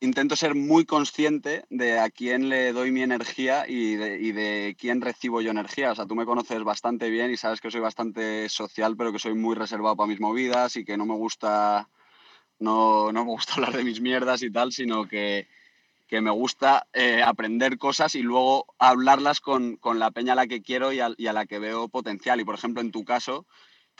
intento 0.00 0.36
ser 0.36 0.54
muy 0.54 0.84
consciente 0.84 1.64
de 1.68 1.98
a 1.98 2.10
quién 2.10 2.48
le 2.48 2.72
doy 2.72 2.90
mi 2.90 3.02
energía 3.02 3.68
y 3.68 3.96
de, 3.96 4.18
y 4.20 4.32
de, 4.32 4.76
quién 4.78 5.00
recibo 5.00 5.40
yo 5.40 5.50
energía. 5.50 5.92
O 5.92 5.94
sea, 5.94 6.06
tú 6.06 6.14
me 6.14 6.24
conoces 6.24 6.62
bastante 6.64 7.10
bien 7.10 7.30
y 7.30 7.36
sabes 7.36 7.60
que 7.60 7.70
soy 7.70 7.80
bastante 7.80 8.48
social, 8.48 8.96
pero 8.96 9.12
que 9.12 9.18
soy 9.18 9.34
muy 9.34 9.54
reservado 9.54 9.96
para 9.96 10.08
mis 10.08 10.20
movidas 10.20 10.76
y 10.76 10.84
que 10.84 10.96
no 10.96 11.04
me 11.04 11.14
gusta, 11.14 11.90
no, 12.58 13.12
no 13.12 13.24
me 13.24 13.30
gusta 13.30 13.54
hablar 13.56 13.76
de 13.76 13.84
mis 13.84 14.00
mierdas 14.00 14.42
y 14.42 14.50
tal, 14.50 14.72
sino 14.72 15.06
que 15.06 15.48
que 16.14 16.20
me 16.20 16.30
gusta 16.30 16.86
eh, 16.92 17.24
aprender 17.24 17.76
cosas 17.76 18.14
y 18.14 18.22
luego 18.22 18.72
hablarlas 18.78 19.40
con, 19.40 19.80
la 19.96 20.12
peña 20.12 20.34
a 20.34 20.36
la 20.36 20.46
que 20.46 20.62
quiero 20.62 20.92
y 20.92 21.00
a, 21.00 21.12
la 21.18 21.44
que 21.44 21.58
veo 21.58 21.88
potencial. 21.88 22.40
Y 22.40 22.44
por 22.44 22.54
ejemplo, 22.54 22.80
en 22.82 22.92
tu 22.92 23.04
caso, 23.04 23.48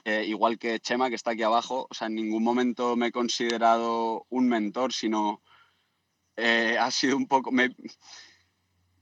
eh, 0.05 0.24
igual 0.24 0.57
que 0.57 0.78
Chema, 0.78 1.09
que 1.09 1.16
está 1.16 1.32
aquí 1.32 1.43
abajo, 1.43 1.89
o 1.91 1.93
sea, 1.93 2.07
en 2.07 2.15
ningún 2.15 2.45
momento 2.45 2.95
me 2.95 3.09
he 3.09 3.11
considerado 3.11 4.27
un 4.28 4.49
mentor, 4.49 4.93
sino 4.93 5.43
eh, 6.36 6.77
ha 6.78 6.93
sido 6.93 7.16
un 7.16 7.27
poco... 7.27 7.51
Me, 7.51 7.74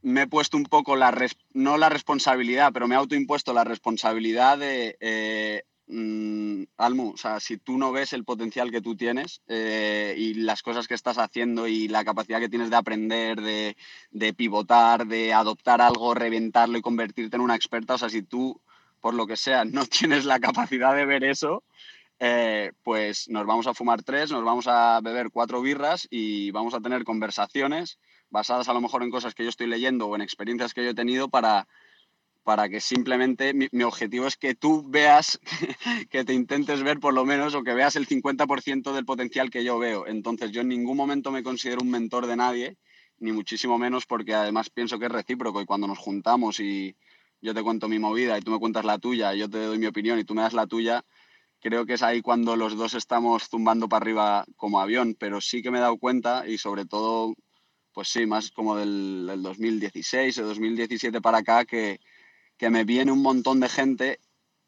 me 0.00 0.22
he 0.22 0.26
puesto 0.26 0.56
un 0.56 0.64
poco 0.64 0.96
la, 0.96 1.14
no 1.52 1.76
la 1.76 1.90
responsabilidad, 1.90 2.72
pero 2.72 2.88
me 2.88 2.94
he 2.94 2.98
autoimpuesto 2.98 3.52
la 3.52 3.64
responsabilidad 3.64 4.56
de 4.56 5.66
Mm, 5.88 6.64
Almu, 6.76 7.10
o 7.10 7.16
sea, 7.16 7.40
si 7.40 7.58
tú 7.58 7.76
no 7.76 7.92
ves 7.92 8.12
el 8.12 8.24
potencial 8.24 8.70
que 8.70 8.80
tú 8.80 8.96
tienes 8.96 9.42
eh, 9.48 10.14
y 10.16 10.34
las 10.34 10.62
cosas 10.62 10.86
que 10.86 10.94
estás 10.94 11.18
haciendo 11.18 11.66
y 11.66 11.88
la 11.88 12.04
capacidad 12.04 12.40
que 12.40 12.48
tienes 12.48 12.70
de 12.70 12.76
aprender, 12.76 13.40
de, 13.40 14.34
pivotar, 14.34 15.06
de 15.06 15.32
adoptar 15.34 15.80
algo, 15.80 16.14
reventarlo 16.14 16.78
y 16.78 16.82
convertirte 16.82 17.36
en 17.36 17.42
una 17.42 17.56
experta, 17.56 17.94
o 17.94 17.98
sea, 17.98 18.08
si 18.08 18.22
tú, 18.22 18.60
por 19.00 19.14
lo 19.14 19.26
que 19.26 19.36
sea, 19.36 19.64
no 19.64 19.84
tienes 19.86 20.24
la 20.24 20.40
capacidad 20.40 20.94
de 20.94 21.04
ver 21.04 21.24
eso, 21.24 21.64
eh, 22.20 22.72
pues 22.84 23.28
nos 23.28 23.44
vamos 23.46 23.66
a 23.66 23.74
fumar 23.74 24.02
tres, 24.02 24.30
nos 24.30 24.44
vamos 24.44 24.68
a 24.68 25.00
beber 25.02 25.30
cuatro 25.30 25.60
birras 25.60 26.06
y 26.10 26.52
vamos 26.52 26.74
a 26.74 26.80
tener 26.80 27.04
conversaciones 27.04 27.98
basadas 28.30 28.68
a 28.68 28.72
lo 28.72 28.80
mejor 28.80 29.02
en 29.02 29.10
cosas 29.10 29.34
que 29.34 29.42
yo 29.42 29.50
estoy 29.50 29.66
leyendo 29.66 30.06
o 30.06 30.14
en 30.14 30.22
experiencias 30.22 30.72
que 30.72 30.84
yo 30.84 30.90
he 30.90 30.94
tenido 30.94 31.28
para 31.28 31.66
para 32.42 32.68
que 32.68 32.80
simplemente 32.80 33.54
mi, 33.54 33.82
objetivo 33.84 34.26
es 34.26 34.36
que 34.36 34.54
tú 34.54 34.84
veas, 34.88 35.38
que 36.10 36.24
te 36.24 36.34
intentes 36.34 36.82
ver 36.82 36.98
por 36.98 37.14
lo 37.14 37.24
menos 37.24 37.54
o 37.54 37.62
que 37.62 37.74
veas 37.74 37.96
el 37.96 38.08
50% 38.08 38.92
del 38.92 39.04
potencial 39.04 39.50
que 39.50 39.64
yo 39.64 39.78
veo. 39.78 40.06
Entonces 40.06 40.50
yo 40.50 40.62
en 40.62 40.68
ningún 40.68 40.96
momento 40.96 41.30
me 41.30 41.42
considero 41.42 41.82
un 41.82 41.90
mentor 41.90 42.26
de 42.26 42.36
nadie, 42.36 42.76
ni 43.18 43.32
muchísimo 43.32 43.78
menos 43.78 44.06
porque 44.06 44.34
además 44.34 44.70
pienso 44.70 44.98
que 44.98 45.06
es 45.06 45.12
recíproco 45.12 45.60
y 45.60 45.66
cuando 45.66 45.86
nos 45.86 45.98
juntamos 45.98 46.58
y 46.58 46.96
yo 47.40 47.54
te 47.54 47.62
cuento 47.62 47.88
mi 47.88 47.98
movida 47.98 48.38
y 48.38 48.42
tú 48.42 48.50
me 48.50 48.58
cuentas 48.58 48.84
la 48.84 48.98
tuya, 48.98 49.34
yo 49.34 49.48
te 49.48 49.58
doy 49.58 49.78
mi 49.78 49.86
opinión 49.86 50.18
y 50.18 50.24
tú 50.24 50.34
me 50.34 50.42
das 50.42 50.52
la 50.52 50.66
tuya, 50.66 51.04
creo 51.60 51.86
que 51.86 51.94
es 51.94 52.02
ahí 52.02 52.22
cuando 52.22 52.56
los 52.56 52.76
dos 52.76 52.94
estamos 52.94 53.48
zumbando 53.48 53.88
para 53.88 54.02
arriba 54.02 54.44
como 54.56 54.80
avión, 54.80 55.16
pero 55.18 55.40
sí 55.40 55.62
que 55.62 55.70
me 55.70 55.78
he 55.78 55.80
dado 55.80 55.96
cuenta 55.96 56.46
y 56.48 56.58
sobre 56.58 56.86
todo, 56.86 57.34
pues 57.92 58.08
sí, 58.08 58.26
más 58.26 58.50
como 58.50 58.76
del, 58.76 59.26
del 59.28 59.42
2016 59.42 60.38
o 60.38 60.46
2017 60.46 61.20
para 61.20 61.38
acá, 61.38 61.64
que 61.64 62.00
que 62.62 62.70
me 62.70 62.84
viene 62.84 63.10
un 63.10 63.22
montón 63.22 63.58
de 63.58 63.68
gente 63.68 64.20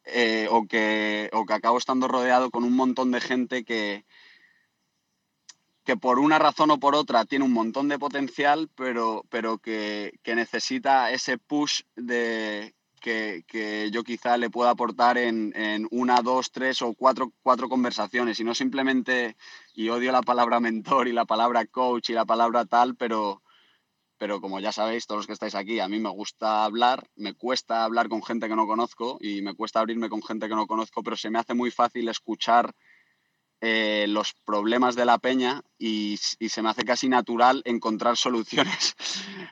eh, 0.04 0.48
o, 0.50 0.66
que, 0.66 1.30
o 1.32 1.46
que 1.46 1.52
acabo 1.52 1.78
estando 1.78 2.08
rodeado 2.08 2.50
con 2.50 2.64
un 2.64 2.74
montón 2.74 3.12
de 3.12 3.20
gente 3.20 3.64
que, 3.64 4.04
que 5.84 5.96
por 5.96 6.18
una 6.18 6.40
razón 6.40 6.72
o 6.72 6.80
por 6.80 6.96
otra 6.96 7.24
tiene 7.24 7.44
un 7.44 7.52
montón 7.52 7.86
de 7.86 8.00
potencial, 8.00 8.68
pero, 8.74 9.24
pero 9.28 9.58
que, 9.58 10.10
necesita 10.26 11.12
ese 11.12 11.38
push 11.38 11.82
de, 11.94 12.74
que, 13.00 13.44
yo 13.92 14.02
quizá 14.02 14.38
le 14.38 14.50
pueda 14.50 14.70
aportar 14.70 15.16
en, 15.16 15.52
en, 15.54 15.86
una, 15.92 16.20
dos, 16.20 16.50
tres 16.50 16.82
o 16.82 16.94
cuatro, 16.94 17.32
cuatro 17.44 17.68
conversaciones. 17.68 18.40
Y 18.40 18.42
no 18.42 18.56
simplemente, 18.56 19.36
y 19.72 19.88
odio 19.88 20.10
la 20.10 20.22
palabra 20.22 20.58
mentor 20.68 21.06
y 21.06 21.12
la 21.12 21.26
palabra 21.26 21.64
coach 21.66 22.10
y 22.10 22.14
la 22.14 22.24
palabra 22.24 22.64
tal, 22.64 22.96
pero, 22.96 23.43
pero 24.24 24.40
como 24.40 24.58
ya 24.58 24.72
sabéis, 24.72 25.06
todos 25.06 25.18
los 25.18 25.26
que 25.26 25.34
estáis 25.34 25.54
aquí, 25.54 25.80
a 25.80 25.86
mí 25.86 26.00
me 26.00 26.08
gusta 26.08 26.64
hablar, 26.64 27.06
me 27.14 27.34
cuesta 27.34 27.84
hablar 27.84 28.08
con 28.08 28.22
gente 28.22 28.48
que 28.48 28.56
no 28.56 28.66
conozco 28.66 29.18
y 29.20 29.42
me 29.42 29.52
cuesta 29.52 29.80
abrirme 29.80 30.08
con 30.08 30.22
gente 30.22 30.48
que 30.48 30.54
no 30.54 30.66
conozco, 30.66 31.02
pero 31.02 31.14
se 31.14 31.28
me 31.28 31.38
hace 31.38 31.52
muy 31.52 31.70
fácil 31.70 32.08
escuchar 32.08 32.74
eh, 33.60 34.06
los 34.08 34.32
problemas 34.46 34.96
de 34.96 35.04
la 35.04 35.18
peña 35.18 35.60
y, 35.76 36.16
se 36.16 36.62
me 36.62 36.70
hace 36.70 36.86
casi 36.86 37.06
natural 37.06 37.60
encontrar 37.66 38.16
soluciones 38.16 38.96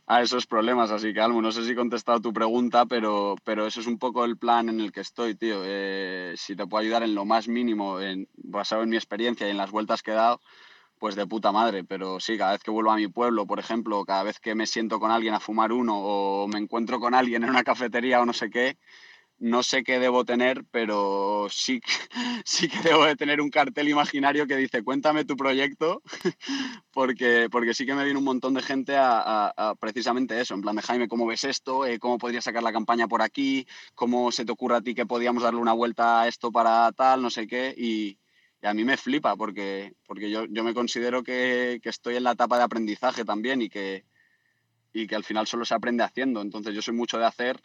a 0.06 0.22
esos 0.22 0.46
problemas. 0.46 0.90
Así 0.90 1.12
que, 1.12 1.20
Almo, 1.20 1.42
no 1.42 1.52
sé 1.52 1.66
si 1.66 1.72
he 1.72 1.76
contestado 1.76 2.22
tu 2.22 2.32
pregunta, 2.32 2.86
pero, 2.86 3.36
pero 3.44 3.66
eso 3.66 3.80
es 3.82 3.86
un 3.86 3.98
poco 3.98 4.24
el 4.24 4.38
plan 4.38 4.70
en 4.70 4.80
el 4.80 4.90
que 4.90 5.00
estoy, 5.00 5.34
tío. 5.34 5.60
Eh, 5.66 6.32
si 6.38 6.56
te 6.56 6.66
puedo 6.66 6.80
ayudar 6.80 7.02
en 7.02 7.14
lo 7.14 7.26
más 7.26 7.46
mínimo, 7.46 7.98
basado 8.36 8.84
en 8.84 8.88
mi 8.88 8.96
experiencia 8.96 9.46
y 9.46 9.50
en 9.50 9.58
las 9.58 9.70
vueltas 9.70 10.02
que 10.02 10.12
he 10.12 10.14
dado, 10.14 10.40
pues 11.02 11.16
de 11.16 11.26
puta 11.26 11.50
madre, 11.50 11.82
pero 11.82 12.20
sí, 12.20 12.38
cada 12.38 12.52
vez 12.52 12.62
que 12.62 12.70
vuelvo 12.70 12.92
a 12.92 12.96
mi 12.96 13.08
pueblo, 13.08 13.44
por 13.44 13.58
ejemplo, 13.58 14.04
cada 14.04 14.22
vez 14.22 14.38
que 14.38 14.54
me 14.54 14.68
siento 14.68 15.00
con 15.00 15.10
alguien 15.10 15.34
a 15.34 15.40
fumar 15.40 15.72
uno 15.72 15.98
o 15.98 16.46
me 16.46 16.60
encuentro 16.60 17.00
con 17.00 17.12
alguien 17.12 17.42
en 17.42 17.50
una 17.50 17.64
cafetería 17.64 18.20
o 18.20 18.24
no 18.24 18.32
sé 18.32 18.50
qué, 18.50 18.78
no 19.40 19.64
sé 19.64 19.82
qué 19.82 19.98
debo 19.98 20.24
tener, 20.24 20.64
pero 20.70 21.48
sí, 21.50 21.80
sí 22.44 22.68
que 22.68 22.78
debo 22.88 23.04
de 23.04 23.16
tener 23.16 23.40
un 23.40 23.50
cartel 23.50 23.88
imaginario 23.88 24.46
que 24.46 24.56
dice, 24.56 24.84
cuéntame 24.84 25.24
tu 25.24 25.36
proyecto, 25.36 26.02
porque, 26.92 27.48
porque 27.50 27.74
sí 27.74 27.84
que 27.84 27.94
me 27.94 28.04
viene 28.04 28.20
un 28.20 28.24
montón 28.24 28.54
de 28.54 28.62
gente 28.62 28.94
a, 28.96 29.74
precisamente 29.80 30.40
eso, 30.40 30.54
en 30.54 30.62
plan 30.62 30.76
de 30.76 30.82
Jaime, 30.82 31.08
¿cómo 31.08 31.26
ves 31.26 31.42
esto? 31.42 31.84
Eh, 31.84 31.98
¿Cómo 31.98 32.16
podrías 32.16 32.44
sacar 32.44 32.62
la 32.62 32.72
campaña 32.72 33.08
por 33.08 33.22
aquí? 33.22 33.66
¿Cómo 33.96 34.30
se 34.30 34.44
te 34.44 34.52
ocurre 34.52 34.76
a 34.76 34.82
ti 34.82 34.94
que 34.94 35.04
podíamos 35.04 35.42
darle 35.42 35.58
una 35.58 35.72
vuelta 35.72 36.22
a 36.22 36.28
esto 36.28 36.52
para 36.52 36.92
tal? 36.92 37.22
No 37.22 37.30
sé 37.30 37.48
qué. 37.48 37.74
Y, 37.76 38.18
y 38.62 38.66
a 38.66 38.74
mí 38.74 38.84
me 38.84 38.96
flipa 38.96 39.34
porque, 39.34 39.96
porque 40.06 40.30
yo, 40.30 40.44
yo 40.44 40.62
me 40.62 40.72
considero 40.72 41.24
que, 41.24 41.80
que, 41.82 41.88
estoy 41.88 42.16
en 42.16 42.22
la 42.22 42.32
etapa 42.32 42.58
de 42.58 42.62
aprendizaje 42.62 43.24
también 43.24 43.60
y 43.60 43.68
que, 43.68 44.04
y 44.92 45.08
que 45.08 45.16
al 45.16 45.24
final 45.24 45.48
solo 45.48 45.64
se 45.64 45.74
aprende 45.74 46.04
haciendo. 46.04 46.40
Entonces 46.40 46.72
yo 46.72 46.80
soy 46.80 46.94
mucho 46.94 47.18
de 47.18 47.26
hacer 47.26 47.60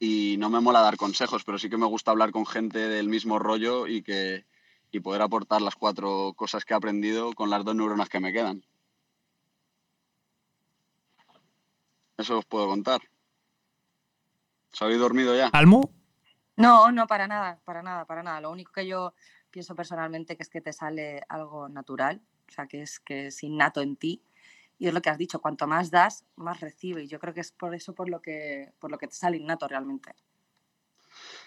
y 0.00 0.36
no 0.38 0.50
me 0.50 0.60
mola 0.60 0.80
dar 0.80 0.96
consejos, 0.96 1.44
pero 1.44 1.56
sí 1.56 1.70
que 1.70 1.76
me 1.76 1.86
gusta 1.86 2.10
hablar 2.10 2.32
con 2.32 2.46
gente 2.46 2.80
del 2.80 3.08
mismo 3.08 3.38
rollo 3.38 3.86
y, 3.86 4.02
que, 4.02 4.44
y 4.90 4.98
poder 4.98 5.22
aportar 5.22 5.62
las 5.62 5.76
cuatro 5.76 6.32
cosas 6.34 6.64
que 6.64 6.74
he 6.74 6.76
aprendido 6.76 7.32
con 7.34 7.48
las 7.48 7.64
dos 7.64 7.76
neuronas 7.76 8.08
que 8.08 8.18
me 8.18 8.32
quedan. 8.32 8.64
Eso 12.16 12.38
os 12.38 12.44
puedo 12.44 12.66
contar. 12.66 13.00
¿Os 14.72 14.82
habéis 14.82 14.98
dormido 14.98 15.36
ya? 15.36 15.48
¿Almu? 15.52 15.82
No, 16.56 16.90
no, 16.90 17.06
para 17.06 17.28
nada, 17.28 17.60
para 17.64 17.82
nada, 17.82 18.04
para 18.04 18.24
nada. 18.24 18.40
Lo 18.40 18.50
único 18.50 18.72
que 18.72 18.86
yo 18.86 19.14
pienso 19.52 19.76
personalmente 19.76 20.36
que 20.36 20.42
es 20.42 20.48
que 20.48 20.60
te 20.60 20.72
sale 20.72 21.22
algo 21.28 21.68
natural, 21.68 22.20
o 22.48 22.52
sea, 22.52 22.66
que 22.66 22.82
es, 22.82 22.98
que 22.98 23.28
es 23.28 23.42
innato 23.44 23.80
en 23.80 23.96
ti. 23.96 24.22
Y 24.78 24.88
es 24.88 24.94
lo 24.94 25.00
que 25.00 25.10
has 25.10 25.18
dicho, 25.18 25.40
cuanto 25.40 25.68
más 25.68 25.92
das, 25.92 26.24
más 26.34 26.60
recibes. 26.60 27.04
Y 27.04 27.08
yo 27.08 27.20
creo 27.20 27.32
que 27.32 27.40
es 27.40 27.52
por 27.52 27.72
eso 27.72 27.94
por 27.94 28.08
lo 28.08 28.20
que, 28.20 28.72
por 28.80 28.90
lo 28.90 28.98
que 28.98 29.06
te 29.06 29.14
sale 29.14 29.36
innato 29.36 29.68
realmente. 29.68 30.12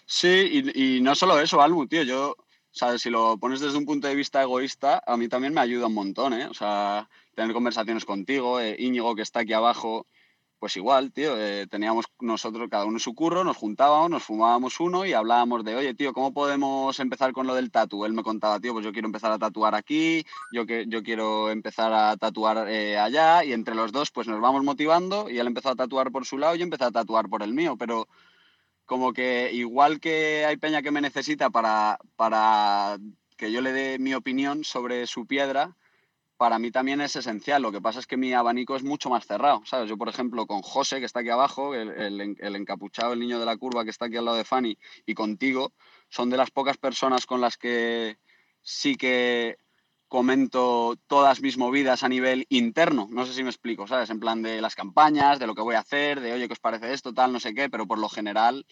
Sí, 0.06 0.64
y, 0.74 1.02
no 1.02 1.16
solo 1.16 1.40
eso, 1.40 1.62
Almu, 1.62 1.88
tío, 1.88 2.04
yo, 2.04 2.38
¿sabes? 2.72 3.02
Si 3.02 3.10
lo 3.10 3.38
pones 3.38 3.60
desde 3.60 3.78
un 3.78 3.86
punto 3.86 4.08
de 4.08 4.16
vista 4.16 4.42
egoísta, 4.42 5.04
a 5.06 5.18
mí 5.18 5.28
también 5.28 5.54
me 5.54 5.60
ayuda 5.60 5.88
un 5.88 5.96
montón, 5.96 6.34
¿eh? 6.34 6.46
O 6.46 6.54
sea, 6.54 7.10
tener 7.34 7.54
conversaciones 7.54 8.06
contigo, 8.06 8.62
eh, 8.62 8.76
Íñigo, 8.80 9.16
que 9.16 9.24
está 9.24 9.42
aquí 9.42 9.52
abajo, 9.52 10.08
pues 10.60 10.78
igual, 10.78 11.12
tío, 11.12 11.38
eh, 11.38 11.68
teníamos 11.68 12.06
nosotros 12.20 12.70
cada 12.70 12.86
uno 12.86 12.98
su 12.98 13.14
curro, 13.14 13.44
nos 13.44 13.58
juntábamos, 13.58 14.10
nos 14.10 14.24
fumábamos 14.24 14.80
uno 14.80 15.06
y 15.06 15.14
hablábamos 15.14 15.64
de, 15.64 15.76
oye, 15.76 15.94
tío, 15.94 16.14
¿cómo 16.14 16.34
podemos 16.34 17.00
empezar 17.00 17.34
con 17.34 17.46
lo 17.46 17.56
del 17.56 17.72
tatu? 17.72 18.06
Él 18.06 18.14
me 18.14 18.24
contaba, 18.24 18.60
tío, 18.60 18.74
pues 18.74 18.86
yo 18.86 18.92
quiero 18.92 19.08
empezar 19.08 19.32
a 19.32 19.40
tatuar 19.40 19.76
aquí, 19.76 20.26
yo, 20.52 20.66
que, 20.66 20.86
yo 20.88 21.04
quiero 21.04 21.52
empezar 21.52 21.94
a 21.94 22.18
tatuar 22.18 22.70
eh, 22.70 22.98
allá 22.98 23.44
y 23.44 23.54
entre 23.54 23.76
los 23.76 23.92
dos 23.92 24.12
pues 24.12 24.28
nos 24.28 24.42
vamos 24.42 24.64
motivando 24.64 25.30
y 25.30 25.40
él 25.40 25.48
empezó 25.48 25.70
a 25.70 25.76
tatuar 25.76 26.12
por 26.12 26.26
su 26.26 26.38
lado 26.38 26.56
y 26.56 26.60
yo 26.60 26.64
empecé 26.64 26.86
a 26.86 26.92
tatuar 26.92 27.30
por 27.30 27.44
el 27.44 27.54
mío, 27.54 27.76
pero 27.78 28.08
como 28.86 29.14
que 29.14 29.52
igual 29.54 30.00
que 30.00 30.46
hay 30.46 30.58
peña 30.58 30.82
que 30.82 30.92
me 30.92 31.02
necesita 31.02 31.50
para, 31.50 32.00
para 32.16 32.98
que 33.38 33.52
yo 33.52 33.62
le 33.62 33.74
dé 33.74 34.00
mi 34.00 34.14
opinión 34.14 34.64
sobre 34.64 35.08
su 35.08 35.26
piedra, 35.26 35.76
para 36.38 36.60
mí 36.60 36.72
también 36.72 37.02
es 37.02 37.16
esencial. 37.16 37.62
Lo 37.62 37.72
que 37.72 37.82
pasa 37.82 38.00
es 38.00 38.08
que 38.08 38.18
mi 38.18 38.34
abanico 38.34 38.76
es 38.76 38.84
mucho 38.84 39.10
más 39.10 39.26
cerrado, 39.26 39.62
¿sabes? 39.66 39.90
Yo, 39.90 39.98
por 39.98 40.10
ejemplo, 40.10 40.46
con 40.46 40.62
José, 40.62 41.00
que 41.00 41.06
está 41.06 41.22
aquí 41.22 41.30
abajo, 41.30 41.74
el, 41.74 42.22
encapuchado, 42.40 43.14
el 43.14 43.20
niño 43.20 43.40
de 43.40 43.46
la 43.46 43.58
curva 43.58 43.84
que 43.84 43.90
está 43.90 44.06
aquí 44.06 44.18
al 44.18 44.26
lado 44.26 44.38
de 44.38 44.46
Fanny, 44.46 44.78
y 45.06 45.14
contigo, 45.14 45.74
son 46.10 46.30
de 46.30 46.38
las 46.38 46.52
pocas 46.52 46.78
personas 46.78 47.26
con 47.26 47.42
las 47.42 47.58
que 47.58 48.18
sí 48.62 48.96
que 48.96 49.58
comento 50.08 50.96
todas 51.08 51.42
mis 51.42 51.58
movidas 51.58 52.04
a 52.04 52.10
nivel 52.10 52.46
interno. 52.50 53.08
No 53.10 53.26
sé 53.26 53.34
si 53.34 53.44
me 53.44 53.50
explico, 53.50 53.88
¿sabes? 53.88 54.10
En 54.10 54.20
plan 54.20 54.42
de 54.42 54.62
las 54.62 54.76
campañas, 54.76 55.40
de 55.40 55.48
lo 55.48 55.56
que 55.56 55.62
voy 55.62 55.76
a 55.76 55.80
hacer, 55.80 56.20
de, 56.20 56.34
oye, 56.34 56.48
¿qué 56.48 56.54
os 56.54 56.60
parece 56.60 56.94
esto, 56.94 57.14
tal, 57.14 57.34
no 57.34 57.40
sé 57.40 57.54
qué? 57.54 57.70
Pero 57.70 57.88
por 57.88 58.00
lo 58.00 58.10
general... 58.10 58.66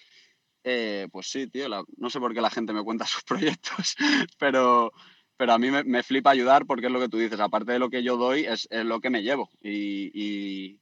Eh, 0.66 1.10
pues 1.12 1.28
sí, 1.30 1.48
tío, 1.48 1.68
no 1.98 2.10
sé 2.10 2.22
por 2.22 2.34
qué 2.34 2.40
la 2.40 2.50
gente 2.50 2.72
me 2.72 2.84
cuenta 2.84 3.06
sus 3.06 3.24
proyectos, 3.24 3.98
pero, 4.40 4.94
pero 5.38 5.54
a 5.54 5.58
mí 5.58 5.70
me, 5.72 6.04
flipa 6.04 6.32
ayudar 6.32 6.66
porque 6.66 6.88
es 6.88 6.92
lo 6.92 7.00
que 7.00 7.10
tú 7.10 7.18
dices, 7.18 7.40
aparte 7.40 7.72
de 7.72 7.80
lo 7.80 7.90
que 7.90 8.04
yo 8.04 8.18
doy, 8.18 8.46
es, 8.46 8.68
lo 8.72 9.00
que 9.00 9.10
me 9.10 9.24
llevo. 9.24 9.50
Y, 9.62 10.80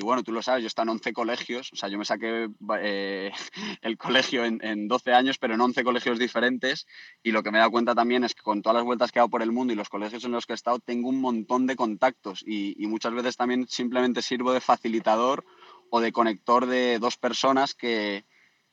bueno, 0.00 0.22
tú 0.22 0.30
lo 0.30 0.42
sabes, 0.42 0.62
yo 0.62 0.68
estoy 0.68 0.84
en 0.84 0.90
11 0.90 1.12
colegios, 1.12 1.72
o 1.72 1.76
sea, 1.76 1.88
yo 1.88 1.98
me 1.98 2.04
saqué 2.04 2.48
eh, 2.80 3.32
el 3.82 3.98
colegio 3.98 4.44
en, 4.44 4.86
12 4.86 5.12
años, 5.12 5.38
pero 5.38 5.54
en 5.54 5.60
11 5.60 5.82
colegios 5.82 6.18
diferentes. 6.20 6.86
Y 7.22 7.32
lo 7.32 7.42
que 7.42 7.50
me 7.50 7.58
he 7.58 7.60
dado 7.60 7.72
cuenta 7.72 7.96
también 7.96 8.22
es 8.22 8.34
que 8.34 8.42
con 8.42 8.62
todas 8.62 8.76
las 8.76 8.84
vueltas 8.84 9.10
que 9.10 9.18
he 9.18 9.20
dado 9.20 9.30
por 9.30 9.42
el 9.42 9.50
mundo 9.50 9.72
y 9.72 9.76
los 9.76 9.88
colegios 9.88 10.24
en 10.24 10.30
los 10.30 10.46
que 10.46 10.52
he 10.52 10.54
estado, 10.54 10.78
tengo 10.78 11.08
un 11.08 11.20
montón 11.20 11.66
de 11.66 11.74
contactos 11.74 12.44
y, 12.46 12.76
muchas 12.86 13.12
veces 13.12 13.36
también 13.36 13.66
simplemente 13.68 14.22
sirvo 14.22 14.52
de 14.52 14.60
facilitador 14.60 15.44
o 15.90 16.00
de 16.00 16.12
conector 16.12 16.66
de 16.66 16.98
dos 17.00 17.16
personas 17.16 17.74
que, 17.74 18.24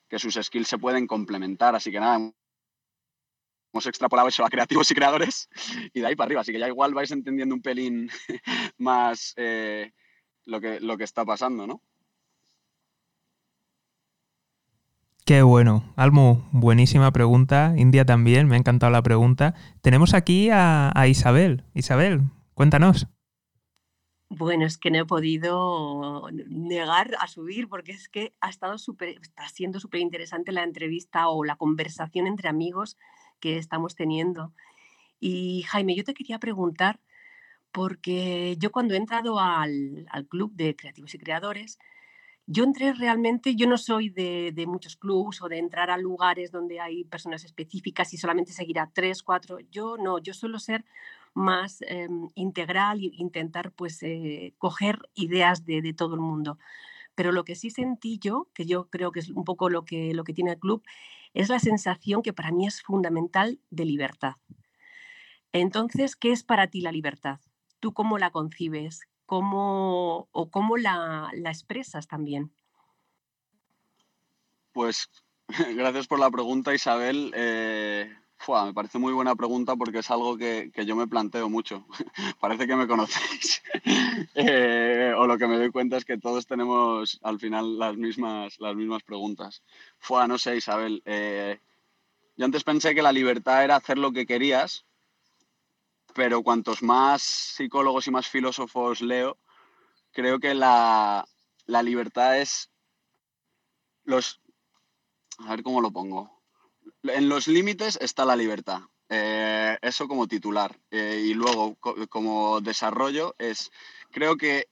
que 0.08 0.20
sus 0.20 0.36
skills 0.36 0.68
se 0.68 0.78
pueden 0.78 1.08
complementar. 1.08 1.76
Así 1.76 1.92
que 1.92 2.00
nada, 2.00 2.32
hemos 3.76 3.88
extrapolado 3.88 4.30
eso 4.30 4.46
a 4.46 4.50
creativos 4.50 4.90
y 4.90 4.96
creadores 4.96 5.50
y 5.94 6.00
de 6.00 6.08
ahí 6.08 6.16
para 6.16 6.28
arriba. 6.28 6.42
Así 6.42 6.54
que 6.54 6.60
ya 6.60 6.68
igual 6.68 6.94
vais 6.94 7.12
entendiendo 7.12 7.54
un 7.54 7.62
pelín 7.62 8.10
más 8.78 9.34
eh, 9.36 9.92
lo, 10.46 10.62
que, 10.62 10.80
lo 10.80 10.98
que 10.98 11.04
está 11.04 11.26
pasando, 11.26 11.68
¿no? 11.68 11.82
Qué 15.26 15.42
bueno. 15.42 15.92
Almu, 15.98 16.44
buenísima 16.52 17.12
pregunta. 17.12 17.74
India 17.76 18.06
también, 18.06 18.48
me 18.48 18.56
ha 18.56 18.60
encantado 18.60 18.92
la 18.92 19.02
pregunta. 19.02 19.56
Tenemos 19.82 20.14
aquí 20.14 20.50
a, 20.52 20.94
Isabel. 21.10 21.66
Isabel, 21.74 22.22
cuéntanos. 22.54 23.08
Bueno, 24.30 24.66
es 24.66 24.78
que 24.78 24.92
no 24.92 25.00
he 25.00 25.06
podido 25.06 26.30
negar 26.48 27.16
a 27.20 27.28
subir 27.28 27.68
porque 27.68 27.92
es 27.92 28.08
que 28.08 28.34
ha 28.40 28.50
estado 28.50 28.78
súper, 28.78 29.18
está 29.22 29.48
siendo 29.50 29.80
súper 29.80 30.00
interesante 30.00 30.52
la 30.52 30.64
entrevista 30.64 31.28
o 31.28 31.44
la 31.44 31.56
conversación 31.56 32.28
entre 32.28 32.48
amigos 32.48 32.98
que 33.40 33.58
estamos 33.58 33.96
teniendo. 33.96 34.54
Y 35.20 35.64
Jaime, 35.64 35.96
yo 35.96 36.04
te 36.04 36.14
quería 36.14 36.40
preguntar, 36.40 37.00
porque 37.72 38.56
yo 38.58 38.72
cuando 38.72 38.94
he 38.94 38.98
entrado 38.98 39.40
al, 39.40 40.08
club 40.30 40.54
de 40.56 40.76
creativos 40.76 41.14
y 41.14 41.18
creadores, 41.18 41.78
yo 42.48 42.64
entré 42.64 42.94
realmente, 42.94 43.56
yo 43.56 43.68
no 43.68 43.78
soy 43.78 44.10
de, 44.10 44.66
muchos 44.68 44.96
clubs 44.96 45.42
o 45.42 45.50
de 45.50 45.58
entrar 45.58 45.90
a 45.90 45.98
lugares 45.98 46.52
donde 46.52 46.80
hay 46.80 47.04
personas 47.06 47.44
específicas 47.44 48.14
y 48.14 48.18
solamente 48.18 48.54
seguir 48.54 48.80
a 48.80 48.92
tres, 48.94 49.24
cuatro. 49.24 49.60
Yo 49.72 49.98
no, 49.98 50.20
yo 50.20 50.34
suelo 50.34 50.60
ser 50.60 50.86
más 51.34 51.82
em, 51.82 52.30
integral 52.36 53.00
e 53.00 53.12
intentar 53.18 53.72
pues 53.72 54.02
eh, 54.04 54.54
coger 54.58 55.00
ideas 55.16 55.66
de, 55.66 55.82
de, 55.82 55.94
todo 55.94 56.16
el 56.16 56.22
mundo. 56.22 56.58
pero 57.16 57.32
lo 57.32 57.44
que 57.46 57.56
sí 57.56 57.70
sentí 57.72 58.20
yo, 58.20 58.48
que 58.54 58.66
yo 58.66 58.90
creo 58.90 59.12
que 59.12 59.22
es 59.22 59.30
un 59.30 59.44
poco 59.44 59.70
lo 59.70 59.86
que, 59.86 60.14
lo 60.14 60.24
que 60.24 60.34
tiene 60.34 60.52
el 60.52 60.60
club, 60.60 60.84
es 61.36 61.50
la 61.50 61.60
sensación 61.60 62.24
que 62.24 62.34
para 62.34 62.52
mí 62.52 62.66
es 62.66 62.82
fundamental 62.82 63.60
de 63.70 63.86
libertad. 63.86 64.36
Entonces, 65.52 66.16
¿qué 66.16 66.32
es 66.32 66.44
para 66.44 66.68
ti 66.68 66.82
la 66.82 66.92
libertad? 66.92 67.40
¿Tú 67.80 67.94
cómo 67.94 68.18
la 68.18 68.32
concibes? 68.32 69.02
¿Cómo, 69.26 70.30
¿O 70.32 70.50
cómo 70.50 70.78
la, 70.78 71.30
la 71.34 71.50
expresas 71.50 72.08
también? 72.08 72.54
Pues 74.72 75.10
gracias 75.76 76.08
por 76.08 76.20
la 76.20 76.32
pregunta, 76.32 76.74
Isabel. 76.74 77.32
Eh, 77.36 78.12
me 78.48 78.74
parece 78.74 79.00
muy 79.00 79.14
buena 79.14 79.36
pregunta 79.36 79.76
porque 79.76 80.00
es 80.00 80.12
algo 80.12 80.38
que, 80.38 80.72
yo 80.86 80.96
me 80.96 81.08
planteo 81.08 81.50
mucho. 81.50 81.86
Parece 82.40 82.68
que 82.68 82.76
me 82.76 82.88
conocéis. 82.88 83.62
Eh, 84.38 85.14
o 85.18 85.28
lo 85.28 85.38
que 85.38 85.48
me 85.48 85.58
doy 85.58 85.72
cuenta 85.72 85.98
es 85.98 86.06
que 86.06 86.18
todos 86.18 86.46
tenemos 86.46 87.20
al 87.24 87.40
final 87.40 87.78
las 87.78 87.96
mismas, 87.96 88.60
las 88.60 88.76
mismas 88.76 89.04
preguntas. 89.04 89.64
Fua, 89.98 90.28
no 90.28 90.38
sé, 90.38 90.58
Isabel. 90.58 91.02
Eh, 91.06 91.60
yo 92.36 92.46
antes 92.46 92.64
pensé 92.64 92.94
que 92.94 93.02
la 93.02 93.12
libertad 93.12 93.64
era 93.64 93.78
hacer 93.78 93.98
lo 93.98 94.12
que 94.12 94.26
querías, 94.26 94.86
pero 96.14 96.44
cuantos 96.44 96.84
más 96.84 97.22
psicólogos 97.22 98.08
y 98.08 98.12
más 98.12 98.28
filósofos 98.28 99.02
leo, 99.02 99.38
creo 100.12 100.40
que 100.40 100.54
la, 100.54 101.26
la 101.66 101.84
libertad 101.84 102.40
es 102.40 102.70
los... 104.04 104.42
A 105.40 105.52
ver 105.52 105.64
cómo 105.64 105.82
lo 105.82 105.92
pongo 105.92 106.35
en 107.10 107.30
los 107.30 107.48
límites 107.48 107.98
está 108.02 108.26
la 108.26 108.36
libertad. 108.36 108.82
Eh, 109.10 109.78
eso 109.82 110.08
como 110.08 110.28
titular. 110.28 110.78
Eh, 110.92 111.24
y 111.26 111.34
luego, 111.34 111.76
como 112.10 112.62
desarrollo, 112.62 113.36
es, 113.38 113.72
creo 114.12 114.36
que 114.38 114.68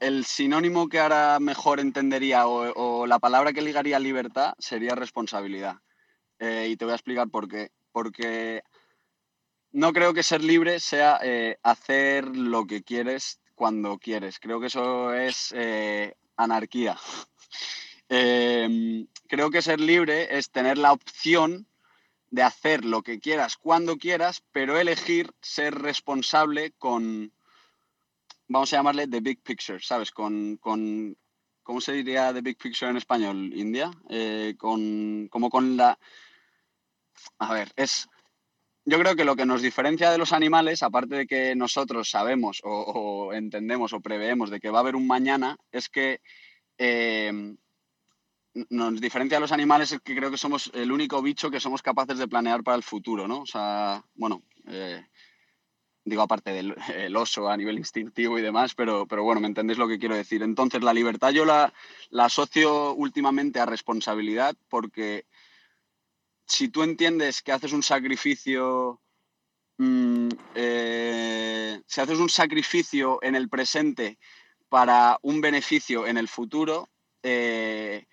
el 0.00 0.24
sinónimo 0.24 0.88
que 0.88 0.98
ahora 0.98 1.38
mejor 1.38 1.78
entendería 1.78 2.46
o, 2.46 3.06
la 3.06 3.18
palabra 3.18 3.52
que 3.52 3.62
ligaría 3.62 3.98
libertad 3.98 4.54
sería 4.58 4.94
responsabilidad. 4.94 5.76
Eh, 6.38 6.68
y 6.70 6.76
te 6.76 6.84
voy 6.84 6.92
a 6.92 6.96
explicar 6.96 7.28
por 7.28 7.48
qué. 7.48 7.70
Porque 7.92 8.62
no 9.70 9.92
creo 9.92 10.14
que 10.14 10.22
ser 10.22 10.42
libre 10.42 10.80
sea 10.80 11.20
hacer 11.62 12.36
lo 12.36 12.66
que 12.66 12.82
quieres 12.82 13.40
cuando 13.54 13.98
quieres. 13.98 14.40
Creo 14.40 14.60
que 14.60 14.66
eso 14.66 15.14
es 15.14 15.54
anarquía. 16.36 16.96
Em, 18.14 19.06
creo 19.26 19.50
que 19.50 19.62
ser 19.62 19.80
libre 19.80 20.36
es 20.36 20.50
tener 20.50 20.76
la 20.76 20.92
opción 20.92 21.66
de 22.28 22.42
hacer 22.42 22.84
lo 22.84 23.00
que 23.00 23.18
quieras 23.20 23.56
cuando 23.56 23.96
quieras, 23.96 24.44
pero 24.52 24.78
elegir 24.78 25.32
ser 25.40 25.76
responsable 25.76 26.72
con, 26.72 27.32
vamos 28.48 28.70
a 28.70 28.76
llamarle 28.76 29.08
the 29.08 29.20
big 29.20 29.42
picture, 29.42 29.80
¿sabes? 29.80 30.10
Con, 30.10 30.58
con 30.58 31.16
¿cómo 31.62 31.80
se 31.80 31.94
diría 31.94 32.34
the 32.34 32.42
big 32.42 32.58
picture 32.58 32.90
en 32.90 32.98
español? 32.98 33.50
India, 33.54 33.90
eh, 34.10 34.56
con, 34.58 35.28
como 35.28 35.48
con 35.48 35.78
la... 35.78 35.98
A 37.38 37.54
ver, 37.54 37.72
es... 37.76 38.06
Yo 38.84 38.98
creo 38.98 39.16
que 39.16 39.24
lo 39.24 39.36
que 39.36 39.46
nos 39.46 39.62
diferencia 39.62 40.10
de 40.10 40.18
los 40.18 40.34
animales, 40.34 40.82
aparte 40.82 41.14
de 41.14 41.26
que 41.26 41.54
nosotros 41.54 42.10
sabemos 42.10 42.60
o, 42.62 43.32
entendemos 43.32 43.94
o 43.94 44.00
preveemos 44.00 44.50
de 44.50 44.60
que 44.60 44.68
va 44.68 44.80
a 44.80 44.82
haber 44.82 44.96
un 44.96 45.06
mañana, 45.06 45.56
es 45.70 45.88
que 45.88 46.20
em, 46.76 47.56
nos 48.54 49.00
diferencia 49.00 49.38
a 49.38 49.40
los 49.40 49.52
animales 49.52 49.92
es 49.92 50.00
que 50.00 50.14
creo 50.14 50.30
que 50.30 50.38
somos 50.38 50.70
el 50.74 50.92
único 50.92 51.22
bicho 51.22 51.50
que 51.50 51.60
somos 51.60 51.82
capaces 51.82 52.18
de 52.18 52.28
planear 52.28 52.62
para 52.62 52.76
el 52.76 52.82
futuro, 52.82 53.26
¿no? 53.26 53.40
O 53.40 53.46
sea, 53.46 54.04
bueno, 54.14 54.42
eh, 54.66 55.04
digo 56.04 56.22
aparte 56.22 56.52
del 56.52 57.16
oso 57.16 57.48
a 57.48 57.56
nivel 57.56 57.78
instintivo 57.78 58.38
y 58.38 58.42
demás, 58.42 58.74
pero, 58.74 59.06
pero 59.06 59.22
bueno, 59.22 59.40
me 59.40 59.46
entendéis 59.46 59.78
lo 59.78 59.88
que 59.88 59.98
quiero 59.98 60.16
decir. 60.16 60.42
Entonces, 60.42 60.82
la 60.82 60.92
libertad 60.92 61.30
yo 61.30 61.44
la, 61.44 61.72
asocio 62.18 62.94
últimamente 62.94 63.60
a 63.60 63.66
responsabilidad 63.66 64.56
porque 64.68 65.26
si 66.46 66.68
tú 66.68 66.82
entiendes 66.82 67.40
que 67.42 67.52
haces 67.52 67.72
un 67.72 67.82
sacrificio, 67.82 69.00
mm, 69.78 70.28
eh, 70.54 71.80
si 71.86 72.00
haces 72.00 72.18
un 72.18 72.28
sacrificio 72.28 73.18
en 73.22 73.34
el 73.36 73.48
presente 73.48 74.18
para 74.68 75.18
un 75.22 75.40
beneficio 75.40 76.06
en 76.06 76.18
el 76.18 76.28
futuro, 76.28 76.90
eh, 77.22 78.06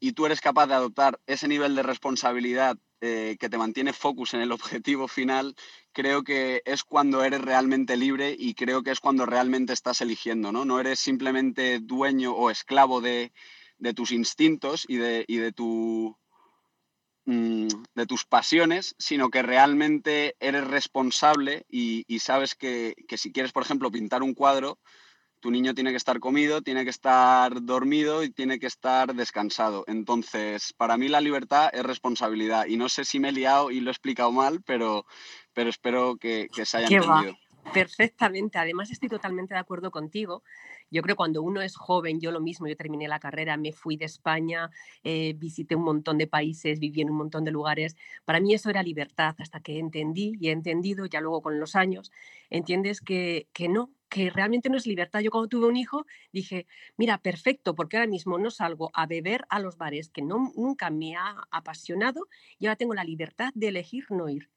y 0.00 0.12
tú 0.12 0.26
eres 0.26 0.40
capaz 0.40 0.66
de 0.66 0.74
adoptar 0.74 1.20
ese 1.26 1.48
nivel 1.48 1.74
de 1.74 1.82
responsabilidad 1.82 2.76
eh, 3.00 3.36
que 3.38 3.48
te 3.50 3.58
mantiene 3.58 3.92
focus 3.92 4.34
en 4.34 4.40
el 4.40 4.52
objetivo 4.52 5.06
final, 5.06 5.54
creo 5.92 6.22
que 6.22 6.62
es 6.64 6.82
cuando 6.82 7.22
eres 7.24 7.42
realmente 7.42 7.96
libre 7.96 8.34
y 8.38 8.54
creo 8.54 8.82
que 8.82 8.90
es 8.90 9.00
cuando 9.00 9.26
realmente 9.26 9.72
estás 9.72 10.00
eligiendo, 10.00 10.50
¿no? 10.50 10.64
No 10.64 10.80
eres 10.80 10.98
simplemente 10.98 11.78
dueño 11.80 12.32
o 12.32 12.50
esclavo 12.50 13.00
de, 13.00 13.32
tus 13.94 14.12
instintos 14.12 14.84
y 14.88 14.96
de, 14.96 15.24
de, 15.28 15.52
tu, 15.52 16.16
mm, 17.26 17.68
de 17.94 18.06
tus 18.06 18.24
pasiones, 18.24 18.94
sino 18.98 19.28
que 19.28 19.42
realmente 19.42 20.34
eres 20.40 20.66
responsable 20.66 21.66
y, 21.68 22.04
sabes 22.20 22.54
que, 22.54 22.94
que 23.06 23.18
si 23.18 23.30
quieres, 23.30 23.52
por 23.52 23.62
ejemplo, 23.62 23.90
pintar 23.90 24.22
un 24.22 24.34
cuadro, 24.34 24.78
tu 25.46 25.52
niño 25.52 25.74
tiene 25.74 25.92
que 25.92 25.96
estar 25.96 26.18
comido, 26.18 26.60
tiene 26.60 26.82
que 26.82 26.90
estar 26.90 27.62
dormido 27.62 28.24
y 28.24 28.30
tiene 28.30 28.58
que 28.58 28.66
estar 28.66 29.14
descansado. 29.14 29.84
Entonces, 29.86 30.72
para 30.72 30.96
mí 30.96 31.06
la 31.06 31.20
libertad 31.20 31.70
es 31.72 31.84
responsabilidad. 31.84 32.66
Y 32.66 32.76
no 32.76 32.88
sé 32.88 33.04
si 33.04 33.20
me 33.20 33.28
he 33.28 33.32
liado 33.32 33.70
y 33.70 33.78
lo 33.78 33.90
he 33.90 33.92
explicado 33.92 34.32
mal, 34.32 34.60
pero, 34.66 35.06
pero 35.52 35.70
espero 35.70 36.16
que, 36.16 36.48
se 36.52 36.78
haya 36.78 36.88
entendido. 36.88 37.38
Perfectamente. 37.72 38.58
Además, 38.58 38.90
estoy 38.90 39.08
totalmente 39.08 39.54
de 39.54 39.60
acuerdo 39.60 39.92
contigo. 39.92 40.42
Yo 40.90 41.00
creo 41.02 41.14
que 41.14 41.18
cuando 41.18 41.42
uno 41.42 41.62
es 41.62 41.76
joven, 41.76 42.20
yo 42.20 42.32
lo 42.32 42.40
mismo, 42.40 42.66
yo 42.66 42.76
terminé 42.76 43.06
la 43.06 43.20
carrera, 43.20 43.56
me 43.56 43.70
fui 43.70 43.96
de 43.96 44.06
España, 44.06 44.70
eh, 45.04 45.32
visité 45.36 45.76
un 45.76 45.84
montón 45.84 46.18
de 46.18 46.26
países, 46.26 46.80
viví 46.80 47.02
en 47.02 47.10
un 47.10 47.18
montón 47.18 47.44
de 47.44 47.52
lugares. 47.52 47.94
Para 48.24 48.40
mí 48.40 48.52
eso 48.52 48.68
era 48.68 48.82
libertad, 48.82 49.36
hasta 49.38 49.60
que 49.60 49.78
entendí 49.78 50.34
y 50.40 50.48
he 50.48 50.52
entendido, 50.52 51.06
ya 51.06 51.20
luego 51.20 51.40
con 51.40 51.60
los 51.60 51.76
años, 51.76 52.10
entiendes 52.50 53.00
que, 53.00 53.46
que 53.52 53.68
no, 53.68 53.90
que 54.08 54.30
realmente 54.30 54.68
no 54.68 54.76
es 54.76 54.86
libertad. 54.86 55.20
Yo 55.20 55.30
cuando 55.30 55.48
tuve 55.48 55.66
un 55.66 55.76
hijo 55.76 56.06
dije, 56.32 56.66
mira, 56.96 57.18
perfecto, 57.18 57.74
porque 57.74 57.96
ahora 57.96 58.08
mismo 58.08 58.38
no 58.38 58.50
salgo 58.50 58.90
a 58.94 59.06
beber 59.06 59.44
a 59.48 59.58
los 59.60 59.76
bares, 59.76 60.10
que 60.10 60.22
no, 60.22 60.52
nunca 60.56 60.90
me 60.90 61.16
ha 61.16 61.46
apasionado, 61.50 62.28
y 62.58 62.66
ahora 62.66 62.76
tengo 62.76 62.94
la 62.94 63.04
libertad 63.04 63.52
de 63.54 63.68
elegir 63.68 64.04
no 64.10 64.28
ir. 64.28 64.50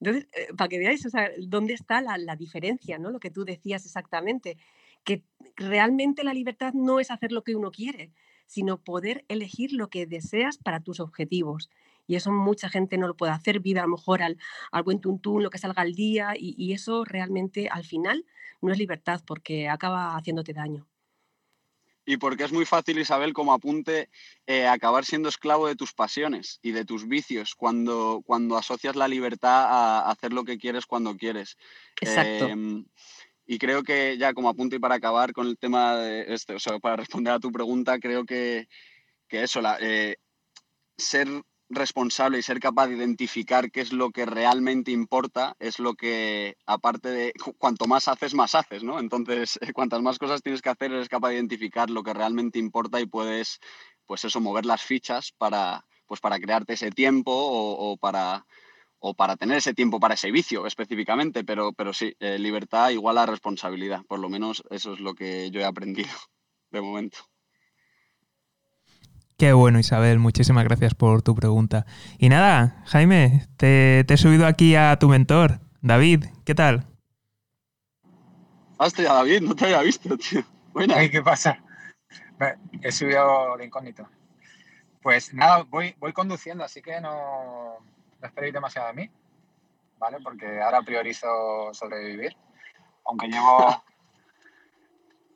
Entonces, 0.00 0.28
eh, 0.32 0.48
para 0.56 0.68
que 0.68 0.78
veáis 0.78 1.06
dónde 1.38 1.72
está 1.72 2.00
la, 2.00 2.18
la, 2.18 2.36
diferencia, 2.36 2.98
¿no? 2.98 3.10
lo 3.10 3.20
que 3.20 3.30
tú 3.30 3.44
decías 3.44 3.84
exactamente, 3.86 4.58
que 5.04 5.22
realmente 5.56 6.24
la 6.24 6.34
libertad 6.34 6.72
no 6.74 7.00
es 7.00 7.10
hacer 7.10 7.32
lo 7.32 7.42
que 7.42 7.56
uno 7.56 7.70
quiere, 7.70 8.12
sino 8.46 8.82
poder 8.82 9.24
elegir 9.28 9.72
lo 9.72 9.88
que 9.88 10.06
deseas 10.06 10.58
para 10.58 10.80
tus 10.80 11.00
objetivos. 11.00 11.70
Y 12.06 12.16
eso 12.16 12.30
mucha 12.30 12.68
gente 12.68 12.98
no 12.98 13.08
lo 13.08 13.16
puede 13.16 13.32
hacer, 13.32 13.60
vive 13.60 13.80
a 13.80 13.84
lo 13.84 13.90
mejor 13.96 14.22
al, 14.22 14.38
al 14.72 14.82
buen 14.82 15.00
tuntún, 15.00 15.42
lo 15.42 15.50
que 15.50 15.58
salga 15.58 15.82
al 15.82 15.94
día, 15.94 16.34
y, 16.36 16.54
y 16.58 16.72
eso 16.72 17.04
realmente 17.04 17.68
al 17.68 17.84
final 17.84 18.24
no 18.60 18.72
es 18.72 18.78
libertad 18.78 19.20
porque 19.26 19.68
acaba 19.68 20.16
haciéndote 20.16 20.52
daño. 20.52 20.86
Y 22.06 22.18
porque 22.18 22.44
es 22.44 22.52
muy 22.52 22.66
fácil, 22.66 22.98
Isabel, 22.98 23.32
como 23.32 23.54
apunte, 23.54 24.10
eh, 24.46 24.66
acabar 24.66 25.04
siendo 25.04 25.28
esclavo 25.28 25.66
de 25.66 25.76
tus 25.76 25.94
pasiones 25.94 26.58
y 26.62 26.72
de 26.72 26.84
tus 26.84 27.08
vicios 27.08 27.54
cuando, 27.54 28.22
cuando 28.26 28.58
asocias 28.58 28.94
la 28.94 29.08
libertad 29.08 29.64
a 29.68 30.10
hacer 30.10 30.32
lo 30.32 30.44
que 30.44 30.58
quieres 30.58 30.84
cuando 30.84 31.16
quieres. 31.16 31.56
Exacto. 32.00 32.48
Em, 32.48 32.84
y 33.46 33.58
creo 33.58 33.82
que 33.82 34.18
ya 34.18 34.34
como 34.34 34.50
apunte 34.50 34.76
y 34.76 34.78
para 34.78 34.96
acabar 34.96 35.32
con 35.32 35.46
el 35.46 35.58
tema 35.58 35.96
de 35.96 36.34
este, 36.34 36.54
o 36.54 36.58
sea, 36.58 36.78
para 36.78 36.96
responder 36.96 37.32
a 37.32 37.40
tu 37.40 37.50
pregunta, 37.50 37.98
creo 37.98 38.24
que, 38.24 38.68
eso, 39.30 39.60
la, 39.60 39.78
eh, 39.80 40.16
ser 40.96 41.26
responsable 41.68 42.38
y 42.38 42.42
ser 42.42 42.60
capaz 42.60 42.88
de 42.88 42.96
identificar 42.96 43.70
qué 43.70 43.80
es 43.80 43.92
lo 43.92 44.10
que 44.10 44.26
realmente 44.26 44.90
importa 44.90 45.56
es 45.58 45.78
lo 45.78 45.94
que, 45.94 46.56
aparte 46.66 47.08
de, 47.10 47.32
cuanto 47.58 47.86
más 47.86 48.08
haces, 48.08 48.34
más 48.34 48.54
haces, 48.54 48.82
¿no? 48.82 48.98
Entonces, 48.98 49.58
cuantas 49.74 50.02
más 50.02 50.18
cosas 50.18 50.42
tienes 50.42 50.62
que 50.62 50.70
hacer, 50.70 50.92
eres 50.92 51.08
capaz 51.08 51.30
de 51.30 51.36
identificar 51.36 51.90
lo 51.90 52.02
que 52.02 52.14
realmente 52.14 52.58
importa 52.58 53.00
y 53.00 53.06
puedes, 53.06 53.60
pues 54.06 54.24
eso, 54.24 54.40
mover 54.40 54.66
las 54.66 54.82
fichas 54.82 55.32
para, 55.32 55.84
pues 56.06 56.20
para 56.20 56.38
crearte 56.38 56.74
ese 56.74 56.90
tiempo 56.90 57.32
o, 57.34 57.96
para, 57.96 58.46
o 58.98 59.14
para 59.14 59.36
tener 59.36 59.58
ese 59.58 59.74
tiempo 59.74 60.00
para 60.00 60.14
ese 60.14 60.30
vicio 60.30 60.66
específicamente, 60.66 61.44
pero, 61.44 61.72
pero 61.72 61.92
sí, 61.92 62.14
eh, 62.20 62.38
libertad 62.38 62.90
igual 62.90 63.18
a 63.18 63.26
responsabilidad, 63.26 64.02
por 64.06 64.18
lo 64.18 64.28
menos 64.28 64.62
eso 64.70 64.94
es 64.94 65.00
lo 65.00 65.14
que 65.14 65.50
yo 65.50 65.60
he 65.60 65.64
aprendido 65.64 66.10
de 66.70 66.80
momento. 66.80 67.33
Qué 69.44 69.52
bueno, 69.52 69.78
Isabel. 69.78 70.20
Muchísimas 70.20 70.64
gracias 70.64 70.94
por 70.94 71.20
tu 71.20 71.34
pregunta. 71.34 71.84
Y 72.16 72.30
nada, 72.30 72.82
Jaime, 72.86 73.46
te, 73.58 74.00
he 74.00 74.16
subido 74.16 74.46
aquí 74.46 74.74
a 74.74 74.98
tu 74.98 75.06
mentor, 75.06 75.60
David. 75.82 76.24
¿Qué 76.46 76.54
tal? 76.54 76.86
Hostia, 78.78 79.12
David, 79.12 79.42
no 79.42 79.54
te 79.54 79.66
había 79.66 79.82
visto, 79.82 80.16
tío. 80.16 80.42
Bueno. 80.72 80.94
¿Qué 81.12 81.20
pasa? 81.20 81.62
He 82.80 82.90
subido 82.90 83.58
de 83.58 83.66
incógnito. 83.66 84.08
Pues 85.02 85.34
nada, 85.34 85.66
voy, 85.68 85.94
voy 85.98 86.14
conduciendo, 86.14 86.64
así 86.64 86.80
que 86.80 86.98
no, 87.02 87.76
no 88.22 88.26
esperéis 88.26 88.54
demasiado 88.54 88.88
a 88.88 88.92
mí, 88.94 89.10
¿vale? 89.98 90.20
Porque 90.24 90.58
ahora 90.62 90.80
priorizo 90.80 91.28
sobrevivir. 91.74 92.34
Aunque 93.04 93.28
llevo, 93.28 93.84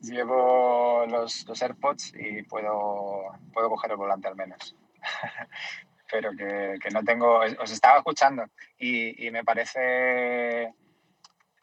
llevo 0.01 1.05
los, 1.07 1.45
AirPods 1.61 2.15
y 2.15 2.43
puedo, 2.43 3.33
puedo 3.53 3.71
coger 3.71 3.93
el 3.93 3.97
volante 3.97 4.29
al 4.29 4.37
menos. 4.37 4.77
Pero 6.11 6.31
que, 6.31 6.79
que, 6.83 6.91
no 6.91 7.03
tengo, 7.05 7.41
os 7.41 7.71
estaba 7.71 7.99
escuchando 7.99 8.45
y, 8.79 9.27
y, 9.27 9.31
me 9.31 9.45
parece, 9.45 10.73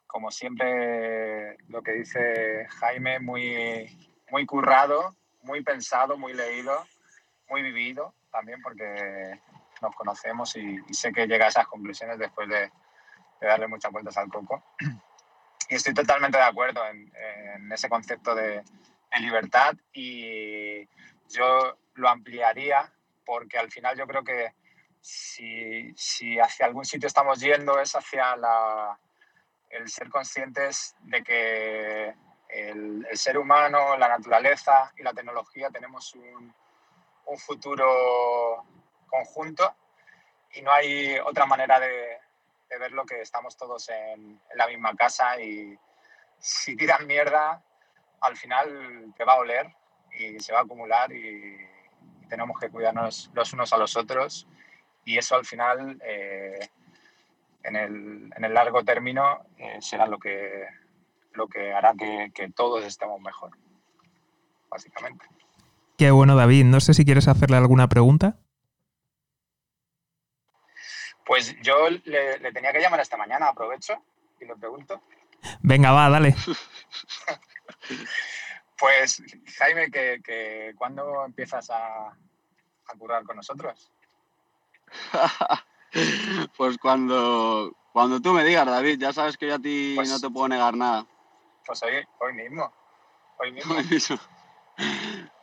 como 0.06 0.30
siempre, 0.30 1.58
lo 1.68 1.82
que 1.82 1.94
dice 1.94 2.68
Jaime, 2.80 3.20
muy, 3.20 3.90
muy 4.30 4.46
currado, 4.46 5.16
muy 5.42 5.64
pensado, 5.64 6.16
muy 6.18 6.34
leído, 6.34 6.86
muy 7.50 7.64
vivido 7.64 8.14
también, 8.32 8.62
porque 8.62 9.40
nos 9.82 9.96
conocemos 9.96 10.56
y, 10.58 10.80
sé 10.94 11.12
que 11.12 11.26
llega 11.26 11.46
a 11.46 11.50
esas 11.50 11.68
conclusiones 11.68 12.20
después 12.20 12.48
de, 12.48 12.72
de 13.42 13.48
darle 13.48 13.68
muchas 13.68 13.92
vueltas 13.92 14.18
al 14.18 14.30
coco. 14.30 14.64
Y 15.70 15.76
estoy 15.76 15.94
totalmente 15.94 16.38
de 16.38 16.44
acuerdo 16.44 16.86
en, 16.88 17.12
ese 17.72 17.90
concepto 17.90 18.36
de, 18.36 18.64
libertad 19.22 19.74
y 19.94 20.86
yo 21.30 21.78
lo 21.94 22.10
ampliaría 22.10 22.92
porque 23.26 23.58
al 23.58 23.72
final 23.72 23.98
yo 23.98 24.06
creo 24.06 24.26
que 24.26 24.54
si, 25.00 25.94
si 25.96 26.38
hacia 26.38 26.66
algún 26.66 26.84
sitio 26.84 27.08
estamos 27.08 27.40
yendo 27.40 27.80
es 27.80 27.96
hacia 27.96 28.36
la, 28.36 29.00
el 29.70 29.88
ser 29.88 30.10
conscientes 30.10 30.98
de 31.00 31.24
que 31.24 32.14
el, 32.50 33.08
el, 33.10 33.18
ser 33.18 33.38
humano, 33.38 33.96
la 33.96 34.10
naturaleza 34.10 34.92
y 34.98 35.04
la 35.04 35.14
tecnología 35.14 35.70
tenemos 35.70 36.14
un, 36.16 36.54
un 37.28 37.38
futuro 37.38 38.66
conjunto 39.08 39.76
y 40.56 40.62
no 40.62 40.74
hay 40.74 41.18
otra 41.20 41.46
manera 41.46 41.80
de, 41.80 42.20
de 42.70 42.78
verlo 42.78 43.06
que 43.06 43.22
estamos 43.22 43.56
todos 43.58 43.90
en, 43.90 44.40
la 44.56 44.68
misma 44.68 44.96
casa 44.96 45.40
y 45.42 45.78
si 46.40 46.76
tiran 46.76 47.08
mierda, 47.08 47.64
al 48.22 48.36
final 48.36 49.14
te 49.18 49.24
va 49.24 49.34
a 49.34 49.40
oler 49.40 49.68
y 50.18 50.40
se 50.40 50.54
va 50.54 50.60
a 50.60 50.64
acumular 50.64 51.12
y, 51.12 51.58
tenemos 52.28 52.60
que 52.60 52.70
cuidarnos 52.70 53.30
los 53.36 53.54
unos 53.54 53.72
a 53.72 53.78
los 53.78 53.96
otros 53.96 54.48
y 55.04 55.20
eso 55.20 55.36
al 55.36 55.46
final 55.46 56.02
eh, 56.04 56.70
en, 57.62 57.76
el, 57.76 58.34
en, 58.36 58.44
el, 58.44 58.52
largo 58.52 58.84
término 58.84 59.46
eh, 59.60 59.78
será 59.80 60.08
lo 60.08 60.18
que, 60.18 60.66
lo 61.34 61.48
que 61.48 61.72
hará 61.72 61.94
que, 61.94 62.32
que 62.34 62.50
todos 62.50 62.84
estemos 62.84 63.22
mejor, 63.22 63.52
básicamente. 64.70 65.24
Qué 65.98 66.12
bueno, 66.12 66.36
David. 66.36 66.66
No 66.66 66.80
sé 66.80 66.94
si 66.94 67.06
quieres 67.06 67.28
hacerle 67.28 67.58
alguna 67.58 67.88
pregunta. 67.88 68.38
Pues 71.26 71.56
yo 71.62 71.90
le, 71.90 72.52
tenía 72.52 72.72
que 72.72 72.80
llamar 72.80 73.00
esta 73.00 73.18
mañana, 73.18 73.48
aprovecho 73.48 73.96
y 74.40 74.46
le 74.46 74.56
pregunto. 74.56 75.02
Venga, 75.62 75.92
va, 75.92 76.10
dale. 76.10 76.36
pues, 78.78 79.22
Jaime, 79.58 79.90
que, 79.90 80.74
¿cuándo 80.78 81.26
empiezas 81.26 81.70
a, 81.70 82.08
a 82.08 82.98
currar 82.98 83.24
con 83.24 83.38
nosotros? 83.38 83.92
pues 86.58 86.78
cuando, 86.78 87.76
cuando 87.92 88.22
tú 88.22 88.34
me 88.34 88.44
digas, 88.44 88.66
David, 88.66 89.00
ya 89.00 89.14
sabes 89.14 89.38
que 89.38 89.48
yo 89.48 89.56
a 89.56 89.60
ti 89.60 89.94
pues 89.96 90.10
no 90.10 90.20
te 90.20 90.30
puedo 90.30 90.48
negar 90.48 90.76
nada. 90.76 91.06
Pues 91.66 91.82
hoy, 91.84 92.06
hoy 92.20 92.34
mismo. 92.34 92.72
Hoy 93.40 93.52
mismo. 93.52 93.76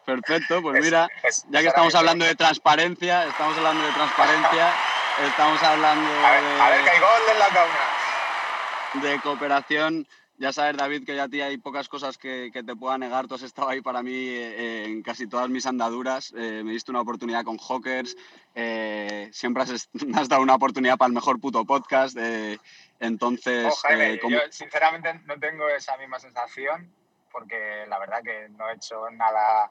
Perfecto, 0.05 0.61
pues 0.63 0.83
mira, 0.83 1.09
ya 1.49 1.61
que 1.61 1.69
estamos 1.69 1.95
hablando 1.95 2.25
de 2.25 2.35
transparencia, 2.35 3.27
estamos 3.27 3.57
hablando 3.57 3.85
de 3.85 3.93
transparencia. 3.93 4.75
Estamos 5.21 5.63
hablando 5.63 6.11
a 6.11 6.31
ver, 6.31 6.43
de, 6.43 6.61
a 6.61 6.71
ver 6.71 6.85
que 6.85 6.91
hay 6.91 7.01
gol 7.01 7.23
en 7.33 7.39
la 7.39 7.49
tabla. 7.49 9.09
de 9.09 9.21
cooperación. 9.21 10.07
Ya 10.39 10.53
sabes, 10.53 10.77
David, 10.77 11.05
que 11.05 11.15
ya 11.15 11.25
a 11.25 11.29
ti 11.29 11.41
hay 11.41 11.59
pocas 11.59 11.89
cosas 11.89 12.19
que, 12.19 12.51
que, 12.53 12.65
te 12.65 12.75
pueda 12.75 12.99
negar. 12.99 13.29
Tú 13.29 13.35
has 13.35 13.43
estado 13.43 13.69
ahí 13.69 13.81
para 13.81 14.03
mí 14.03 14.13
eh, 14.13 14.85
en 14.87 15.03
casi 15.03 15.29
todas 15.29 15.49
mis 15.49 15.67
andaduras. 15.67 16.33
Eh, 16.37 16.63
me 16.65 16.73
diste 16.73 16.91
una 16.91 17.03
oportunidad 17.03 17.45
con 17.45 17.59
Hawkers. 17.59 18.17
Eh, 18.55 19.29
siempre 19.33 19.63
has, 19.63 19.89
has, 20.17 20.29
dado 20.29 20.43
una 20.43 20.55
oportunidad 20.55 20.97
para 20.97 21.09
el 21.09 21.13
mejor 21.13 21.39
puto 21.41 21.65
podcast. 21.65 22.17
Eh, 22.19 22.59
entonces. 22.99 23.67
Oh, 23.71 23.77
Jaime, 23.87 24.19
yo 24.29 24.41
sinceramente 24.51 25.21
no 25.27 25.39
tengo 25.39 25.69
esa 25.69 25.97
misma 25.99 26.19
sensación 26.19 26.93
porque 27.31 27.85
la 27.89 27.99
verdad 27.99 28.23
que 28.23 28.49
no 28.51 28.69
he 28.69 28.75
hecho 28.75 29.09
nada 29.11 29.71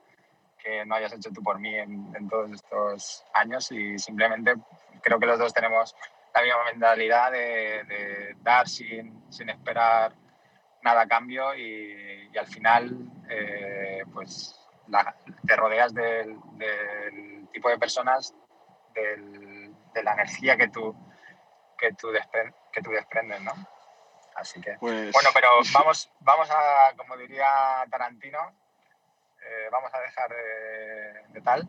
que 0.58 0.86
no 0.86 0.96
hayas 0.96 1.14
hecho 1.14 1.32
tú 1.32 1.42
por 1.44 1.60
mí 1.60 1.76
en, 1.76 2.14
en 2.16 2.30
todos 2.30 2.52
estos 2.52 3.26
años 3.34 3.72
y 3.72 3.98
simplemente 3.98 4.54
creo 5.02 5.20
que 5.20 5.26
los 5.26 5.40
dos 5.40 5.54
tenemos 5.54 5.96
la 6.34 6.42
misma 6.42 6.64
mentalidad 6.66 7.32
de, 7.32 8.36
dar 8.42 8.68
sin, 8.68 9.32
sin, 9.32 9.50
esperar 9.50 10.14
nada 10.82 11.02
a 11.02 11.08
cambio 11.08 11.54
y, 11.56 12.30
y 12.32 12.38
al 12.38 12.48
final 12.48 12.98
eh, 13.30 14.04
pues 14.14 14.58
la, 14.88 15.16
te 15.46 15.56
rodeas 15.56 15.94
del, 15.94 16.38
del, 16.54 17.48
tipo 17.52 17.70
de 17.70 17.78
personas, 17.78 18.34
del, 18.94 19.74
de 19.94 20.04
la 20.04 20.14
energía 20.14 20.56
que 20.58 20.70
tú, 20.70 20.96
que 21.78 21.94
tú, 21.94 22.10
despre, 22.12 22.54
que 22.72 22.82
tú 22.82 22.92
desprendes, 22.92 23.42
¿no? 23.42 23.54
Así 24.36 24.62
que, 24.62 24.78
pues... 24.80 25.12
bueno, 25.12 25.30
pero 25.34 25.50
vamos, 25.74 26.10
vamos 26.22 26.50
a, 26.50 26.96
como 26.96 27.18
diría 27.18 27.86
Tarantino, 27.90 28.56
eh, 29.44 29.68
vamos 29.72 29.94
a 29.94 30.00
dejar 30.00 30.30
de, 30.30 31.34
de 31.34 31.42
tal 31.42 31.68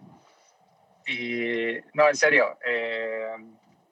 y 1.06 1.78
no, 1.94 2.08
en 2.08 2.16
serio, 2.16 2.58
eh, 2.64 3.36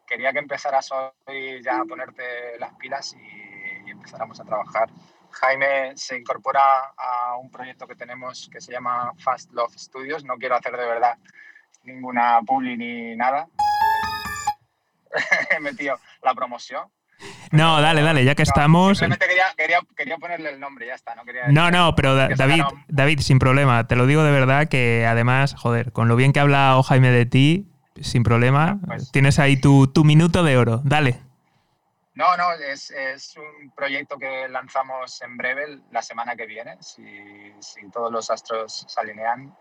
quería 0.06 0.32
que 0.32 0.38
empezaras 0.38 0.90
hoy 0.92 1.62
ya 1.62 1.80
a 1.80 1.84
ponerte 1.84 2.58
las 2.58 2.74
pilas 2.74 3.14
y, 3.14 3.88
y, 3.88 3.90
empezáramos 3.90 4.40
a 4.40 4.44
trabajar. 4.44 4.88
Jaime 5.32 5.96
se 5.96 6.18
incorpora 6.18 6.92
a 6.96 7.36
un 7.36 7.50
proyecto 7.50 7.86
que 7.86 7.94
tenemos 7.94 8.48
que 8.52 8.60
se 8.60 8.72
llama 8.72 9.12
Fast 9.18 9.52
Love 9.52 9.76
Studios. 9.76 10.24
No 10.24 10.36
quiero 10.36 10.56
hacer 10.56 10.76
de 10.76 10.86
verdad 10.86 11.18
ninguna 11.84 12.40
publi 12.46 12.76
ni 12.76 13.16
nada. 13.16 13.48
He 15.50 15.60
metido 15.60 15.98
la 16.22 16.34
promoción, 16.34 16.90
no, 17.50 17.80
dale, 17.80 18.02
dale, 18.02 18.24
ya 18.24 18.34
que 18.34 18.42
estamos. 18.42 18.98
Simplemente 18.98 19.26
quería, 19.26 19.44
quería, 19.56 19.80
quería, 19.96 20.16
ponerle 20.18 20.50
el 20.50 20.60
nombre, 20.60 20.86
ya 20.86 20.94
está. 20.94 21.14
No, 21.14 21.24
quería 21.24 21.48
no, 21.48 21.70
no, 21.70 21.94
pero 21.96 22.14
David, 22.14 22.62
David, 22.88 23.20
sin 23.20 23.38
problema. 23.38 23.86
Te 23.86 23.96
lo 23.96 24.06
digo 24.06 24.22
de 24.22 24.30
verdad 24.30 24.68
que 24.68 25.06
además, 25.06 25.54
joder, 25.54 25.92
con 25.92 26.08
lo 26.08 26.16
bien 26.16 26.32
que 26.32 26.40
habla 26.40 26.80
Jaime 26.84 27.10
de 27.10 27.26
ti, 27.26 27.66
sin 28.00 28.22
problema, 28.22 28.78
pues, 28.86 29.10
tienes 29.10 29.38
ahí 29.38 29.60
tu, 29.60 29.88
tu, 29.88 30.04
minuto 30.04 30.42
de 30.44 30.56
oro. 30.56 30.80
Dale. 30.84 31.20
No, 32.14 32.36
no, 32.36 32.52
es, 32.52 32.90
es, 32.90 33.36
un 33.36 33.70
proyecto 33.70 34.18
que 34.18 34.48
lanzamos 34.48 35.20
en 35.22 35.36
breve, 35.36 35.78
la 35.90 36.02
semana 36.02 36.36
que 36.36 36.46
viene, 36.46 36.76
si, 36.80 37.02
si 37.60 37.88
todos 37.90 38.12
los 38.12 38.30
astros 38.30 38.84
se 38.86 39.00
alinean. 39.00 39.54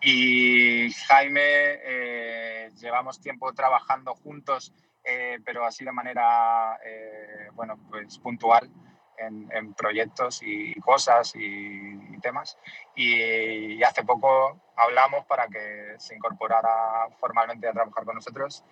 Y 0.00 0.92
Jaime, 0.92 1.40
eh, 1.42 2.70
llevamos 2.80 3.20
tiempo 3.20 3.52
trabajando 3.52 4.14
juntos 4.14 4.72
eh, 5.10 5.38
pero 5.42 5.64
así 5.64 5.86
de 5.86 5.92
manera, 5.92 6.78
eh, 6.84 7.48
bueno, 7.54 7.78
pues 7.88 8.18
puntual 8.18 8.70
en, 9.16 9.48
en 9.52 9.72
proyectos 9.72 10.42
y, 10.42 10.74
cosas 10.80 11.34
y, 11.34 11.40
y 11.40 12.20
temas. 12.20 12.58
Y, 12.94 13.74
y, 13.74 13.82
hace 13.82 14.04
poco 14.04 14.60
hablamos 14.76 15.24
para 15.24 15.48
que 15.48 15.94
se 15.96 16.14
incorporara 16.14 17.08
formalmente 17.18 17.66
a 17.66 17.72
trabajar 17.72 18.04
con 18.04 18.16
nosotros. 18.16 18.64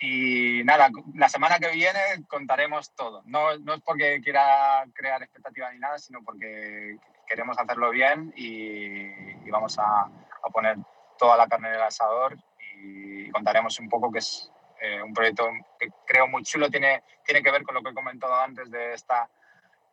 Y 0.00 0.62
nada, 0.64 0.88
la 1.14 1.28
semana 1.28 1.60
que 1.60 1.70
viene 1.70 2.00
contaremos 2.26 2.92
todo. 2.96 3.22
No, 3.26 3.56
no 3.58 3.74
es 3.74 3.80
porque 3.82 4.20
quiera 4.22 4.84
crear 4.92 5.22
expectativas 5.22 5.72
ni 5.72 5.78
nada, 5.78 5.98
sino 5.98 6.20
porque 6.24 6.96
queremos 7.28 7.56
hacerlo 7.58 7.90
bien 7.90 8.32
y, 8.34 9.08
vamos 9.50 9.78
a, 9.78 10.02
a, 10.02 10.50
poner 10.52 10.78
toda 11.16 11.36
la 11.36 11.46
carne 11.46 11.68
en 11.68 11.74
el 11.74 11.82
asador 11.82 12.36
y 12.76 13.30
contaremos 13.30 13.78
un 13.78 13.88
poco 13.88 14.10
qué 14.10 14.18
es 14.18 14.50
eh, 14.80 15.02
un 15.02 15.12
proyecto 15.12 15.48
que 15.78 15.88
creo 16.06 16.26
muy 16.26 16.42
chulo, 16.42 16.70
tiene, 16.70 17.02
tiene 17.24 17.42
que 17.42 17.50
ver 17.50 17.62
con 17.62 17.74
lo 17.74 17.82
que 17.82 17.90
he 17.90 17.94
comentado 17.94 18.34
antes 18.34 18.70
de 18.70 18.94
esta 18.94 19.28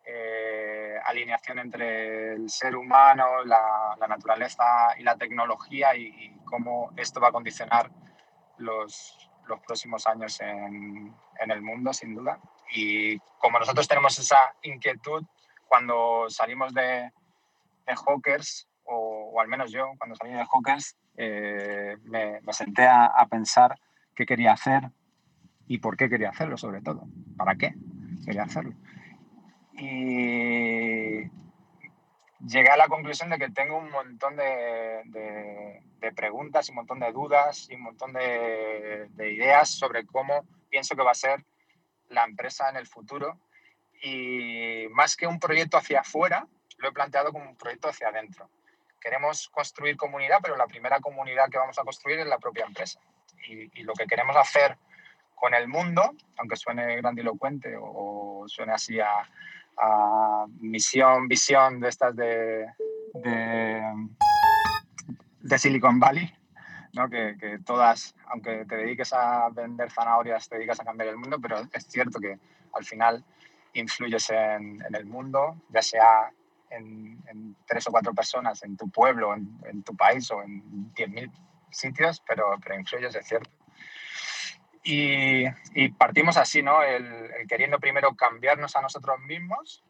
eh, 0.04 0.96
alineación 1.04 1.58
entre 1.58 2.32
el 2.32 2.48
ser 2.48 2.74
humano, 2.74 3.44
la, 3.44 3.94
la 3.98 4.06
naturaleza 4.06 4.94
y 4.98 5.02
la 5.02 5.16
tecnología 5.16 5.94
y, 5.94 6.06
y, 6.06 6.38
cómo 6.46 6.92
esto 6.96 7.20
va 7.20 7.28
a 7.28 7.32
condicionar 7.32 7.90
los, 8.56 9.30
los 9.46 9.60
próximos 9.60 10.06
años 10.06 10.40
en, 10.40 11.14
en, 11.38 11.50
el 11.50 11.60
mundo, 11.60 11.92
sin 11.92 12.14
duda. 12.14 12.38
Y 12.72 13.18
como 13.38 13.58
nosotros 13.58 13.86
tenemos 13.86 14.18
esa 14.18 14.54
inquietud, 14.62 15.22
cuando 15.66 16.24
salimos 16.30 16.72
de, 16.72 17.12
de 17.86 17.94
Hawkers, 17.94 18.66
o, 18.84 19.32
o, 19.34 19.40
al 19.40 19.48
menos 19.48 19.70
yo, 19.70 19.92
cuando 19.98 20.16
salí 20.16 20.32
de 20.32 20.46
Hawkers, 20.46 20.96
eh, 21.18 21.98
me, 22.04 22.40
me, 22.40 22.52
senté 22.54 22.86
a, 22.86 23.04
a 23.06 23.26
pensar 23.26 23.78
qué 24.18 24.26
quería 24.26 24.52
hacer 24.52 24.90
y 25.68 25.78
por 25.78 25.96
qué 25.96 26.08
quería 26.08 26.30
hacerlo, 26.30 26.56
sobre 26.56 26.82
todo. 26.82 27.06
¿Para 27.36 27.54
qué 27.54 27.74
quería 28.26 28.42
hacerlo? 28.42 28.74
Y 29.74 31.30
llegué 32.44 32.68
a 32.68 32.76
la 32.76 32.88
conclusión 32.88 33.30
de 33.30 33.38
que 33.38 33.50
tengo 33.50 33.78
un 33.78 33.90
montón 33.90 34.34
de, 34.34 35.02
de, 35.04 35.82
de 36.00 36.12
preguntas 36.12 36.66
y 36.66 36.72
un 36.72 36.76
montón 36.76 36.98
de 36.98 37.12
dudas 37.12 37.68
y 37.70 37.76
un 37.76 37.82
montón 37.82 38.12
de, 38.12 39.06
de, 39.10 39.32
ideas 39.32 39.70
sobre 39.70 40.04
cómo 40.04 40.44
pienso 40.68 40.96
que 40.96 41.04
va 41.04 41.12
a 41.12 41.26
ser 41.26 41.44
la 42.08 42.24
empresa 42.24 42.68
en 42.70 42.76
el 42.76 42.88
futuro. 42.88 43.38
Y 44.02 44.86
más 44.90 45.14
que 45.14 45.28
un 45.28 45.38
proyecto 45.38 45.76
hacia 45.76 46.00
afuera, 46.00 46.48
lo 46.78 46.88
he 46.88 46.92
planteado 46.92 47.30
como 47.30 47.48
un 47.48 47.56
proyecto 47.56 47.88
hacia 47.88 48.08
adentro. 48.08 48.50
Queremos 49.00 49.48
construir 49.48 49.96
comunidad, 49.96 50.38
pero 50.42 50.56
la 50.56 50.66
primera 50.66 50.98
comunidad 50.98 51.48
que 51.50 51.58
vamos 51.58 51.78
a 51.78 51.84
construir 51.84 52.18
es 52.18 52.26
la 52.26 52.38
propia 52.38 52.64
empresa. 52.64 52.98
Y, 53.46 53.82
lo 53.82 53.94
que 53.94 54.06
queremos 54.06 54.36
hacer 54.36 54.76
con 55.34 55.54
el 55.54 55.68
mundo, 55.68 56.14
aunque 56.36 56.56
suene 56.56 56.96
grandilocuente 56.96 57.76
o, 57.80 58.44
suene 58.46 58.72
así 58.72 58.98
a, 59.00 59.24
misión, 60.60 61.28
visión 61.28 61.78
de 61.78 61.88
estas 61.88 62.16
de, 62.16 62.66
de, 63.14 63.84
Silicon 65.56 66.00
Valley, 66.00 66.34
¿no? 66.94 67.08
que, 67.08 67.36
que, 67.38 67.60
todas, 67.60 68.16
aunque 68.26 68.64
te 68.64 68.76
dediques 68.76 69.12
a 69.12 69.48
vender 69.50 69.92
zanahorias, 69.92 70.48
te 70.48 70.56
dedicas 70.56 70.80
a 70.80 70.84
cambiar 70.84 71.10
el 71.10 71.16
mundo, 71.16 71.38
pero 71.40 71.60
es 71.72 71.86
cierto 71.86 72.18
que 72.18 72.38
al 72.72 72.84
final 72.84 73.24
influyes 73.74 74.30
en, 74.30 74.82
el 74.92 75.06
mundo, 75.06 75.56
ya 75.70 75.82
sea 75.82 76.30
en, 76.70 77.56
tres 77.66 77.86
o 77.86 77.90
cuatro 77.90 78.14
personas 78.14 78.62
en 78.62 78.76
tu 78.76 78.90
pueblo, 78.90 79.34
en, 79.34 79.82
tu 79.82 79.96
país 79.96 80.30
o 80.30 80.42
en 80.42 80.92
10.000 80.94 81.30
sitios, 81.70 82.20
pero, 82.26 82.56
pero 82.62 82.74
influyes, 82.74 83.14
es 83.14 83.26
cierto. 83.26 83.50
Y, 84.82 85.46
partimos 85.98 86.36
así, 86.36 86.62
¿no? 86.62 86.82
El, 86.82 87.30
queriendo 87.46 87.78
primero 87.78 88.14
cambiarnos 88.16 88.74
a 88.76 88.80
nosotros 88.80 89.18
mismos 89.20 89.84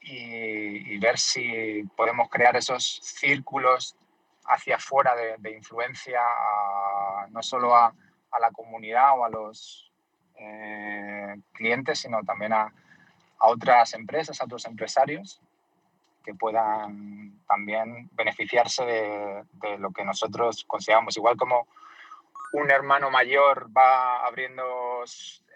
y, 0.00 0.96
ver 0.98 1.18
si 1.18 1.82
podemos 1.96 2.28
crear 2.30 2.56
esos 2.56 3.00
círculos 3.02 3.96
hacia 4.46 4.76
afuera 4.76 5.14
de, 5.38 5.50
influencia, 5.50 6.20
no 7.30 7.42
solo 7.42 7.76
a, 7.76 7.94
la 8.40 8.50
comunidad 8.50 9.18
o 9.18 9.24
a 9.24 9.28
los 9.28 9.92
eh, 10.36 11.36
clientes, 11.52 12.00
sino 12.00 12.22
también 12.24 12.52
a, 12.52 12.72
a 13.38 13.46
otras 13.46 13.94
empresas, 13.94 14.40
a 14.40 14.44
otros 14.44 14.64
empresarios 14.64 15.40
que 16.24 16.34
puedan 16.34 17.38
también 17.46 18.08
beneficiarse 18.12 18.84
de, 18.84 19.78
lo 19.78 19.90
que 19.92 20.04
nosotros 20.04 20.64
consideramos. 20.66 21.16
Igual 21.16 21.36
como 21.36 21.66
un 22.52 22.70
hermano 22.70 23.10
mayor 23.10 23.68
va 23.76 24.24
abriendo 24.26 25.04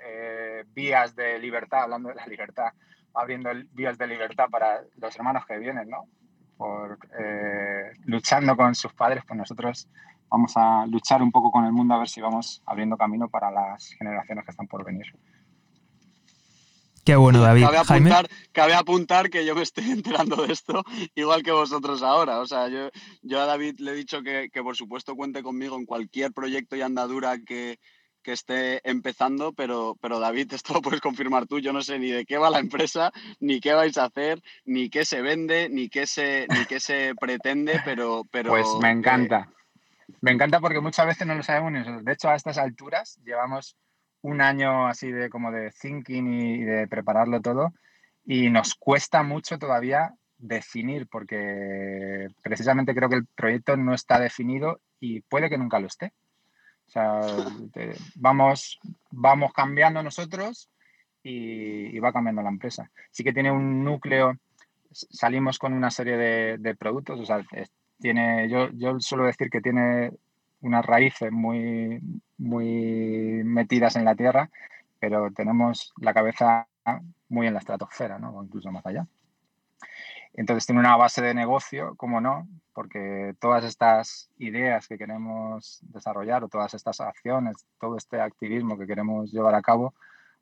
eh, 0.04 0.64
vías 0.74 1.16
de 1.16 1.38
libertad, 1.38 1.84
hablando 1.84 2.10
de 2.10 2.16
la 2.16 2.26
libertad, 2.26 2.72
abriendo 3.14 3.50
vías 3.72 3.96
de 3.98 4.06
libertad 4.06 4.48
para 4.50 4.82
los 4.96 5.16
hermanos 5.16 5.46
que 5.46 5.58
vienen, 5.58 5.88
¿no? 5.88 6.04
Por, 6.56 6.98
eh, 7.18 7.92
luchando 8.04 8.56
con 8.56 8.74
sus 8.74 8.92
padres, 8.92 9.24
pues 9.26 9.38
nosotros 9.38 9.88
vamos 10.28 10.52
a 10.56 10.84
luchar 10.86 11.22
un 11.22 11.32
poco 11.32 11.50
con 11.50 11.64
el 11.64 11.72
mundo 11.72 11.94
a 11.94 11.98
ver 11.98 12.08
si 12.08 12.20
vamos 12.20 12.62
abriendo 12.66 12.96
camino 12.96 13.28
para 13.28 13.50
las 13.50 13.90
generaciones 13.92 14.44
que 14.44 14.50
están 14.50 14.66
por 14.66 14.84
venir. 14.84 15.06
Qué 17.08 17.16
bueno, 17.16 17.40
David. 17.40 17.64
Cabe 17.64 17.78
apuntar, 17.78 18.28
cabe 18.52 18.74
apuntar 18.74 19.30
que 19.30 19.46
yo 19.46 19.54
me 19.54 19.62
estoy 19.62 19.84
enterando 19.92 20.44
de 20.44 20.52
esto 20.52 20.84
igual 21.14 21.42
que 21.42 21.52
vosotros 21.52 22.02
ahora. 22.02 22.40
O 22.40 22.46
sea, 22.46 22.68
yo, 22.68 22.90
yo 23.22 23.40
a 23.40 23.46
David 23.46 23.76
le 23.78 23.92
he 23.92 23.94
dicho 23.94 24.20
que, 24.22 24.50
por 24.62 24.76
supuesto 24.76 25.16
cuente 25.16 25.42
conmigo 25.42 25.76
en 25.76 25.86
cualquier 25.86 26.34
proyecto 26.34 26.76
y 26.76 26.82
andadura 26.82 27.38
que, 27.38 27.78
esté 28.24 28.86
empezando, 28.86 29.54
pero, 29.54 29.96
pero 30.02 30.20
David, 30.20 30.52
esto 30.52 30.74
lo 30.74 30.82
puedes 30.82 31.00
confirmar 31.00 31.46
tú. 31.46 31.60
Yo 31.60 31.72
no 31.72 31.80
sé 31.80 31.98
ni 31.98 32.10
de 32.10 32.26
qué 32.26 32.36
va 32.36 32.50
la 32.50 32.58
empresa, 32.58 33.10
ni 33.40 33.58
qué 33.58 33.72
vais 33.72 33.96
a 33.96 34.04
hacer, 34.04 34.42
ni 34.66 34.90
qué 34.90 35.06
se 35.06 35.22
vende, 35.22 35.70
ni 35.70 35.88
qué 35.88 36.06
se, 36.06 36.46
ni 36.50 36.66
qué 36.66 36.78
se 36.78 37.14
pretende, 37.18 37.80
pero, 37.86 38.26
pero. 38.30 38.50
Pues 38.50 38.66
me 38.82 38.90
encanta. 38.90 39.48
Me 40.20 40.30
encanta 40.30 40.60
porque 40.60 40.82
muchas 40.82 41.06
veces 41.06 41.26
no 41.26 41.36
lo 41.36 41.42
sabemos 41.42 41.72
ni 41.72 41.78
nosotros. 41.78 42.04
De 42.04 42.12
hecho, 42.12 42.28
a 42.28 42.34
estas 42.34 42.58
alturas 42.58 43.18
llevamos 43.24 43.78
un 44.22 44.40
año 44.40 44.86
así 44.86 45.10
de 45.12 45.30
como 45.30 45.52
de 45.52 45.70
thinking 45.70 46.32
y 46.32 46.64
de 46.64 46.88
prepararlo 46.88 47.40
todo 47.40 47.72
y 48.24 48.50
nos 48.50 48.74
cuesta 48.74 49.22
mucho 49.22 49.58
todavía 49.58 50.14
definir 50.36 51.08
porque 51.08 52.28
precisamente 52.42 52.94
creo 52.94 53.08
que 53.08 53.16
el 53.16 53.26
proyecto 53.26 53.76
no 53.76 53.94
está 53.94 54.20
definido 54.20 54.80
y 55.00 55.20
puede 55.22 55.48
que 55.48 55.58
nunca 55.58 55.80
lo 55.80 55.86
esté. 55.86 56.12
O 56.86 56.90
sea, 56.90 57.20
vamos, 58.16 58.78
vamos 59.10 59.52
cambiando 59.52 60.02
nosotros 60.02 60.70
y, 61.22 61.98
va 61.98 62.12
cambiando 62.12 62.42
la 62.42 62.50
empresa. 62.50 62.90
Sí 63.10 63.24
que 63.24 63.32
tiene 63.32 63.50
un 63.50 63.84
núcleo, 63.84 64.36
salimos 64.92 65.58
con 65.58 65.72
una 65.72 65.90
serie 65.90 66.16
de, 66.58 66.74
productos, 66.76 67.20
o 67.20 67.24
sea, 67.24 67.44
tiene, 67.98 68.48
yo, 68.48 68.70
yo 68.72 69.00
suelo 69.00 69.24
decir 69.24 69.50
que 69.50 69.60
tiene 69.60 70.12
unas 70.60 70.84
raíces 70.84 71.30
muy, 71.32 72.00
muy 72.36 73.42
metidas 73.44 73.96
en 73.96 74.04
la 74.04 74.14
tierra, 74.14 74.50
pero 74.98 75.30
tenemos 75.32 75.92
la 76.00 76.14
cabeza 76.14 76.66
muy 77.28 77.46
en 77.46 77.54
la 77.54 77.60
estratosfera, 77.60 78.18
¿no? 78.18 78.30
o 78.30 78.44
incluso 78.44 78.70
más 78.70 78.84
allá. 78.86 79.06
Entonces 80.34 80.66
tiene 80.66 80.80
una 80.80 80.96
base 80.96 81.20
de 81.20 81.34
negocio, 81.34 81.94
como 81.96 82.20
no, 82.20 82.46
porque 82.72 83.34
todas 83.40 83.64
estas 83.64 84.30
ideas 84.38 84.86
que 84.86 84.98
queremos 84.98 85.80
desarrollar 85.82 86.44
o 86.44 86.48
todas 86.48 86.74
estas 86.74 87.00
acciones, 87.00 87.66
todo 87.80 87.96
este 87.96 88.20
activismo 88.20 88.78
que 88.78 88.86
queremos 88.86 89.32
llevar 89.32 89.54
a 89.56 89.62
cabo, 89.62 89.94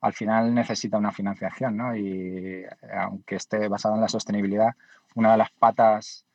al 0.02 0.12
final 0.12 0.54
necesita 0.54 0.98
una 0.98 1.12
financiación, 1.12 1.76
¿no? 1.78 1.96
Y 1.96 2.64
aunque 2.94 3.36
esté 3.36 3.68
basado 3.68 3.94
en 3.94 4.02
la 4.02 4.08
sostenibilidad, 4.08 4.74
una 5.14 5.32
de 5.32 5.38
las 5.38 5.50
patas 5.52 6.25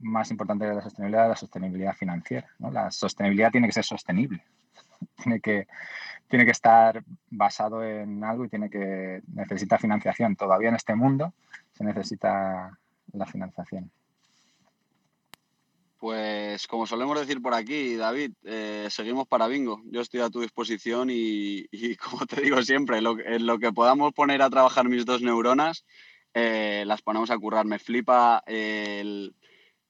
más 0.00 0.30
importante 0.30 0.66
de 0.66 0.74
la 0.74 0.82
sostenibilidad 0.82 1.24
es 1.24 1.30
la 1.30 1.36
sostenibilidad 1.36 1.94
financiera. 1.94 2.48
¿no? 2.58 2.70
La 2.70 2.90
sostenibilidad 2.90 3.50
tiene 3.50 3.66
que 3.66 3.72
ser 3.72 3.84
sostenible, 3.84 4.44
tiene 5.22 5.40
que, 5.40 5.66
tiene 6.28 6.44
que 6.44 6.52
estar 6.52 7.04
basado 7.30 7.84
en 7.84 8.22
algo 8.24 8.44
y 8.44 8.48
tiene 8.48 8.70
que 8.70 9.22
necesita 9.32 9.78
financiación. 9.78 10.36
Todavía 10.36 10.68
en 10.68 10.76
este 10.76 10.94
mundo 10.94 11.32
se 11.72 11.84
necesita 11.84 12.78
la 13.12 13.26
financiación. 13.26 13.90
Pues 15.98 16.68
como 16.68 16.86
solemos 16.86 17.18
decir 17.18 17.42
por 17.42 17.54
aquí, 17.54 17.96
David, 17.96 18.32
eh, 18.44 18.86
seguimos 18.88 19.26
para 19.26 19.48
bingo. 19.48 19.82
Yo 19.86 20.00
estoy 20.00 20.20
a 20.20 20.30
tu 20.30 20.40
disposición 20.40 21.08
y, 21.10 21.66
como 21.96 22.24
te 22.24 22.40
digo 22.40 22.62
siempre, 22.62 23.00
lo, 23.00 23.18
en 23.18 23.46
lo 23.46 23.58
que 23.58 23.72
podamos 23.72 24.12
poner 24.12 24.42
a 24.42 24.50
trabajar 24.50 24.88
mis 24.88 25.04
dos 25.04 25.22
neuronas, 25.22 25.84
eh, 26.34 26.84
las 26.86 27.02
ponemos 27.02 27.32
a 27.32 27.38
currar. 27.38 27.66
Me 27.66 27.80
flipa 27.80 28.44
el, 28.46 29.34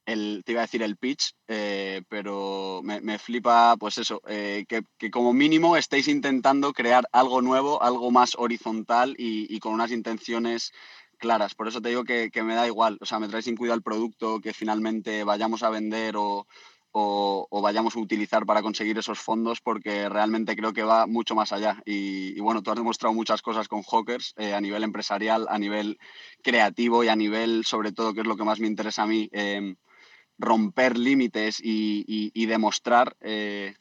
te 0.08 0.52
iba 0.52 0.62
a 0.62 0.66
decir 0.66 0.82
el 0.82 0.96
pitch, 0.96 1.34
eh, 1.48 2.02
pero 2.08 2.80
me, 2.82 3.18
flipa, 3.18 3.76
pues 3.76 3.98
eso, 3.98 4.22
eh, 4.26 4.64
que, 4.66 5.10
como 5.10 5.34
mínimo 5.34 5.76
estéis 5.76 6.08
intentando 6.08 6.72
crear 6.72 7.06
algo 7.12 7.42
nuevo, 7.42 7.82
algo 7.82 8.10
más 8.10 8.34
horizontal 8.38 9.14
y, 9.18 9.58
con 9.60 9.74
unas 9.74 9.90
intenciones 9.90 10.72
claras. 11.18 11.54
Por 11.54 11.68
eso 11.68 11.82
te 11.82 11.90
digo 11.90 12.04
que, 12.04 12.30
me 12.42 12.54
da 12.54 12.66
igual, 12.66 12.96
o 13.02 13.04
sea, 13.04 13.18
me 13.18 13.28
trae 13.28 13.42
sin 13.42 13.56
cuidado 13.56 13.76
el 13.76 13.82
producto 13.82 14.40
que 14.40 14.54
finalmente 14.54 15.24
vayamos 15.24 15.62
a 15.62 15.68
vender 15.68 16.14
o, 16.16 16.46
vayamos 17.50 17.94
a 17.94 18.00
utilizar 18.00 18.46
para 18.46 18.62
conseguir 18.62 18.96
esos 18.96 19.18
fondos, 19.18 19.60
porque 19.60 20.08
realmente 20.08 20.56
creo 20.56 20.72
que 20.72 20.84
va 20.84 21.06
mucho 21.06 21.34
más 21.34 21.52
allá. 21.52 21.82
Y, 21.84 22.40
bueno, 22.40 22.62
tú 22.62 22.70
has 22.70 22.78
demostrado 22.78 23.12
muchas 23.12 23.42
cosas 23.42 23.68
con 23.68 23.82
Hawkers 23.82 24.32
eh, 24.38 24.54
a 24.54 24.60
nivel 24.60 24.84
empresarial, 24.84 25.46
a 25.50 25.58
nivel 25.58 25.98
creativo 26.42 27.04
y 27.04 27.08
a 27.08 27.16
nivel, 27.16 27.66
sobre 27.66 27.92
todo, 27.92 28.14
que 28.14 28.22
es 28.22 28.26
lo 28.26 28.36
que 28.38 28.44
más 28.44 28.58
me 28.58 28.68
interesa 28.68 29.02
a 29.02 29.06
mí 29.06 29.28
romper 30.38 30.96
límites 30.96 31.60
y, 31.62 32.46
demostrar. 32.46 33.16
Eh, 33.20 33.74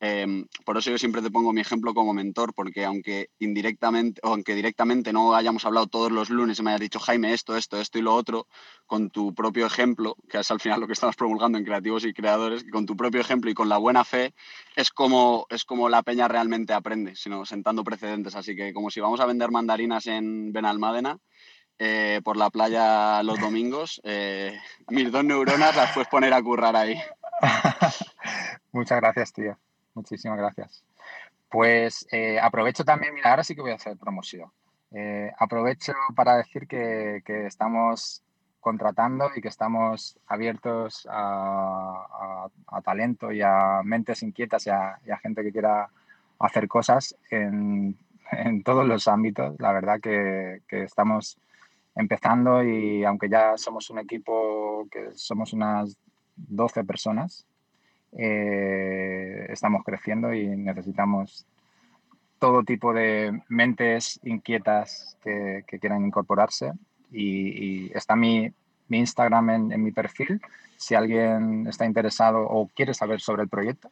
em, 0.00 0.46
por 0.64 0.78
eso 0.78 0.90
yo 0.90 0.98
siempre 0.98 1.22
te 1.22 1.30
pongo 1.30 1.52
mi 1.52 1.60
ejemplo 1.60 1.94
como 1.94 2.12
mentor, 2.14 2.52
porque 2.54 2.84
aunque 2.84 3.30
indirectamente, 3.38 4.20
o 4.24 4.28
aunque 4.28 4.54
directamente 4.54 5.12
no 5.12 5.34
hayamos 5.34 5.64
hablado 5.64 5.86
todos 5.86 6.10
los 6.10 6.30
lunes 6.30 6.58
y 6.58 6.62
me 6.62 6.70
hayas 6.70 6.80
dicho, 6.80 6.98
Jaime, 6.98 7.32
esto, 7.32 7.56
esto, 7.56 7.80
esto 7.80 7.98
y 7.98 8.02
lo 8.02 8.14
otro, 8.14 8.46
con 8.86 9.10
tu 9.10 9.34
propio 9.34 9.66
ejemplo, 9.66 10.16
que 10.28 10.38
es 10.38 10.50
al 10.50 10.60
final 10.60 10.80
lo 10.80 10.86
que 10.86 10.94
estamos 10.94 11.16
promulgando 11.16 11.58
en 11.58 11.64
creativos 11.64 12.04
y 12.04 12.12
creadores, 12.12 12.64
con 12.70 12.86
tu 12.86 12.96
propio 12.96 13.20
ejemplo 13.20 13.50
y 13.50 13.54
con 13.54 13.68
la 13.68 13.78
buena 13.78 14.04
fe, 14.04 14.34
es 14.74 14.90
como, 14.90 15.46
es 15.50 15.64
como 15.64 15.88
la 15.88 16.02
peña 16.02 16.28
realmente 16.28 16.72
aprende, 16.72 17.14
sino 17.14 17.44
sentando 17.44 17.84
precedentes. 17.84 18.34
Así 18.34 18.56
que 18.56 18.72
como 18.72 18.90
si 18.90 19.00
vamos 19.00 19.20
a 19.20 19.26
vender 19.26 19.50
mandarinas 19.50 20.06
en 20.06 20.52
Benalmádena, 20.52 21.18
eh, 21.82 22.20
por 22.22 22.36
la 22.36 22.50
playa 22.50 23.22
los 23.22 23.40
domingos, 23.40 24.02
eh, 24.04 24.52
mis 24.90 25.10
dos 25.10 25.24
neuronas 25.24 25.74
las 25.74 25.94
puedes 25.94 26.10
poner 26.10 26.34
a 26.34 26.42
currar 26.42 26.76
ahí. 26.76 27.00
Muchas 28.72 29.00
gracias, 29.00 29.32
tío. 29.32 29.56
Muchísimas 29.94 30.36
gracias. 30.36 30.84
Pues 31.48 32.06
eh, 32.12 32.38
aprovecho 32.38 32.84
también, 32.84 33.14
mira, 33.14 33.30
ahora 33.30 33.44
sí 33.44 33.54
que 33.54 33.62
voy 33.62 33.70
a 33.70 33.76
hacer 33.76 33.96
promoción. 33.96 34.52
aprovecho 35.38 35.94
para 36.14 36.36
decir 36.36 36.68
que, 36.68 37.22
estamos 37.46 38.22
contratando 38.60 39.30
y 39.34 39.40
que 39.40 39.48
estamos 39.48 40.18
abiertos 40.26 41.08
a, 41.10 42.46
talento 42.84 43.32
y 43.32 43.40
a 43.40 43.80
mentes 43.84 44.22
inquietas 44.22 44.66
y 44.66 44.70
a, 44.70 44.98
gente 45.22 45.42
que 45.42 45.52
quiera 45.52 45.88
hacer 46.40 46.68
cosas 46.68 47.16
en, 47.30 47.96
todos 48.64 48.86
los 48.86 49.08
ámbitos. 49.08 49.58
La 49.58 49.72
verdad 49.72 49.98
que, 49.98 50.60
que 50.68 50.82
estamos 50.82 51.38
empezando 51.94 52.62
y 52.62 53.04
aunque 53.04 53.28
ya 53.28 53.56
somos 53.56 53.90
un 53.90 53.98
equipo 53.98 54.86
que 54.90 55.10
somos 55.14 55.52
unas 55.52 55.96
12 56.36 56.84
personas, 56.84 57.46
eh, 58.12 59.46
estamos 59.48 59.84
creciendo 59.84 60.32
y 60.32 60.46
necesitamos 60.48 61.46
todo 62.38 62.64
tipo 62.64 62.92
de 62.92 63.42
mentes 63.48 64.18
inquietas 64.24 65.16
que, 65.22 65.64
quieran 65.80 66.06
incorporarse 66.06 66.72
y, 67.12 67.92
está 67.96 68.16
mi, 68.16 68.50
mi 68.88 68.98
Instagram 68.98 69.50
en, 69.50 69.72
en, 69.72 69.82
mi 69.82 69.92
perfil. 69.92 70.40
Si 70.76 70.94
alguien 70.94 71.66
está 71.66 71.84
interesado 71.84 72.40
o 72.40 72.66
quiere 72.68 72.94
saber 72.94 73.20
sobre 73.20 73.42
el 73.42 73.48
proyecto, 73.48 73.90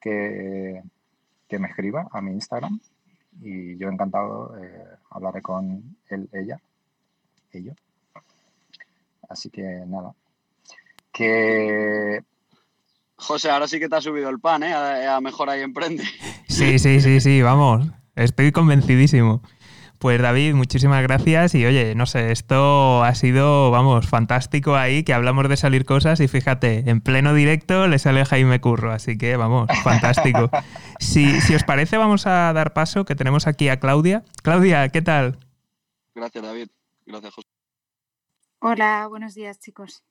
que, 0.00 0.82
que 1.48 1.58
me 1.58 1.68
escriba 1.68 2.08
a 2.10 2.22
mi 2.22 2.32
Instagram 2.32 2.80
y 3.42 3.76
yo 3.76 3.88
encantado 3.88 4.56
eh, 4.58 4.84
hablaré 5.10 5.42
con 5.42 5.96
él, 6.08 6.28
ella, 6.32 6.60
ello. 7.58 7.74
Así 9.28 9.50
que 9.50 9.62
nada. 9.86 10.12
Que 11.12 12.22
José, 13.20 13.50
ahora 13.50 13.68
sí 13.68 13.78
que 13.78 13.88
te 13.88 13.96
ha 13.96 14.00
subido 14.00 14.30
el 14.30 14.40
pan, 14.40 14.62
¿eh? 14.62 14.74
A, 14.74 15.20
mejor 15.20 15.50
ahí 15.50 15.60
emprende. 15.60 16.04
Sí, 16.48 16.78
sí, 16.78 17.00
sí, 17.00 17.20
sí, 17.20 17.40
vamos. 17.40 17.86
Estoy 18.16 18.52
convencidísimo. 18.52 19.40
Pues 19.98 20.20
David, 20.20 20.54
muchísimas 20.54 21.02
gracias 21.02 21.54
y 21.54 21.64
oye, 21.64 21.94
no 21.94 22.06
sé, 22.06 22.32
esto 22.32 23.04
ha 23.04 23.14
sido, 23.14 23.70
vamos, 23.70 24.06
fantástico 24.06 24.76
ahí, 24.76 25.04
que 25.04 25.14
hablamos 25.14 25.48
de 25.48 25.56
salir 25.56 25.84
cosas 25.84 26.20
y 26.20 26.28
fíjate, 26.28 26.90
en 26.90 27.00
pleno 27.00 27.34
directo 27.34 27.86
le 27.86 27.98
sale 27.98 28.24
Jaime 28.24 28.60
Curro, 28.60 28.92
así 28.92 29.16
que 29.16 29.36
vamos, 29.36 29.68
fantástico. 29.84 30.50
si, 30.98 31.40
si 31.40 31.54
os 31.54 31.64
parece, 31.64 31.98
vamos 31.98 32.26
a 32.26 32.52
dar 32.52 32.72
paso, 32.72 33.04
que 33.04 33.14
tenemos 33.14 33.46
aquí 33.46 33.68
a 33.68 33.78
Claudia. 33.78 34.24
Claudia, 34.42 34.88
¿qué 34.88 35.02
tal? 35.02 35.38
Gracias 36.14 36.44
David, 36.44 36.68
gracias 37.06 37.34
José. 37.34 37.48
Hola, 38.60 39.06
buenos 39.08 39.34
días 39.34 39.58
chicos. 39.58 40.04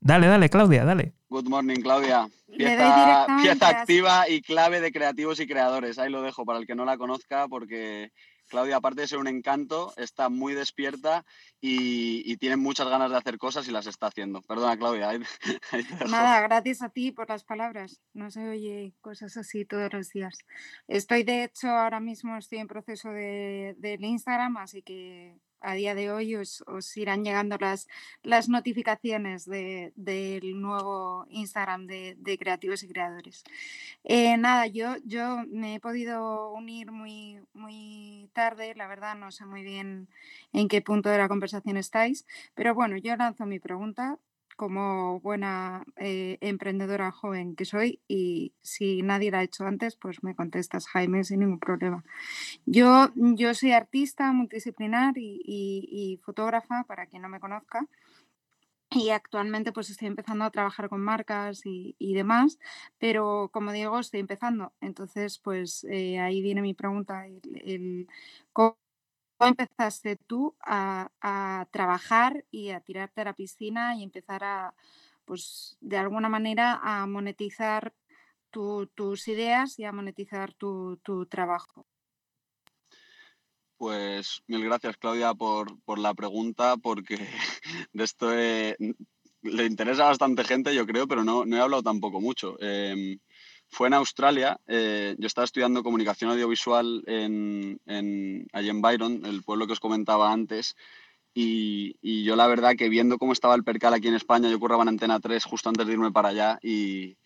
Dale, 0.00 0.26
dale, 0.26 0.48
Claudia, 0.48 0.84
dale. 0.84 1.12
Good 1.28 1.48
morning, 1.48 1.80
Claudia. 1.80 2.28
Pieza, 2.48 3.68
activa 3.68 4.28
y 4.28 4.42
clave 4.42 4.80
de 4.80 4.90
creativos 4.90 5.38
y 5.38 5.46
creadores. 5.46 5.98
Ahí 5.98 6.10
lo 6.10 6.22
dejo 6.22 6.44
para 6.44 6.58
el 6.58 6.66
que 6.66 6.74
no 6.74 6.84
la 6.84 6.98
conozca, 6.98 7.46
porque 7.46 8.10
Claudia, 8.52 8.76
aparte 8.76 9.00
de 9.00 9.08
ser 9.08 9.18
un 9.18 9.28
encanto, 9.28 9.94
está 9.96 10.28
muy 10.28 10.52
despierta 10.52 11.24
y, 11.58 12.36
tiene 12.36 12.56
muchas 12.56 12.86
ganas 12.86 13.10
de 13.10 13.16
hacer 13.16 13.38
cosas 13.38 13.66
y 13.66 13.72
las 13.72 13.86
está 13.86 14.08
haciendo. 14.08 14.42
Perdona, 14.42 14.76
Claudia. 14.76 15.10
Nada, 16.10 16.42
gracias 16.42 16.82
a 16.82 16.90
ti 16.90 17.12
por 17.12 17.30
las 17.30 17.44
palabras. 17.44 18.02
No 18.12 18.30
se 18.30 18.46
oye 18.46 18.92
cosas 19.00 19.38
así 19.38 19.64
todos 19.64 19.90
los 19.94 20.10
días. 20.10 20.36
Estoy, 20.86 21.22
de 21.22 21.44
hecho, 21.44 21.68
ahora 21.68 21.98
mismo 21.98 22.36
estoy 22.36 22.58
en 22.58 22.68
proceso 22.68 23.08
de, 23.10 23.74
del 23.78 24.04
Instagram, 24.04 24.58
así 24.58 24.82
que 24.82 25.38
a 25.62 25.74
día 25.74 25.94
de 25.94 26.10
hoy 26.10 26.36
os, 26.36 26.62
irán 26.96 27.24
llegando 27.24 27.56
las, 27.58 27.88
las 28.22 28.48
notificaciones 28.48 29.46
del 29.46 30.60
nuevo 30.60 31.26
Instagram 31.30 31.86
de, 31.86 32.38
creativos 32.38 32.82
y 32.82 32.88
creadores. 32.88 33.44
Eh, 34.04 34.36
nada, 34.36 34.66
yo, 34.66 34.96
yo 35.04 35.44
me 35.48 35.76
he 35.76 35.80
podido 35.80 36.52
unir 36.52 36.90
muy, 36.90 37.40
muy 37.54 38.28
tarde, 38.32 38.74
la 38.74 38.86
verdad 38.86 39.16
no 39.16 39.30
sé 39.30 39.44
muy 39.46 39.62
bien 39.62 40.08
en 40.52 40.68
qué 40.68 40.82
punto 40.82 41.08
de 41.08 41.18
la 41.18 41.28
conversación 41.28 41.76
estáis, 41.76 42.26
pero 42.54 42.74
bueno, 42.74 42.96
yo 42.96 43.16
lanzo 43.16 43.46
mi 43.46 43.58
pregunta 43.58 44.18
como 44.62 45.18
buena 45.18 45.82
eh, 45.96 46.38
emprendedora 46.40 47.10
joven 47.10 47.56
que 47.56 47.64
soy 47.64 48.00
y 48.06 48.54
si 48.62 49.02
nadie 49.02 49.32
la 49.32 49.40
ha 49.40 49.42
hecho 49.42 49.66
antes, 49.66 49.96
pues 49.96 50.22
me 50.22 50.36
contestas, 50.36 50.86
Jaime, 50.86 51.24
sin 51.24 51.40
ningún 51.40 51.58
problema. 51.58 52.04
Yo, 52.64 53.10
yo 53.16 53.54
soy 53.54 53.72
artista 53.72 54.32
multidisciplinar 54.32 55.14
y, 55.16 56.20
fotógrafa, 56.22 56.84
para 56.84 57.06
quien 57.06 57.22
no 57.22 57.28
me 57.28 57.40
conozca. 57.40 57.88
Y 58.88 59.10
actualmente 59.10 59.72
pues 59.72 59.90
estoy 59.90 60.06
empezando 60.06 60.44
a 60.44 60.52
trabajar 60.52 60.88
con 60.88 61.00
marcas 61.00 61.62
y, 61.64 62.14
demás, 62.14 62.60
pero 62.98 63.50
como 63.52 63.72
digo, 63.72 63.98
estoy 63.98 64.20
empezando. 64.20 64.72
Entonces, 64.80 65.40
pues 65.40 65.84
eh, 65.90 66.20
ahí 66.20 66.40
viene 66.40 66.62
mi 66.62 66.74
pregunta, 66.74 67.26
el, 67.64 68.06
empezaste 69.46 70.16
tú 70.16 70.54
a, 70.60 71.08
trabajar 71.70 72.44
y 72.50 72.70
a 72.70 72.80
tirarte 72.80 73.20
a 73.20 73.24
la 73.24 73.32
piscina 73.32 73.96
y 73.96 74.02
empezar 74.02 74.44
a, 74.44 74.74
pues, 75.24 75.76
de 75.80 75.96
alguna 75.96 76.28
manera, 76.28 76.80
a 76.82 77.06
monetizar 77.06 77.92
tus 78.50 79.28
ideas 79.28 79.78
y 79.78 79.84
a 79.84 79.92
monetizar 79.92 80.52
tu, 80.52 80.98
trabajo? 81.30 81.86
Pues 83.76 84.42
mil 84.46 84.64
gracias, 84.64 84.96
Claudia, 84.96 85.34
por, 85.34 85.98
la 85.98 86.14
pregunta, 86.14 86.76
porque 86.76 87.16
de 87.92 88.04
esto 88.04 88.30
le 88.30 89.66
interesa 89.66 90.04
a 90.04 90.08
bastante 90.08 90.44
gente, 90.44 90.74
yo 90.74 90.86
creo, 90.86 91.08
pero 91.08 91.24
no, 91.24 91.44
no 91.44 91.56
he 91.56 91.60
hablado 91.60 91.82
tampoco 91.82 92.20
mucho. 92.20 92.56
Em, 92.60 93.18
fue 93.72 93.88
en 93.88 93.94
Australia. 93.94 94.60
Eh, 94.66 95.16
yo 95.18 95.26
estaba 95.26 95.46
estudiando 95.46 95.82
comunicación 95.82 96.30
audiovisual 96.30 97.02
en, 97.06 97.80
en, 97.86 98.46
allí 98.52 98.68
en 98.68 98.82
Byron, 98.82 99.24
el 99.24 99.42
pueblo 99.42 99.66
que 99.66 99.72
os 99.72 99.80
comentaba 99.80 100.30
antes. 100.30 100.76
Y, 101.34 102.22
yo 102.24 102.36
la 102.36 102.46
verdad 102.46 102.76
que 102.76 102.90
viendo 102.90 103.16
cómo 103.16 103.32
estaba 103.32 103.54
el 103.54 103.64
percal 103.64 103.94
aquí 103.94 104.08
en 104.08 104.14
España, 104.14 104.50
yo 104.50 104.60
curraba 104.60 104.82
en 104.82 104.90
Antena 104.90 105.18
3 105.20 105.42
justo 105.44 105.70
antes 105.70 105.86
de 105.86 105.94
irme 105.94 106.12
para 106.12 106.28
allá 106.28 106.58
y, 106.62 107.16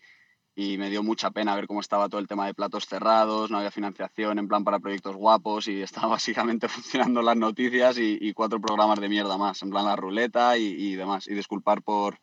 me 0.55 0.89
dio 0.89 1.03
mucha 1.03 1.29
pena 1.31 1.53
ver 1.53 1.67
cómo 1.67 1.81
estaba 1.81 2.09
todo 2.09 2.19
el 2.19 2.27
tema 2.27 2.47
de 2.47 2.53
platos 2.55 2.87
cerrados, 2.87 3.51
no 3.51 3.57
había 3.57 3.69
financiación 3.69 4.39
en 4.39 4.47
plan 4.47 4.63
para 4.63 4.79
proyectos 4.79 5.15
guapos 5.15 5.67
y 5.67 5.81
estaba 5.83 6.07
básicamente 6.07 6.69
funcionando 6.69 7.21
las 7.21 7.35
noticias 7.35 7.97
y, 7.99 8.33
cuatro 8.33 8.61
programas 8.61 9.01
de 9.01 9.09
mierda 9.09 9.37
más, 9.37 9.61
en 9.63 9.69
plan 9.69 9.83
la 9.83 9.97
ruleta 9.97 10.57
y, 10.57 10.95
demás. 10.95 11.27
Y 11.27 11.33
disculpar 11.33 11.81
por, 11.81 12.19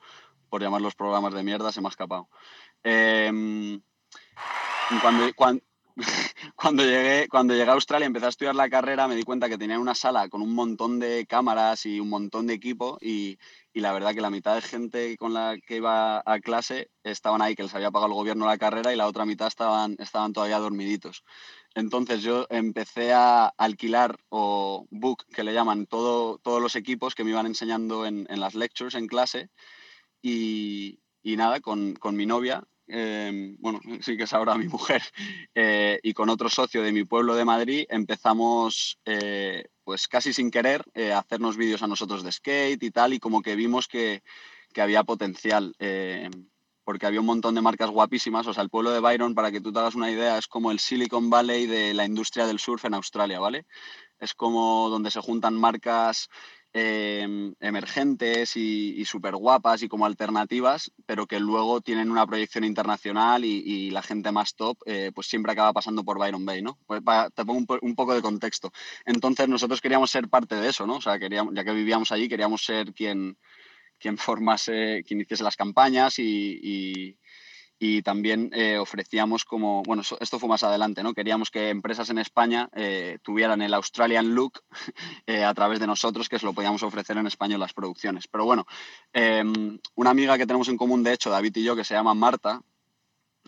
por 0.49 0.63
llamar 0.63 0.81
los 0.81 0.95
programas 0.95 1.35
de 1.35 1.43
mierda, 1.43 1.71
se 1.71 1.83
me 1.83 1.89
ha 1.89 1.91
escapado. 1.91 2.29
Eh, 2.83 3.81
cuando, 5.01 5.31
cuando, 6.57 6.85
llegué, 6.85 7.29
cuando 7.29 7.55
llegué 7.55 7.71
a 7.71 7.75
Australia, 7.75 8.07
empecé 8.07 8.27
a 8.27 8.31
estudiar 8.31 8.55
la 8.55 8.69
carrera, 8.69 9.09
me 9.09 9.15
di 9.17 9.23
cuenta 9.23 9.49
que 9.49 9.59
tenía 9.59 9.79
una 9.79 9.95
sala 9.95 10.29
con 10.29 10.43
un 10.43 10.55
montón 10.55 10.99
de 10.99 11.27
cámaras 11.27 11.87
y 11.87 12.01
un 12.01 12.09
montón 12.09 12.47
de 12.47 12.55
equipo 12.55 12.99
y, 13.01 13.39
y, 13.73 13.81
la 13.81 13.93
verdad 13.93 14.15
que 14.15 14.21
la 14.21 14.31
mitad 14.31 14.55
de 14.55 14.63
gente 14.63 15.17
con 15.17 15.33
la 15.33 15.57
que 15.65 15.77
iba 15.77 16.23
a 16.25 16.41
clase 16.41 16.91
estaban 17.03 17.43
ahí, 17.43 17.55
que 17.55 17.63
les 17.63 17.75
había 17.75 17.91
pagado 17.91 18.13
el 18.13 18.19
gobierno 18.19 18.47
la 18.47 18.59
carrera 18.59 18.93
y 18.93 18.97
la 18.97 19.07
otra 19.07 19.25
mitad 19.25 19.47
estaban, 19.47 19.97
estaban 19.99 20.33
todavía 20.33 20.59
dormiditos. 20.59 21.25
Entonces 21.75 22.23
yo 22.23 22.47
empecé 22.51 23.13
a 23.13 23.47
alquilar 23.57 24.19
o 24.29 24.87
book, 24.91 25.25
que 25.33 25.45
le 25.45 25.55
llaman, 25.55 25.87
todo, 25.87 26.39
todos 26.39 26.61
los 26.61 26.77
equipos 26.77 27.15
que 27.15 27.25
me 27.25 27.31
iban 27.31 27.47
enseñando 27.47 28.07
en, 28.07 28.27
en 28.29 28.41
las 28.41 28.55
lectures, 28.55 28.95
en 28.95 29.07
clase. 29.07 29.51
Y, 30.23 31.01
y 31.23 31.37
nada, 31.37 31.61
con, 31.61 31.95
con 31.95 32.17
mi 32.17 32.27
novia 32.27 32.65
Em, 32.87 33.57
bueno, 33.61 33.81
sí 34.01 34.17
que 34.17 34.25
es 34.25 34.33
ahora 34.33 34.57
mi 34.57 34.69
mujer, 34.69 35.03
eh, 35.55 35.99
y 36.03 36.13
con 36.13 36.29
otro 36.29 36.49
socio 36.49 36.83
de 36.83 36.93
mi 36.93 37.05
pueblo 37.05 37.35
de 37.35 37.45
Madrid 37.45 37.87
empezamos, 37.89 38.99
eh, 39.05 39.65
pues 39.85 40.07
casi 40.09 40.33
sin 40.33 40.51
querer, 40.51 40.85
eh, 40.95 41.13
a 41.13 41.21
hacernos 41.21 41.57
vídeos 41.57 41.83
a 41.83 41.87
nosotros 41.87 42.23
de 42.23 42.33
skate 42.33 42.83
y 42.83 42.91
tal, 42.91 43.15
y 43.15 43.19
como 43.21 43.43
que 43.43 43.57
vimos 43.57 43.89
que, 43.89 44.23
que 44.73 44.83
había 44.83 45.05
potencial, 45.05 45.75
porque 46.85 47.07
había 47.07 47.21
un 47.21 47.27
montón 47.27 47.55
de 47.55 47.63
marcas 47.63 47.91
guapísimas, 47.91 48.47
o 48.47 48.53
sea, 48.53 48.63
el 48.63 48.69
pueblo 48.69 48.91
de 48.91 49.01
Byron, 49.01 49.35
para 49.35 49.51
que 49.51 49.61
tú 49.61 49.73
te 49.73 49.79
hagas 49.79 49.95
una 49.95 50.11
idea, 50.11 50.37
es 50.37 50.47
como 50.47 50.71
el 50.71 50.79
Silicon 50.79 51.31
Valley 51.31 51.67
de 51.67 51.95
la 51.95 52.05
industria 52.05 52.47
del 52.47 52.59
surf 52.59 52.85
en 52.85 52.95
Australia, 52.95 53.41
¿vale? 53.41 53.65
Es 54.19 54.35
como 54.35 54.91
donde 54.91 55.11
se 55.11 55.21
juntan 55.21 55.55
marcas 55.55 56.29
Em, 56.77 57.55
emergentes 57.61 58.57
y, 58.57 59.05
súper 59.05 59.37
guapas 59.37 59.85
y 59.85 59.89
como 59.89 60.07
alternativas, 60.07 60.91
pero 61.07 61.25
que 61.25 61.39
luego 61.39 61.81
tienen 61.81 62.11
una 62.11 62.27
proyección 62.27 62.65
internacional 62.65 63.45
y, 63.45 63.93
la 63.93 64.03
gente 64.03 64.33
más 64.33 64.57
top 64.57 64.77
eh, 64.85 65.13
pues 65.15 65.29
siempre 65.29 65.53
acaba 65.53 65.73
pasando 65.73 66.03
por 66.05 66.19
Byron 66.19 66.45
Bay, 66.45 66.63
¿no? 66.63 66.77
Pues 66.85 67.01
te 67.33 67.45
pongo 67.45 67.77
un, 67.81 67.95
poco 67.95 68.13
de 68.13 68.23
contexto. 68.23 68.73
Entonces 69.07 69.49
nosotros 69.49 69.81
queríamos 69.81 70.11
ser 70.11 70.29
parte 70.29 70.57
de 70.57 70.69
eso, 70.69 70.85
¿no? 70.85 70.97
O 70.97 71.01
sea, 71.01 71.17
queríamos, 71.17 71.55
ya 71.55 71.63
que 71.63 71.73
vivíamos 71.73 72.11
allí, 72.11 72.29
queríamos 72.29 72.65
ser 72.65 72.93
quien, 72.93 73.39
quien 74.01 74.19
formase, 74.19 75.05
quien 75.07 75.21
hiciese 75.21 75.45
las 75.45 75.57
campañas 75.57 76.19
y, 76.19 76.59
y 76.61 77.19
también 78.03 78.51
eh, 78.55 78.79
ofrecíamos 78.79 79.45
como, 79.45 79.83
bueno, 79.83 80.03
esto 80.21 80.39
fue 80.39 80.49
más 80.49 80.63
adelante, 80.63 81.03
¿no? 81.03 81.13
Queríamos 81.13 81.51
que 81.51 81.71
empresas 81.71 82.09
en 82.11 82.19
España 82.19 82.69
eh, 82.75 83.19
tuvieran 83.23 83.63
el 83.63 83.75
Australian 83.75 84.35
Look 84.35 84.63
eh, 85.27 85.45
a 85.45 85.53
través 85.55 85.81
de 85.81 85.87
nosotros, 85.87 86.29
que 86.29 86.39
se 86.39 86.47
lo 86.47 86.53
podíamos 86.53 86.83
ofrecer 86.83 87.17
en 87.19 87.27
español 87.27 87.61
las 87.61 87.73
producciones. 87.73 88.29
Pero 88.29 88.45
bueno, 88.45 88.67
em, 89.13 89.79
una 89.97 90.11
amiga 90.11 90.39
que 90.39 90.47
tenemos 90.47 90.69
en 90.69 90.77
común, 90.77 91.03
de 91.03 91.13
hecho, 91.13 91.31
David 91.31 91.57
y 91.57 91.65
yo, 91.65 91.77
que 91.77 91.85
se 91.85 91.95
llama 91.95 92.15
Marta, 92.15 92.61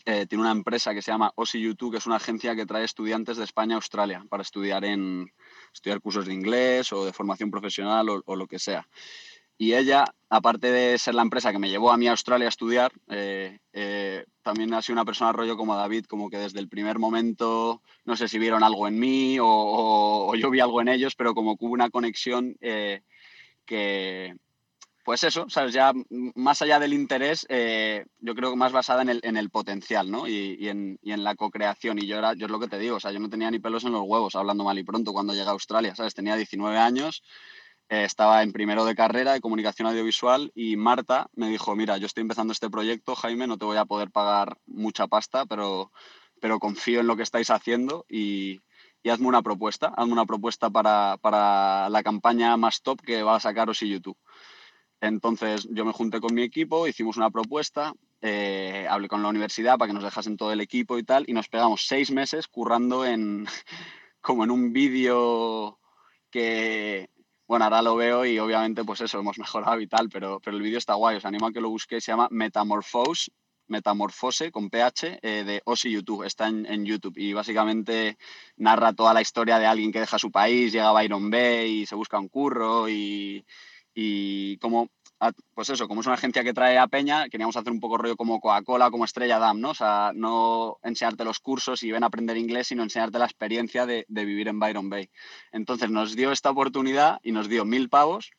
tiene 0.05 0.43
una 0.43 0.53
empresa 0.53 0.95
que 0.95 1.03
se 1.03 1.11
llama 1.11 1.33
OSI 1.35 1.75
que 1.91 1.97
es 1.97 2.07
una 2.07 2.17
agencia 2.17 2.55
que 2.55 2.67
trae 2.67 2.85
estudiantes 2.85 3.39
de 3.39 3.45
España 3.45 3.75
a 3.75 3.79
Australia 3.79 4.25
para 4.29 4.43
estudiar, 4.43 4.85
en, 4.85 5.33
estudiar 5.73 6.01
cursos 6.01 6.27
de 6.27 6.35
inglés 6.35 6.93
o 6.93 7.05
de 7.05 7.13
formación 7.13 7.51
profesional 7.51 8.09
o 8.25 8.37
lo 8.37 8.47
que 8.47 8.61
sea. 8.61 8.87
Y 9.59 9.74
ella, 9.74 10.05
aparte 10.28 10.70
de 10.70 10.99
ser 10.99 11.15
la 11.15 11.23
empresa 11.23 11.51
que 11.51 11.59
me 11.59 11.70
llevó 11.70 11.91
a 11.91 11.97
mí 11.97 12.09
a 12.09 12.11
Australia 12.11 12.47
a 12.47 12.51
estudiar, 12.51 12.93
eh, 13.09 13.59
eh, 13.73 14.24
también 14.43 14.74
ha 14.74 14.83
sido 14.83 14.95
una 14.95 15.05
persona 15.05 15.33
rollo 15.33 15.57
como 15.57 15.74
David, 15.74 16.05
como 16.05 16.28
que 16.28 16.37
desde 16.37 16.61
el 16.61 16.69
primer 16.69 16.99
momento, 16.99 17.83
no 18.05 18.16
sé 18.16 18.28
si 18.28 18.39
vieron 18.39 18.62
algo 18.62 18.87
en 18.87 18.99
mí 18.99 19.39
o, 19.41 20.35
yo 20.37 20.51
vi 20.51 20.61
algo 20.61 20.83
en 20.83 20.89
ellos, 20.89 21.15
pero 21.16 21.35
como 21.35 21.57
que 21.57 21.65
hubo 21.65 21.73
una 21.73 21.89
conexión 21.89 22.55
eh, 22.61 23.01
que, 23.65 24.35
pues 25.05 25.24
eso, 25.24 25.47
¿sabes? 25.49 25.73
Ya 25.73 25.93
más 26.35 26.61
allá 26.61 26.78
del 26.78 26.93
interés, 26.93 27.47
yo 27.49 28.35
creo 28.35 28.51
que 28.51 28.57
más 28.57 28.73
basada 28.73 29.03
en 29.03 29.09
el, 29.09 29.20
en 29.23 29.39
el 29.39 29.49
potencial, 29.49 30.11
¿no? 30.11 30.28
Y, 30.28 30.69
en, 30.69 30.99
y, 31.01 31.12
en, 31.12 31.24
la 31.24 31.35
co-creación. 31.35 31.99
Y 31.99 32.07
yo 32.07 32.19
era, 32.19 32.35
yo 32.35 32.47
es 32.47 32.53
lo 32.53 32.61
que 32.61 32.69
te 32.69 32.78
digo, 32.78 32.97
o 32.97 33.01
sea, 33.01 33.12
yo 33.12 33.20
no 33.20 33.31
tenía 33.31 33.51
ni 33.51 33.59
pelos 33.59 33.85
en 33.85 33.93
los 33.93 34.03
huevos, 34.05 34.37
hablando 34.37 34.65
mal 34.65 34.78
y 34.78 34.85
pronto, 34.85 35.12
cuando 35.12 35.33
llegué 35.33 35.49
a 35.49 35.53
Australia, 35.53 35.95
¿sabes? 35.95 36.15
Tenía 36.15 36.37
19 36.37 36.77
años 36.77 37.23
eh, 37.89 38.05
estaba 38.05 38.43
en 38.43 38.53
primero 38.53 38.85
de 38.85 38.97
carrera 38.97 39.33
de 39.33 39.41
comunicación 39.41 39.87
audiovisual 39.87 40.51
y 40.55 40.77
Marta 40.77 41.29
me 41.35 41.49
dijo, 41.49 41.77
mira, 41.77 41.99
yo 41.99 42.07
estoy 42.07 42.23
empezando 42.23 42.53
este 42.53 42.69
proyecto, 42.69 43.15
Jaime, 43.15 43.47
no 43.47 43.59
te 43.59 43.65
voy 43.65 43.77
a 43.77 43.85
poder 43.85 44.11
pagar 44.11 44.59
mucha 44.67 45.07
pasta, 45.07 45.47
pero, 45.47 45.93
pero 46.41 46.59
confío 46.59 47.01
en 47.01 47.07
lo 47.07 47.17
que 47.17 47.23
estáis 47.23 47.51
haciendo 47.51 48.05
y, 48.09 48.61
y 49.05 49.11
hazme 49.11 49.29
una 49.29 49.43
propuesta, 49.43 49.93
hazme 49.97 50.13
una 50.13 50.27
propuesta 50.27 50.69
para, 50.69 51.17
para, 51.19 51.89
la 51.89 52.03
campaña 52.03 52.57
más 52.57 52.83
top 52.83 53.01
que 53.03 53.23
va 53.23 53.37
a 53.37 53.41
sacaros 53.41 53.81
y 53.83 53.89
YouTube. 53.89 54.19
Entonces 55.01 55.69
yo 55.71 55.85
me 55.85 55.93
junté 55.93 56.21
con 56.21 56.35
mi 56.35 56.43
equipo, 56.43 56.89
hicimos 56.89 57.17
una 57.17 57.31
propuesta, 57.31 57.93
eh, 58.21 58.85
hablé 58.91 59.07
con 59.07 59.23
la 59.23 59.29
universidad 59.29 59.79
para 59.79 59.89
que 59.89 59.95
nos 59.95 60.03
dejasen 60.03 60.37
todo 60.37 60.51
el 60.51 60.61
equipo 60.61 60.99
y 60.99 61.05
tal, 61.05 61.25
y 61.29 61.35
nos 61.35 61.49
pegamos 61.49 61.87
seis 61.87 62.11
meses 62.11 62.49
currando 62.49 63.05
en 63.05 63.47
como 64.21 64.43
en 64.43 64.51
un 64.51 64.73
vídeo 64.73 65.79
que, 66.33 67.09
bueno, 67.47 67.64
ahora 67.64 67.82
lo 67.82 67.97
veo 67.97 68.24
y 68.24 68.39
obviamente 68.39 68.85
pues 68.85 69.01
eso, 69.01 69.18
hemos 69.18 69.39
mejorado 69.39 69.81
y 69.81 69.86
tal, 69.86 70.09
pero, 70.09 70.40
pero 70.40 70.56
el 70.56 70.62
vídeo 70.62 70.78
está 70.78 70.94
guay, 70.94 71.16
os 71.16 71.24
animo 71.24 71.47
a 71.47 71.52
que 71.52 71.60
lo 71.60 71.70
busquéis, 71.70 72.05
se 72.05 72.12
llama 72.12 72.28
Metamorphose, 72.31 73.31
Metamorfose 73.68 74.51
con 74.51 74.70
PH 74.70 75.18
eh, 75.23 75.44
de 75.44 75.62
Osi 75.64 75.90
YouTube, 75.90 76.24
está 76.24 76.48
en, 76.48 76.66
en, 76.66 76.85
YouTube 76.85 77.16
y 77.16 77.32
básicamente 77.32 78.16
narra 78.56 78.93
toda 78.93 79.14
la 79.14 79.20
historia 79.20 79.59
de 79.59 79.66
alguien 79.66 79.93
que 79.93 80.01
deja 80.01 80.18
su 80.18 80.31
país, 80.31 80.73
llega 80.73 80.89
a 80.89 80.93
Byron 80.93 81.31
Bay 81.31 81.82
y 81.82 81.86
se 81.86 81.94
busca 81.94 82.18
un 82.18 82.28
curro 82.28 82.89
y, 82.89 83.44
y 83.94 84.59
como 84.59 84.90
pues 85.55 85.71
eso, 85.71 85.89
como 85.89 86.01
es 86.01 86.07
una 86.07 86.15
agencia 86.15 86.45
que 86.45 86.53
trae 86.53 86.79
a 86.79 86.87
Peña, 86.89 87.29
queríamos 87.29 87.57
hacer 87.57 87.73
un 87.73 87.81
poco 87.81 87.99
rollo 87.99 88.17
como 88.17 88.41
Coca-Cola, 88.41 88.91
como 88.91 89.05
Estrella 89.05 89.39
Damm, 89.39 89.61
¿no? 89.61 89.71
O 89.71 89.75
sea, 89.75 90.13
no 90.15 90.79
enseñarte 90.83 91.25
los 91.25 91.39
cursos 91.41 91.83
y 91.83 91.91
ven 91.91 92.05
a 92.05 92.07
aprender 92.07 92.37
inglés, 92.37 92.69
sino 92.69 92.83
enseñarte 92.83 93.19
la 93.19 93.25
experiencia 93.25 93.87
de, 93.87 94.05
de 94.09 94.25
vivir 94.25 94.49
en 94.49 94.59
Byron 94.59 94.91
Bay. 94.91 95.11
Entonces 95.53 95.91
nos 95.91 96.17
dio 96.17 96.33
esta 96.33 96.51
oportunidad 96.51 97.19
y 97.23 97.33
nos 97.33 97.49
dio 97.49 97.65
mil 97.65 97.89
pavos 97.89 98.31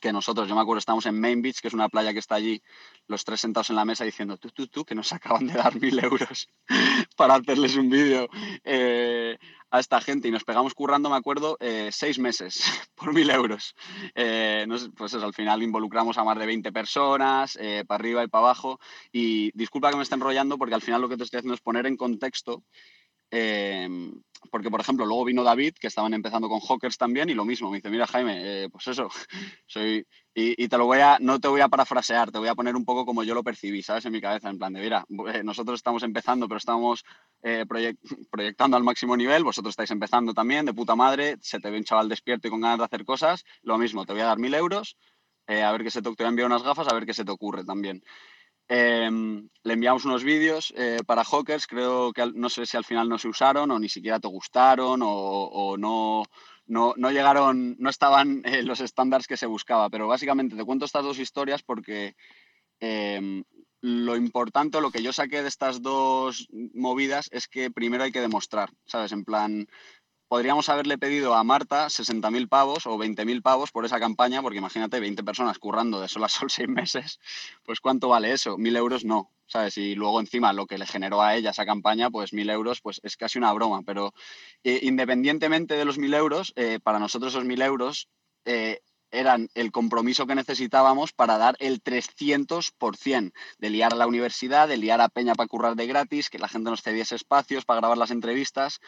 que 0.00 0.12
nosotros, 0.12 0.48
yo 0.48 0.54
me 0.54 0.60
acuerdo, 0.60 0.78
estamos 0.78 1.06
en 1.06 1.20
Main 1.20 1.42
Beach, 1.42 1.60
que 1.60 1.68
es 1.68 1.74
una 1.74 1.88
playa 1.88 2.12
que 2.12 2.18
está 2.18 2.34
allí, 2.34 2.62
los 3.06 3.24
tres 3.24 3.40
sentados 3.40 3.70
en 3.70 3.76
la 3.76 3.84
mesa 3.84 4.04
diciendo, 4.04 4.36
tú, 4.36 4.50
tú, 4.50 4.66
tú, 4.66 4.84
que 4.84 4.94
nos 4.94 5.12
acaban 5.12 5.46
de 5.46 5.54
dar 5.54 5.80
mil 5.80 5.98
euros 5.98 6.48
para 7.16 7.34
hacerles 7.34 7.76
un 7.76 7.90
vídeo 7.90 8.28
eh, 8.64 9.38
a 9.74 9.80
esta 9.80 10.00
gente 10.00 10.28
y 10.28 10.30
nos 10.30 10.44
pegamos 10.44 10.72
currando, 10.72 11.10
me 11.10 11.16
acuerdo, 11.16 11.56
eh, 11.58 11.88
seis 11.90 12.20
meses 12.20 12.62
por 12.94 13.12
mil 13.12 13.28
euros. 13.28 13.74
Eh, 14.14 14.64
pues 14.96 15.14
al 15.14 15.34
final 15.34 15.64
involucramos 15.64 16.16
a 16.16 16.22
más 16.22 16.38
de 16.38 16.46
20 16.46 16.70
personas, 16.70 17.58
para 17.88 17.98
arriba 17.98 18.22
y 18.22 18.28
para 18.28 18.44
abajo. 18.44 18.78
Y 19.10 19.50
disculpa 19.58 19.90
que 19.90 19.96
me 19.96 20.04
esté 20.04 20.14
enrollando 20.14 20.58
porque 20.58 20.76
al 20.76 20.80
final 20.80 21.00
lo 21.00 21.08
que 21.08 21.16
te 21.16 21.24
estoy 21.24 21.38
haciendo 21.38 21.54
es 21.54 21.60
poner 21.60 21.86
en 21.86 21.96
contexto 21.96 22.62
Em, 23.36 24.12
porque, 24.48 24.70
por 24.70 24.80
ejemplo, 24.80 25.04
luego 25.06 25.24
vino 25.24 25.42
David, 25.42 25.74
que 25.80 25.88
estaban 25.88 26.14
empezando 26.14 26.48
con 26.48 26.60
Hawkers 26.60 26.96
también, 26.96 27.28
y 27.30 27.34
lo 27.34 27.44
mismo, 27.44 27.68
me 27.68 27.78
dice, 27.78 27.90
mira, 27.90 28.06
Jaime, 28.06 28.38
eh, 28.64 28.68
pues 28.70 28.86
eso, 28.86 29.08
soy... 29.66 30.06
Y, 30.36 30.68
te 30.68 30.78
lo 30.78 30.86
voy 30.86 30.98
a, 30.98 31.18
no 31.20 31.40
te 31.40 31.46
voy 31.46 31.60
a 31.60 31.68
parafrasear, 31.68 32.30
te 32.30 32.38
voy 32.38 32.48
a 32.48 32.54
poner 32.54 32.74
un 32.74 32.84
poco 32.84 33.06
como 33.06 33.22
yo 33.22 33.34
lo 33.34 33.44
percibí, 33.44 33.82
¿sabes? 33.82 34.04
En 34.04 34.12
mi 34.12 34.20
cabeza, 34.20 34.50
en 34.50 34.58
plan 34.58 34.72
de, 34.72 34.80
mira, 34.80 35.04
eh, 35.32 35.42
nosotros 35.44 35.78
estamos 35.78 36.02
empezando, 36.04 36.48
pero 36.48 36.58
estamos 36.58 37.04
eh, 37.42 37.64
proyectando 38.30 38.76
al 38.76 38.84
máximo 38.84 39.16
nivel, 39.16 39.42
vosotros 39.42 39.72
estáis 39.72 39.90
empezando 39.90 40.32
también, 40.32 40.64
de 40.66 40.74
puta 40.74 40.94
madre, 40.94 41.36
se 41.40 41.58
te 41.58 41.70
ve 41.70 41.78
un 41.78 41.84
chaval 41.84 42.08
despierto 42.08 42.48
y 42.48 42.50
con 42.50 42.60
ganas 42.60 42.78
de 42.78 42.84
hacer 42.84 43.04
cosas, 43.04 43.44
lo 43.62 43.78
mismo, 43.78 44.06
te 44.06 44.12
voy 44.12 44.22
a 44.22 44.26
dar 44.26 44.38
mil 44.38 44.54
euros, 44.54 44.96
a 45.46 45.72
ver 45.72 45.82
qué 45.82 45.90
se 45.90 46.02
te, 46.02 46.14
te 46.14 46.24
voy 46.24 46.42
a 46.42 46.46
unas 46.46 46.62
gafas, 46.62 46.88
a 46.88 46.94
ver 46.94 47.06
qué 47.06 47.14
se 47.14 47.24
te 47.24 47.30
ocurre 47.32 47.64
también. 47.64 48.02
Em, 48.66 49.48
le 49.62 49.72
enviamos 49.74 50.06
unos 50.06 50.24
vídeos 50.24 50.72
eh, 50.76 50.98
para 51.06 51.22
Hawkers, 51.22 51.66
creo 51.66 52.12
que 52.14 52.32
no 52.34 52.48
sé 52.48 52.64
si 52.64 52.78
al 52.78 52.84
final 52.84 53.08
no 53.08 53.18
se 53.18 53.28
usaron 53.28 53.70
o 53.70 53.78
ni 53.78 53.90
siquiera 53.90 54.18
te 54.18 54.28
gustaron 54.28 55.00
o, 55.02 55.76
no, 55.76 56.22
no, 56.66 56.94
no, 56.96 57.10
llegaron, 57.10 57.76
no 57.78 57.90
estaban 57.90 58.42
los 58.64 58.80
estándares 58.80 59.26
que 59.26 59.36
se 59.36 59.46
buscaba, 59.46 59.90
pero 59.90 60.08
básicamente 60.08 60.56
te 60.56 60.64
cuento 60.64 60.86
estas 60.86 61.04
dos 61.04 61.18
historias 61.18 61.62
porque 61.62 62.16
em, 62.80 63.44
lo 63.82 64.16
importante, 64.16 64.80
lo 64.80 64.90
que 64.90 65.02
yo 65.02 65.12
saqué 65.12 65.42
de 65.42 65.48
estas 65.48 65.82
dos 65.82 66.48
movidas 66.72 67.28
es 67.32 67.48
que 67.48 67.70
primero 67.70 68.04
hay 68.04 68.12
que 68.12 68.22
demostrar, 68.22 68.70
¿sabes? 68.86 69.12
En 69.12 69.26
plan, 69.26 69.66
podríamos 70.28 70.68
haberle 70.68 70.98
pedido 70.98 71.34
a 71.34 71.44
Marta 71.44 71.86
60.000 71.86 72.48
pavos 72.48 72.86
o 72.86 72.96
20.000 72.98 73.42
pavos 73.42 73.70
por 73.70 73.84
esa 73.84 74.00
campaña, 74.00 74.42
porque 74.42 74.58
imagínate 74.58 75.00
20 75.00 75.22
personas 75.22 75.58
currando 75.58 76.00
de 76.00 76.08
sol 76.08 76.24
a 76.24 76.28
sol 76.28 76.50
seis 76.50 76.68
meses, 76.68 77.20
pues 77.64 77.80
¿cuánto 77.80 78.08
vale 78.08 78.32
eso? 78.32 78.56
Mil 78.58 78.76
euros 78.76 79.04
no, 79.04 79.30
¿sabes? 79.46 79.76
Y 79.78 79.94
luego 79.94 80.20
encima 80.20 80.52
lo 80.52 80.66
que 80.66 80.78
le 80.78 80.86
generó 80.86 81.22
a 81.22 81.34
ella 81.34 81.50
esa 81.50 81.66
campaña, 81.66 82.10
pues 82.10 82.32
mil 82.32 82.50
euros, 82.50 82.80
pues 82.80 83.00
es 83.02 83.16
casi 83.16 83.38
una 83.38 83.52
broma, 83.52 83.82
pero 83.82 84.12
eh, 84.62 84.80
independientemente 84.82 85.74
de 85.74 85.84
los 85.84 85.98
mil 85.98 86.14
euros, 86.14 86.52
eh, 86.56 86.78
para 86.82 86.98
nosotros 86.98 87.32
esos 87.32 87.44
mil 87.44 87.62
euros 87.62 88.08
eh, 88.44 88.80
eran 89.14 89.48
el 89.54 89.72
compromiso 89.72 90.26
que 90.26 90.34
necesitábamos 90.34 91.12
para 91.12 91.38
dar 91.38 91.56
el 91.58 91.82
300% 91.82 93.32
de 93.58 93.70
liar 93.70 93.92
a 93.92 93.96
la 93.96 94.06
universidad, 94.06 94.68
de 94.68 94.76
liar 94.76 95.00
a 95.00 95.08
Peña 95.08 95.34
para 95.34 95.48
currar 95.48 95.76
de 95.76 95.86
gratis, 95.86 96.30
que 96.30 96.38
la 96.38 96.48
gente 96.48 96.70
nos 96.70 96.82
cediese 96.82 97.14
espacios 97.14 97.64
para 97.64 97.80
grabar 97.80 97.98
las 97.98 98.10
entrevistas. 98.10 98.80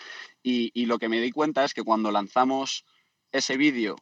Y, 0.43 0.87
lo 0.87 0.99
que 0.99 1.09
me 1.09 1.21
di 1.21 1.33
cuenta 1.33 1.65
es 1.65 1.75
que 1.75 1.83
cuando 1.83 2.11
lanzamos 2.13 2.85
ese 3.33 3.57
vídeo 3.57 3.97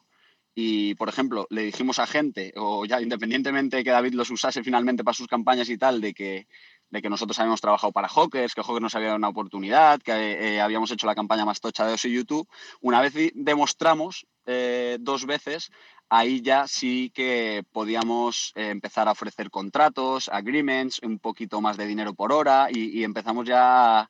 y, 0.54 0.94
por 0.94 1.08
ejemplo, 1.08 1.46
le 1.50 1.62
dijimos 1.62 1.98
a 1.98 2.06
gente, 2.06 2.52
o 2.56 2.84
ya 2.84 3.00
independientemente 3.00 3.78
de 3.78 3.84
que 3.84 3.90
David 3.90 4.14
los 4.14 4.30
usase 4.30 4.62
finalmente 4.62 5.02
para 5.02 5.14
sus 5.14 5.26
campañas 5.26 5.68
y 5.68 5.78
tal, 5.78 6.00
de 6.00 6.14
que, 6.14 6.46
de 6.90 7.02
que 7.02 7.10
nosotros 7.10 7.38
habíamos 7.40 7.60
trabajado 7.60 7.92
para 7.92 8.08
Hawkers, 8.08 8.54
que 8.54 8.62
Hawkers 8.62 8.82
nos 8.82 8.94
había 8.94 9.08
dado 9.08 9.18
una 9.18 9.28
oportunidad, 9.28 10.00
que 10.00 10.12
eh, 10.12 10.60
habíamos 10.60 10.90
hecho 10.92 11.06
la 11.06 11.14
campaña 11.16 11.44
más 11.44 11.60
tocha 11.60 11.86
de 11.86 11.94
OSI 11.94 12.12
YouTube, 12.12 12.48
una 12.80 13.00
vez 13.00 13.14
demostramos 13.34 14.26
eh, 14.46 14.98
dos 15.00 15.26
veces 15.26 15.70
ahí 16.08 16.42
ya 16.42 16.66
sí 16.68 17.10
que 17.14 17.64
podíamos 17.72 18.52
eh, 18.54 18.70
empezar 18.70 19.08
a 19.08 19.12
ofrecer 19.12 19.50
contratos, 19.50 20.28
agreements, 20.28 21.00
un 21.02 21.18
poquito 21.18 21.60
más 21.60 21.76
de 21.76 21.86
dinero 21.86 22.14
por 22.14 22.32
hora 22.32 22.68
y, 22.70 23.04
empezamos 23.04 23.46
ya 23.46 24.08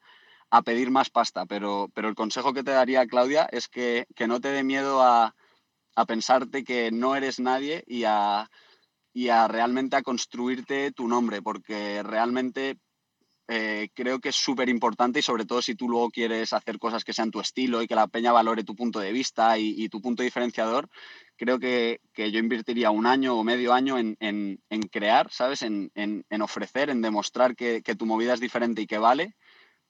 a, 0.50 0.62
pedir 0.62 0.90
más 0.90 1.10
pasta. 1.10 1.46
Pero, 1.46 1.88
pero 1.94 2.08
el 2.08 2.14
consejo 2.14 2.52
que 2.52 2.62
te 2.62 2.72
daría, 2.72 3.06
Claudia, 3.06 3.48
es 3.50 3.68
que, 3.68 4.06
no 4.26 4.40
te 4.40 4.48
dé 4.48 4.64
miedo 4.64 5.02
a, 5.02 5.34
pensarte 6.06 6.64
que 6.64 6.90
no 6.90 7.14
eres 7.16 7.38
nadie 7.38 7.84
y 7.86 8.04
a, 8.04 8.50
y 9.12 9.28
a 9.28 9.46
realmente 9.48 9.96
a 9.96 10.02
construirte 10.02 10.92
tu 10.92 11.06
nombre, 11.08 11.40
porque 11.42 12.02
realmente 12.02 12.78
eh, 13.46 13.88
creo 13.92 14.20
que 14.20 14.30
es 14.30 14.36
súper 14.36 14.70
importante 14.70 15.18
y 15.18 15.22
sobre 15.22 15.44
todo 15.44 15.60
si 15.60 15.74
tú 15.74 15.86
luego 15.86 16.10
quieres 16.10 16.54
hacer 16.54 16.78
cosas 16.78 17.04
que 17.04 17.12
sean 17.12 17.30
tu 17.30 17.40
estilo 17.40 17.82
y 17.82 17.86
que 17.86 17.94
la 17.94 18.06
peña 18.06 18.32
valore 18.32 18.64
tu 18.64 18.74
punto 18.74 19.00
de 19.00 19.12
vista 19.12 19.58
y, 19.58 19.88
tu 19.90 20.00
punto 20.00 20.22
diferenciador, 20.22 20.88
creo 21.36 21.58
que, 21.58 22.00
yo 22.16 22.38
invertiría 22.38 22.90
un 22.90 23.06
año 23.06 23.36
o 23.36 23.44
medio 23.44 23.74
año 23.74 23.98
en, 23.98 24.58
crear, 24.90 25.30
¿sabes? 25.30 25.62
En, 25.62 25.90
ofrecer, 26.40 26.88
en 26.88 27.02
demostrar 27.02 27.54
que, 27.54 27.82
tu 27.82 28.06
movida 28.06 28.32
es 28.32 28.40
diferente 28.40 28.82
y 28.82 28.86
que 28.86 28.98
vale 28.98 29.34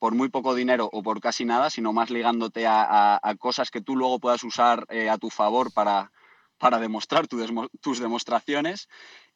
por 0.01 0.15
muy 0.15 0.29
poco 0.29 0.55
dinero 0.55 0.91
o 0.93 1.03
por 1.03 1.21
casi 1.21 1.45
nada, 1.45 1.71
sino 1.71 1.93
más 1.93 2.11
ligándote 2.11 2.67
a, 2.67 3.21
cosas 3.39 3.71
que 3.71 3.81
tú 3.81 3.97
luego 3.97 4.19
puedas 4.19 4.43
usar 4.43 4.85
eh, 4.91 5.09
a 5.09 5.17
tu 5.17 5.31
favor 5.31 5.73
para, 5.73 6.11
para 6.59 6.81
demostrar 6.81 7.27
tus 7.29 8.01
demostraciones 8.01 8.89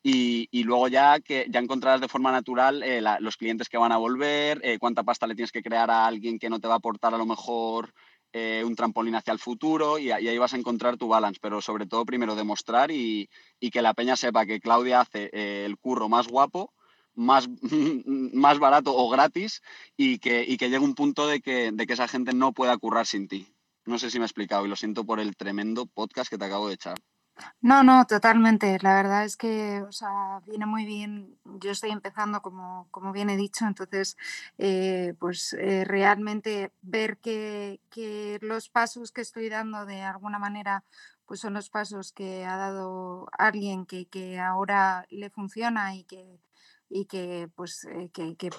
y, 0.03 0.63
luego 0.63 0.89
ya 0.89 1.21
que 1.21 1.47
ya 1.51 1.61
encontrarás 1.61 2.01
de 2.01 2.09
forma 2.09 2.33
natural 2.33 2.83
eh, 2.83 3.03
los 3.21 3.37
clientes 3.37 3.69
que 3.69 3.79
van 3.79 3.93
a 3.93 3.97
volver, 3.97 4.61
eh, 4.63 4.79
cuánta 4.79 5.03
pasta 5.03 5.27
le 5.27 5.35
tienes 5.35 5.53
que 5.53 5.63
crear 5.63 5.91
a 5.91 6.07
alguien 6.07 6.39
que 6.39 6.51
no 6.51 6.61
te 6.61 6.69
va 6.69 6.75
a 6.75 6.79
aportar 6.79 7.15
a 7.15 7.19
lo 7.19 7.27
mejor 7.27 7.93
eh, 8.33 8.63
un 8.65 8.77
trampolín 8.77 9.15
hacia 9.15 9.33
el 9.33 9.39
futuro 9.39 9.99
y, 9.99 10.11
ahí 10.11 10.39
vas 10.39 10.55
a 10.55 10.57
encontrar 10.57 10.97
tu 10.97 11.09
balance, 11.09 11.41
pero 11.43 11.61
sobre 11.61 11.87
todo 11.87 12.05
primero 12.05 12.37
demostrar 12.37 12.91
y, 12.91 13.29
que 13.73 13.83
la 13.83 13.95
peña 13.95 14.17
sepa 14.17 14.47
que 14.47 14.61
Claudia 14.61 15.01
hace 15.01 15.31
el 15.65 15.77
curro 15.79 16.09
más 16.09 16.29
guapo, 16.29 16.73
más, 17.15 17.49
más 18.07 18.59
barato 18.59 18.95
o 18.97 19.09
gratis 19.09 19.63
y 19.97 20.19
que, 20.19 20.45
y 20.47 20.57
que 20.57 20.71
llegue 20.71 20.85
un 20.85 20.95
punto 20.95 21.27
de 21.27 21.41
que, 21.41 21.73
de 21.73 21.87
que 21.87 21.95
esa 21.95 22.09
gente 22.09 22.33
no 22.33 22.53
pueda 22.53 22.77
currar 22.79 23.07
sin 23.07 23.29
ti. 23.29 23.49
No 23.85 23.99
sé 23.99 24.11
si 24.11 24.19
me 24.19 24.25
he 24.25 24.27
explicado 24.27 24.67
y 24.67 24.69
lo 24.69 24.77
siento 24.77 25.05
por 25.05 25.19
el 25.19 25.35
tremendo 25.37 25.87
podcast 25.87 26.31
que 26.31 26.39
te 26.39 26.45
acabo 26.45 26.69
de 26.69 26.75
echar. 26.75 26.99
No, 27.61 27.83
no, 27.83 28.05
totalmente. 28.07 28.79
La 28.83 28.95
verdad 28.97 29.25
es 29.25 29.37
que, 29.37 29.83
o 29.83 29.93
sea, 29.93 30.41
viene 30.47 30.67
muy 30.67 30.85
bien. 30.85 31.39
Yo 31.61 31.71
estoy 31.71 31.91
empezando, 31.91 32.41
como, 32.43 32.89
como 32.91 33.13
bien 33.13 33.31
he 33.31 33.37
dicho, 33.37 33.67
entonces, 33.67 34.17
eh, 34.59 35.15
pues 35.19 35.53
eh, 35.55 35.85
realmente 35.85 36.73
ver 36.83 37.19
que, 37.19 37.81
que 37.91 38.39
los 38.43 38.69
pasos 38.69 39.13
que 39.13 39.21
estoy 39.21 39.49
dando 39.49 39.87
de 39.87 40.03
alguna 40.03 40.39
manera 40.39 40.85
pues 41.27 41.41
son 41.41 41.53
los 41.55 41.69
pasos 41.69 42.13
que 42.13 42.47
ha 42.47 42.57
dado 42.57 43.29
alguien 43.39 43.85
que, 43.85 44.07
que 44.09 44.39
ahora 44.39 45.07
le 45.11 45.29
funciona 45.31 45.95
y 45.95 46.05
que, 46.05 46.41
y 46.91 47.05
que, 47.05 47.51
pues, 47.55 47.85
eh, 47.85 48.11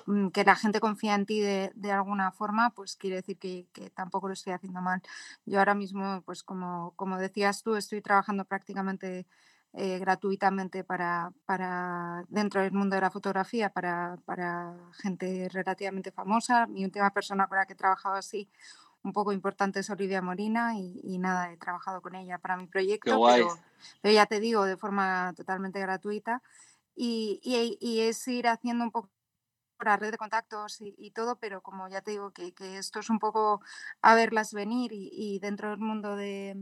mm, 0.06 0.27
que, 0.30 0.43
la 0.43 0.56
gente 0.56 0.80
confía 0.80 1.15
en 1.15 1.26
ti 1.26 1.39
de, 1.39 1.91
alguna 1.91 2.31
forma, 2.31 2.72
pues 2.72 2.95
quiere 2.95 3.18
decir 3.18 3.38
que, 3.38 3.68
tampoco 3.93 4.27
lo 4.27 4.34
estoy 4.34 4.53
haciendo 4.53 4.81
mal. 4.81 5.01
Yo 5.45 5.60
ahora 5.60 5.76
mismo, 5.76 6.22
pues 6.26 6.43
como, 6.43 6.93
como 6.95 7.18
decías 7.18 7.64
tú, 7.64 7.76
estoy 7.76 8.01
trabajando 8.01 8.45
prácticamente 8.45 9.26
eh, 9.73 9.99
gratuitamente 9.99 10.84
para, 10.84 11.31
para 11.45 12.26
dentro 12.30 12.61
del 12.61 12.72
mundo 12.72 12.95
de 12.95 13.01
la 13.01 13.11
fotografía 13.11 13.69
para, 13.69 14.18
para 14.26 14.76
gente 14.93 15.47
relativamente 15.49 16.11
famosa. 16.11 16.68
Mi 16.68 16.85
última 16.85 17.11
persona 17.11 17.47
con 17.47 17.57
la 17.57 17.65
que 17.65 17.73
he 17.73 17.76
trabajado 17.76 18.15
así 18.15 18.49
un 19.03 19.14
poco 19.14 19.31
importante 19.31 19.80
es 19.80 19.89
Olivia 19.89 20.22
Morina 20.22 20.73
y, 20.76 21.18
nada, 21.19 21.51
he 21.51 21.57
trabajado 21.57 22.01
con 22.01 22.15
ella 22.15 22.38
para 22.38 22.57
mi 22.57 22.68
proyecto, 22.68 23.22
pero, 24.01 24.14
ya 24.14 24.26
te 24.26 24.39
digo, 24.39 24.65
de 24.65 24.77
forma 24.77 25.34
totalmente 25.35 25.80
gratuita. 25.80 26.41
Y, 27.02 27.40
es 28.02 28.28
ir 28.28 28.48
haciendo 28.48 28.84
un 28.84 28.92
poco 28.92 29.10
la 29.80 29.96
red 29.98 30.12
de 30.12 30.18
contactos 30.18 30.78
y, 30.82 31.12
todo, 31.12 31.38
pero 31.40 31.62
como 31.62 31.88
ya 31.88 32.02
te 32.02 32.12
digo, 32.12 32.32
que, 32.34 32.54
esto 32.78 33.00
es 33.00 33.10
un 33.10 33.20
poco 33.20 33.62
a 34.02 34.16
verlas 34.16 34.54
venir 34.54 34.92
y, 34.94 35.40
dentro 35.40 35.70
del 35.70 35.80
mundo 35.80 36.16
de 36.18 36.58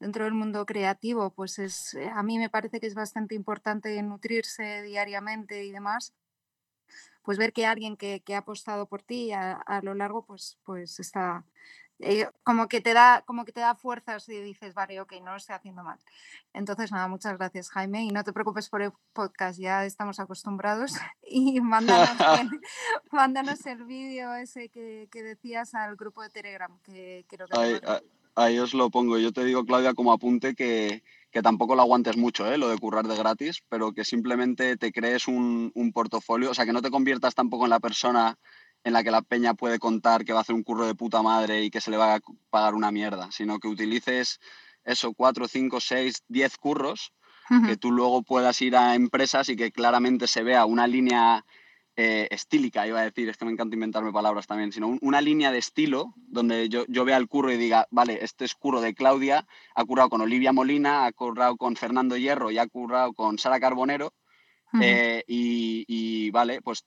dentro 0.00 0.24
del 0.24 0.34
mundo 0.34 0.64
creativo, 0.66 1.30
pues 1.34 1.58
es, 1.58 1.94
eh, 1.94 2.10
a 2.14 2.22
mí 2.22 2.38
me 2.38 2.48
parece 2.48 2.80
que 2.80 2.86
es 2.86 2.94
bastante 2.94 3.34
importante 3.34 4.02
nutrirse 4.02 4.82
diariamente 4.82 5.64
y 5.64 5.72
demás, 5.72 6.14
pues 7.22 7.38
ver 7.38 7.52
que 7.52 7.66
alguien 7.66 7.96
que, 7.96 8.22
ha 8.34 8.38
apostado 8.38 8.86
por 8.86 9.02
ti 9.02 9.32
a, 9.32 9.80
lo 9.82 9.94
largo, 9.94 10.24
pues, 10.24 10.58
pues 10.64 11.00
está, 11.00 11.44
eh, 12.02 12.28
como 12.42 12.68
que 12.68 12.80
te 12.80 12.94
da 12.94 13.22
como 13.26 13.44
que 13.44 13.52
te 13.52 13.60
da 13.60 13.74
fuerzas 13.74 14.28
y 14.28 14.40
dices, 14.40 14.74
vale, 14.74 15.00
ok, 15.00 15.14
no 15.22 15.32
lo 15.32 15.36
estoy 15.36 15.54
haciendo 15.54 15.82
mal. 15.82 15.98
Entonces, 16.52 16.90
nada, 16.92 17.08
muchas 17.08 17.36
gracias, 17.36 17.70
Jaime, 17.70 18.04
y 18.04 18.10
no 18.10 18.24
te 18.24 18.32
preocupes 18.32 18.68
por 18.68 18.82
el 18.82 18.92
podcast, 19.12 19.58
ya 19.58 19.84
estamos 19.84 20.18
acostumbrados 20.18 20.92
y 21.22 21.60
mándanos, 21.60 22.10
mándanos 23.12 23.66
el 23.66 23.84
vídeo 23.84 24.34
ese 24.34 24.68
que, 24.68 25.08
decías 25.12 25.74
al 25.74 25.96
grupo 25.96 26.22
de 26.22 26.30
Telegram, 26.30 26.78
que 26.82 27.24
que... 27.28 27.38
Ahí, 27.50 27.78
ahí, 28.34 28.58
os 28.58 28.74
lo 28.74 28.90
pongo. 28.90 29.18
Yo 29.18 29.32
te 29.32 29.44
digo, 29.44 29.64
Claudia, 29.64 29.94
como 29.94 30.12
apunte 30.12 30.54
que, 30.54 31.02
que 31.30 31.42
tampoco 31.42 31.74
lo 31.74 31.82
aguantes 31.82 32.16
mucho, 32.16 32.50
¿eh? 32.50 32.58
lo 32.58 32.68
de 32.68 32.78
currar 32.78 33.06
de 33.06 33.16
gratis, 33.16 33.62
pero 33.68 33.92
que 33.92 34.04
simplemente 34.04 34.76
te 34.76 34.92
crees 34.92 35.28
un, 35.28 35.70
un 35.74 35.92
portafolio, 35.92 36.50
o 36.50 36.54
sea, 36.54 36.64
que 36.64 36.72
no 36.72 36.82
te 36.82 36.90
conviertas 36.90 37.34
tampoco 37.34 37.64
en 37.64 37.70
la 37.70 37.80
persona 37.80 38.38
en 38.84 38.92
la 38.92 39.04
que 39.04 39.10
la 39.10 39.22
peña 39.22 39.54
puede 39.54 39.78
contar 39.78 40.24
que 40.24 40.32
va 40.32 40.38
a 40.38 40.42
hacer 40.42 40.54
un 40.54 40.62
curro 40.62 40.86
de 40.86 40.94
puta 40.94 41.22
madre 41.22 41.62
y 41.62 41.70
que 41.70 41.80
se 41.80 41.90
le 41.90 41.96
va 41.96 42.14
a 42.14 42.20
pagar 42.50 42.74
una 42.74 42.90
mierda, 42.90 43.30
sino 43.30 43.58
que 43.58 43.68
utilices 43.68 44.40
eso, 44.84 45.12
cuatro, 45.12 45.46
cinco, 45.48 45.80
seis, 45.80 46.22
diez 46.28 46.56
curros, 46.56 47.12
que 47.66 47.76
tú 47.76 47.90
luego 47.90 48.22
puedas 48.22 48.62
ir 48.62 48.76
a 48.76 48.94
empresas 48.94 49.48
y 49.48 49.56
que 49.56 49.72
claramente 49.72 50.28
se 50.28 50.44
vea 50.44 50.66
una 50.66 50.86
línea 50.86 51.44
eh, 51.96 52.28
estílica, 52.30 52.86
iba 52.86 53.00
a 53.00 53.02
decir, 53.04 53.28
es 53.28 53.36
que 53.36 53.44
me 53.44 53.50
encanta 53.50 53.74
inventarme 53.74 54.12
palabras 54.12 54.46
también, 54.46 54.70
sino 54.70 54.96
una 55.00 55.20
línea 55.20 55.50
de 55.50 55.58
estilo 55.58 56.14
donde 56.16 56.68
yo, 56.68 56.84
yo 56.86 57.04
vea 57.04 57.16
el 57.16 57.26
curro 57.26 57.50
y 57.50 57.56
diga, 57.56 57.88
vale, 57.90 58.20
este 58.22 58.44
es 58.44 58.54
curro 58.54 58.80
de 58.80 58.94
Claudia, 58.94 59.48
ha 59.74 59.84
currado 59.84 60.10
con 60.10 60.20
Olivia 60.20 60.52
Molina, 60.52 61.06
ha 61.06 61.12
currado 61.12 61.56
con 61.56 61.74
Fernando 61.74 62.16
Hierro 62.16 62.52
y 62.52 62.58
ha 62.58 62.68
currado 62.68 63.12
con 63.14 63.36
Sara 63.38 63.58
Carbonero. 63.58 64.14
Eh, 64.80 65.24
y, 65.26 65.84
y, 65.88 66.30
vale, 66.30 66.62
pues 66.62 66.86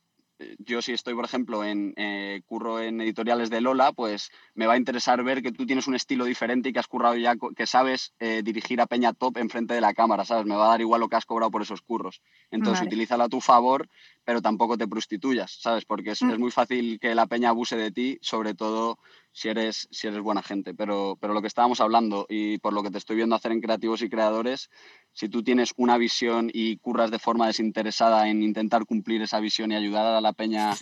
yo 0.60 0.82
si 0.82 0.94
estoy, 0.94 1.14
por 1.14 1.26
ejemplo, 1.26 1.64
en 1.64 1.94
eh, 1.98 2.42
curro 2.46 2.80
en 2.80 3.02
editoriales 3.02 3.50
de 3.50 3.62
Lola, 3.62 3.92
pues 3.92 4.32
me 4.54 4.66
va 4.66 4.74
a 4.74 4.78
interesar 4.78 5.24
ver 5.24 5.42
que 5.42 5.52
tú 5.52 5.66
tienes 5.66 5.88
un 5.88 5.96
estilo 5.96 6.26
diferente 6.26 6.70
y 6.70 6.74
que 6.74 6.80
has 6.80 6.88
currado 6.88 7.16
ya, 7.16 7.36
que 7.56 7.68
sabes 7.68 8.14
eh, 8.20 8.42
dirigir 8.44 8.82
a 8.82 8.86
Peña 8.86 9.14
Top 9.14 9.38
enfrente 9.38 9.74
de 9.74 9.82
la 9.82 9.94
cámara, 9.94 10.26
¿sabes? 10.26 10.46
Me 10.46 10.56
va 10.56 10.66
a 10.66 10.70
dar 10.70 10.82
igual 10.82 11.02
lo 11.02 11.10
que 11.10 11.16
has 11.16 11.26
cobrado 11.26 11.52
por 11.52 11.62
esos 11.62 11.82
curros. 11.82 12.22
Entonces, 12.52 12.86
utilízalo 12.86 13.24
a 13.24 13.30
tu 13.30 13.42
favor, 13.42 13.88
pero 14.24 14.42
tampoco 14.42 14.78
te 14.78 14.88
prostituyas, 14.88 15.52
¿sabes? 15.60 15.86
Porque 15.86 16.12
es, 16.12 16.22
mm. 16.22 16.32
es, 16.32 16.40
muy 16.40 16.52
fácil 16.52 17.00
que 17.00 17.16
la 17.16 17.28
Peña 17.28 17.50
abuse 17.50 17.76
de 17.76 17.92
ti, 17.92 18.18
sobre 18.22 18.54
todo 18.54 19.00
si 19.32 19.50
eres, 19.50 19.88
si 19.92 20.08
eres 20.08 20.22
buena 20.22 20.44
gente. 20.44 20.74
Pero, 20.74 21.18
pero 21.20 21.34
lo 21.34 21.42
que 21.42 21.48
estábamos 21.48 21.82
hablando 21.82 22.26
y 22.30 22.60
por 22.60 22.74
lo 22.74 22.84
que 22.84 22.92
te 22.92 22.98
estoy 22.98 23.18
viendo 23.18 23.36
hacer 23.36 23.52
en 23.52 23.62
creativos 23.62 24.02
y 24.02 24.10
creadores, 24.10 24.70
si 25.14 25.30
tú 25.30 25.44
tienes 25.44 25.74
una 25.78 25.98
visión 25.98 26.50
y 26.52 26.78
curras 26.78 27.12
de 27.12 27.20
forma 27.20 27.48
desinteresada 27.48 28.28
en 28.30 28.42
intentar 28.42 28.86
cumplir 28.86 29.22
esa 29.22 29.40
visión 29.40 29.72
y 29.72 29.76
ayudar 29.76 30.06
a 30.08 30.22
la 30.22 30.34
peña 30.34 30.74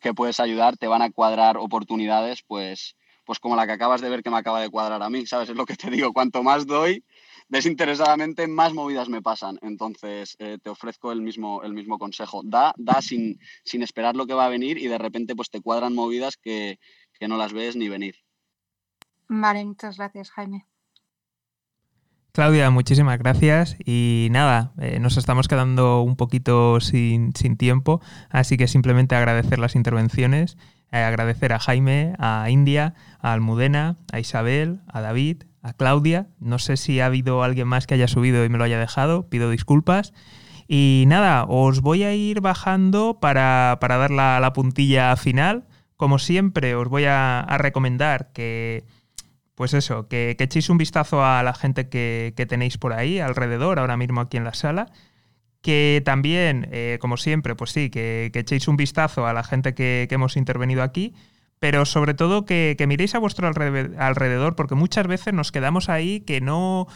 que 0.00 0.14
puedes 0.14 0.40
ayudar, 0.40 0.76
te 0.76 0.88
van 0.88 1.02
a 1.02 1.10
cuadrar 1.10 1.58
oportunidades, 1.58 2.42
pues, 2.42 2.96
pues 3.24 3.38
como 3.38 3.54
la 3.54 3.66
que 3.66 3.72
acabas 3.72 4.00
de 4.00 4.08
ver 4.08 4.22
que 4.22 4.30
me 4.30 4.38
acaba 4.38 4.60
de 4.60 4.70
cuadrar 4.70 5.02
a 5.02 5.10
mí, 5.10 5.26
¿sabes? 5.26 5.50
Es 5.50 5.56
lo 5.56 5.66
que 5.66 5.76
te 5.76 5.90
digo, 5.90 6.12
cuanto 6.12 6.42
más 6.42 6.66
doy, 6.66 7.04
desinteresadamente, 7.48 8.48
más 8.48 8.72
movidas 8.72 9.08
me 9.08 9.22
pasan. 9.22 9.58
Entonces, 9.62 10.34
eh, 10.38 10.58
te 10.60 10.70
ofrezco 10.70 11.12
el 11.12 11.20
mismo, 11.20 11.62
el 11.62 11.74
mismo 11.74 11.98
consejo. 11.98 12.40
Da, 12.44 12.74
da 12.76 13.02
sin, 13.02 13.38
sin 13.64 13.82
esperar 13.82 14.16
lo 14.16 14.26
que 14.26 14.34
va 14.34 14.46
a 14.46 14.50
venir 14.50 14.78
y 14.78 14.88
de 14.88 14.98
repente 14.98 15.36
pues 15.36 15.50
te 15.50 15.60
cuadran 15.60 15.94
movidas 15.94 16.36
que, 16.36 16.78
que 17.18 17.28
no 17.28 17.36
las 17.36 17.52
ves 17.52 17.76
ni 17.76 17.88
venir. 17.88 18.16
Vale, 19.28 19.64
muchas 19.64 19.98
gracias, 19.98 20.30
Jaime. 20.30 20.66
Claudia, 22.32 22.70
muchísimas 22.70 23.18
gracias. 23.18 23.76
Y 23.84 24.28
nada, 24.30 24.72
eh, 24.78 24.98
nos 25.00 25.18
estamos 25.18 25.48
quedando 25.48 26.00
un 26.00 26.16
poquito 26.16 26.80
sin, 26.80 27.32
tiempo, 27.58 28.00
así 28.30 28.56
que 28.56 28.68
simplemente 28.68 29.14
agradecer 29.14 29.58
las 29.58 29.76
intervenciones, 29.76 30.56
eh, 30.92 31.02
agradecer 31.02 31.52
a 31.52 31.58
Jaime, 31.58 32.14
a 32.18 32.46
India, 32.48 32.94
a 33.20 33.34
Almudena, 33.34 33.96
a 34.12 34.18
Isabel, 34.18 34.80
a 34.88 35.02
David, 35.02 35.42
a 35.60 35.74
Claudia. 35.74 36.28
No 36.40 36.58
sé 36.58 36.78
si 36.78 37.00
ha 37.00 37.06
habido 37.06 37.42
alguien 37.42 37.68
más 37.68 37.86
que 37.86 37.94
haya 37.94 38.08
subido 38.08 38.46
y 38.46 38.48
me 38.48 38.56
lo 38.56 38.64
haya 38.64 38.78
dejado, 38.78 39.28
pido 39.28 39.50
disculpas. 39.50 40.14
Y 40.66 41.04
nada, 41.08 41.44
os 41.46 41.82
voy 41.82 42.02
a 42.02 42.14
ir 42.14 42.40
bajando 42.40 43.18
para, 43.20 43.78
dar 43.78 44.10
la, 44.10 44.52
puntilla 44.54 45.14
final. 45.16 45.66
Como 45.98 46.18
siempre, 46.18 46.76
os 46.76 46.88
voy 46.88 47.04
a 47.04 47.44
recomendar 47.58 48.32
que 48.32 48.84
pues 49.62 49.74
eso, 49.74 50.08
que, 50.08 50.34
echéis 50.36 50.70
un 50.70 50.76
vistazo 50.76 51.24
a 51.24 51.40
la 51.44 51.54
gente 51.54 51.88
que, 51.88 52.34
tenéis 52.48 52.78
por 52.78 52.92
ahí 52.92 53.20
alrededor, 53.20 53.78
ahora 53.78 53.96
mismo 53.96 54.20
aquí 54.20 54.36
en 54.36 54.42
la 54.42 54.54
sala. 54.54 54.90
Que 55.60 56.02
también, 56.04 56.66
eh, 56.72 56.98
como 57.00 57.16
siempre, 57.16 57.54
pues 57.54 57.70
sí, 57.70 57.88
que, 57.88 58.32
echéis 58.34 58.66
un 58.66 58.76
vistazo 58.76 59.24
a 59.24 59.32
la 59.32 59.44
gente 59.44 59.72
que, 59.72 60.08
hemos 60.10 60.36
intervenido 60.36 60.82
aquí, 60.82 61.14
pero 61.60 61.84
sobre 61.84 62.14
todo 62.14 62.44
que, 62.44 62.74
miréis 62.88 63.14
a 63.14 63.20
vuestro 63.20 63.46
alrededor, 63.46 64.56
porque 64.56 64.74
muchas 64.74 65.06
veces 65.06 65.32
nos 65.32 65.52
quedamos 65.52 65.88
ahí 65.88 66.22
que 66.22 66.40
no... 66.40 66.88